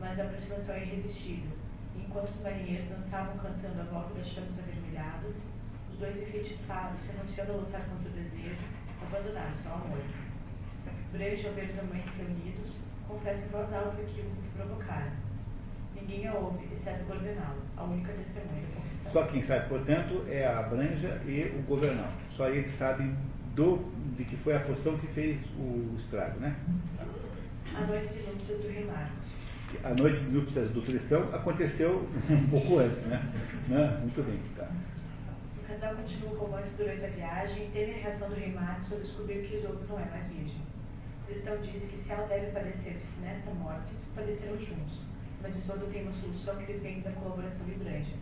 Mas 0.00 0.18
a 0.18 0.24
aproximação 0.24 0.74
é 0.74 0.82
irresistível, 0.82 1.52
e 1.94 2.00
enquanto 2.00 2.30
os 2.30 2.42
marinheiros 2.42 2.88
dançavam 2.88 3.38
cantando 3.38 3.80
a 3.80 3.84
volta 3.84 4.14
das 4.14 4.26
chamas 4.26 4.58
avermelhadas, 4.58 5.34
os 5.92 5.98
dois 5.98 6.16
enfeitiçados, 6.16 7.00
renunciando 7.06 7.52
a 7.52 7.56
lutar 7.56 7.84
contra 7.88 8.08
o 8.08 8.12
desejo, 8.12 8.64
abandonaram-se 9.00 9.68
ao 9.68 9.76
amor. 9.76 10.02
Brejo 11.12 11.48
os 11.48 11.78
amantes 11.78 12.16
reunidos, 12.16 12.76
confessa 13.06 13.44
em 13.44 13.48
voz 13.48 13.72
alta 13.72 14.02
aquilo 14.02 14.30
que 14.30 14.48
provocaram. 14.56 15.12
Ninguém 16.02 16.26
a 16.26 16.34
ouve, 16.34 16.66
exceto 16.74 17.04
o 17.04 17.06
Gordenal, 17.06 17.54
a 17.76 17.84
única 17.84 18.12
testemunha 18.12 18.66
da. 19.04 19.10
Só 19.12 19.24
quem 19.26 19.42
sabe, 19.42 19.68
portanto, 19.68 20.24
é 20.28 20.44
a 20.46 20.62
Branja 20.62 21.20
e 21.26 21.54
o 21.56 21.62
Governal. 21.62 22.10
Só 22.36 22.48
eles 22.48 22.72
sabem 22.76 23.14
do, 23.54 23.78
de 24.16 24.24
que 24.24 24.36
foi 24.38 24.56
a 24.56 24.60
poção 24.60 24.98
que 24.98 25.06
fez 25.08 25.38
o 25.56 25.94
estrago, 25.98 26.40
né? 26.40 26.56
A 27.76 27.86
noite 27.86 28.14
de 28.14 28.22
núpcias 28.30 28.60
do 28.60 28.68
rei 28.68 28.84
Marcos. 28.84 29.32
A 29.84 29.94
noite 29.94 30.20
de 30.20 30.30
núpcias 30.30 30.70
do 30.70 30.82
cristão 30.82 31.22
aconteceu 31.34 32.08
um 32.28 32.46
pouco 32.48 32.78
antes, 32.78 32.98
né? 33.06 33.22
né? 33.68 33.98
Muito 34.00 34.22
bem, 34.24 34.40
tá. 34.56 34.68
O 35.56 35.68
casal 35.68 35.94
continua 35.94 36.32
o 36.32 36.38
romance 36.38 36.70
durante 36.76 37.04
a 37.04 37.08
viagem 37.08 37.66
e 37.66 37.70
teme 37.70 37.92
a 37.92 38.08
reação 38.08 38.28
do 38.28 38.34
rei 38.34 38.52
Marcos 38.52 38.92
ao 38.92 38.98
descobrir 38.98 39.46
que 39.46 39.56
Isolda 39.56 39.86
não 39.88 40.00
é 40.00 40.04
mais 40.10 40.26
virgem. 40.26 40.62
Cristão 41.26 41.56
diz 41.62 41.82
que 41.84 42.02
se 42.04 42.10
ela 42.10 42.26
deve 42.26 42.46
padecer 42.50 42.96
nesta 43.22 43.50
morte, 43.54 43.92
padecerão 44.14 44.58
juntos, 44.58 45.00
mas 45.42 45.56
Isolda 45.56 45.86
tem 45.86 46.02
uma 46.02 46.12
solução 46.12 46.56
que 46.56 46.72
depende 46.72 47.00
da 47.00 47.10
colaboração 47.12 47.66
de 47.66 47.74
Branja. 47.74 48.14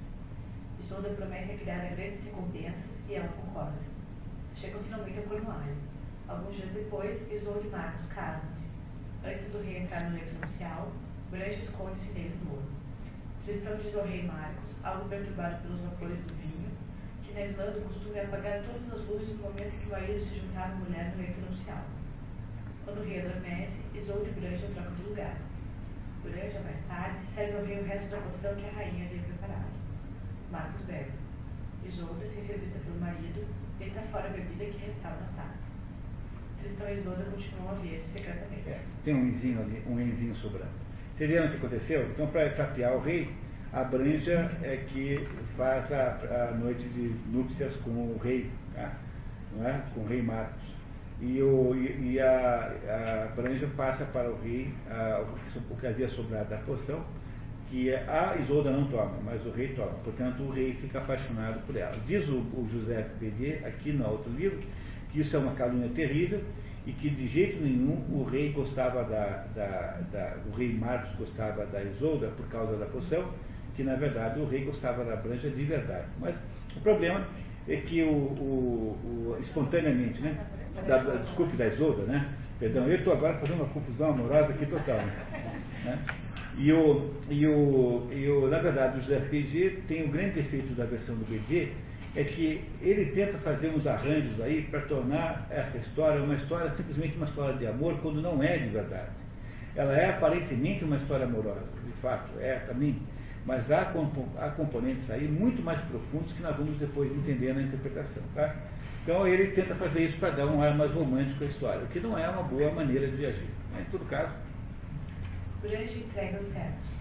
Isolda 0.82 1.10
promete 1.10 1.58
criar 1.58 1.94
grandes 1.94 2.24
recompensas 2.24 2.90
e 3.08 3.14
ela 3.14 3.28
concorda. 3.28 3.78
Chegam 4.56 4.82
finalmente 4.82 5.18
a 5.18 5.22
Cornualha. 5.22 5.74
Alguns 6.26 6.56
dias 6.56 6.72
depois, 6.72 7.20
Isolda 7.30 7.60
e 7.66 7.70
Marcos 7.70 8.06
casam-se. 8.06 8.66
Antes 9.22 9.52
do 9.52 9.62
rei 9.62 9.82
entrar 9.82 10.08
no 10.08 10.16
leito 10.16 10.34
nupcial, 10.34 10.90
Branja 11.30 11.60
esconde-se 11.62 12.10
nele 12.12 12.34
no 12.42 12.50
morro. 12.50 12.80
Tristão 13.44 13.76
diz 13.76 13.94
ao 13.94 14.04
rei 14.04 14.22
Marcos, 14.22 14.74
algo 14.82 15.08
perturbado 15.08 15.62
pelos 15.62 15.80
vapores 15.80 16.18
do 16.24 16.34
vinho, 16.34 16.70
que 17.22 17.34
na 17.34 17.40
Irlanda 17.40 17.78
o 17.78 17.82
costume 17.82 18.16
é 18.16 18.24
apagar 18.24 18.62
todas 18.62 18.92
as 18.92 19.08
luzes 19.08 19.28
no 19.36 19.42
momento 19.42 19.78
que 19.78 19.86
o 19.86 19.90
marido 19.90 20.20
se 20.20 20.40
juntar 20.40 20.70
à 20.70 20.74
mulher 20.74 21.12
no 21.12 21.18
leito 21.18 21.40
nupcial. 21.40 21.84
Quando 22.84 23.00
o 23.00 23.04
rei 23.04 23.20
adormece, 23.20 23.72
Isolde 23.94 24.30
e 24.30 24.40
Branja 24.40 24.68
trocam 24.74 24.94
de 24.94 25.02
lugar. 25.02 25.49
Branja, 26.22 26.60
mais 26.60 26.76
tarde, 26.88 27.18
rei 27.34 27.80
o 27.80 27.84
resto 27.84 28.10
da 28.10 28.18
poção 28.18 28.54
que 28.54 28.66
a 28.66 28.72
rainha 28.72 29.06
havia 29.06 29.22
preparado. 29.22 29.70
Marcos 30.50 30.82
bebe. 30.86 31.10
Sem 31.82 32.46
ser 32.46 32.58
vista 32.58 32.78
pelo 32.84 33.00
marido, 33.00 33.46
deita 33.78 34.00
fora 34.12 34.28
a 34.28 34.30
bebida 34.30 34.64
que 34.64 34.86
restava 34.86 35.16
na 35.16 35.42
taça. 35.42 35.58
Tristão 36.62 36.88
e 36.88 36.98
Isolda 37.00 37.24
continuam 37.24 37.70
a 37.70 37.74
ver 37.74 38.04
secretamente. 38.12 38.68
É, 38.68 38.80
tem 39.04 39.14
um 39.14 39.26
enzinho 39.26 39.60
ali, 39.60 39.82
um 39.86 40.00
enzinho 40.00 40.34
sobrando. 40.36 40.70
Entendeu 41.14 41.44
o 41.44 41.50
que 41.50 41.56
aconteceu? 41.56 42.10
Então, 42.10 42.26
para 42.28 42.50
tapear 42.50 42.94
o 42.94 43.00
rei, 43.00 43.34
a 43.72 43.84
Branja 43.84 44.50
é 44.62 44.76
que 44.88 45.26
faz 45.56 45.90
a, 45.92 46.50
a 46.50 46.56
noite 46.56 46.82
de 46.88 47.14
núpcias 47.30 47.74
com 47.76 47.90
o 47.90 48.18
rei, 48.22 48.50
tá? 48.74 48.94
não 49.56 49.68
é? 49.68 49.82
com 49.94 50.00
o 50.00 50.06
rei 50.06 50.22
Marcos. 50.22 50.69
E, 51.20 51.42
o, 51.42 51.74
e, 51.74 52.18
a, 52.18 53.28
a, 53.28 53.34
Branja 53.34 53.68
passa 53.76 54.04
para 54.06 54.30
o 54.30 54.40
rei 54.42 54.72
a, 54.90 55.22
o 55.70 55.76
que 55.76 55.86
havia 55.86 56.08
sobrado 56.08 56.48
da 56.48 56.56
poção, 56.58 57.04
que 57.68 57.94
a 57.94 58.36
Isolda 58.42 58.70
não 58.70 58.86
toma, 58.86 59.18
mas 59.24 59.44
o 59.44 59.50
rei 59.50 59.68
toma. 59.74 59.92
Portanto, 60.02 60.42
o 60.42 60.50
rei 60.50 60.74
fica 60.80 60.98
apaixonado 60.98 61.60
por 61.66 61.76
ela. 61.76 61.96
Diz 62.06 62.26
o, 62.28 62.38
o 62.38 62.68
José 62.72 63.06
Pedier, 63.20 63.66
aqui 63.66 63.92
no 63.92 64.08
outro 64.08 64.32
livro, 64.32 64.60
que 65.12 65.20
isso 65.20 65.36
é 65.36 65.38
uma 65.38 65.54
calúnia 65.54 65.90
terrível 65.90 66.42
e 66.86 66.92
que 66.92 67.10
de 67.10 67.28
jeito 67.28 67.62
nenhum 67.62 68.02
o 68.10 68.24
rei 68.24 68.52
gostava 68.52 69.04
da, 69.04 69.44
da, 69.54 70.00
da, 70.10 70.36
o 70.50 70.56
rei 70.56 70.72
Marcos 70.72 71.14
gostava 71.18 71.66
da 71.66 71.82
Isolda 71.82 72.28
por 72.28 72.48
causa 72.48 72.76
da 72.76 72.86
poção, 72.86 73.30
que 73.76 73.82
na 73.82 73.94
verdade 73.96 74.40
o 74.40 74.46
rei 74.46 74.64
gostava 74.64 75.04
da 75.04 75.16
Branja 75.16 75.50
de 75.50 75.64
verdade. 75.64 76.06
Mas 76.18 76.34
o 76.74 76.80
problema 76.80 77.26
é 77.68 77.76
que 77.76 78.02
o, 78.02 78.08
o, 78.10 78.98
o 79.04 79.36
espontaneamente, 79.40 80.20
né? 80.22 80.38
Da, 80.86 80.98
da, 80.98 81.16
desculpe 81.16 81.56
da 81.56 81.66
Isolda, 81.66 82.02
né? 82.04 82.28
Perdão, 82.58 82.86
eu 82.86 82.98
estou 82.98 83.12
agora 83.12 83.38
fazendo 83.38 83.62
uma 83.62 83.68
confusão 83.68 84.10
amorosa 84.10 84.52
aqui 84.52 84.66
total. 84.66 84.96
Né? 85.84 85.98
E, 86.58 86.72
o, 86.72 87.10
e, 87.30 87.46
o, 87.46 88.08
e 88.12 88.28
o, 88.28 88.48
na 88.48 88.58
verdade, 88.58 88.98
o 88.98 89.02
José 89.02 89.20
PG 89.30 89.82
tem 89.88 90.04
o 90.04 90.08
grande 90.08 90.42
defeito 90.42 90.74
da 90.74 90.84
versão 90.84 91.14
do 91.14 91.24
BD, 91.24 91.72
é 92.14 92.24
que 92.24 92.64
ele 92.82 93.12
tenta 93.12 93.38
fazer 93.38 93.68
uns 93.68 93.86
arranjos 93.86 94.40
aí 94.40 94.62
para 94.62 94.80
tornar 94.80 95.46
essa 95.50 95.78
história 95.78 96.20
uma 96.22 96.34
história 96.34 96.70
simplesmente 96.72 97.16
uma 97.16 97.26
história 97.26 97.56
de 97.56 97.66
amor, 97.66 97.98
quando 98.02 98.20
não 98.20 98.42
é 98.42 98.58
de 98.58 98.68
verdade. 98.68 99.10
Ela 99.76 99.96
é 99.96 100.10
aparentemente 100.10 100.84
uma 100.84 100.96
história 100.96 101.24
amorosa, 101.24 101.72
de 101.86 101.92
fato, 102.02 102.28
é 102.40 102.56
também, 102.66 103.00
mas 103.46 103.70
há, 103.70 103.92
há 104.38 104.48
componentes 104.50 105.08
aí 105.10 105.28
muito 105.28 105.62
mais 105.62 105.80
profundos 105.82 106.32
que 106.32 106.42
nós 106.42 106.56
vamos 106.56 106.76
depois 106.78 107.10
entender 107.12 107.54
na 107.54 107.62
interpretação. 107.62 108.22
Tá? 108.34 108.54
Então 109.02 109.26
ele 109.26 109.52
tenta 109.52 109.74
fazer 109.74 110.08
isso 110.08 110.18
para 110.18 110.30
dar 110.30 110.46
um 110.46 110.62
ar 110.62 110.76
mais 110.76 110.92
romântico 110.92 111.44
à 111.44 111.46
história, 111.46 111.82
o 111.82 111.88
que 111.88 112.00
não 112.00 112.18
é 112.18 112.28
uma 112.28 112.42
boa 112.42 112.70
maneira 112.72 113.08
de 113.08 113.26
agir. 113.26 113.48
Mas, 113.72 113.86
em 113.86 113.90
todo 113.90 114.04
caso. 114.06 114.32
Branja 115.62 115.98
entrega 115.98 116.38
os 116.40 116.52
servos. 116.52 117.00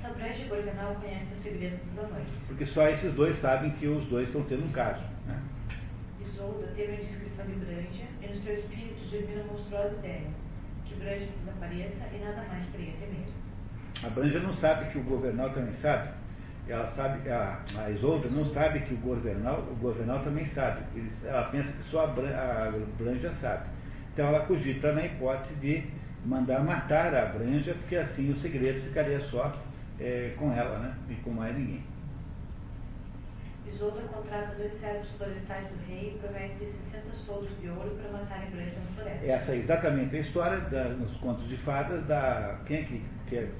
Só 0.00 0.08
Branja 0.14 0.42
e 0.42 0.48
Gorgonal 0.48 0.96
conhecem 0.96 1.32
o 1.38 1.42
segredo 1.42 1.76
dos 1.86 2.04
amantes. 2.04 2.34
Porque 2.48 2.66
só 2.66 2.88
esses 2.88 3.12
dois 3.14 3.36
sabem 3.40 3.70
que 3.72 3.86
os 3.86 4.04
dois 4.06 4.26
estão 4.26 4.42
tendo 4.44 4.64
um 4.64 4.72
caso. 4.72 5.02
Né? 5.26 5.40
Isolda 6.20 6.66
teve 6.74 6.94
a 6.94 6.96
descrição 6.96 7.46
de 7.46 7.52
Branja 7.52 8.04
e 8.20 8.26
no 8.26 8.34
seu 8.42 8.54
espírito 8.54 9.08
germina 9.08 9.42
a 9.42 9.44
monstruosa 9.44 9.94
ideia 9.98 10.26
que 10.86 10.94
Branja 10.96 11.26
desapareça 11.38 12.08
e 12.12 12.18
nada 12.18 12.42
mais 12.48 12.66
teria 12.68 12.92
temer. 12.94 13.26
A 14.02 14.10
Branja 14.10 14.40
não 14.40 14.52
sabe 14.54 14.90
que 14.90 14.98
o 14.98 15.02
Governal 15.04 15.50
também 15.50 15.74
sabe. 15.76 16.21
Ela 16.72 16.86
sabe, 16.88 17.28
a, 17.28 17.60
a 17.76 17.90
Isolda 17.90 18.28
não 18.30 18.46
sabe 18.46 18.80
que 18.80 18.94
o 18.94 18.96
Governal, 18.96 19.60
o 19.70 19.74
Governal 19.76 20.20
também 20.20 20.46
sabe. 20.46 20.82
Eles, 20.96 21.12
ela 21.24 21.44
pensa 21.44 21.70
que 21.70 21.82
só 21.90 22.04
a, 22.04 22.06
Bran, 22.06 22.30
a 22.30 22.72
Branja 22.98 23.30
sabe. 23.42 23.68
Então 24.12 24.26
ela 24.28 24.46
cogita 24.46 24.92
na 24.92 25.04
hipótese 25.04 25.54
de 25.56 25.84
mandar 26.24 26.64
matar 26.64 27.14
a 27.14 27.26
Branja, 27.26 27.74
porque 27.74 27.96
assim 27.96 28.30
o 28.30 28.38
segredo 28.38 28.80
ficaria 28.86 29.20
só 29.28 29.54
é, 30.00 30.34
com 30.38 30.50
ela, 30.50 30.78
né? 30.78 30.96
E 31.10 31.14
com 31.16 31.30
mais 31.30 31.54
ninguém. 31.56 31.84
Isolda 33.66 34.00
contrata 34.02 34.54
dois 34.56 34.72
servos 34.80 35.10
florestais 35.18 35.68
do 35.68 35.76
rei 35.86 36.14
e 36.14 36.18
promete 36.18 36.72
60 36.90 37.16
soldos 37.26 37.50
de 37.60 37.68
ouro 37.68 37.90
para 38.00 38.18
matarem 38.18 38.50
Branja 38.50 38.76
na 38.76 38.94
floresta. 38.94 39.26
Essa 39.26 39.52
é 39.52 39.56
exatamente 39.56 40.16
a 40.16 40.20
história 40.20 40.60
da, 40.60 40.84
nos 40.84 41.14
contos 41.18 41.46
de 41.48 41.56
fadas 41.58 42.06
da. 42.06 42.60
Quem 42.66 42.78
é 42.78 42.82
que, 42.84 43.04
que 43.28 43.36
é? 43.36 43.50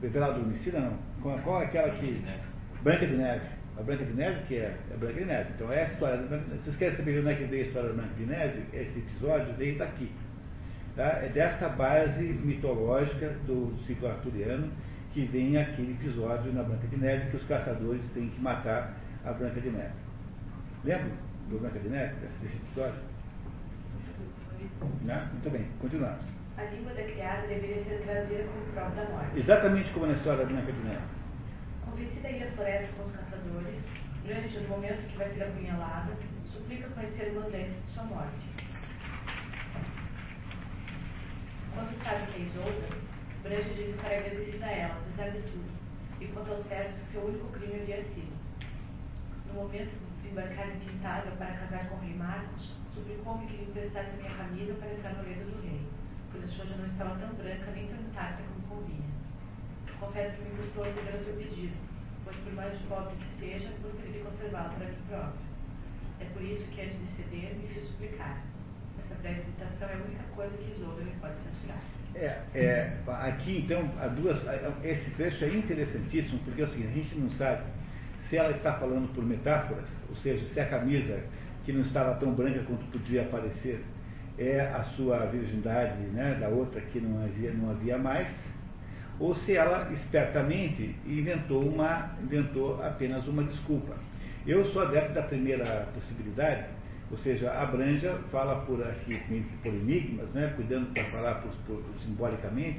Bebelado 0.00 0.40
Homicida, 0.40 0.80
não? 0.80 0.96
Qual, 1.22 1.38
qual 1.40 1.62
é 1.62 1.64
aquela 1.64 1.90
que. 1.90 2.24
Branca 2.82 3.06
de 3.06 3.16
Neve. 3.16 3.46
A 3.76 3.82
Branca 3.82 4.04
de 4.04 4.12
Neve, 4.12 4.42
que 4.46 4.56
é 4.56 4.76
a 4.92 4.96
Branca 4.96 5.14
de 5.14 5.24
Neve. 5.24 5.50
Então 5.54 5.72
é 5.72 5.82
a 5.82 5.86
história 5.86 6.16
Neve. 6.16 6.44
Vocês 6.62 6.76
querem 6.76 6.96
saber 6.96 7.20
onde 7.20 7.28
é 7.30 7.34
que 7.34 7.44
veio 7.44 7.64
a 7.64 7.66
história 7.66 7.88
da 7.90 7.94
Branca 7.94 8.14
de 8.14 8.26
Neve? 8.26 8.62
Esse 8.72 8.98
episódio 8.98 9.54
veio 9.54 9.78
daqui. 9.78 10.10
Tá? 10.96 11.20
É 11.22 11.28
desta 11.28 11.68
base 11.68 12.22
mitológica 12.22 13.30
do 13.46 13.76
ciclo 13.86 14.08
arturiano 14.08 14.68
que 15.12 15.24
vem 15.26 15.56
aquele 15.56 15.92
episódio 15.92 16.52
na 16.52 16.62
Branca 16.62 16.86
de 16.86 16.96
Neve 16.96 17.30
que 17.30 17.36
os 17.36 17.44
caçadores 17.44 18.08
têm 18.10 18.28
que 18.28 18.40
matar 18.40 18.94
a 19.24 19.32
Branca 19.32 19.60
de 19.60 19.70
Neve. 19.70 19.94
Lembra 20.84 21.10
do 21.48 21.58
Branca 21.58 21.78
de 21.78 21.88
Neve, 21.88 22.14
desse 22.42 22.56
episódio? 22.56 23.00
Né? 25.02 25.28
Muito 25.32 25.50
bem, 25.50 25.66
continuando. 25.80 26.37
A 26.58 26.64
língua 26.74 26.92
da 26.92 27.02
criada 27.04 27.46
deveria 27.46 27.84
ser 27.84 28.02
trazida 28.02 28.42
como 28.44 28.72
prova 28.72 28.90
da 28.90 29.04
morte. 29.10 29.38
Exatamente 29.38 29.92
como 29.92 30.06
na 30.06 30.14
história 30.14 30.44
da 30.44 30.52
Branca 30.52 30.72
de 30.72 30.78
Neve. 30.80 31.02
Convencida 31.84 32.28
a 32.28 32.32
ir 32.32 32.42
à 32.42 32.50
floresta 32.50 32.88
com 32.96 33.02
os 33.04 33.12
caçadores, 33.14 33.80
Granja, 34.24 34.60
no 34.60 34.68
momento 34.68 35.08
que 35.08 35.16
vai 35.16 35.30
ser 35.30 35.44
apunhalada, 35.44 36.12
suplica 36.52 36.88
conhecer 36.90 37.30
o 37.30 37.40
mandante 37.40 37.70
de 37.70 37.94
sua 37.94 38.02
morte. 38.02 38.46
Quando 41.74 42.04
sabe 42.04 42.32
que 42.32 42.42
é 42.42 42.44
Isolda, 42.44 42.88
Branja 43.44 43.74
diz 43.74 43.88
estar 43.94 44.08
agradecida 44.08 44.66
a 44.66 44.72
ela, 44.72 44.98
apesar 44.98 45.30
de 45.30 45.42
tudo, 45.42 45.70
e 46.20 46.26
conta 46.26 46.50
aos 46.50 46.66
servos 46.66 46.98
que 46.98 47.12
seu 47.12 47.22
único 47.22 47.46
crime 47.52 47.80
havia 47.82 48.02
sido. 48.02 48.36
No 49.46 49.54
momento 49.62 49.90
de 49.90 50.22
desembarcar 50.22 50.68
em 50.68 50.80
Quintável 50.80 51.32
para 51.38 51.56
casar 51.56 51.88
com 51.88 51.94
o 51.94 52.00
rei 52.00 52.14
Marcos, 52.14 52.74
suplicou-me 52.92 53.46
que 53.46 53.56
lhe 53.56 53.62
emprestasse 53.62 54.16
minha 54.16 54.34
camisa 54.34 54.74
para 54.74 54.92
entrar 54.92 55.14
no 55.14 55.22
leito 55.22 55.44
do 55.44 55.62
rei, 55.62 55.77
pois 56.38 56.60
a 56.60 56.64
já 56.64 56.76
não 56.76 56.86
estava 56.86 57.18
tão 57.18 57.34
branca 57.34 57.70
nem 57.74 57.88
tão 57.88 58.00
intacta 58.00 58.42
como 58.42 58.80
convinha. 58.82 59.08
Confesso 59.98 60.36
que 60.36 60.42
me 60.44 60.56
custou 60.56 60.84
atender 60.84 61.14
ao 61.14 61.22
seu 61.22 61.34
pedido, 61.34 61.76
pois 62.24 62.36
por 62.36 62.52
mais 62.54 62.78
pobre 62.88 63.16
que 63.16 63.40
seja, 63.40 63.68
gostaria 63.82 64.12
de 64.12 64.18
conservá-lo 64.20 64.74
para 64.74 64.86
mim 64.86 64.96
próprio. 65.08 65.48
É 66.20 66.24
por 66.26 66.42
isso 66.42 66.64
que 66.70 66.80
antes 66.80 66.98
de 66.98 67.06
ceder, 67.16 67.54
me 67.56 67.68
fiz 67.68 67.84
suplicar. 67.88 68.42
Essa 68.98 69.14
breve 69.20 69.42
citação 69.42 69.88
é 69.88 69.94
a 69.94 70.04
única 70.04 70.24
coisa 70.34 70.56
que 70.56 70.70
Isolda 70.72 71.02
me 71.02 71.12
pode 71.20 71.34
censurar. 71.42 71.82
É, 72.14 72.42
é, 72.54 72.98
aqui 73.06 73.58
então, 73.58 73.90
há 74.00 74.08
duas, 74.08 74.44
esse 74.82 75.10
trecho 75.12 75.44
é 75.44 75.48
interessantíssimo, 75.48 76.38
porque 76.40 76.62
é 76.62 76.64
o 76.64 76.68
seguinte, 76.68 76.88
a 76.88 76.92
gente 76.92 77.14
não 77.18 77.30
sabe 77.30 77.62
se 78.28 78.36
ela 78.36 78.50
está 78.50 78.74
falando 78.74 79.12
por 79.14 79.24
metáforas, 79.24 79.88
ou 80.08 80.16
seja, 80.16 80.44
se 80.46 80.58
a 80.58 80.68
camisa 80.68 81.20
que 81.64 81.72
não 81.72 81.82
estava 81.82 82.14
tão 82.16 82.32
branca 82.32 82.62
quanto 82.64 82.84
podia 82.86 83.24
parecer 83.24 83.84
é 84.38 84.60
a 84.60 84.84
sua 84.96 85.26
virgindade 85.26 86.00
né, 86.12 86.36
da 86.40 86.48
outra 86.48 86.80
que 86.80 87.00
não 87.00 87.22
havia, 87.24 87.52
não 87.52 87.70
havia 87.70 87.98
mais, 87.98 88.28
ou 89.18 89.34
se 89.34 89.56
ela 89.56 89.90
espertamente 89.92 90.94
inventou, 91.04 91.62
uma, 91.62 92.16
inventou 92.22 92.82
apenas 92.84 93.26
uma 93.26 93.42
desculpa. 93.42 93.96
Eu 94.46 94.64
sou 94.66 94.82
adepto 94.82 95.12
da 95.12 95.22
primeira 95.22 95.88
possibilidade, 95.92 96.66
ou 97.10 97.18
seja, 97.18 97.50
a 97.50 97.66
Branja 97.66 98.16
fala 98.30 98.60
por 98.60 98.80
aqui 98.86 99.20
por 99.62 99.74
enigmas, 99.74 100.28
né, 100.30 100.52
cuidando 100.54 100.92
para 100.92 101.04
falar 101.04 101.34
por, 101.36 101.50
por, 101.66 101.82
simbolicamente, 102.04 102.78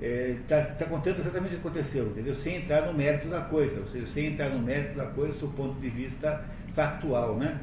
está 0.00 0.56
é, 0.56 0.62
tá, 0.62 0.74
tá 0.74 0.84
contando 0.86 1.20
exatamente 1.20 1.56
o 1.56 1.60
que 1.60 1.68
aconteceu, 1.68 2.06
entendeu? 2.08 2.34
Sem 2.36 2.56
entrar 2.56 2.82
no 2.82 2.94
mérito 2.94 3.28
da 3.28 3.40
coisa, 3.40 3.80
ou 3.80 3.86
seja, 3.86 4.06
sem 4.08 4.26
entrar 4.26 4.50
no 4.50 4.60
mérito 4.60 4.96
da 4.96 5.06
coisa 5.06 5.38
do 5.38 5.48
ponto 5.48 5.80
de 5.80 5.88
vista 5.88 6.44
factual, 6.74 7.36
né? 7.36 7.58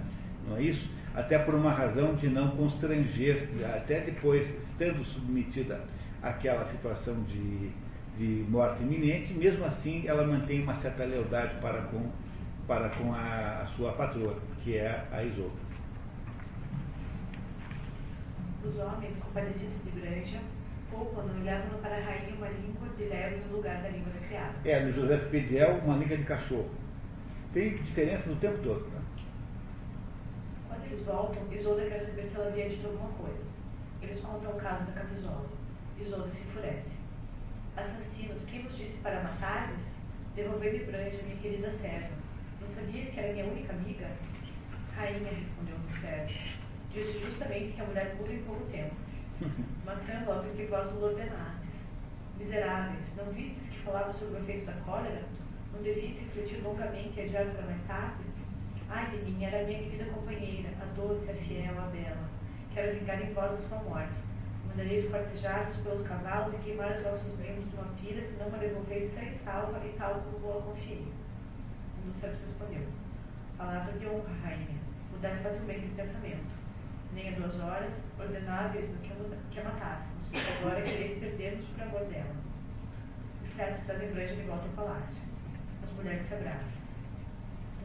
Não 0.48 0.58
é 0.58 0.64
isso? 0.64 0.90
Até 1.16 1.38
por 1.40 1.54
uma 1.54 1.72
razão 1.72 2.16
de 2.16 2.30
não 2.30 2.52
constranger, 2.52 3.50
até 3.76 4.00
depois, 4.00 4.50
estando 4.64 5.04
submetida 5.04 5.82
àquela 6.24 6.66
situação 6.66 7.22
de, 7.24 7.72
de 8.18 8.46
morte 8.50 8.82
iminente, 8.82 9.34
mesmo 9.34 9.66
assim 9.66 10.08
ela 10.08 10.26
mantém 10.26 10.64
uma 10.64 10.76
certa 10.76 11.04
lealdade 11.04 11.56
para 11.62 11.82
com, 11.84 12.10
para 12.66 12.90
com 12.90 13.14
a, 13.14 13.64
a 13.64 13.66
sua 13.76 13.92
patroa, 13.92 14.38
que 14.64 14.78
é 14.78 15.06
a 15.12 15.24
Isolda. 15.24 15.72
Os 18.64 18.78
homens 18.78 19.18
compadecidos 19.20 19.84
de 19.84 20.00
Granja 20.00 20.40
poupam 20.92 21.26
e 21.40 21.44
levam 21.44 21.80
para 21.82 21.98
a 21.98 22.00
rainha 22.00 22.36
uma 22.38 22.48
língua 22.48 22.88
de 22.98 23.06
leve 23.06 23.42
no 23.50 23.58
lugar 23.58 23.82
da 23.82 23.90
língua 23.90 24.14
da 24.14 24.28
criada. 24.28 24.54
É, 24.64 24.86
no 24.86 24.94
José 24.94 25.18
Pediel, 25.18 25.82
uma 25.84 25.98
língua 25.98 26.16
de 26.16 26.24
cachorro. 26.24 26.70
Tem 27.54 27.76
diferença 27.76 28.30
no 28.30 28.36
tempo 28.38 28.60
todo. 28.64 28.88
Né? 28.92 29.02
Quando 30.72 30.86
eles 30.86 31.06
voltam, 31.06 31.52
Isolda 31.52 31.84
quer 31.90 32.06
saber 32.06 32.30
se 32.30 32.36
ela 32.36 32.48
havia 32.48 32.70
dito 32.70 32.88
alguma 32.88 33.10
coisa. 33.10 33.44
Eles 34.02 34.22
contam 34.22 34.52
o 34.52 34.56
caso 34.56 34.86
da 34.86 35.02
camisola. 35.02 35.46
Isolda 36.00 36.30
se 36.30 36.40
enfurece. 36.40 36.92
Assassinos, 37.76 38.42
quem 38.50 38.64
vos 38.64 38.78
disse 38.78 38.96
para 39.00 39.22
matar-lhes? 39.22 39.82
Devolver-me 40.34 40.86
Branja, 40.86 41.22
minha 41.24 41.36
querida 41.42 41.74
serva. 41.82 42.16
Não 42.62 42.70
sabias 42.70 43.10
que 43.10 43.20
era 43.20 43.34
minha 43.34 43.48
única 43.48 43.74
amiga? 43.74 44.08
Rainha, 44.96 45.30
respondeu 45.30 45.76
o 45.76 46.00
servo. 46.00 46.34
Disse 46.94 47.20
justamente 47.20 47.74
que 47.74 47.82
a 47.82 47.86
mulher 47.86 48.16
muda 48.16 48.32
em 48.32 48.44
pouco 48.44 48.66
tempo 48.72 48.96
matando 49.86 50.32
homens 50.32 50.56
que 50.56 50.66
vós 50.68 50.90
nos 50.94 51.04
ordenastes. 51.04 51.70
Miseráveis, 52.40 53.04
não 53.18 53.26
vistes 53.34 53.70
que 53.70 53.80
falava 53.84 54.14
sobre 54.14 54.36
o 54.36 54.44
efeito 54.44 54.68
da 54.68 54.74
cólera? 54.86 55.22
Não 55.74 55.82
devias 55.82 56.18
refletir 56.18 56.64
longamente 56.64 57.20
e 57.20 57.24
adiar 57.24 57.46
para 57.48 57.64
mais 57.64 57.82
tarde? 57.88 58.31
Mim, 58.92 59.44
era 59.44 59.64
minha 59.64 59.80
querida 59.80 60.06
companheira, 60.12 60.70
a 60.82 60.86
doce, 60.96 61.30
a 61.30 61.34
fiel, 61.34 61.80
a 61.80 61.88
bela. 61.88 62.30
Quero 62.74 63.00
vingar 63.00 63.22
em 63.22 63.34
vós 63.34 63.54
a 63.54 63.68
sua 63.68 63.80
morte. 63.84 64.14
Mandareis 64.68 65.10
cortejar-vos 65.10 65.78
pelos 65.78 66.08
cavalos 66.08 66.54
e 66.54 66.58
queimar 66.58 66.92
os 66.98 67.04
vossos 67.04 67.38
membros 67.38 67.70
de 67.70 67.76
uma 67.76 67.94
pira, 68.00 68.28
se 68.28 68.34
não 68.38 68.52
me 68.52 68.60
devolveis 68.60 69.14
sem 69.14 69.38
salva 69.46 69.82
e 69.86 69.90
tal 69.98 70.16
como 70.22 70.40
vou 70.40 70.60
a 70.60 70.62
confiei. 70.62 71.08
Dos 72.06 72.16
servos 72.18 72.40
respondeu. 72.42 72.88
Palavra 73.58 73.94
de 73.94 74.08
honra, 74.08 74.34
rainha. 74.44 74.78
Mudais 75.12 75.42
facilmente 75.42 75.88
de 75.88 75.96
pensamento 75.96 76.62
nem 77.14 77.30
a 77.30 77.32
duas 77.32 77.60
horas, 77.60 77.94
ordenáveis 78.20 78.88
do 78.90 78.98
que, 79.02 79.60
a 79.60 79.64
matássemos. 79.64 80.60
Agora 80.60 80.82
quereis 80.82 81.20
perder-nos 81.20 81.66
por 81.66 81.84
amor 81.84 82.06
dela. 82.06 82.36
Os 83.44 83.50
servos 83.50 83.86
trazem 83.86 84.12
Branja 84.12 84.36
de 84.36 84.44
volta 84.44 84.66
ao 84.66 84.86
palácio. 84.86 85.22
As 85.84 85.92
mulheres 85.92 86.26
se 86.28 86.34
abraçam. 86.34 86.81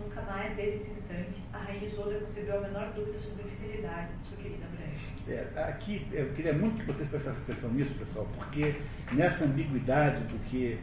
Nunca 0.01 0.23
mais, 0.23 0.56
desde 0.56 0.82
esse 0.82 0.90
instante, 0.90 1.43
a 1.52 1.59
rainha 1.59 1.89
Isolda 1.89 2.20
concebeu 2.20 2.59
a 2.59 2.60
menor 2.60 2.93
dúvida 2.94 3.18
sobre 3.18 3.43
a 3.43 3.47
fidelidade 3.47 4.16
de 4.18 4.24
sua 4.24 4.36
querida 4.39 4.66
Branja. 4.66 5.56
É, 5.56 5.62
aqui, 5.68 6.06
eu 6.12 6.32
queria 6.35 6.52
muito 6.52 6.81
que 6.81 6.86
vocês 6.93 7.09
prestassem 7.09 7.40
atenção 7.43 7.70
nisso, 7.70 7.94
pessoal, 7.94 8.27
porque 8.36 8.74
nessa 9.12 9.44
ambiguidade 9.44 10.20
do 10.24 10.39
que 10.51 10.78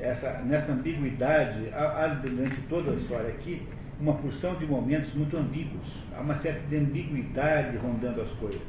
essa, 0.00 0.42
nessa 0.42 0.72
ambiguidade, 0.72 1.70
há, 1.72 2.06
durante 2.22 2.60
toda 2.62 2.90
a 2.90 2.94
história 2.94 3.30
aqui, 3.30 3.66
uma 4.00 4.14
porção 4.14 4.56
de 4.56 4.66
momentos 4.66 5.12
muito 5.14 5.36
ambíguos. 5.36 5.86
Há 6.16 6.20
uma 6.20 6.38
certa 6.40 6.60
de 6.66 6.76
ambiguidade 6.76 7.76
rondando 7.76 8.22
as 8.22 8.30
coisas. 8.32 8.62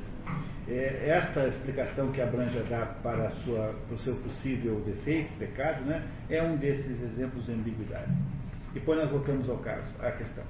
É, 0.67 1.05
esta 1.07 1.47
explicação 1.47 2.11
que 2.11 2.21
a 2.21 2.25
Branja 2.25 2.63
dá 2.69 2.85
para, 3.03 3.29
sua, 3.43 3.75
para 3.87 3.95
o 3.95 3.99
seu 3.99 4.15
possível 4.15 4.81
defeito, 4.85 5.31
pecado, 5.37 5.83
né, 5.85 6.03
é 6.29 6.41
um 6.41 6.57
desses 6.57 7.01
exemplos 7.01 7.45
de 7.45 7.51
ambiguidade. 7.53 8.11
Depois 8.75 8.99
nós 8.99 9.09
voltamos 9.09 9.49
ao 9.49 9.57
caso, 9.59 9.87
à 10.01 10.11
questão. 10.11 10.43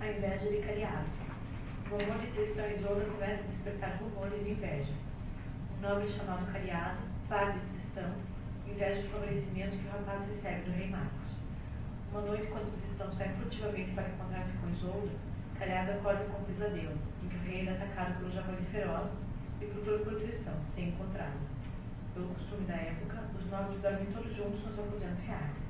A 0.00 0.08
inveja 0.08 0.48
de 0.48 0.56
Cariado. 0.66 1.04
O 1.90 1.96
amor 1.96 2.16
de 2.16 2.28
Tristão 2.28 2.64
e 2.64 2.76
Isolda 2.76 3.04
começa 3.04 3.44
a 3.44 3.52
despertar 3.52 3.98
rumores 4.00 4.40
e 4.40 4.52
invejas. 4.52 4.96
Um 5.76 5.82
nobre 5.82 6.08
chamado 6.08 6.50
Cariado, 6.50 7.00
padre 7.28 7.60
Tristão, 7.74 8.10
inveja 8.66 9.06
o 9.06 9.10
favorecimento 9.10 9.76
que 9.76 9.86
o 9.86 9.90
rapaz 9.90 10.22
recebe 10.30 10.62
do 10.62 10.70
rei 10.70 10.88
Marcos. 10.88 11.36
Uma 12.10 12.22
noite, 12.22 12.46
quando 12.46 12.80
Tristão 12.80 13.10
sai 13.10 13.28
furtivamente 13.36 13.90
para 13.90 14.08
encontrar-se 14.08 14.56
com 14.56 14.70
Isolda, 14.70 15.12
Calhado 15.58 15.92
acorda 15.92 16.24
com 16.24 16.40
um 16.40 16.44
pesadelo, 16.44 16.96
em 17.22 17.28
que 17.28 17.36
o 17.36 17.40
rei 17.40 17.68
é 17.68 17.70
atacado 17.70 18.16
pelo 18.16 18.32
javali 18.32 18.64
feroz 18.72 19.10
e 19.60 19.66
procura 19.66 19.98
por 19.98 20.14
Tristão, 20.14 20.54
sem 20.74 20.88
encontrá-lo. 20.88 21.38
Pelo 22.14 22.28
costume 22.28 22.64
da 22.64 22.76
época, 22.76 23.28
os 23.38 23.50
nobres 23.50 23.82
dormem 23.82 24.06
todos 24.06 24.34
juntos 24.34 24.64
nos 24.64 24.78
aposentos 24.78 25.20
reais. 25.20 25.63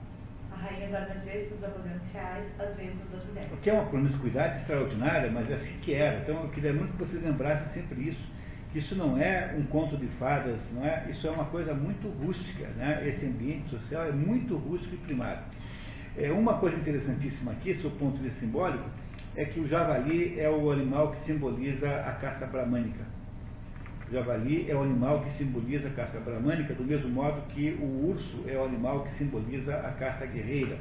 A 0.54 0.66
rainha 0.66 0.88
dorme 0.88 1.12
às 1.12 1.22
vezes 1.22 1.50
nos 1.50 1.64
aposentos 1.64 2.12
reais, 2.12 2.44
às 2.60 2.76
vezes 2.76 2.98
nos 3.00 3.10
das 3.10 3.24
mulheres. 3.26 3.52
O 3.52 3.56
que 3.56 3.70
é 3.70 3.72
uma 3.72 3.86
promiscuidade 3.86 4.60
extraordinária, 4.60 5.30
mas 5.30 5.50
é 5.50 5.54
assim 5.54 5.78
que 5.82 5.94
era. 5.94 6.20
Então 6.20 6.42
eu 6.42 6.48
queria 6.50 6.72
muito 6.72 6.92
que 6.92 6.98
vocês 6.98 7.22
lembrassem 7.22 7.66
sempre 7.72 8.08
isso. 8.08 8.34
Isso 8.74 8.94
não 8.94 9.18
é 9.18 9.54
um 9.56 9.64
conto 9.64 9.96
de 9.96 10.06
fadas, 10.18 10.60
não 10.72 10.84
é? 10.84 11.06
Isso 11.10 11.26
é 11.26 11.30
uma 11.30 11.44
coisa 11.46 11.74
muito 11.74 12.08
rústica, 12.08 12.66
né? 12.76 13.06
Esse 13.06 13.24
ambiente 13.26 13.68
social 13.70 14.04
é 14.04 14.12
muito 14.12 14.56
rústico 14.56 14.94
e 14.94 14.98
primário. 14.98 15.42
É, 16.16 16.30
uma 16.30 16.58
coisa 16.58 16.76
interessantíssima 16.76 17.52
aqui, 17.52 17.72
o 17.84 17.90
ponto 17.92 18.18
de 18.22 18.30
simbólico, 18.32 18.88
é 19.36 19.44
que 19.44 19.58
o 19.58 19.66
javali 19.66 20.38
é 20.38 20.48
o 20.48 20.70
animal 20.70 21.10
que 21.12 21.20
simboliza 21.22 21.88
a 21.88 22.12
caça 22.12 22.46
bramânica. 22.46 23.13
Javali 24.14 24.70
é 24.70 24.74
o 24.74 24.82
animal 24.82 25.22
que 25.22 25.32
simboliza 25.32 25.88
a 25.88 25.90
casta 25.90 26.20
bramânica, 26.20 26.72
do 26.74 26.84
mesmo 26.84 27.08
modo 27.08 27.42
que 27.48 27.76
o 27.80 28.10
urso 28.10 28.44
é 28.46 28.56
o 28.56 28.64
animal 28.64 29.04
que 29.04 29.14
simboliza 29.14 29.74
a 29.74 29.90
casta 29.92 30.24
guerreira. 30.24 30.78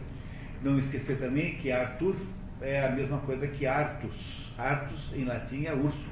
Não 0.61 0.77
esquecer 0.77 1.17
também 1.19 1.55
que 1.55 1.71
Arthur 1.71 2.15
é 2.61 2.85
a 2.85 2.91
mesma 2.91 3.17
coisa 3.19 3.47
que 3.47 3.65
Artus. 3.65 4.53
Artus 4.57 5.11
em 5.13 5.25
latim 5.25 5.65
é 5.65 5.73
urso. 5.73 6.09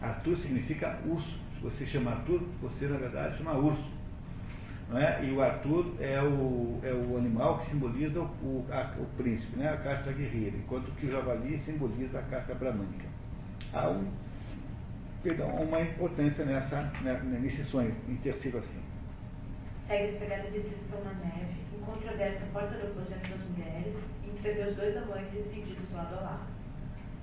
Arthur 0.00 0.36
significa 0.36 0.98
urso. 1.06 1.40
Se 1.54 1.62
você 1.62 1.86
chama 1.86 2.12
Arthur, 2.12 2.42
você 2.60 2.86
na 2.86 2.98
verdade 2.98 3.38
chama 3.38 3.56
urso. 3.56 3.94
É? 4.94 5.24
E 5.24 5.32
o 5.32 5.42
Arthur 5.42 5.94
é 5.98 6.20
o, 6.20 6.78
é 6.82 6.92
o 6.92 7.16
animal 7.16 7.60
que 7.60 7.70
simboliza 7.70 8.20
o, 8.20 8.66
a, 8.70 8.94
o 9.00 9.06
príncipe, 9.16 9.56
né? 9.56 9.70
a 9.70 9.78
casta 9.78 10.12
guerreira, 10.12 10.56
enquanto 10.58 10.92
que 10.96 11.06
o 11.06 11.10
javali 11.10 11.58
simboliza 11.60 12.18
a 12.18 12.22
casta 12.22 12.54
bramânica. 12.54 13.06
Há 13.72 13.88
um, 13.88 14.04
perdão, 15.24 15.48
uma 15.48 15.80
importância 15.80 16.44
nessa, 16.44 16.82
né, 17.00 17.18
nesse 17.40 17.64
sonho, 17.64 17.96
em 18.06 18.16
ter 18.16 18.36
sido 18.36 18.58
assim. 18.58 18.82
Segue 19.88 20.12
as 20.12 20.18
pegadas 20.18 20.52
de 20.52 20.60
Tristão 20.60 21.02
na 21.02 21.14
neve, 21.14 21.56
encontra 21.74 22.10
aberta 22.10 22.44
a 22.44 22.52
porta 22.52 22.76
do 22.76 22.86
aposento 22.88 23.30
das 23.30 23.42
mulheres 23.48 23.96
e 24.22 24.28
entrevê 24.28 24.68
os 24.68 24.76
dois 24.76 24.96
amantes 24.96 25.34
estendidos 25.34 25.90
lado 25.92 26.14
a 26.16 26.20
lado. 26.20 26.46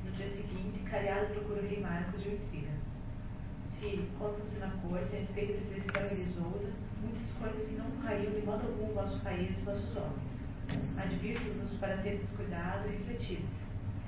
No 0.04 0.12
dia 0.14 0.30
seguinte, 0.30 0.80
Cariado 0.90 1.28
procura 1.28 1.62
o 1.62 1.68
rei 1.68 1.80
Marcos 1.80 2.24
de 2.24 2.30
Ursira. 2.30 2.72
Se 3.80 4.10
contam-se 4.18 4.58
na 4.58 4.70
corte 4.82 5.16
a 5.16 5.20
respeito 5.20 5.60
de 5.60 5.82
Tristão 5.82 6.04
e 6.12 6.22
Isolda 6.22 6.70
muitas 7.02 7.32
coisas 7.40 7.68
que 7.68 7.76
não 7.76 7.86
honrariam 7.86 8.34
de 8.34 8.42
modo 8.42 8.66
algum 8.66 8.92
o 8.92 8.94
vosso 8.94 9.20
país 9.22 9.50
e 9.50 9.60
os 9.60 9.64
vossos 9.64 9.96
homens. 9.96 10.32
Advirto-vos 10.98 11.78
para 11.80 11.98
ter 11.98 12.18
descuidado 12.18 12.88
e 12.88 12.98
refletido. 12.98 13.46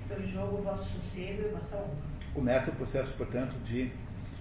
Estão 0.02 0.20
em 0.20 0.32
jogo 0.32 0.58
o 0.58 0.62
vosso 0.64 0.86
sossego 0.90 1.44
e 1.44 1.46
a 1.46 1.60
vossa 1.60 1.76
honra. 1.78 2.13
Começa 2.34 2.72
o 2.72 2.76
processo, 2.76 3.14
portanto, 3.18 3.54
de, 3.66 3.92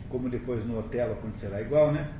como 0.08 0.28
depois 0.28 0.64
no 0.66 0.78
Otelo 0.78 1.12
acontecerá 1.12 1.60
igual, 1.60 1.92
né? 1.92 2.10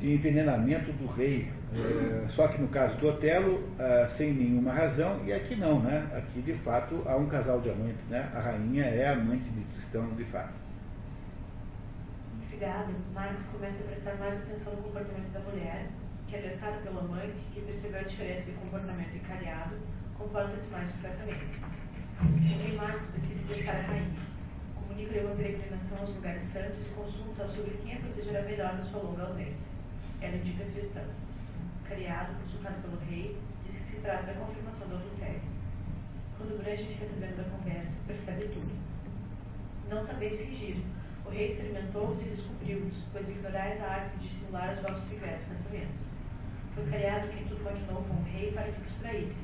de 0.00 0.14
envenenamento 0.14 0.92
do 0.92 1.06
rei. 1.06 1.50
É, 1.74 2.28
só 2.30 2.48
que 2.48 2.60
no 2.60 2.68
caso 2.68 2.96
do 2.96 3.08
Otelo, 3.08 3.68
é, 3.78 4.08
sem 4.16 4.32
nenhuma 4.32 4.72
razão, 4.72 5.22
e 5.24 5.32
aqui 5.32 5.54
não, 5.56 5.80
né? 5.80 6.08
Aqui 6.16 6.40
de 6.40 6.54
fato 6.60 7.02
há 7.06 7.16
um 7.16 7.26
casal 7.26 7.60
de 7.60 7.70
amantes, 7.70 8.04
né? 8.06 8.30
A 8.34 8.40
rainha 8.40 8.84
é 8.84 9.08
amante 9.08 9.44
de 9.50 9.64
Tristão 9.74 10.08
de 10.14 10.24
fato. 10.24 10.54
Intrigado, 12.42 12.92
Marcos 13.12 13.44
começa 13.52 13.76
a 13.76 13.86
prestar 13.86 14.14
mais 14.16 14.34
atenção 14.40 14.72
no 14.74 14.82
comportamento 14.82 15.32
da 15.32 15.40
mulher, 15.40 15.86
que 16.26 16.36
alertada 16.36 16.78
pelo 16.78 17.00
amante, 17.00 17.36
que 17.52 17.60
percebeu 17.60 18.00
a 18.00 18.04
diferença 18.04 18.42
de 18.42 18.52
comportamento 18.52 19.14
encalhado, 19.14 19.76
comporta-se 20.16 20.66
mais 20.70 20.88
discretamente. 20.88 21.46
Rei 22.40 22.76
Marcos 22.76 23.10
decide 23.10 23.44
deixar 23.44 23.76
a 23.76 23.82
rainha. 23.82 24.27
Comunica-lhe 24.98 25.26
uma 25.26 25.36
peregrinação 25.36 25.98
aos 25.98 26.10
lugares 26.10 26.42
santos 26.52 26.84
e 26.84 26.90
consulta 26.90 27.46
sobre 27.54 27.70
quem 27.84 27.94
a 27.94 28.00
protegerá 28.00 28.42
melhor 28.42 28.78
na 28.78 28.84
sua 28.90 29.02
longa 29.02 29.22
ausência. 29.22 29.54
Ela 30.20 30.34
indica 30.34 30.64
Tristão. 30.74 31.04
Criado, 31.86 32.34
consultado 32.42 32.82
pelo 32.82 32.98
rei, 33.06 33.38
diz 33.64 33.78
que 33.78 33.94
se 33.94 34.02
trata 34.02 34.26
da 34.26 34.32
confirmação 34.34 34.88
do 34.88 34.96
adultério. 34.96 35.40
Quando 36.36 36.60
Branche 36.60 36.82
fica 36.82 37.06
sabendo 37.14 37.36
da 37.36 37.44
conversa, 37.44 37.92
percebe 38.08 38.48
tudo. 38.48 38.74
Não 39.88 40.04
sabeis 40.04 40.40
fingir. 40.40 40.82
O 41.24 41.30
rei 41.30 41.52
experimentou-os 41.52 42.20
e 42.20 42.30
descobriu-os, 42.30 42.98
pois 43.12 43.28
ignorais 43.28 43.80
a 43.80 43.86
arte 43.86 44.18
de 44.18 44.28
simular 44.30 44.74
os 44.74 44.82
vossos 44.82 45.08
secretos 45.08 45.46
pensamentos. 45.46 46.10
Foi 46.74 46.84
criado 46.90 47.30
quem 47.30 47.46
tudo 47.46 47.62
continuou 47.62 48.02
com 48.02 48.14
o 48.14 48.24
rei 48.24 48.50
para 48.50 48.72
que 48.72 48.80
vos 48.80 48.94
traísseis. 48.94 49.36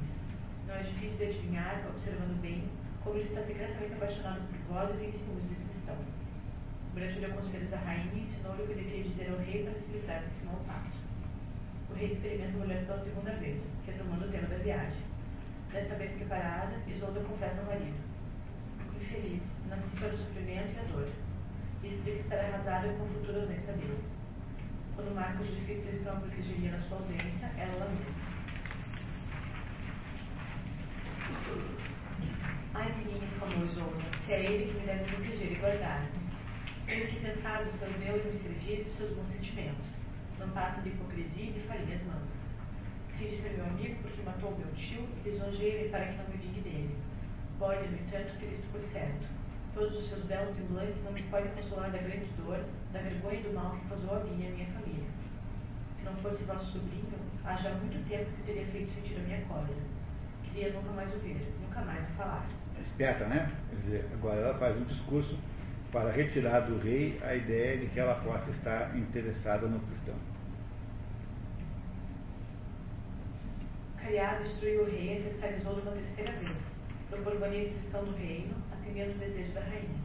Não 0.66 0.74
é 0.74 0.82
difícil 0.82 1.18
de 1.18 1.24
adivinhar, 1.26 1.86
observando 1.88 2.42
bem, 2.42 2.64
como 3.04 3.16
ele 3.16 3.28
está 3.28 3.42
secretamente 3.42 3.92
apaixonado 3.92 4.40
por 4.48 4.74
vós 4.74 4.90
e 4.94 4.98
tem 4.98 5.12
ciúmes 5.12 5.48
de 5.48 5.54
cristão. 5.54 5.96
Deu 6.94 7.34
conselhos 7.34 7.72
à 7.72 7.76
rainha 7.76 8.10
e 8.14 8.20
ensinou-lhe 8.20 8.62
o 8.62 8.66
que 8.66 8.74
deveria 8.74 9.04
dizer 9.04 9.30
ao 9.30 9.38
rei 9.38 9.62
para 9.62 9.74
se 9.74 9.92
livrar 9.92 10.22
desse 10.22 10.44
mau 10.46 10.56
passo. 10.66 11.00
O 11.90 11.94
rei 11.94 12.12
experimenta 12.12 12.56
a 12.56 12.60
mulher 12.60 12.86
pela 12.86 13.04
segunda 13.04 13.32
vez, 13.32 13.62
retomando 13.86 14.24
o 14.24 14.30
tema 14.30 14.48
da 14.48 14.56
viagem. 14.56 15.02
Desta 15.70 15.94
vez 15.96 16.12
preparada, 16.12 16.76
Isolda 16.86 17.20
confessa 17.20 17.60
ao 17.60 17.66
marido. 17.66 17.96
Infeliz, 18.96 19.42
nasci 19.68 19.96
para 19.98 20.08
o 20.08 20.18
sofrimento 20.18 20.72
e 20.74 20.78
a 20.78 20.82
dor. 20.84 21.08
E 21.82 21.88
explica 21.88 22.20
estar 22.20 22.36
arrasada 22.36 22.88
com 22.94 23.04
o 23.04 23.08
futuro 23.08 23.40
ausência 23.40 23.72
dele. 23.74 24.04
Quando 24.94 25.14
Marcos 25.14 25.46
diz 25.46 25.66
que 25.66 25.82
Tristão 25.82 26.20
protegeria 26.20 26.70
na 26.70 26.78
sua 26.78 26.98
ausência, 26.98 27.50
ela 27.58 27.84
lamenta. 27.84 28.24
Ai 32.76 32.90
exclamou 32.90 33.66
Isolda, 33.66 34.02
se 34.26 34.32
é 34.32 34.44
ele 34.46 34.72
que 34.72 34.80
me 34.80 34.86
deve 34.86 35.04
proteger 35.04 35.52
e 35.52 35.54
guardar. 35.60 36.08
Tenho 36.86 37.06
que 37.06 37.20
pensar 37.20 37.62
dos 37.62 37.74
seus 37.76 37.96
meus 37.98 38.24
e 38.24 38.28
me 38.28 38.38
servir 38.40 38.84
dos 38.84 38.96
seus 38.96 39.12
bons 39.16 39.30
sentimentos. 39.30 39.86
Não 40.40 40.48
passa 40.50 40.82
de 40.82 40.88
hipocrisia 40.88 41.50
e 41.50 41.52
de 41.52 41.60
farinhas 41.68 42.02
mansas. 42.02 42.28
Finge 43.16 43.36
ser 43.40 43.50
meu 43.50 43.66
amigo 43.66 44.02
porque 44.02 44.22
matou 44.22 44.58
meu 44.58 44.66
tio 44.74 45.06
e 45.24 45.30
lisonjeia-me 45.30 45.88
para 45.90 46.04
que 46.06 46.18
não 46.18 46.28
me 46.28 46.38
diga 46.38 46.62
dele. 46.62 46.96
Pode, 47.60 47.86
no 47.86 47.96
entanto, 47.96 48.40
ter 48.40 48.52
isto 48.52 48.66
por 48.72 48.82
certo. 48.90 49.24
Todos 49.72 49.96
os 49.96 50.08
seus 50.08 50.24
belos 50.24 50.56
semblantes 50.56 51.04
não 51.04 51.12
me 51.12 51.22
podem 51.22 51.52
consolar 51.52 51.92
da 51.92 51.98
grande 51.98 52.26
dor, 52.42 52.58
da 52.92 52.98
vergonha 52.98 53.38
e 53.38 53.42
do 53.44 53.54
mal 53.54 53.76
que 53.76 53.88
causou 53.88 54.16
a 54.16 54.24
mim 54.24 54.42
e 54.42 54.48
a 54.48 54.50
minha 54.50 54.66
família. 54.66 55.10
Se 55.98 56.04
não 56.04 56.16
fosse 56.16 56.42
vosso 56.42 56.72
sobrinho, 56.72 57.20
há 57.44 57.54
já 57.54 57.70
muito 57.74 58.04
tempo 58.08 58.30
que 58.32 58.42
teria 58.42 58.66
feito 58.66 58.92
sentir 58.92 59.16
a 59.16 59.22
minha 59.22 59.42
cólera. 59.42 59.78
Queria 60.42 60.72
nunca 60.72 60.90
mais 60.90 61.14
o 61.14 61.18
ver, 61.20 61.54
nunca 61.62 61.80
mais 61.80 62.02
o 62.10 62.12
falar. 62.14 62.63
Esperta, 62.94 63.24
né? 63.24 63.50
Quer 63.70 63.76
dizer, 63.76 64.04
agora 64.12 64.40
ela 64.40 64.54
faz 64.54 64.76
um 64.76 64.84
discurso 64.84 65.36
para 65.90 66.12
retirar 66.12 66.60
do 66.60 66.78
rei 66.78 67.20
a 67.24 67.34
ideia 67.34 67.76
de 67.78 67.86
que 67.86 67.98
ela 67.98 68.14
possa 68.22 68.48
estar 68.52 68.96
interessada 68.96 69.66
no 69.66 69.80
cristão. 69.80 70.14
Cariado 73.96 74.44
destruiu 74.44 74.82
o 74.82 74.84
rei 74.84 75.18
e 75.18 75.28
fiscalizou-lo 75.28 75.82
uma 75.82 75.90
terceira 75.90 76.38
vez. 76.38 76.56
Propôs 77.10 77.42
a 77.42 77.48
cristão 77.48 78.04
do 78.04 78.16
reino, 78.16 78.54
atendendo 78.70 79.10
o 79.10 79.18
desejo 79.18 79.52
da 79.54 79.60
rainha. 79.62 79.98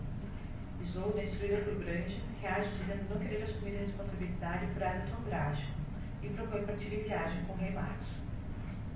Isolda, 0.81 1.21
instruída 1.21 1.57
por 1.57 1.75
Grande, 1.75 2.23
reage 2.41 2.71
dizendo 2.71 3.07
não 3.07 3.19
querer 3.19 3.43
assumir 3.43 3.75
a 3.75 3.81
responsabilidade 3.81 4.65
por 4.65 4.81
tão 4.81 5.23
drástico 5.29 5.73
e 6.23 6.29
propõe 6.29 6.65
partir 6.65 6.91
em 6.91 7.03
viagem 7.03 7.43
com 7.45 7.53
o 7.53 7.57
rei 7.57 7.71
Marcos. 7.71 8.07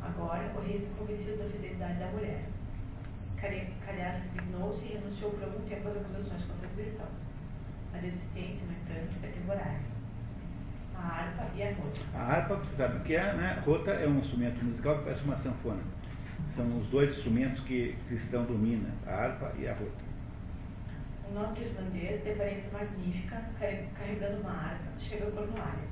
Agora, 0.01 0.51
o 0.57 0.61
rei 0.61 0.77
está 0.77 0.89
convencido 0.97 1.37
da 1.37 1.45
fidelidade 1.45 1.99
da 1.99 2.07
mulher. 2.07 2.43
Calhar 3.43 4.21
resignou-se 4.23 4.85
e 4.85 4.93
renunciou 4.93 5.31
por 5.31 5.43
algum 5.43 5.67
tempo 5.67 5.89
às 5.89 5.97
acusações 5.97 6.45
contra 6.45 6.65
a 6.65 6.71
cristão. 6.71 7.07
A 7.93 7.97
desistência, 7.97 8.65
no 8.65 8.71
entanto, 8.71 9.13
é 9.21 9.27
temporária. 9.27 9.79
A 10.95 11.01
harpa 11.01 11.49
e 11.53 11.63
a 11.63 11.73
rota. 11.73 11.99
A 12.15 12.19
harpa, 12.19 12.55
você 12.55 12.75
sabe 12.75 12.97
o 12.97 12.99
que 13.01 13.15
é, 13.15 13.33
né? 13.33 13.61
Rota 13.65 13.91
é 13.91 14.07
um 14.07 14.19
instrumento 14.19 14.63
musical 14.63 14.99
que 14.99 15.03
parece 15.03 15.23
uma 15.25 15.35
sanfona. 15.35 15.81
São 16.55 16.79
os 16.79 16.87
dois 16.87 17.17
instrumentos 17.17 17.59
que 17.65 17.97
cristão 18.07 18.45
domina, 18.45 18.89
a 19.05 19.11
harpa 19.11 19.51
e 19.59 19.67
a 19.67 19.73
rota. 19.73 20.03
Um 21.29 21.33
nobre 21.33 21.65
irlandês, 21.65 22.23
de 22.23 22.31
aparência 22.31 22.71
magnífica, 22.71 23.43
carregando 23.59 24.39
uma 24.39 24.51
harpa, 24.51 24.99
chega 24.99 25.25
ao 25.25 25.31
cornuário. 25.31 25.89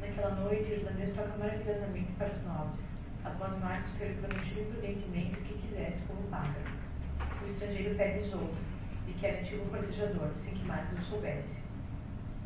Naquela 0.00 0.34
noite, 0.36 0.70
o 0.70 0.74
irlandês 0.74 1.10
toca 1.16 1.36
maravilhosamente 1.38 2.12
para 2.12 2.28
os 2.28 2.44
nobres, 2.44 2.84
após 3.24 3.58
Marcos 3.58 3.90
ter 3.98 4.14
prometido 4.20 4.60
imprudentemente 4.60 5.40
o 5.40 5.42
que 5.42 5.58
quisesse 5.58 6.00
como 6.06 6.22
paga. 6.28 6.83
O 7.44 7.46
estrangeiro 7.46 7.94
pede 7.96 8.26
Isolda, 8.26 8.54
e 9.06 9.12
quer 9.20 9.40
antigo 9.40 9.66
cortejador, 9.66 10.30
sem 10.42 10.54
que 10.54 10.64
Marcos 10.64 10.98
o 10.98 11.02
soubesse. 11.10 11.60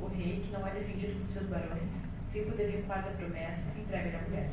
O 0.01 0.09
rei, 0.09 0.43
que 0.45 0.53
não 0.53 0.67
é 0.67 0.71
defendido 0.73 1.21
por 1.21 1.33
seus 1.33 1.47
barões, 1.47 1.89
sem 2.33 2.45
poder 2.45 2.71
recuar 2.71 3.05
da 3.05 3.13
promessa, 3.13 3.63
entrega-lhe 3.79 4.17
a 4.17 4.23
mulher. 4.23 4.51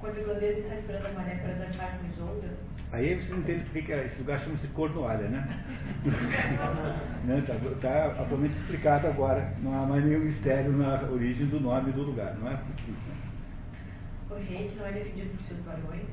Quando 0.00 0.16
o 0.16 0.20
irlandês 0.20 0.58
está 0.58 0.76
esperando 0.76 1.06
a 1.06 1.12
maré 1.12 1.34
para 1.34 1.52
dançar 1.52 1.98
com 1.98 2.06
Isolda, 2.06 2.56
Aí 2.90 3.16
você 3.16 3.34
entende 3.34 3.64
porque 3.64 3.82
que 3.82 3.92
esse 3.92 4.18
lugar 4.18 4.40
chama-se 4.40 4.66
Cornualha, 4.68 5.28
né? 5.28 5.46
Está 7.38 7.54
tá 7.82 8.22
atualmente 8.22 8.56
explicado 8.56 9.08
agora. 9.08 9.52
Não 9.60 9.74
há 9.74 9.86
mais 9.86 10.02
nenhum 10.02 10.20
mistério 10.20 10.72
na 10.72 11.02
origem 11.02 11.48
do 11.48 11.60
nome 11.60 11.92
do 11.92 12.00
lugar. 12.00 12.34
Não 12.38 12.50
é 12.50 12.56
possível. 12.56 12.94
o 14.30 14.34
rei, 14.36 14.68
que 14.68 14.76
não 14.76 14.86
é 14.86 14.92
defendido 14.92 15.36
por 15.36 15.42
seus 15.42 15.60
barões, 15.60 16.06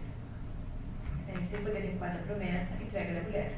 sem 1.50 1.62
poder 1.64 1.80
recuar 1.80 2.14
da 2.14 2.24
promessa, 2.24 2.74
entrega-lhe 2.82 3.20
a 3.20 3.24
mulher. 3.24 3.52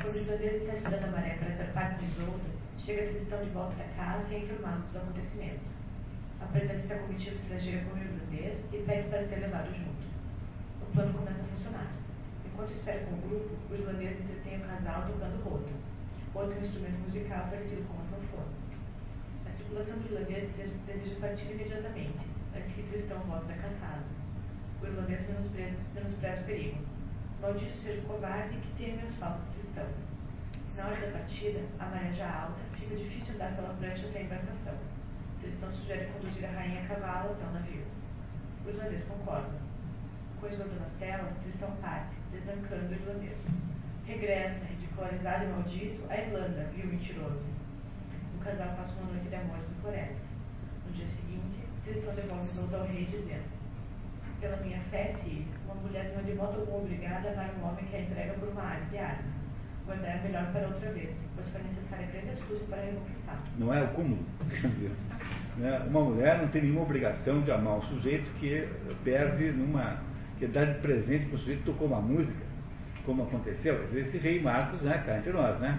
Quando 0.00 0.14
o 0.14 0.18
irlandês 0.18 0.62
está 0.62 0.74
esperando 0.74 1.04
a 1.04 1.10
maré 1.10 1.36
para 1.36 1.56
zarpar 1.56 1.98
com 1.98 2.04
Isolda, 2.06 2.50
chega 2.78 3.02
a 3.02 3.08
cristão 3.12 3.44
de 3.44 3.50
volta 3.50 3.74
para 3.76 4.04
casa 4.04 4.24
e 4.30 4.34
é 4.34 4.38
informado 4.38 4.80
dos 4.80 4.96
acontecimentos. 4.96 5.68
Apresenta-se 6.40 6.92
a 6.92 6.98
comitiva 6.98 7.36
estrangeira 7.36 7.84
com 7.84 7.94
o 7.94 7.98
irlandês 8.00 8.58
e 8.72 8.78
pede 8.78 9.08
para 9.08 9.28
ser 9.28 9.36
levado 9.36 9.68
junto. 9.76 10.04
O 10.80 10.86
plano 10.94 11.12
começa 11.12 11.40
a 11.40 11.44
funcionar. 11.44 11.92
Enquanto 12.46 12.72
espera 12.72 13.04
com 13.04 13.12
o 13.12 13.28
grupo, 13.28 13.56
o 13.70 13.74
irlandês 13.74 14.20
entretém 14.20 14.58
o 14.58 14.64
casal 14.64 15.06
tocando 15.06 15.44
rota, 15.44 15.70
outro 16.34 16.58
instrumento 16.64 16.98
musical 17.04 17.48
parecido 17.50 17.84
com 17.84 18.00
a 18.00 18.04
sanfona. 18.08 18.52
A 19.46 19.50
tripulação 19.52 19.98
do 19.98 20.08
irlandês 20.08 20.48
deseja, 20.56 21.20
partir 21.20 21.50
imediatamente, 21.52 22.24
antes 22.56 22.74
que 22.74 22.82
Cristão 22.84 23.20
volte 23.28 23.46
da 23.46 23.54
caçada. 23.54 24.04
O 24.82 24.86
irlandês 24.86 25.20
menospreza 25.94 26.40
o 26.40 26.44
perigo. 26.44 26.89
Maldito 27.40 27.74
seja 27.78 28.02
o 28.02 28.04
covarde 28.04 28.54
que 28.58 28.68
teme 28.76 29.00
as 29.00 29.14
faltas 29.16 29.40
de 29.48 29.62
Cristão. 29.62 29.86
Na 30.76 30.88
hora 30.88 31.00
da 31.00 31.18
partida, 31.18 31.60
a 31.78 31.86
maré 31.86 32.12
já 32.12 32.28
alta, 32.28 32.60
fica 32.78 32.94
difícil 32.94 33.34
andar 33.34 33.56
pela 33.56 33.72
prancha 33.80 34.06
até 34.06 34.18
a 34.18 34.22
embarcação. 34.24 34.74
Tristão 35.40 35.72
sugere 35.72 36.12
conduzir 36.12 36.44
a 36.44 36.52
rainha 36.52 36.82
a 36.82 36.86
cavalo 36.86 37.32
até 37.32 37.46
o 37.46 37.52
navio. 37.52 37.84
Os 38.60 38.74
irlandeses 38.74 39.08
concordam. 39.08 39.58
Com 40.38 40.46
o 40.46 40.52
Isolda 40.52 40.74
na 40.74 40.90
tela, 40.98 41.32
Tristão 41.42 41.70
parte, 41.76 42.14
desancando 42.30 42.92
o 42.92 42.92
irlandês. 42.92 43.38
Regressa, 44.04 44.64
ridicularizado 44.66 45.44
e 45.44 45.48
maldito, 45.48 46.04
à 46.10 46.16
Irlanda, 46.18 46.70
viu 46.74 46.88
mentiroso. 46.88 47.40
O 48.36 48.44
casal 48.44 48.76
passa 48.76 48.92
uma 49.00 49.12
noite 49.12 49.30
de 49.30 49.34
amores 49.34 49.64
na 49.66 49.80
floresta. 49.80 50.28
No 50.86 50.92
dia 50.92 51.06
seguinte, 51.06 51.64
Tristão 51.84 52.14
devolve 52.14 52.50
Isolda 52.50 52.76
ao 52.76 52.84
rei, 52.84 53.06
dizendo 53.06 53.48
Pela 54.40 54.58
minha 54.58 54.80
fé, 54.90 55.14
Círio, 55.24 55.59
uma 55.70 55.82
mulher 55.82 56.12
não 56.12 56.20
é 56.20 56.24
de 56.24 56.34
modo 56.34 56.74
obrigada 56.74 57.28
a 57.28 57.32
amar 57.32 57.50
um 57.60 57.68
homem 57.68 57.84
que 57.84 57.96
a 57.96 58.00
entrega 58.00 58.32
por 58.34 58.48
uma 58.48 58.62
arma 58.62 58.86
de 58.86 58.98
arma. 58.98 59.22
Guardar 59.86 60.22
melhor 60.22 60.52
para 60.52 60.66
outra 60.66 60.90
vez, 60.92 61.10
pois 61.34 61.48
foi 61.48 61.62
necessária 61.62 62.06
grande 62.06 62.30
astúcia 62.30 62.66
para 62.68 62.82
reconquistar. 62.82 63.42
Não 63.58 63.74
é 63.74 63.82
o 63.82 63.88
comum. 63.88 64.24
Né? 65.56 65.78
Uma 65.88 66.00
mulher 66.00 66.38
não 66.38 66.48
tem 66.48 66.62
nenhuma 66.62 66.82
obrigação 66.82 67.42
de 67.42 67.50
amar 67.50 67.78
um 67.78 67.82
sujeito 67.82 68.30
que 68.38 68.66
perde 69.04 69.50
numa. 69.50 69.98
que 70.38 70.46
dá 70.46 70.64
de 70.64 70.78
presente 70.80 71.26
para 71.26 71.36
o 71.36 71.38
sujeito 71.40 71.64
tocou 71.64 71.88
uma 71.88 72.00
música, 72.00 72.40
como 73.04 73.24
aconteceu. 73.24 73.84
Esse 73.92 74.16
rei 74.16 74.40
Marcos 74.40 74.80
né, 74.80 75.04
entre 75.18 75.32
nós, 75.32 75.58
né? 75.60 75.78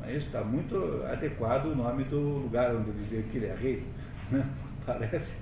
Mas 0.00 0.16
está 0.16 0.42
muito 0.42 1.02
adequado 1.10 1.66
o 1.66 1.74
nome 1.74 2.02
do 2.04 2.18
lugar 2.18 2.74
onde 2.74 2.90
dizer 3.04 3.22
que 3.30 3.38
ele 3.38 3.46
é 3.46 3.54
rei. 3.54 3.86
Né? 4.30 4.44
Parece 4.84 5.32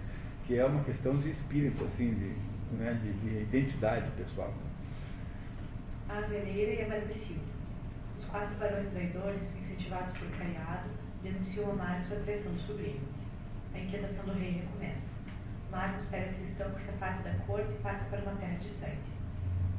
que 0.47 0.57
é 0.57 0.65
uma 0.65 0.85
questão 0.85 1.17
de 1.17 1.31
espírito, 1.31 1.85
assim, 1.85 2.15
de, 2.15 2.33
né, 2.75 2.99
de, 3.03 3.13
de 3.13 3.43
identidade 3.43 4.11
pessoal. 4.13 4.53
A 6.09 6.21
veleira 6.21 6.73
e 6.73 6.85
a 6.85 6.89
Madrecilda. 6.89 7.55
Os 8.19 8.25
quatro 8.27 8.55
barões 8.57 8.89
traidores, 8.91 9.41
incentivados 9.57 10.17
por 10.19 10.29
Cariado, 10.39 10.89
denunciam 11.23 11.71
a 11.71 11.75
Marcos 11.75 12.13
a 12.13 12.17
traição 12.17 12.53
do 12.53 12.61
sobrinho. 12.61 13.01
A 13.75 13.79
inquietação 13.79 14.25
do 14.25 14.33
rei 14.35 14.63
recomeça. 14.63 15.15
Marcos 15.71 16.05
pede 16.07 16.31
a 16.31 16.33
cristão 16.35 16.71
que 16.73 16.83
se 16.83 16.91
afaste 16.91 17.23
da 17.25 17.35
corte 17.47 17.73
e 17.73 17.83
parte 17.83 18.05
para 18.11 18.21
uma 18.21 18.37
terra 18.37 18.59
distante. 18.59 19.11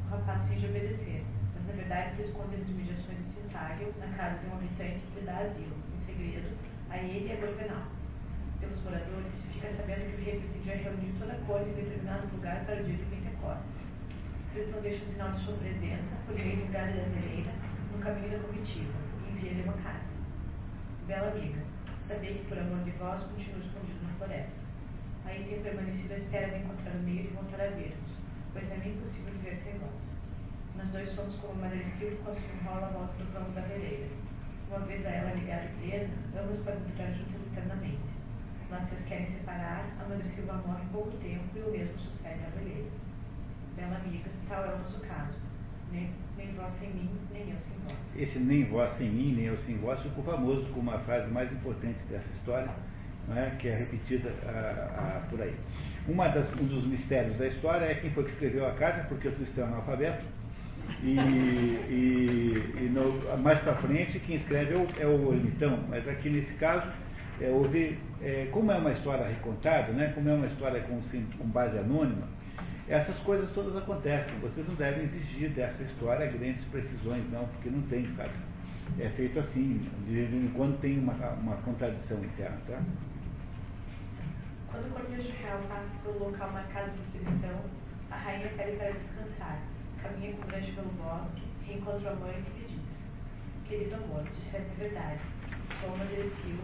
O 0.08 0.10
rapaz 0.10 0.44
finge 0.46 0.66
obedecer, 0.66 1.24
mas 1.54 1.68
na 1.68 1.74
verdade 1.74 2.16
se 2.16 2.22
esconde 2.24 2.58
nas 2.58 2.68
mediações 2.68 3.18
de 3.18 3.42
Tintágio, 3.42 3.94
na 4.00 4.08
casa 4.18 4.40
de 4.40 4.48
um 4.48 4.56
habitante 4.56 5.00
que 5.00 5.20
lhe 5.20 5.26
dá 5.26 5.38
asilo, 5.38 5.76
em 5.96 6.06
segredo, 6.06 6.50
a 6.90 6.98
ele 6.98 7.30
e 7.30 7.32
a 7.32 7.36
Gorvenal. 7.36 7.95
Pelos 8.66 8.82
moradores, 8.82 9.42
fica 9.54 9.70
sabendo 9.78 10.10
que 10.10 10.22
o 10.22 10.26
rei 10.26 10.40
pretendia 10.42 10.90
reunir 10.90 11.14
toda 11.20 11.34
a 11.34 11.40
corte 11.46 11.70
em 11.70 11.74
determinado 11.74 12.28
lugar 12.34 12.66
para 12.66 12.82
o 12.82 12.84
dia 12.84 12.98
de 12.98 13.06
Pentecostes. 13.06 13.78
Cristão 14.54 14.82
deixa 14.82 15.06
o 15.06 15.08
sinal 15.08 15.32
de 15.34 15.46
sua 15.46 15.54
presença, 15.58 16.16
por 16.26 16.34
meio 16.34 16.66
da 16.74 16.86
veleira, 16.86 17.54
no 17.94 18.00
caminho 18.00 18.32
da 18.32 18.40
comitiva, 18.40 18.98
e 19.22 19.32
envia-lhe 19.32 19.62
uma 19.64 19.74
carta. 19.74 20.10
Bela 21.06 21.30
amiga, 21.30 21.62
Sabei 22.08 22.36
que 22.36 22.46
por 22.46 22.60
amor 22.60 22.84
de 22.84 22.92
vós 22.92 23.20
continuo 23.24 23.66
escondido 23.66 23.98
na 24.04 24.14
floresta. 24.14 24.54
Aí 25.26 25.44
tenho 25.50 25.64
permanecido 25.64 26.14
à 26.14 26.18
espera 26.18 26.50
de 26.50 26.64
encontrar 26.64 26.94
o 26.94 27.02
meio 27.02 27.24
de 27.24 27.34
voltar 27.34 27.62
a 27.62 27.70
ver-vos, 27.70 28.12
pois 28.54 28.70
é 28.70 28.76
impossível 28.76 29.34
viver 29.34 29.58
sem 29.64 29.74
vós. 29.80 29.90
Nós 30.78 30.88
dois 30.90 31.10
somos 31.16 31.36
como 31.38 31.60
Madre 31.60 31.84
Silva 31.98 32.18
quando 32.24 32.38
se 32.38 32.54
enrola 32.54 32.86
a 32.86 32.90
volta 32.92 33.14
do 33.18 33.34
vão 33.34 33.52
da 33.54 33.62
veleira. 33.62 34.06
Uma 34.70 34.86
vez 34.86 35.04
a 35.04 35.10
ela 35.10 35.34
ligada 35.34 35.66
e 35.66 35.90
presa, 35.90 36.14
ambos 36.40 36.60
podem 36.60 36.84
durar 36.94 37.12
juntos 37.12 37.42
eternamente. 37.52 38.05
Mas 38.76 38.92
as 38.92 39.06
querem 39.08 39.28
separar, 39.28 39.86
a 40.00 40.36
Silva 40.36 40.62
morre 40.68 40.84
em 40.84 40.88
pouco 40.88 41.12
tempo 41.18 41.44
e 41.56 41.60
o 41.60 41.72
mesmo 41.72 41.98
sucede 41.98 42.42
à 42.46 42.60
veleira. 42.60 42.90
Bela 43.78 43.96
amiga, 43.96 44.30
tal 44.50 44.66
é 44.66 44.74
o 44.74 44.80
nosso 44.80 45.00
caso. 45.00 45.34
Nem, 45.94 46.10
nem 46.36 46.54
vós 46.56 46.74
sem 46.82 46.90
mim, 46.90 47.10
nem 47.32 47.52
eu 47.52 47.58
sem 47.58 47.78
vós. 47.86 47.98
Esse 48.18 48.38
nem 48.38 48.66
vós 48.66 48.92
sem 48.98 49.10
mim, 49.10 49.34
nem 49.34 49.46
eu 49.46 49.58
sem 49.60 49.78
vós 49.78 50.02
ficou 50.02 50.26
famoso 50.26 50.66
como 50.74 50.92
a 50.92 51.00
frase 51.00 51.32
mais 51.32 51.50
importante 51.54 52.00
dessa 52.10 52.30
história, 52.32 52.70
é? 53.34 53.52
que 53.58 53.70
é 53.70 53.78
repetida 53.78 54.34
ah, 54.46 55.22
ah, 55.22 55.28
por 55.30 55.42
aí. 55.42 55.56
Uma 56.10 56.28
das, 56.28 56.52
um 56.60 56.66
dos 56.66 56.86
mistérios 56.86 57.38
da 57.38 57.48
história 57.48 57.86
é 57.86 57.96
quem 57.96 58.12
foi 58.12 58.26
que 58.26 58.32
escreveu 58.32 58.68
a 58.68 58.74
carta, 58.74 59.06
porque 59.08 59.30
o 59.30 59.32
cristão 59.32 59.64
é 59.64 59.68
analfabeto. 59.68 60.26
E, 61.02 61.18
e, 61.18 62.74
e 62.78 62.90
no, 62.94 63.38
mais 63.38 63.60
para 63.60 63.76
frente, 63.76 64.20
quem 64.20 64.36
escreve 64.36 64.74
é 64.74 64.78
o, 64.78 64.88
é 65.00 65.08
o 65.08 65.34
ermitão, 65.34 65.80
mas 65.90 66.08
aqui 66.08 66.30
nesse 66.30 66.54
caso, 66.56 66.92
é, 67.41 67.49
houve, 67.49 67.99
é, 68.22 68.48
como 68.52 68.72
é 68.72 68.78
uma 68.78 68.91
história 68.91 69.26
recontada, 69.26 69.91
né, 69.91 70.12
como 70.16 70.30
é 70.30 70.34
uma 70.34 70.48
história 70.48 70.82
com, 70.82 71.02
com 71.38 71.48
base 71.48 71.78
anônima, 71.78 72.28
essas 72.88 73.18
coisas 73.20 73.52
todas 73.52 73.76
acontecem. 73.76 74.38
Vocês 74.40 74.68
não 74.68 74.76
devem 74.76 75.03
exigir 75.03 75.49
dessa 75.49 75.84
história 75.84 76.28
grandes 76.28 76.64
precisões, 76.66 77.30
não, 77.32 77.45
porque 77.48 77.70
não 77.70 77.82
tem, 77.84 78.07
sabe? 78.16 78.34
É 78.99 79.10
feito 79.10 79.40
assim, 79.40 79.90
de 80.07 80.14
vez 80.14 80.34
em 80.34 80.48
quando 80.49 80.80
tem 80.80 80.99
uma, 80.99 81.14
uma 81.14 81.56
contradição 81.57 82.24
interna, 82.24 82.57
tá? 82.68 82.82
Quando 84.72 84.88
o 84.88 84.90
cortejo 84.91 85.32
real 85.41 85.60
passa 85.68 85.90
pelo 86.03 86.20
local 86.20 86.52
marcado 86.52 86.91
por 86.91 87.20
cristão, 87.20 87.62
a 88.12 88.16
rainha 88.16 88.49
pede 88.56 88.78
para 88.78 88.91
descansar, 88.91 89.60
caminha 90.03 90.34
com 90.34 90.48
grande 90.48 90.72
pelo 90.74 90.90
bosque, 90.90 91.41
reencontra 91.66 92.12
a 92.12 92.16
mãe 92.16 92.36
e 92.36 92.60
lhe 92.60 92.68
diz: 92.68 92.80
Querido 93.68 93.95
amor, 93.95 94.24
disseste 94.36 94.70
a 94.70 94.80
verdade, 94.80 95.20
sou 95.82 95.90
uma 95.90 96.06
merecil 96.06 96.60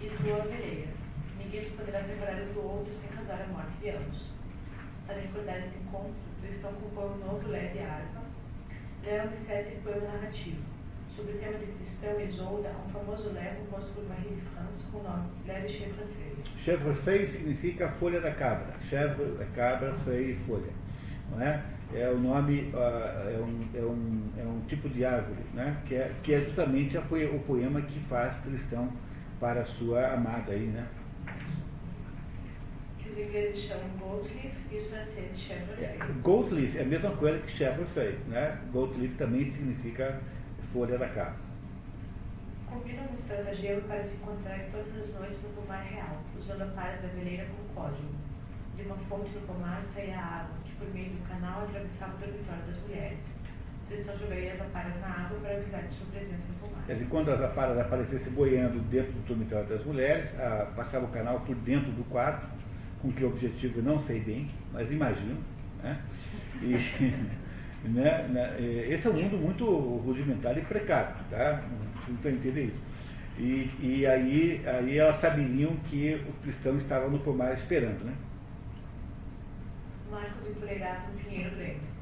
e 0.00 0.08
tua 0.22 0.38
ovelheira. 0.38 0.88
Ninguém 1.38 1.70
poderá 1.70 2.02
separar 2.04 2.36
do 2.36 2.60
outro 2.60 2.92
sem 3.00 3.08
causar 3.10 3.42
a 3.42 3.52
morte 3.52 3.72
de 3.80 3.90
ambos. 3.90 4.28
Para 5.06 5.20
recordar 5.20 5.58
esse 5.58 5.78
encontro, 5.78 6.14
cristão 6.42 6.72
compõe 6.72 7.06
um 7.06 7.26
novo 7.26 7.48
leve 7.48 7.78
uma 9.24 9.32
espécie 9.32 9.70
de 9.70 9.80
poema 9.82 10.06
narrativo. 10.12 10.62
Sobre 11.16 11.32
o 11.32 11.38
tema 11.38 11.58
de 11.58 11.66
Cristão 11.66 12.20
e 12.20 12.28
Isolda, 12.28 12.70
um 12.86 12.90
famoso 12.90 13.30
levo 13.30 13.64
composto 13.64 13.92
por 13.92 14.08
Marie 14.08 14.34
de 14.34 14.40
France 14.42 14.84
com 14.92 14.98
o 14.98 15.02
nome 15.02 15.28
Leve 15.46 15.68
Chevrefeuille. 15.68 16.44
Chevrefeuille 16.64 17.26
significa 17.28 17.88
folha 17.98 18.20
da 18.20 18.32
cabra. 18.32 18.74
Chevre 18.88 19.36
é 19.40 19.46
cabra, 19.56 19.94
feuille 20.04 20.38
folha. 20.46 20.72
Não 21.30 21.42
é? 21.42 21.62
é 21.94 22.08
o 22.10 22.18
nome, 22.18 22.70
uh, 22.72 22.76
é, 22.76 23.40
um, 23.40 23.68
é, 23.74 23.80
um, 23.80 24.32
é 24.38 24.42
um 24.42 24.60
tipo 24.68 24.88
de 24.88 25.04
árvore, 25.04 25.40
né? 25.54 25.76
que, 25.86 25.94
é, 25.94 26.12
que 26.22 26.34
é 26.34 26.40
justamente 26.42 26.96
a, 26.96 27.00
o 27.00 27.40
poema 27.46 27.80
que 27.82 27.98
faz 28.00 28.36
cristão 28.42 28.92
para 29.40 29.62
a 29.62 29.66
sua 29.66 30.14
amada 30.14 30.52
aí, 30.52 30.66
né? 30.66 30.86
os 33.10 33.18
ingleses 33.18 33.64
chamam 33.64 33.88
Goldleaf 33.98 34.54
e 34.70 34.76
os 34.76 34.86
franceses 34.88 35.40
Chevrolet. 35.40 35.98
Goldleaf 36.22 36.76
é 36.76 36.82
a 36.82 36.84
mesma 36.84 37.10
coisa 37.16 37.38
que 37.38 37.52
Chevrolet, 37.56 38.18
né? 38.28 38.60
Goldleaf 38.70 39.14
também 39.16 39.50
significa 39.50 40.20
folha 40.72 40.98
da 40.98 41.08
capa. 41.08 41.36
Combina 42.66 43.02
um 43.02 43.14
estrangeiro 43.14 43.82
para 43.82 44.04
se 44.04 44.14
encontrar 44.14 44.60
todas 44.70 44.94
as 45.02 45.14
noites 45.14 45.42
no 45.42 45.48
pomar 45.50 45.82
real, 45.82 46.22
usando 46.38 46.62
a 46.62 46.66
palha 46.66 46.98
da 46.98 47.08
veleira 47.08 47.46
como 47.46 47.88
código. 47.88 48.08
De 48.76 48.82
uma 48.82 48.96
fonte 49.08 49.30
no 49.30 49.40
pomar 49.46 49.82
saía 49.94 50.18
a 50.18 50.40
água, 50.40 50.56
que 50.64 50.72
por 50.76 50.92
meio 50.92 51.10
do 51.10 51.28
canal 51.28 51.62
atravessava 51.62 52.14
o 52.14 52.18
dormitório 52.18 52.62
das 52.66 52.80
mulheres. 52.82 53.18
Jogaria 53.90 54.52
as 54.52 54.60
aparas 54.60 55.00
na 55.00 55.08
água 55.08 55.38
para 55.40 55.54
avisar 55.54 55.82
de 55.82 55.94
sua 55.94 56.06
presença 56.08 56.42
no 56.48 56.68
pomar. 56.68 56.84
Quer 56.86 56.92
dizer, 56.94 57.06
quando 57.08 57.30
as 57.30 57.40
aparas 57.40 57.78
aparecessem 57.78 58.32
boiando 58.32 58.78
dentro 58.80 59.12
do 59.12 59.26
dormitório 59.26 59.66
das 59.66 59.82
mulheres, 59.84 60.28
a, 60.38 60.66
passava 60.76 61.06
o 61.06 61.08
canal 61.08 61.40
por 61.40 61.54
dentro 61.56 61.90
do 61.92 62.04
quarto, 62.10 62.46
com 63.00 63.10
que 63.10 63.24
objetivo 63.24 63.78
eu 63.78 63.82
não 63.82 63.98
sei 64.00 64.20
bem, 64.20 64.50
mas 64.72 64.90
imagino. 64.90 65.38
Né? 65.82 65.98
E, 66.60 67.88
né, 67.88 68.28
né, 68.28 68.56
esse 68.90 69.06
é 69.06 69.10
um 69.10 69.14
mundo 69.14 69.38
muito 69.38 69.64
rudimentar 69.64 70.58
e 70.58 70.62
precário, 70.62 71.14
tá? 71.30 71.62
Estão 72.10 72.30
entendendo 72.30 72.58
isso. 72.58 72.88
E, 73.38 73.70
e 73.80 74.06
aí, 74.06 74.62
aí 74.66 74.98
elas 74.98 75.20
sabiam 75.20 75.76
que 75.88 76.20
o 76.28 76.32
cristão 76.42 76.76
estava 76.76 77.08
no 77.08 77.20
pomar 77.20 77.54
esperando, 77.54 78.04
né? 78.04 78.12
Marcos 80.10 80.48
empoleirado 80.48 81.12
no 81.12 81.18
pinheiro 81.20 81.54
grande. 81.56 81.97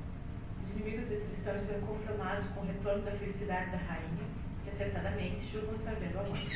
Os 0.87 0.93
inimigos 0.93 1.11
desse 1.11 1.27
cristão 1.27 1.59
serão 1.67 1.81
confirmados 1.81 2.47
com 2.55 2.61
o 2.61 2.67
retorno 2.67 3.03
da 3.03 3.11
felicidade 3.11 3.73
da 3.73 3.77
rainha, 3.77 4.23
que 4.63 4.71
acertadamente 4.71 5.51
julgam 5.51 5.75
estar 5.75 5.97
vendo 5.97 6.17
a 6.17 6.23
mãe. 6.23 6.47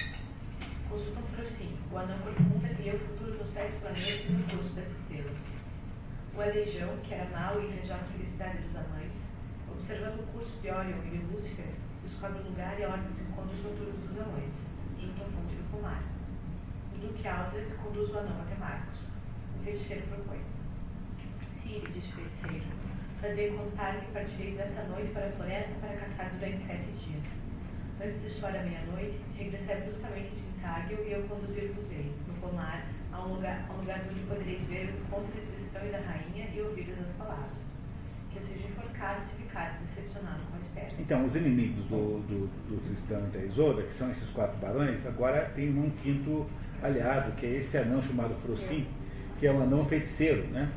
Consultam 0.89 1.23
Frocin, 1.35 1.77
o 1.91 1.99
anão 1.99 2.17
profunda 2.21 2.69
lia 2.79 2.95
o 2.95 2.99
futuro 3.01 3.39
dos 3.39 3.51
sete 3.51 3.77
planetas 3.81 4.31
no 4.31 4.45
curso 4.45 4.73
das 4.75 4.87
estrelas. 4.87 5.37
O 6.33 6.41
Aleijão, 6.41 6.97
que 6.99 7.13
era 7.13 7.29
mau 7.31 7.61
e 7.61 7.67
invejosa 7.67 8.05
felicidade 8.05 8.59
dos 8.59 8.77
anões, 8.77 9.11
observando 9.69 10.21
o 10.21 10.27
curso 10.29 10.61
de 10.63 10.71
Orion 10.71 11.03
e 11.07 11.11
de 11.11 11.19
Lúcifer, 11.27 11.75
descobre 12.05 12.39
o 12.39 12.51
lugar 12.51 12.79
e 12.79 12.85
a 12.85 12.89
ordem 12.89 13.11
dos 13.11 13.21
encontros 13.27 13.65
noturnos 13.65 13.99
dos 13.99 14.17
anões, 14.17 14.53
junto 15.01 15.23
à 15.23 15.27
fonte 15.27 15.57
do 15.57 15.71
pomar. 15.73 16.05
O 16.95 16.99
Duque 16.99 17.27
Aldres 17.27 17.67
conduz 17.83 18.09
o 18.11 18.19
anão 18.21 18.41
até 18.43 18.55
Marcos. 18.55 19.01
O 19.59 19.65
feiticeiro 19.65 20.07
propõe. 20.07 20.41
Siri, 21.65 21.85
diz 21.91 22.05
o 22.05 22.13
feiticeiro, 22.13 22.80
fazei 23.21 23.51
constar 23.51 24.01
que 24.01 24.13
partirei 24.13 24.55
desta 24.57 24.83
noite 24.85 25.13
para 25.13 25.27
a 25.27 25.33
floresta 25.33 25.73
para 25.81 25.97
caçar 25.97 26.31
durante 26.39 26.67
sete 26.67 26.91
dias. 27.05 27.23
Antes 28.03 28.23
de 28.23 28.31
soar 28.31 28.57
a 28.57 28.63
meia-noite, 28.63 29.21
regressar 29.37 29.83
bruscamente 29.83 30.31
de 30.31 30.63
Cáguio 30.63 30.99
e 31.07 31.13
eu 31.13 31.23
conduzir-vos-ei, 31.25 32.13
no 32.27 32.35
pomar, 32.41 32.87
a 33.13 33.23
um 33.23 33.35
lugar, 33.35 33.67
a 33.69 33.73
um 33.75 33.79
lugar 33.79 34.01
onde 34.11 34.21
podereis 34.21 34.65
ver 34.67 34.89
o 34.89 34.99
encontro 35.05 35.31
entre 35.37 35.57
cristão 35.57 35.87
e 35.87 35.91
da 35.91 35.99
rainha 36.01 36.49
e 36.55 36.61
ouvir 36.63 36.95
as 36.99 37.17
palavras. 37.17 37.51
que 38.33 38.41
seja 38.41 38.69
enforcado 38.69 39.23
se 39.27 39.35
ficar 39.43 39.79
decepcionado 39.81 40.41
com 40.51 40.57
a 40.57 40.61
espera. 40.61 40.91
Então, 40.99 41.27
os 41.27 41.35
inimigos 41.35 41.85
do, 41.87 42.21
do, 42.21 42.47
do 42.69 42.81
Tristão 42.87 43.27
e 43.27 43.31
da 43.37 43.45
Isolda, 43.45 43.83
que 43.83 43.95
são 43.99 44.11
esses 44.13 44.29
quatro 44.31 44.57
barões, 44.59 45.05
agora 45.07 45.51
tem 45.55 45.69
um 45.77 45.91
quinto 46.03 46.47
aliado, 46.83 47.33
que 47.33 47.47
é 47.47 47.51
esse 47.59 47.77
anão 47.77 48.03
chamado 48.03 48.35
Frocin, 48.43 48.87
que 49.39 49.47
é 49.47 49.53
um 49.53 49.63
anão 49.63 49.85
feiticeiro, 49.87 50.47
né? 50.49 50.71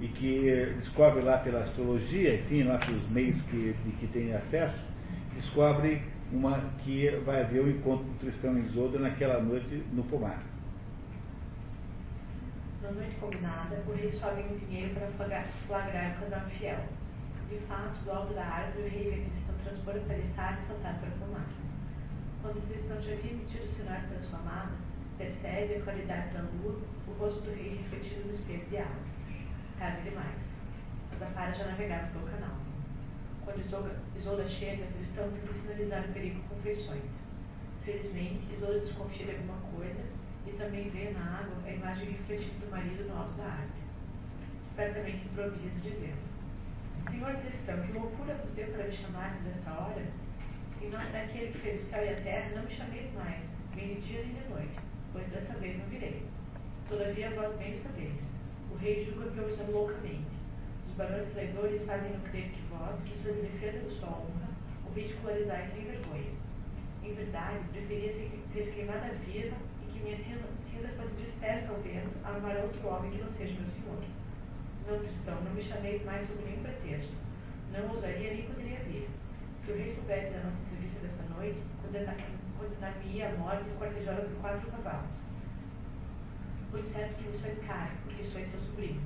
E 0.00 0.08
que 0.08 0.74
descobre 0.78 1.22
lá 1.22 1.38
pela 1.38 1.60
astrologia, 1.60 2.36
enfim, 2.36 2.62
lá 2.62 2.78
pelos 2.78 3.06
meios 3.10 3.40
que, 3.42 3.74
de 3.84 3.92
que 3.98 4.06
tem 4.06 4.32
acesso, 4.34 4.78
descobre 5.34 6.02
uma, 6.32 6.58
que 6.82 7.10
vai 7.24 7.42
haver 7.42 7.60
o 7.60 7.66
um 7.66 7.70
encontro 7.70 8.04
do 8.04 8.18
Tristão 8.18 8.56
e 8.56 8.62
Isolda 8.62 8.98
naquela 8.98 9.42
noite 9.42 9.82
no 9.92 10.02
pomar. 10.04 10.42
Na 12.82 12.92
noite 12.92 13.14
combinada, 13.16 13.82
o 13.86 13.92
rei 13.92 14.10
sobe 14.10 14.42
um 14.42 14.58
pinheiro 14.58 14.94
para 14.94 15.42
flagrar, 15.66 16.16
o 16.16 16.20
casal 16.22 16.48
fiel. 16.48 16.78
De 17.50 17.58
fato, 17.66 18.04
do 18.04 18.10
alto 18.10 18.32
da 18.32 18.44
árvore, 18.44 18.86
o 18.86 18.90
rei 18.90 19.10
vê 19.10 19.30
Cristão 19.30 19.54
transpor 19.64 19.96
a 19.96 20.08
paliçada 20.08 20.58
e 20.62 20.66
saltar 20.66 20.98
para 20.98 21.08
o 21.08 21.12
pomar. 21.18 21.46
Quando 22.42 22.68
Cristão 22.68 23.02
já 23.02 23.12
havia 23.12 23.32
emitido 23.32 23.64
o 23.64 23.68
sinal 23.68 24.00
para 24.08 24.20
sua 24.20 24.38
amada, 24.38 24.72
percebe 25.18 25.74
a 25.74 25.82
qualidade 25.82 26.32
da 26.32 26.40
lua, 26.40 26.80
o 27.06 27.12
rosto 27.18 27.40
do 27.42 27.50
rei 27.50 27.82
refletido 27.82 28.28
no 28.28 28.34
espelho 28.34 28.64
de 28.70 28.78
água. 28.78 29.10
Tarde 29.80 30.02
demais. 30.02 30.36
As 31.10 31.22
aparas 31.22 31.56
já 31.56 31.64
navegadas 31.64 32.10
pelo 32.10 32.26
canal. 32.26 32.54
Quando 33.42 33.64
Isolda, 33.64 33.96
Isolda 34.14 34.46
chega, 34.46 34.84
Cristão 34.92 35.32
tenta 35.32 35.54
sinalizar 35.54 36.04
o 36.04 36.12
perigo 36.12 36.38
com 36.50 36.56
feições. 36.56 37.02
Felizmente, 37.82 38.52
Isolda 38.52 38.80
desconfia 38.80 39.24
de 39.24 39.36
alguma 39.36 39.56
coisa 39.74 40.04
e 40.46 40.50
também 40.58 40.90
vê 40.90 41.12
na 41.12 41.38
água 41.38 41.56
a 41.64 41.70
imagem 41.70 42.10
refletida 42.10 42.66
do 42.66 42.70
marido 42.70 43.08
no 43.08 43.16
alto 43.16 43.32
da 43.38 43.44
árvore. 43.44 43.80
Espertamente 44.68 45.24
improvisa, 45.24 45.80
dizendo: 45.82 46.28
Senhor 47.08 47.34
Cristão, 47.36 47.80
que 47.80 47.92
loucura 47.92 48.34
deu 48.54 48.68
para 48.68 48.84
me 48.84 48.92
chamar 48.98 49.40
nesta 49.40 49.70
hora? 49.70 50.04
Em 50.82 50.90
nome 50.90 51.10
daquele 51.10 51.52
que 51.52 51.58
fez 51.60 51.82
o 51.82 51.88
céu 51.88 52.04
e 52.04 52.10
a 52.10 52.16
terra, 52.16 52.50
não 52.54 52.64
me 52.64 52.76
chameis 52.76 53.10
mais, 53.14 53.40
nem 53.74 53.94
de 53.94 54.00
dia 54.02 54.24
nem 54.24 54.34
de 54.34 54.48
noite, 54.50 54.76
pois 55.14 55.26
dessa 55.28 55.54
vez 55.54 55.78
não 55.78 55.86
virei. 55.86 56.22
Todavia 56.86 57.30
vós 57.30 57.56
bem 57.56 57.74
sabeis. 57.76 58.29
O 58.70 58.76
rei 58.76 59.04
julga 59.04 59.30
que 59.30 59.38
eu 59.38 59.46
amo 59.60 59.72
loucamente. 59.72 60.30
Os 60.88 60.94
barões 60.96 61.32
traidores 61.32 61.82
fazem-no 61.86 62.20
crer 62.30 62.50
que 62.50 62.62
vós, 62.70 63.00
que 63.02 63.16
sois 63.18 63.36
defesa 63.36 63.78
de 63.78 63.98
sua 63.98 64.08
honra, 64.08 64.48
o 64.88 64.92
ridicularizais 64.92 65.72
sem 65.72 65.84
vergonha. 65.84 66.32
Em 67.02 67.14
verdade, 67.14 67.58
preferia 67.72 68.12
ser 68.12 68.72
queimada 68.74 69.14
viva 69.26 69.56
e 69.82 69.92
que 69.92 70.00
minha 70.00 70.16
cinza 70.16 70.88
fosse 70.96 71.14
dispersa 71.22 71.68
ao 71.68 71.80
vento 71.80 72.16
a 72.24 72.36
amar 72.36 72.56
outro 72.56 72.88
homem 72.88 73.10
que 73.10 73.22
não 73.22 73.32
seja 73.32 73.54
meu 73.54 73.70
senhor. 73.70 74.02
Não, 74.86 74.98
cristão, 74.98 75.40
não 75.42 75.52
me 75.52 75.62
chameis 75.62 76.04
mais 76.04 76.26
sob 76.26 76.42
nenhum 76.42 76.62
pretexto. 76.62 77.12
Não 77.72 77.94
ousaria 77.94 78.34
nem 78.34 78.42
poderia 78.44 78.80
vir. 78.80 79.08
Se 79.64 79.72
o 79.72 79.76
rei 79.76 79.94
soubesse 79.94 80.32
da 80.32 80.42
nossa 80.44 80.56
entrevista 80.62 81.00
desta 81.00 81.34
noite, 81.34 81.60
condenar-me-ia 82.58 83.28
a 83.28 83.36
morte 83.36 83.68
esquartejada 83.68 84.22
por 84.22 84.40
quatro 84.40 84.70
cavalos. 84.70 85.14
Por 86.70 86.82
certo 86.84 87.14
que 87.16 87.28
me 87.28 87.38
sois 87.38 87.58
caro, 87.66 87.92
porque 88.20 88.32
sois 88.32 88.50
seu 88.50 88.60
sobrinho. 88.60 89.00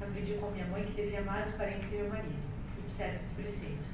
Aprendi 0.00 0.34
com 0.34 0.50
minha 0.50 0.66
mãe 0.66 0.84
que 0.84 1.02
devia 1.02 1.20
amar 1.20 1.46
os 1.46 1.54
parentes 1.54 1.88
de 1.90 1.96
meu 1.96 2.08
marido. 2.08 2.38
Observe 2.78 3.16
este 3.16 3.28
preceito. 3.34 3.84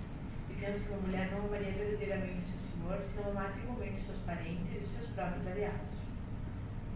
E 0.51 0.55
penso 0.61 0.81
que 0.81 0.91
uma 0.91 1.01
mulher 1.01 1.31
não 1.31 1.47
amaria 1.47 1.73
verdadeiramente 1.73 2.45
seu 2.45 2.59
senhor 2.59 3.01
se 3.01 3.17
não 3.17 3.31
amasse 3.31 3.59
igualmente 3.61 4.03
seus 4.05 4.19
parentes 4.19 4.83
e 4.83 4.97
seus 4.97 5.11
próprios 5.11 5.47
aliados. 5.47 5.97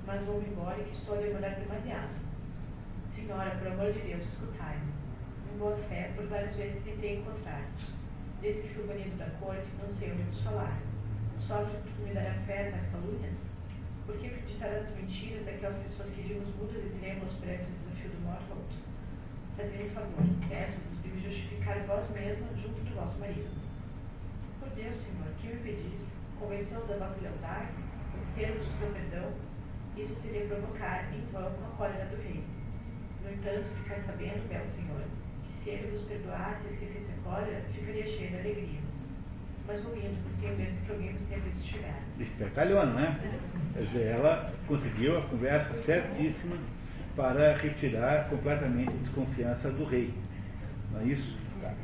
Mas 0.06 0.24
vou-me 0.24 0.48
embora 0.48 0.78
e 0.80 0.84
que 0.84 0.96
estou 0.96 1.16
a 1.16 1.20
demorar 1.20 1.54
demasiado. 1.54 2.12
Senhora, 3.14 3.50
por 3.56 3.68
amor 3.68 3.92
de 3.92 4.00
Deus, 4.00 4.22
escutai-me. 4.24 4.92
Em 5.52 5.58
boa 5.58 5.76
fé, 5.88 6.12
por 6.16 6.26
várias 6.26 6.54
vezes 6.56 6.82
tentei 6.84 7.20
encontrar-vos. 7.20 7.94
Desde 8.40 8.62
que 8.62 8.74
fui 8.74 8.86
banido 8.86 9.16
da 9.16 9.30
corte, 9.40 9.68
não 9.80 9.96
sei 9.98 10.12
onde 10.12 10.22
vos 10.24 10.40
falar. 10.42 10.78
Sofre 11.46 11.76
por 11.78 12.06
me 12.06 12.14
dar 12.14 12.26
a 12.26 12.34
fé 12.46 12.70
nas 12.70 12.90
calúnias? 12.90 13.51
Por 14.06 14.18
que 14.18 14.26
acreditar 14.26 14.66
as 14.66 14.90
mentiras 14.96 15.44
daquelas 15.44 15.78
pessoas 15.84 16.10
que 16.10 16.22
vimos 16.22 16.48
mudas 16.56 16.82
e 16.84 16.88
perante 17.40 17.70
o 17.70 17.90
desafio 17.90 18.10
do 18.10 18.20
morto? 18.26 18.56
Fazei-me 19.56 19.90
favor, 19.90 20.24
peço-vos 20.48 21.02
de 21.02 21.08
me 21.08 21.22
justificar 21.22 21.78
vós 21.86 22.10
mesma 22.10 22.48
junto 22.56 22.80
do 22.82 22.94
vosso 22.96 23.18
marido. 23.20 23.50
Por 24.58 24.70
Deus, 24.70 24.96
Senhor, 24.96 25.28
que 25.40 25.48
me 25.48 25.56
pedis, 25.62 26.00
convencendo 26.40 26.86
da 26.86 26.96
vossa 26.96 27.20
lealdade, 27.20 27.70
obter-vos 28.14 28.66
o 28.66 28.78
seu 28.78 28.90
perdão, 28.90 29.32
isso 29.96 30.16
seria 30.22 30.46
provocar 30.46 31.14
em 31.14 31.24
vão 31.30 31.46
a 31.46 31.76
cólera 31.76 32.06
do 32.06 32.16
rei. 32.22 32.42
No 33.22 33.30
entanto, 33.30 33.68
ficar 33.82 34.00
sabendo, 34.02 34.48
belo 34.48 34.68
Senhor, 34.70 35.04
que 35.44 35.62
se 35.62 35.70
ele 35.70 35.90
vos 35.92 36.08
perdoasse 36.08 36.66
e 36.66 36.72
esquecesse 36.72 37.12
a 37.12 37.22
cólera, 37.22 37.62
ficaria 37.72 38.06
cheio 38.06 38.30
de 38.30 38.36
alegria. 38.36 38.91
Mas 39.66 39.80
pois 39.80 40.02
tenho 40.40 40.56
medo 40.56 40.86
que 40.86 40.92
alguém 40.92 41.12
vos 41.12 41.22
tenha 41.22 41.40
visto 41.40 41.64
chegar. 41.64 42.02
Espertalhona, 42.18 42.92
né? 42.92 43.20
Quer 43.72 43.82
dizer, 43.84 44.06
ela 44.06 44.52
conseguiu 44.66 45.18
a 45.18 45.22
conversa 45.22 45.72
certíssima 45.84 46.56
para 47.16 47.56
retirar 47.56 48.28
completamente 48.28 48.90
a 48.90 48.96
desconfiança 49.02 49.70
do 49.70 49.84
rei. 49.84 50.12
Não 50.90 51.00
é 51.00 51.04
isso? 51.04 51.38
Tá. 51.60 51.74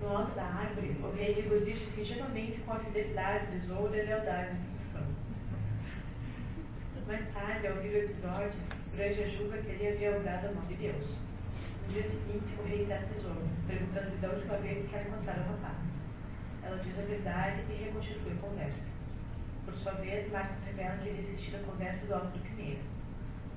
No 0.00 0.08
alto 0.08 0.34
da 0.34 0.44
árvore, 0.44 0.96
o 1.02 1.16
rei 1.16 1.32
regozija-se 1.32 2.00
ingenuamente 2.00 2.60
com 2.60 2.72
a 2.72 2.78
fidelidade, 2.78 3.46
tesouro 3.52 3.94
e 3.94 4.00
a 4.00 4.04
lealdade 4.04 4.54
de. 4.54 4.76
Mais 7.06 7.32
tarde, 7.32 7.68
ao 7.68 7.76
ouvir 7.76 7.88
o 7.88 7.98
episódio, 7.98 8.52
Granja 8.96 9.30
julga 9.30 9.58
que 9.58 9.70
ele 9.70 9.88
havia 9.88 10.16
obrado 10.16 10.48
a 10.48 10.52
mão 10.52 10.64
de 10.66 10.74
Deus. 10.74 11.25
Dia 11.88 12.02
seguinte, 12.02 12.54
o 12.58 12.66
rei 12.66 12.86
tesouro, 12.86 13.48
perguntando-lhe 13.66 14.16
da 14.16 14.28
última 14.28 14.56
vez 14.58 14.88
que 14.88 14.94
ela 14.94 15.08
encontrara 15.08 15.40
o 15.40 15.50
rapaz. 15.52 15.76
Ela 16.62 16.78
diz 16.78 16.98
a 16.98 17.02
verdade 17.02 17.62
e 17.70 17.84
reconstitui 17.84 18.32
a 18.32 18.40
conversa. 18.40 18.78
Por 19.64 19.74
sua 19.74 19.92
vez, 19.92 20.30
Marcos 20.30 20.64
revela 20.64 20.96
que 20.98 21.08
ele 21.08 21.28
assistiu 21.28 21.58
a 21.58 21.62
conversa 21.62 22.06
do 22.06 22.14
alto 22.14 22.26
do 22.26 22.38
Pinheiro. 22.56 22.80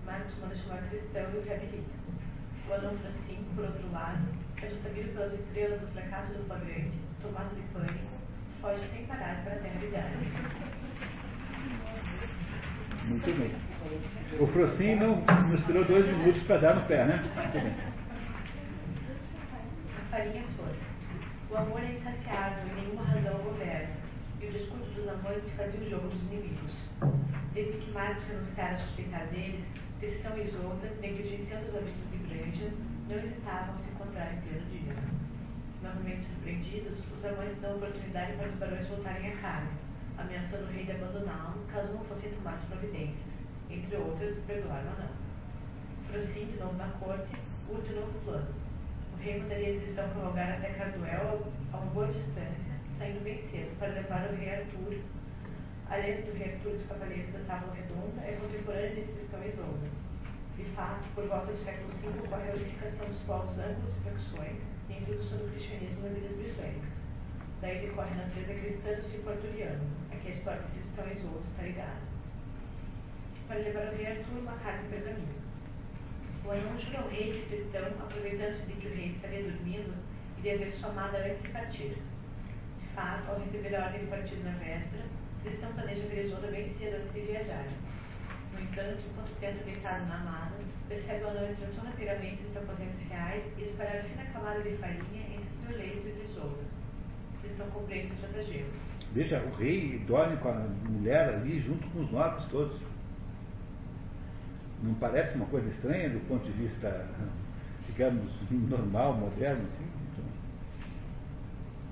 Marcos 0.06 0.34
manda 0.40 0.56
chamar 0.56 0.90
cristão 0.90 1.24
e 1.34 1.38
o 1.38 1.44
reabilita. 1.44 1.90
O 2.70 2.74
anão 2.74 2.98
Francisco, 2.98 3.56
por 3.56 3.66
outro 3.66 3.92
lado, 3.92 4.20
sendo 4.60 4.84
sabido 4.84 5.14
pelas 5.14 5.34
estrelas 5.34 5.82
do 5.82 5.88
fracasso 5.88 6.34
do 6.34 6.46
flagrante, 6.46 6.98
tomado 7.22 7.56
de 7.56 7.62
pânico, 7.74 8.16
foge 8.62 8.88
sem 8.94 9.06
parar 9.06 9.44
para 9.44 9.54
a 9.54 9.58
terra 9.58 9.80
brilhante. 9.80 10.30
Muito 13.08 13.40
bem. 13.40 13.52
O 14.40 14.48
Frocin 14.48 14.96
não 14.96 15.24
esperou 15.56 15.84
dois 15.86 16.06
minutos 16.06 16.44
para 16.44 16.58
dar 16.58 16.76
no 16.76 16.86
pé, 16.86 17.06
né? 17.06 17.24
Muito 17.36 17.54
bem. 17.54 17.99
Farinha 20.20 20.44
foi. 20.58 20.76
O 21.50 21.58
amor 21.58 21.82
é 21.82 21.94
insaciável 21.94 22.68
e 22.68 22.82
nenhuma 22.82 23.04
razão 23.04 23.40
o 23.40 23.44
governa, 23.44 23.96
e 24.42 24.48
o 24.48 24.52
discurso 24.52 24.92
dos 24.92 25.08
amantes 25.08 25.54
fazia 25.54 25.80
o 25.80 25.90
jogo 25.90 26.10
dos 26.10 26.22
inimigos. 26.24 26.76
Desde 27.54 27.78
que 27.78 27.92
Marcos 27.92 28.26
renunciara 28.26 28.76
a 28.76 28.78
suspeitar 28.80 29.28
deles, 29.28 29.64
Cristão 30.02 30.38
e 30.38 30.42
Isolda, 30.44 30.92
negligenciando 31.00 31.68
os 31.68 31.76
avisos 31.78 32.12
de 32.12 32.18
Granja, 32.18 32.70
não 33.08 33.16
hesitavam 33.16 33.78
se 33.78 33.90
encontrar 33.92 34.34
em 34.34 34.42
pleno 34.42 34.66
dia. 34.66 34.94
Novamente 35.82 36.28
surpreendidos, 36.28 37.00
os 37.00 37.24
amantes 37.24 37.62
dão 37.62 37.78
oportunidade 37.78 38.34
para 38.34 38.50
os 38.50 38.56
barões 38.56 38.88
voltarem 38.90 39.32
a 39.32 39.38
casa, 39.38 39.72
ameaçando 40.18 40.66
o 40.66 40.74
rei 40.74 40.84
de 40.84 40.92
abandoná-lo 40.92 41.64
caso 41.72 41.94
não 41.94 42.04
fossem 42.04 42.30
tomadas 42.32 42.66
providências, 42.66 43.32
entre 43.70 43.96
outras, 43.96 44.36
perdoar 44.46 44.84
ou 44.84 45.00
não. 45.00 45.14
Frocin, 46.12 46.52
de 46.52 46.60
novo 46.60 46.76
na 46.76 46.90
corte, 47.00 47.40
urge 47.70 47.94
novo 47.94 48.20
plano. 48.26 48.69
O 49.20 49.22
rei 49.22 49.38
mandaria 49.38 49.82
Cristão 49.82 50.08
cavalgar 50.10 50.50
até 50.54 50.70
Carduel 50.70 51.52
a 51.74 51.78
uma 51.78 51.92
boa 51.92 52.08
distância, 52.08 52.74
saindo 52.98 53.22
bem 53.22 53.44
cedo, 53.52 53.78
para 53.78 53.90
levar 53.90 54.30
o 54.32 54.36
rei 54.38 54.56
Arthur 54.56 54.96
a 55.90 55.98
lenda 55.98 56.22
do 56.22 56.38
rei 56.38 56.54
Arthur 56.54 56.72
dos 56.72 56.88
Cavaleiros 56.88 57.34
da 57.34 57.40
Tábua 57.40 57.74
Redonda 57.74 58.22
é 58.22 58.38
contemporânea 58.40 58.96
de 58.96 59.12
Cristão 59.12 59.44
e 59.44 59.50
Isolda. 59.50 59.90
De 60.56 60.64
fato, 60.76 61.04
por 61.16 61.28
volta 61.28 61.52
do 61.52 61.58
século 61.58 61.90
V 61.90 62.08
ocorre 62.24 62.50
a 62.50 62.54
unificação 62.54 63.08
dos 63.08 63.18
povos 63.28 63.58
amplos 63.60 63.98
e 63.98 64.00
facções 64.08 64.58
e 64.88 64.94
a 64.94 64.98
introdução 65.00 65.38
do 65.40 65.52
cristianismo 65.52 66.02
nas 66.08 66.16
ilhas 66.16 66.38
britânicas. 66.38 66.94
Daí 67.60 67.82
decorre 67.82 68.14
a 68.14 68.24
natureza 68.24 68.54
cristã 68.54 68.90
do 68.94 69.10
ciclo 69.12 69.32
arturiano, 69.32 69.84
a 70.14 70.16
que 70.16 70.28
a 70.30 70.32
história 70.32 70.62
de 70.62 70.80
Cristão 70.80 71.08
e 71.10 71.18
Isolda 71.18 71.44
está 71.52 71.64
ligada. 71.64 72.02
Para 73.50 73.58
levar 73.60 73.88
ao 73.88 73.96
rei 73.96 74.08
Arthur 74.08 74.40
uma 74.40 74.58
carta 74.64 74.86
em 74.86 74.90
pergaminho. 74.90 75.49
O 76.50 76.52
anão 76.52 76.80
jura 76.80 77.02
ao 77.02 77.10
rei 77.10 77.32
que 77.32 77.58
Cristão, 77.58 77.86
aproveitando-se 78.02 78.66
de 78.66 78.74
que 78.82 78.88
o 78.88 78.96
rei 78.96 79.10
estaria 79.10 79.44
dormindo, 79.44 79.94
iria 80.40 80.58
ver 80.58 80.74
sua 80.74 80.90
amada 80.90 81.20
antes 81.20 81.44
de 81.44 81.50
partir. 81.50 81.96
De 82.80 82.88
fato, 82.96 83.30
ao 83.30 83.40
receber 83.40 83.76
a 83.76 83.86
ordem 83.86 84.00
de 84.00 84.08
partido 84.08 84.44
na 84.44 84.58
véspera, 84.58 85.04
Cristão 85.44 85.72
planeja 85.74 86.08
ver 86.08 86.26
Isolda 86.26 86.48
bem 86.48 86.74
cedo 86.80 86.96
antes 86.96 87.14
de 87.14 87.22
viajar. 87.22 87.68
No 88.52 88.62
entanto, 88.62 89.00
enquanto 89.12 89.40
pensa 89.40 89.64
deitado 89.64 90.08
na 90.08 90.16
amada, 90.16 90.56
percebe 90.88 91.24
o 91.24 91.28
anão 91.28 91.52
entrando 91.52 91.76
somateiramente 91.76 92.42
nos 92.42 92.58
aposentos 92.58 93.08
reais 93.08 93.44
e 93.56 93.62
espalhar 93.62 94.04
fina 94.06 94.26
camada 94.34 94.64
de 94.64 94.76
farinha 94.78 95.22
entre 95.30 95.68
seu 95.68 95.78
leito 95.78 96.08
e 96.08 96.12
de 96.14 96.32
Isolda. 96.32 96.64
Cristão 97.44 97.70
compreende 97.70 98.12
o 98.12 98.16
estratagema. 98.16 98.70
Veja, 99.14 99.40
o 99.40 99.56
rei 99.56 100.00
dorme 100.08 100.36
com 100.38 100.50
a 100.50 100.54
mulher 100.90 101.30
ali 101.30 101.62
junto 101.62 101.88
com 101.90 102.00
os 102.00 102.12
nobres 102.12 102.44
todos. 102.46 102.89
Não 104.82 104.94
parece 104.96 105.36
uma 105.36 105.46
coisa 105.48 105.68
estranha 105.68 106.10
do 106.10 106.20
ponto 106.28 106.46
de 106.46 106.52
vista 106.54 107.08
digamos, 108.00 108.32
normal, 108.50 109.14
moderno, 109.14 109.68
assim. 109.74 109.90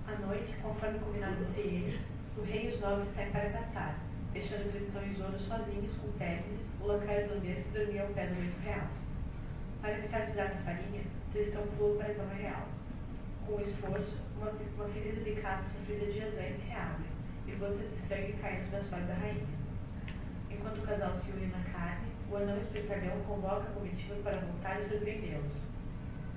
À 0.07 0.25
noite, 0.25 0.55
conforme 0.61 0.99
combinado 0.99 1.43
entre 1.49 1.61
eles, 1.61 1.99
o 2.37 2.43
rei 2.43 2.67
e 2.67 2.73
os 2.73 2.79
nobres 2.79 3.13
saem 3.13 3.29
para 3.31 3.49
caçar, 3.49 3.99
deixando 4.31 4.71
Tristão 4.71 5.03
e 5.03 5.11
Isolda 5.11 5.37
sozinhos 5.37 5.91
com 5.97 6.09
Pérez, 6.17 6.45
o 6.79 6.87
lacaio 6.87 7.25
irlandês 7.25 7.65
que 7.65 7.77
dormia 7.77 8.03
ao 8.03 8.13
pé 8.13 8.27
do 8.27 8.39
leito 8.39 8.59
real. 8.61 8.87
Para 9.81 9.95
pisar 9.95 10.33
na 10.33 10.63
farinha, 10.63 11.01
Tristão 11.33 11.67
pulou 11.77 11.97
para 11.97 12.07
a 12.07 12.15
cama 12.15 12.33
real. 12.35 12.67
Com 13.45 13.59
esforço, 13.59 14.17
uma, 14.37 14.51
uma 14.51 14.89
ferida 14.93 15.21
de 15.21 15.41
caça 15.41 15.65
sofrida 15.77 16.09
dias 16.09 16.33
antes 16.39 16.63
reabre, 16.69 17.05
e 17.47 17.51
gotas 17.51 17.79
de 17.79 18.07
sangue 18.07 18.33
caem 18.41 18.61
nos 18.61 18.71
lençóis 18.71 19.07
da 19.07 19.13
rainha. 19.13 19.45
Enquanto 20.49 20.77
o 20.77 20.87
casal 20.87 21.13
se 21.15 21.31
une 21.31 21.47
na 21.47 21.59
carne, 21.73 22.07
o 22.29 22.35
anão 22.35 22.57
espertalhão 22.57 23.19
convoca 23.27 23.63
a 23.63 23.73
comitiva 23.73 24.15
para 24.23 24.37
voltar 24.37 24.81
e 24.81 24.89
surpreendê-los. 24.89 25.53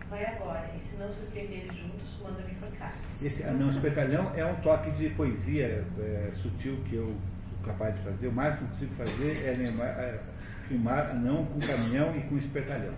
Vai 0.09 0.25
agora, 0.25 0.69
e 0.75 0.89
se 0.89 0.97
não 0.97 1.09
surpreender 1.09 1.73
juntos, 1.73 2.21
manda-me 2.23 2.53
enforcar. 2.53 2.97
Esse 3.23 3.43
anão 3.45 3.71
espertalhão 3.71 4.33
é 4.35 4.45
um 4.45 4.57
toque 4.57 4.91
de 4.93 5.11
poesia 5.11 5.85
é, 5.99 6.33
sutil 6.43 6.83
que 6.89 6.97
eu 6.97 7.17
sou 7.51 7.65
capaz 7.65 7.95
de 7.95 8.03
fazer. 8.03 8.27
O 8.27 8.33
mais 8.33 8.57
que 8.57 8.63
eu 8.63 8.69
consigo 8.69 8.95
fazer 8.97 9.47
é, 9.47 9.53
lembrar, 9.57 9.99
é 10.01 10.21
filmar 10.67 11.11
anão 11.11 11.47
com 11.47 11.61
caminhão 11.61 12.17
e 12.17 12.23
com 12.23 12.39
espertalhão. 12.39 12.95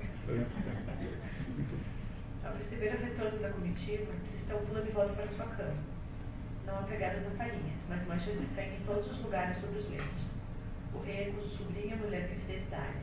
Ao 2.44 2.52
perceber 2.52 2.94
o 2.94 3.04
retorno 3.04 3.38
da 3.40 3.50
comitiva, 3.50 4.12
Tristão 4.30 4.58
pula 4.66 4.82
de 4.82 4.90
volta 4.92 5.12
para 5.12 5.28
sua 5.28 5.46
cama. 5.46 5.74
Não 6.66 6.78
há 6.78 6.82
pegadas 6.82 7.24
na 7.24 7.30
farinha, 7.30 7.74
mas 7.88 8.06
manchas 8.06 8.40
de 8.40 8.46
sangue 8.54 8.76
em 8.80 8.84
todos 8.86 9.10
os 9.10 9.18
lugares 9.22 9.58
sobre 9.58 9.78
os 9.78 9.90
lenços. 9.90 10.31
O 10.94 10.98
acusa 10.98 11.56
sobrinha 11.56 11.96
mulher 11.96 12.28
de 12.28 12.34
fidelidade. 12.40 12.98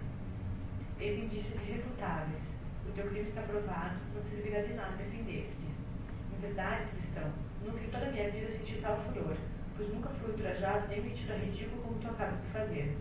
Eis 0.99 1.23
indícios 1.23 1.55
irrefutáveis. 1.67 2.43
O 2.87 2.91
teu 2.91 3.07
crime 3.07 3.27
está 3.27 3.41
provado, 3.41 3.95
não 4.13 4.23
servirá 4.29 4.61
de 4.61 4.73
nada 4.73 4.95
defender-te. 4.97 5.69
Em 6.33 6.41
verdade, 6.41 6.85
Tristão, 6.91 7.31
nunca 7.65 7.83
em 7.83 7.89
toda 7.89 8.05
a 8.05 8.11
minha 8.11 8.31
vida 8.31 8.51
senti 8.51 8.81
tal 8.81 8.97
furor, 9.03 9.35
pois 9.75 9.93
nunca 9.93 10.09
fui 10.09 10.31
ultrajado 10.31 10.87
nem 10.87 11.01
metido 11.01 11.33
a 11.33 11.37
ridículo 11.37 11.81
como 11.83 11.99
tu 11.99 12.07
acabas 12.09 12.41
de 12.41 12.47
fazer. 12.47 12.97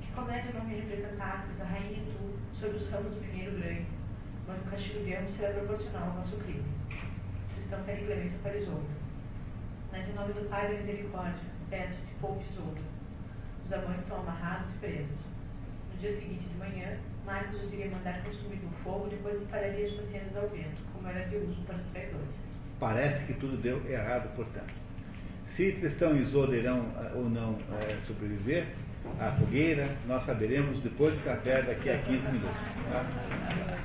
Que 0.00 0.12
comédia 0.12 0.52
não 0.52 0.64
me 0.64 0.80
representasses, 0.80 1.60
a 1.60 1.64
rainha 1.64 1.98
e 1.98 2.12
tu, 2.12 2.58
sobre 2.60 2.76
os 2.76 2.90
ramos 2.90 3.14
do 3.14 3.20
pinheiro 3.20 3.58
grande, 3.58 3.86
mas 4.46 4.60
o 4.60 4.70
castigo 4.70 5.04
de 5.04 5.14
ambos 5.14 5.36
será 5.36 5.52
proporcional 5.52 6.08
ao 6.10 6.14
nosso 6.16 6.36
crime. 6.38 6.64
Tristão 7.54 7.82
pede 7.84 8.06
clemência 8.06 8.38
para 8.42 8.56
Isolda. 8.56 8.98
Mas 9.92 10.08
em 10.08 10.12
nome 10.12 10.32
do 10.32 10.48
Pai 10.48 10.68
da 10.68 10.78
Misericórdia, 10.78 11.48
peço-te 11.70 12.14
poupe 12.20 12.44
Isolda. 12.52 12.97
Os 13.68 13.74
amantes 13.74 14.08
são 14.08 14.20
amarrados 14.20 14.66
e 14.74 14.78
presos. 14.78 15.18
No 15.92 16.00
dia 16.00 16.14
seguinte 16.14 16.48
de 16.48 16.58
manhã, 16.58 16.96
Marcos 17.26 17.62
os 17.62 17.70
iria 17.70 17.90
mandar 17.90 18.22
consumir 18.24 18.56
no 18.62 18.70
fogo, 18.82 19.08
depois 19.10 19.42
espalharia 19.42 19.88
as 19.88 19.92
pacientes 19.92 20.34
ao 20.34 20.48
vento, 20.48 20.82
como 20.94 21.06
era 21.06 21.28
de 21.28 21.36
uso 21.36 21.60
para 21.66 21.76
os 21.76 21.82
traidores. 21.92 22.28
Parece 22.80 23.26
que 23.26 23.34
tudo 23.34 23.58
deu 23.58 23.86
errado, 23.86 24.34
portanto. 24.34 24.72
Se 25.54 25.72
Tristão 25.72 26.16
e 26.16 26.22
Isolda 26.22 26.56
irão 26.56 26.86
ou 27.14 27.28
não 27.28 27.58
é, 27.82 27.98
sobreviver 28.06 28.68
à 29.20 29.32
fogueira, 29.32 29.94
nós 30.06 30.24
saberemos 30.24 30.80
depois 30.82 31.12
do 31.12 31.22
café 31.24 31.60
daqui 31.60 31.90
a 31.90 31.98
15 31.98 32.22
minutos. 32.26 32.56
Tá? 32.90 33.78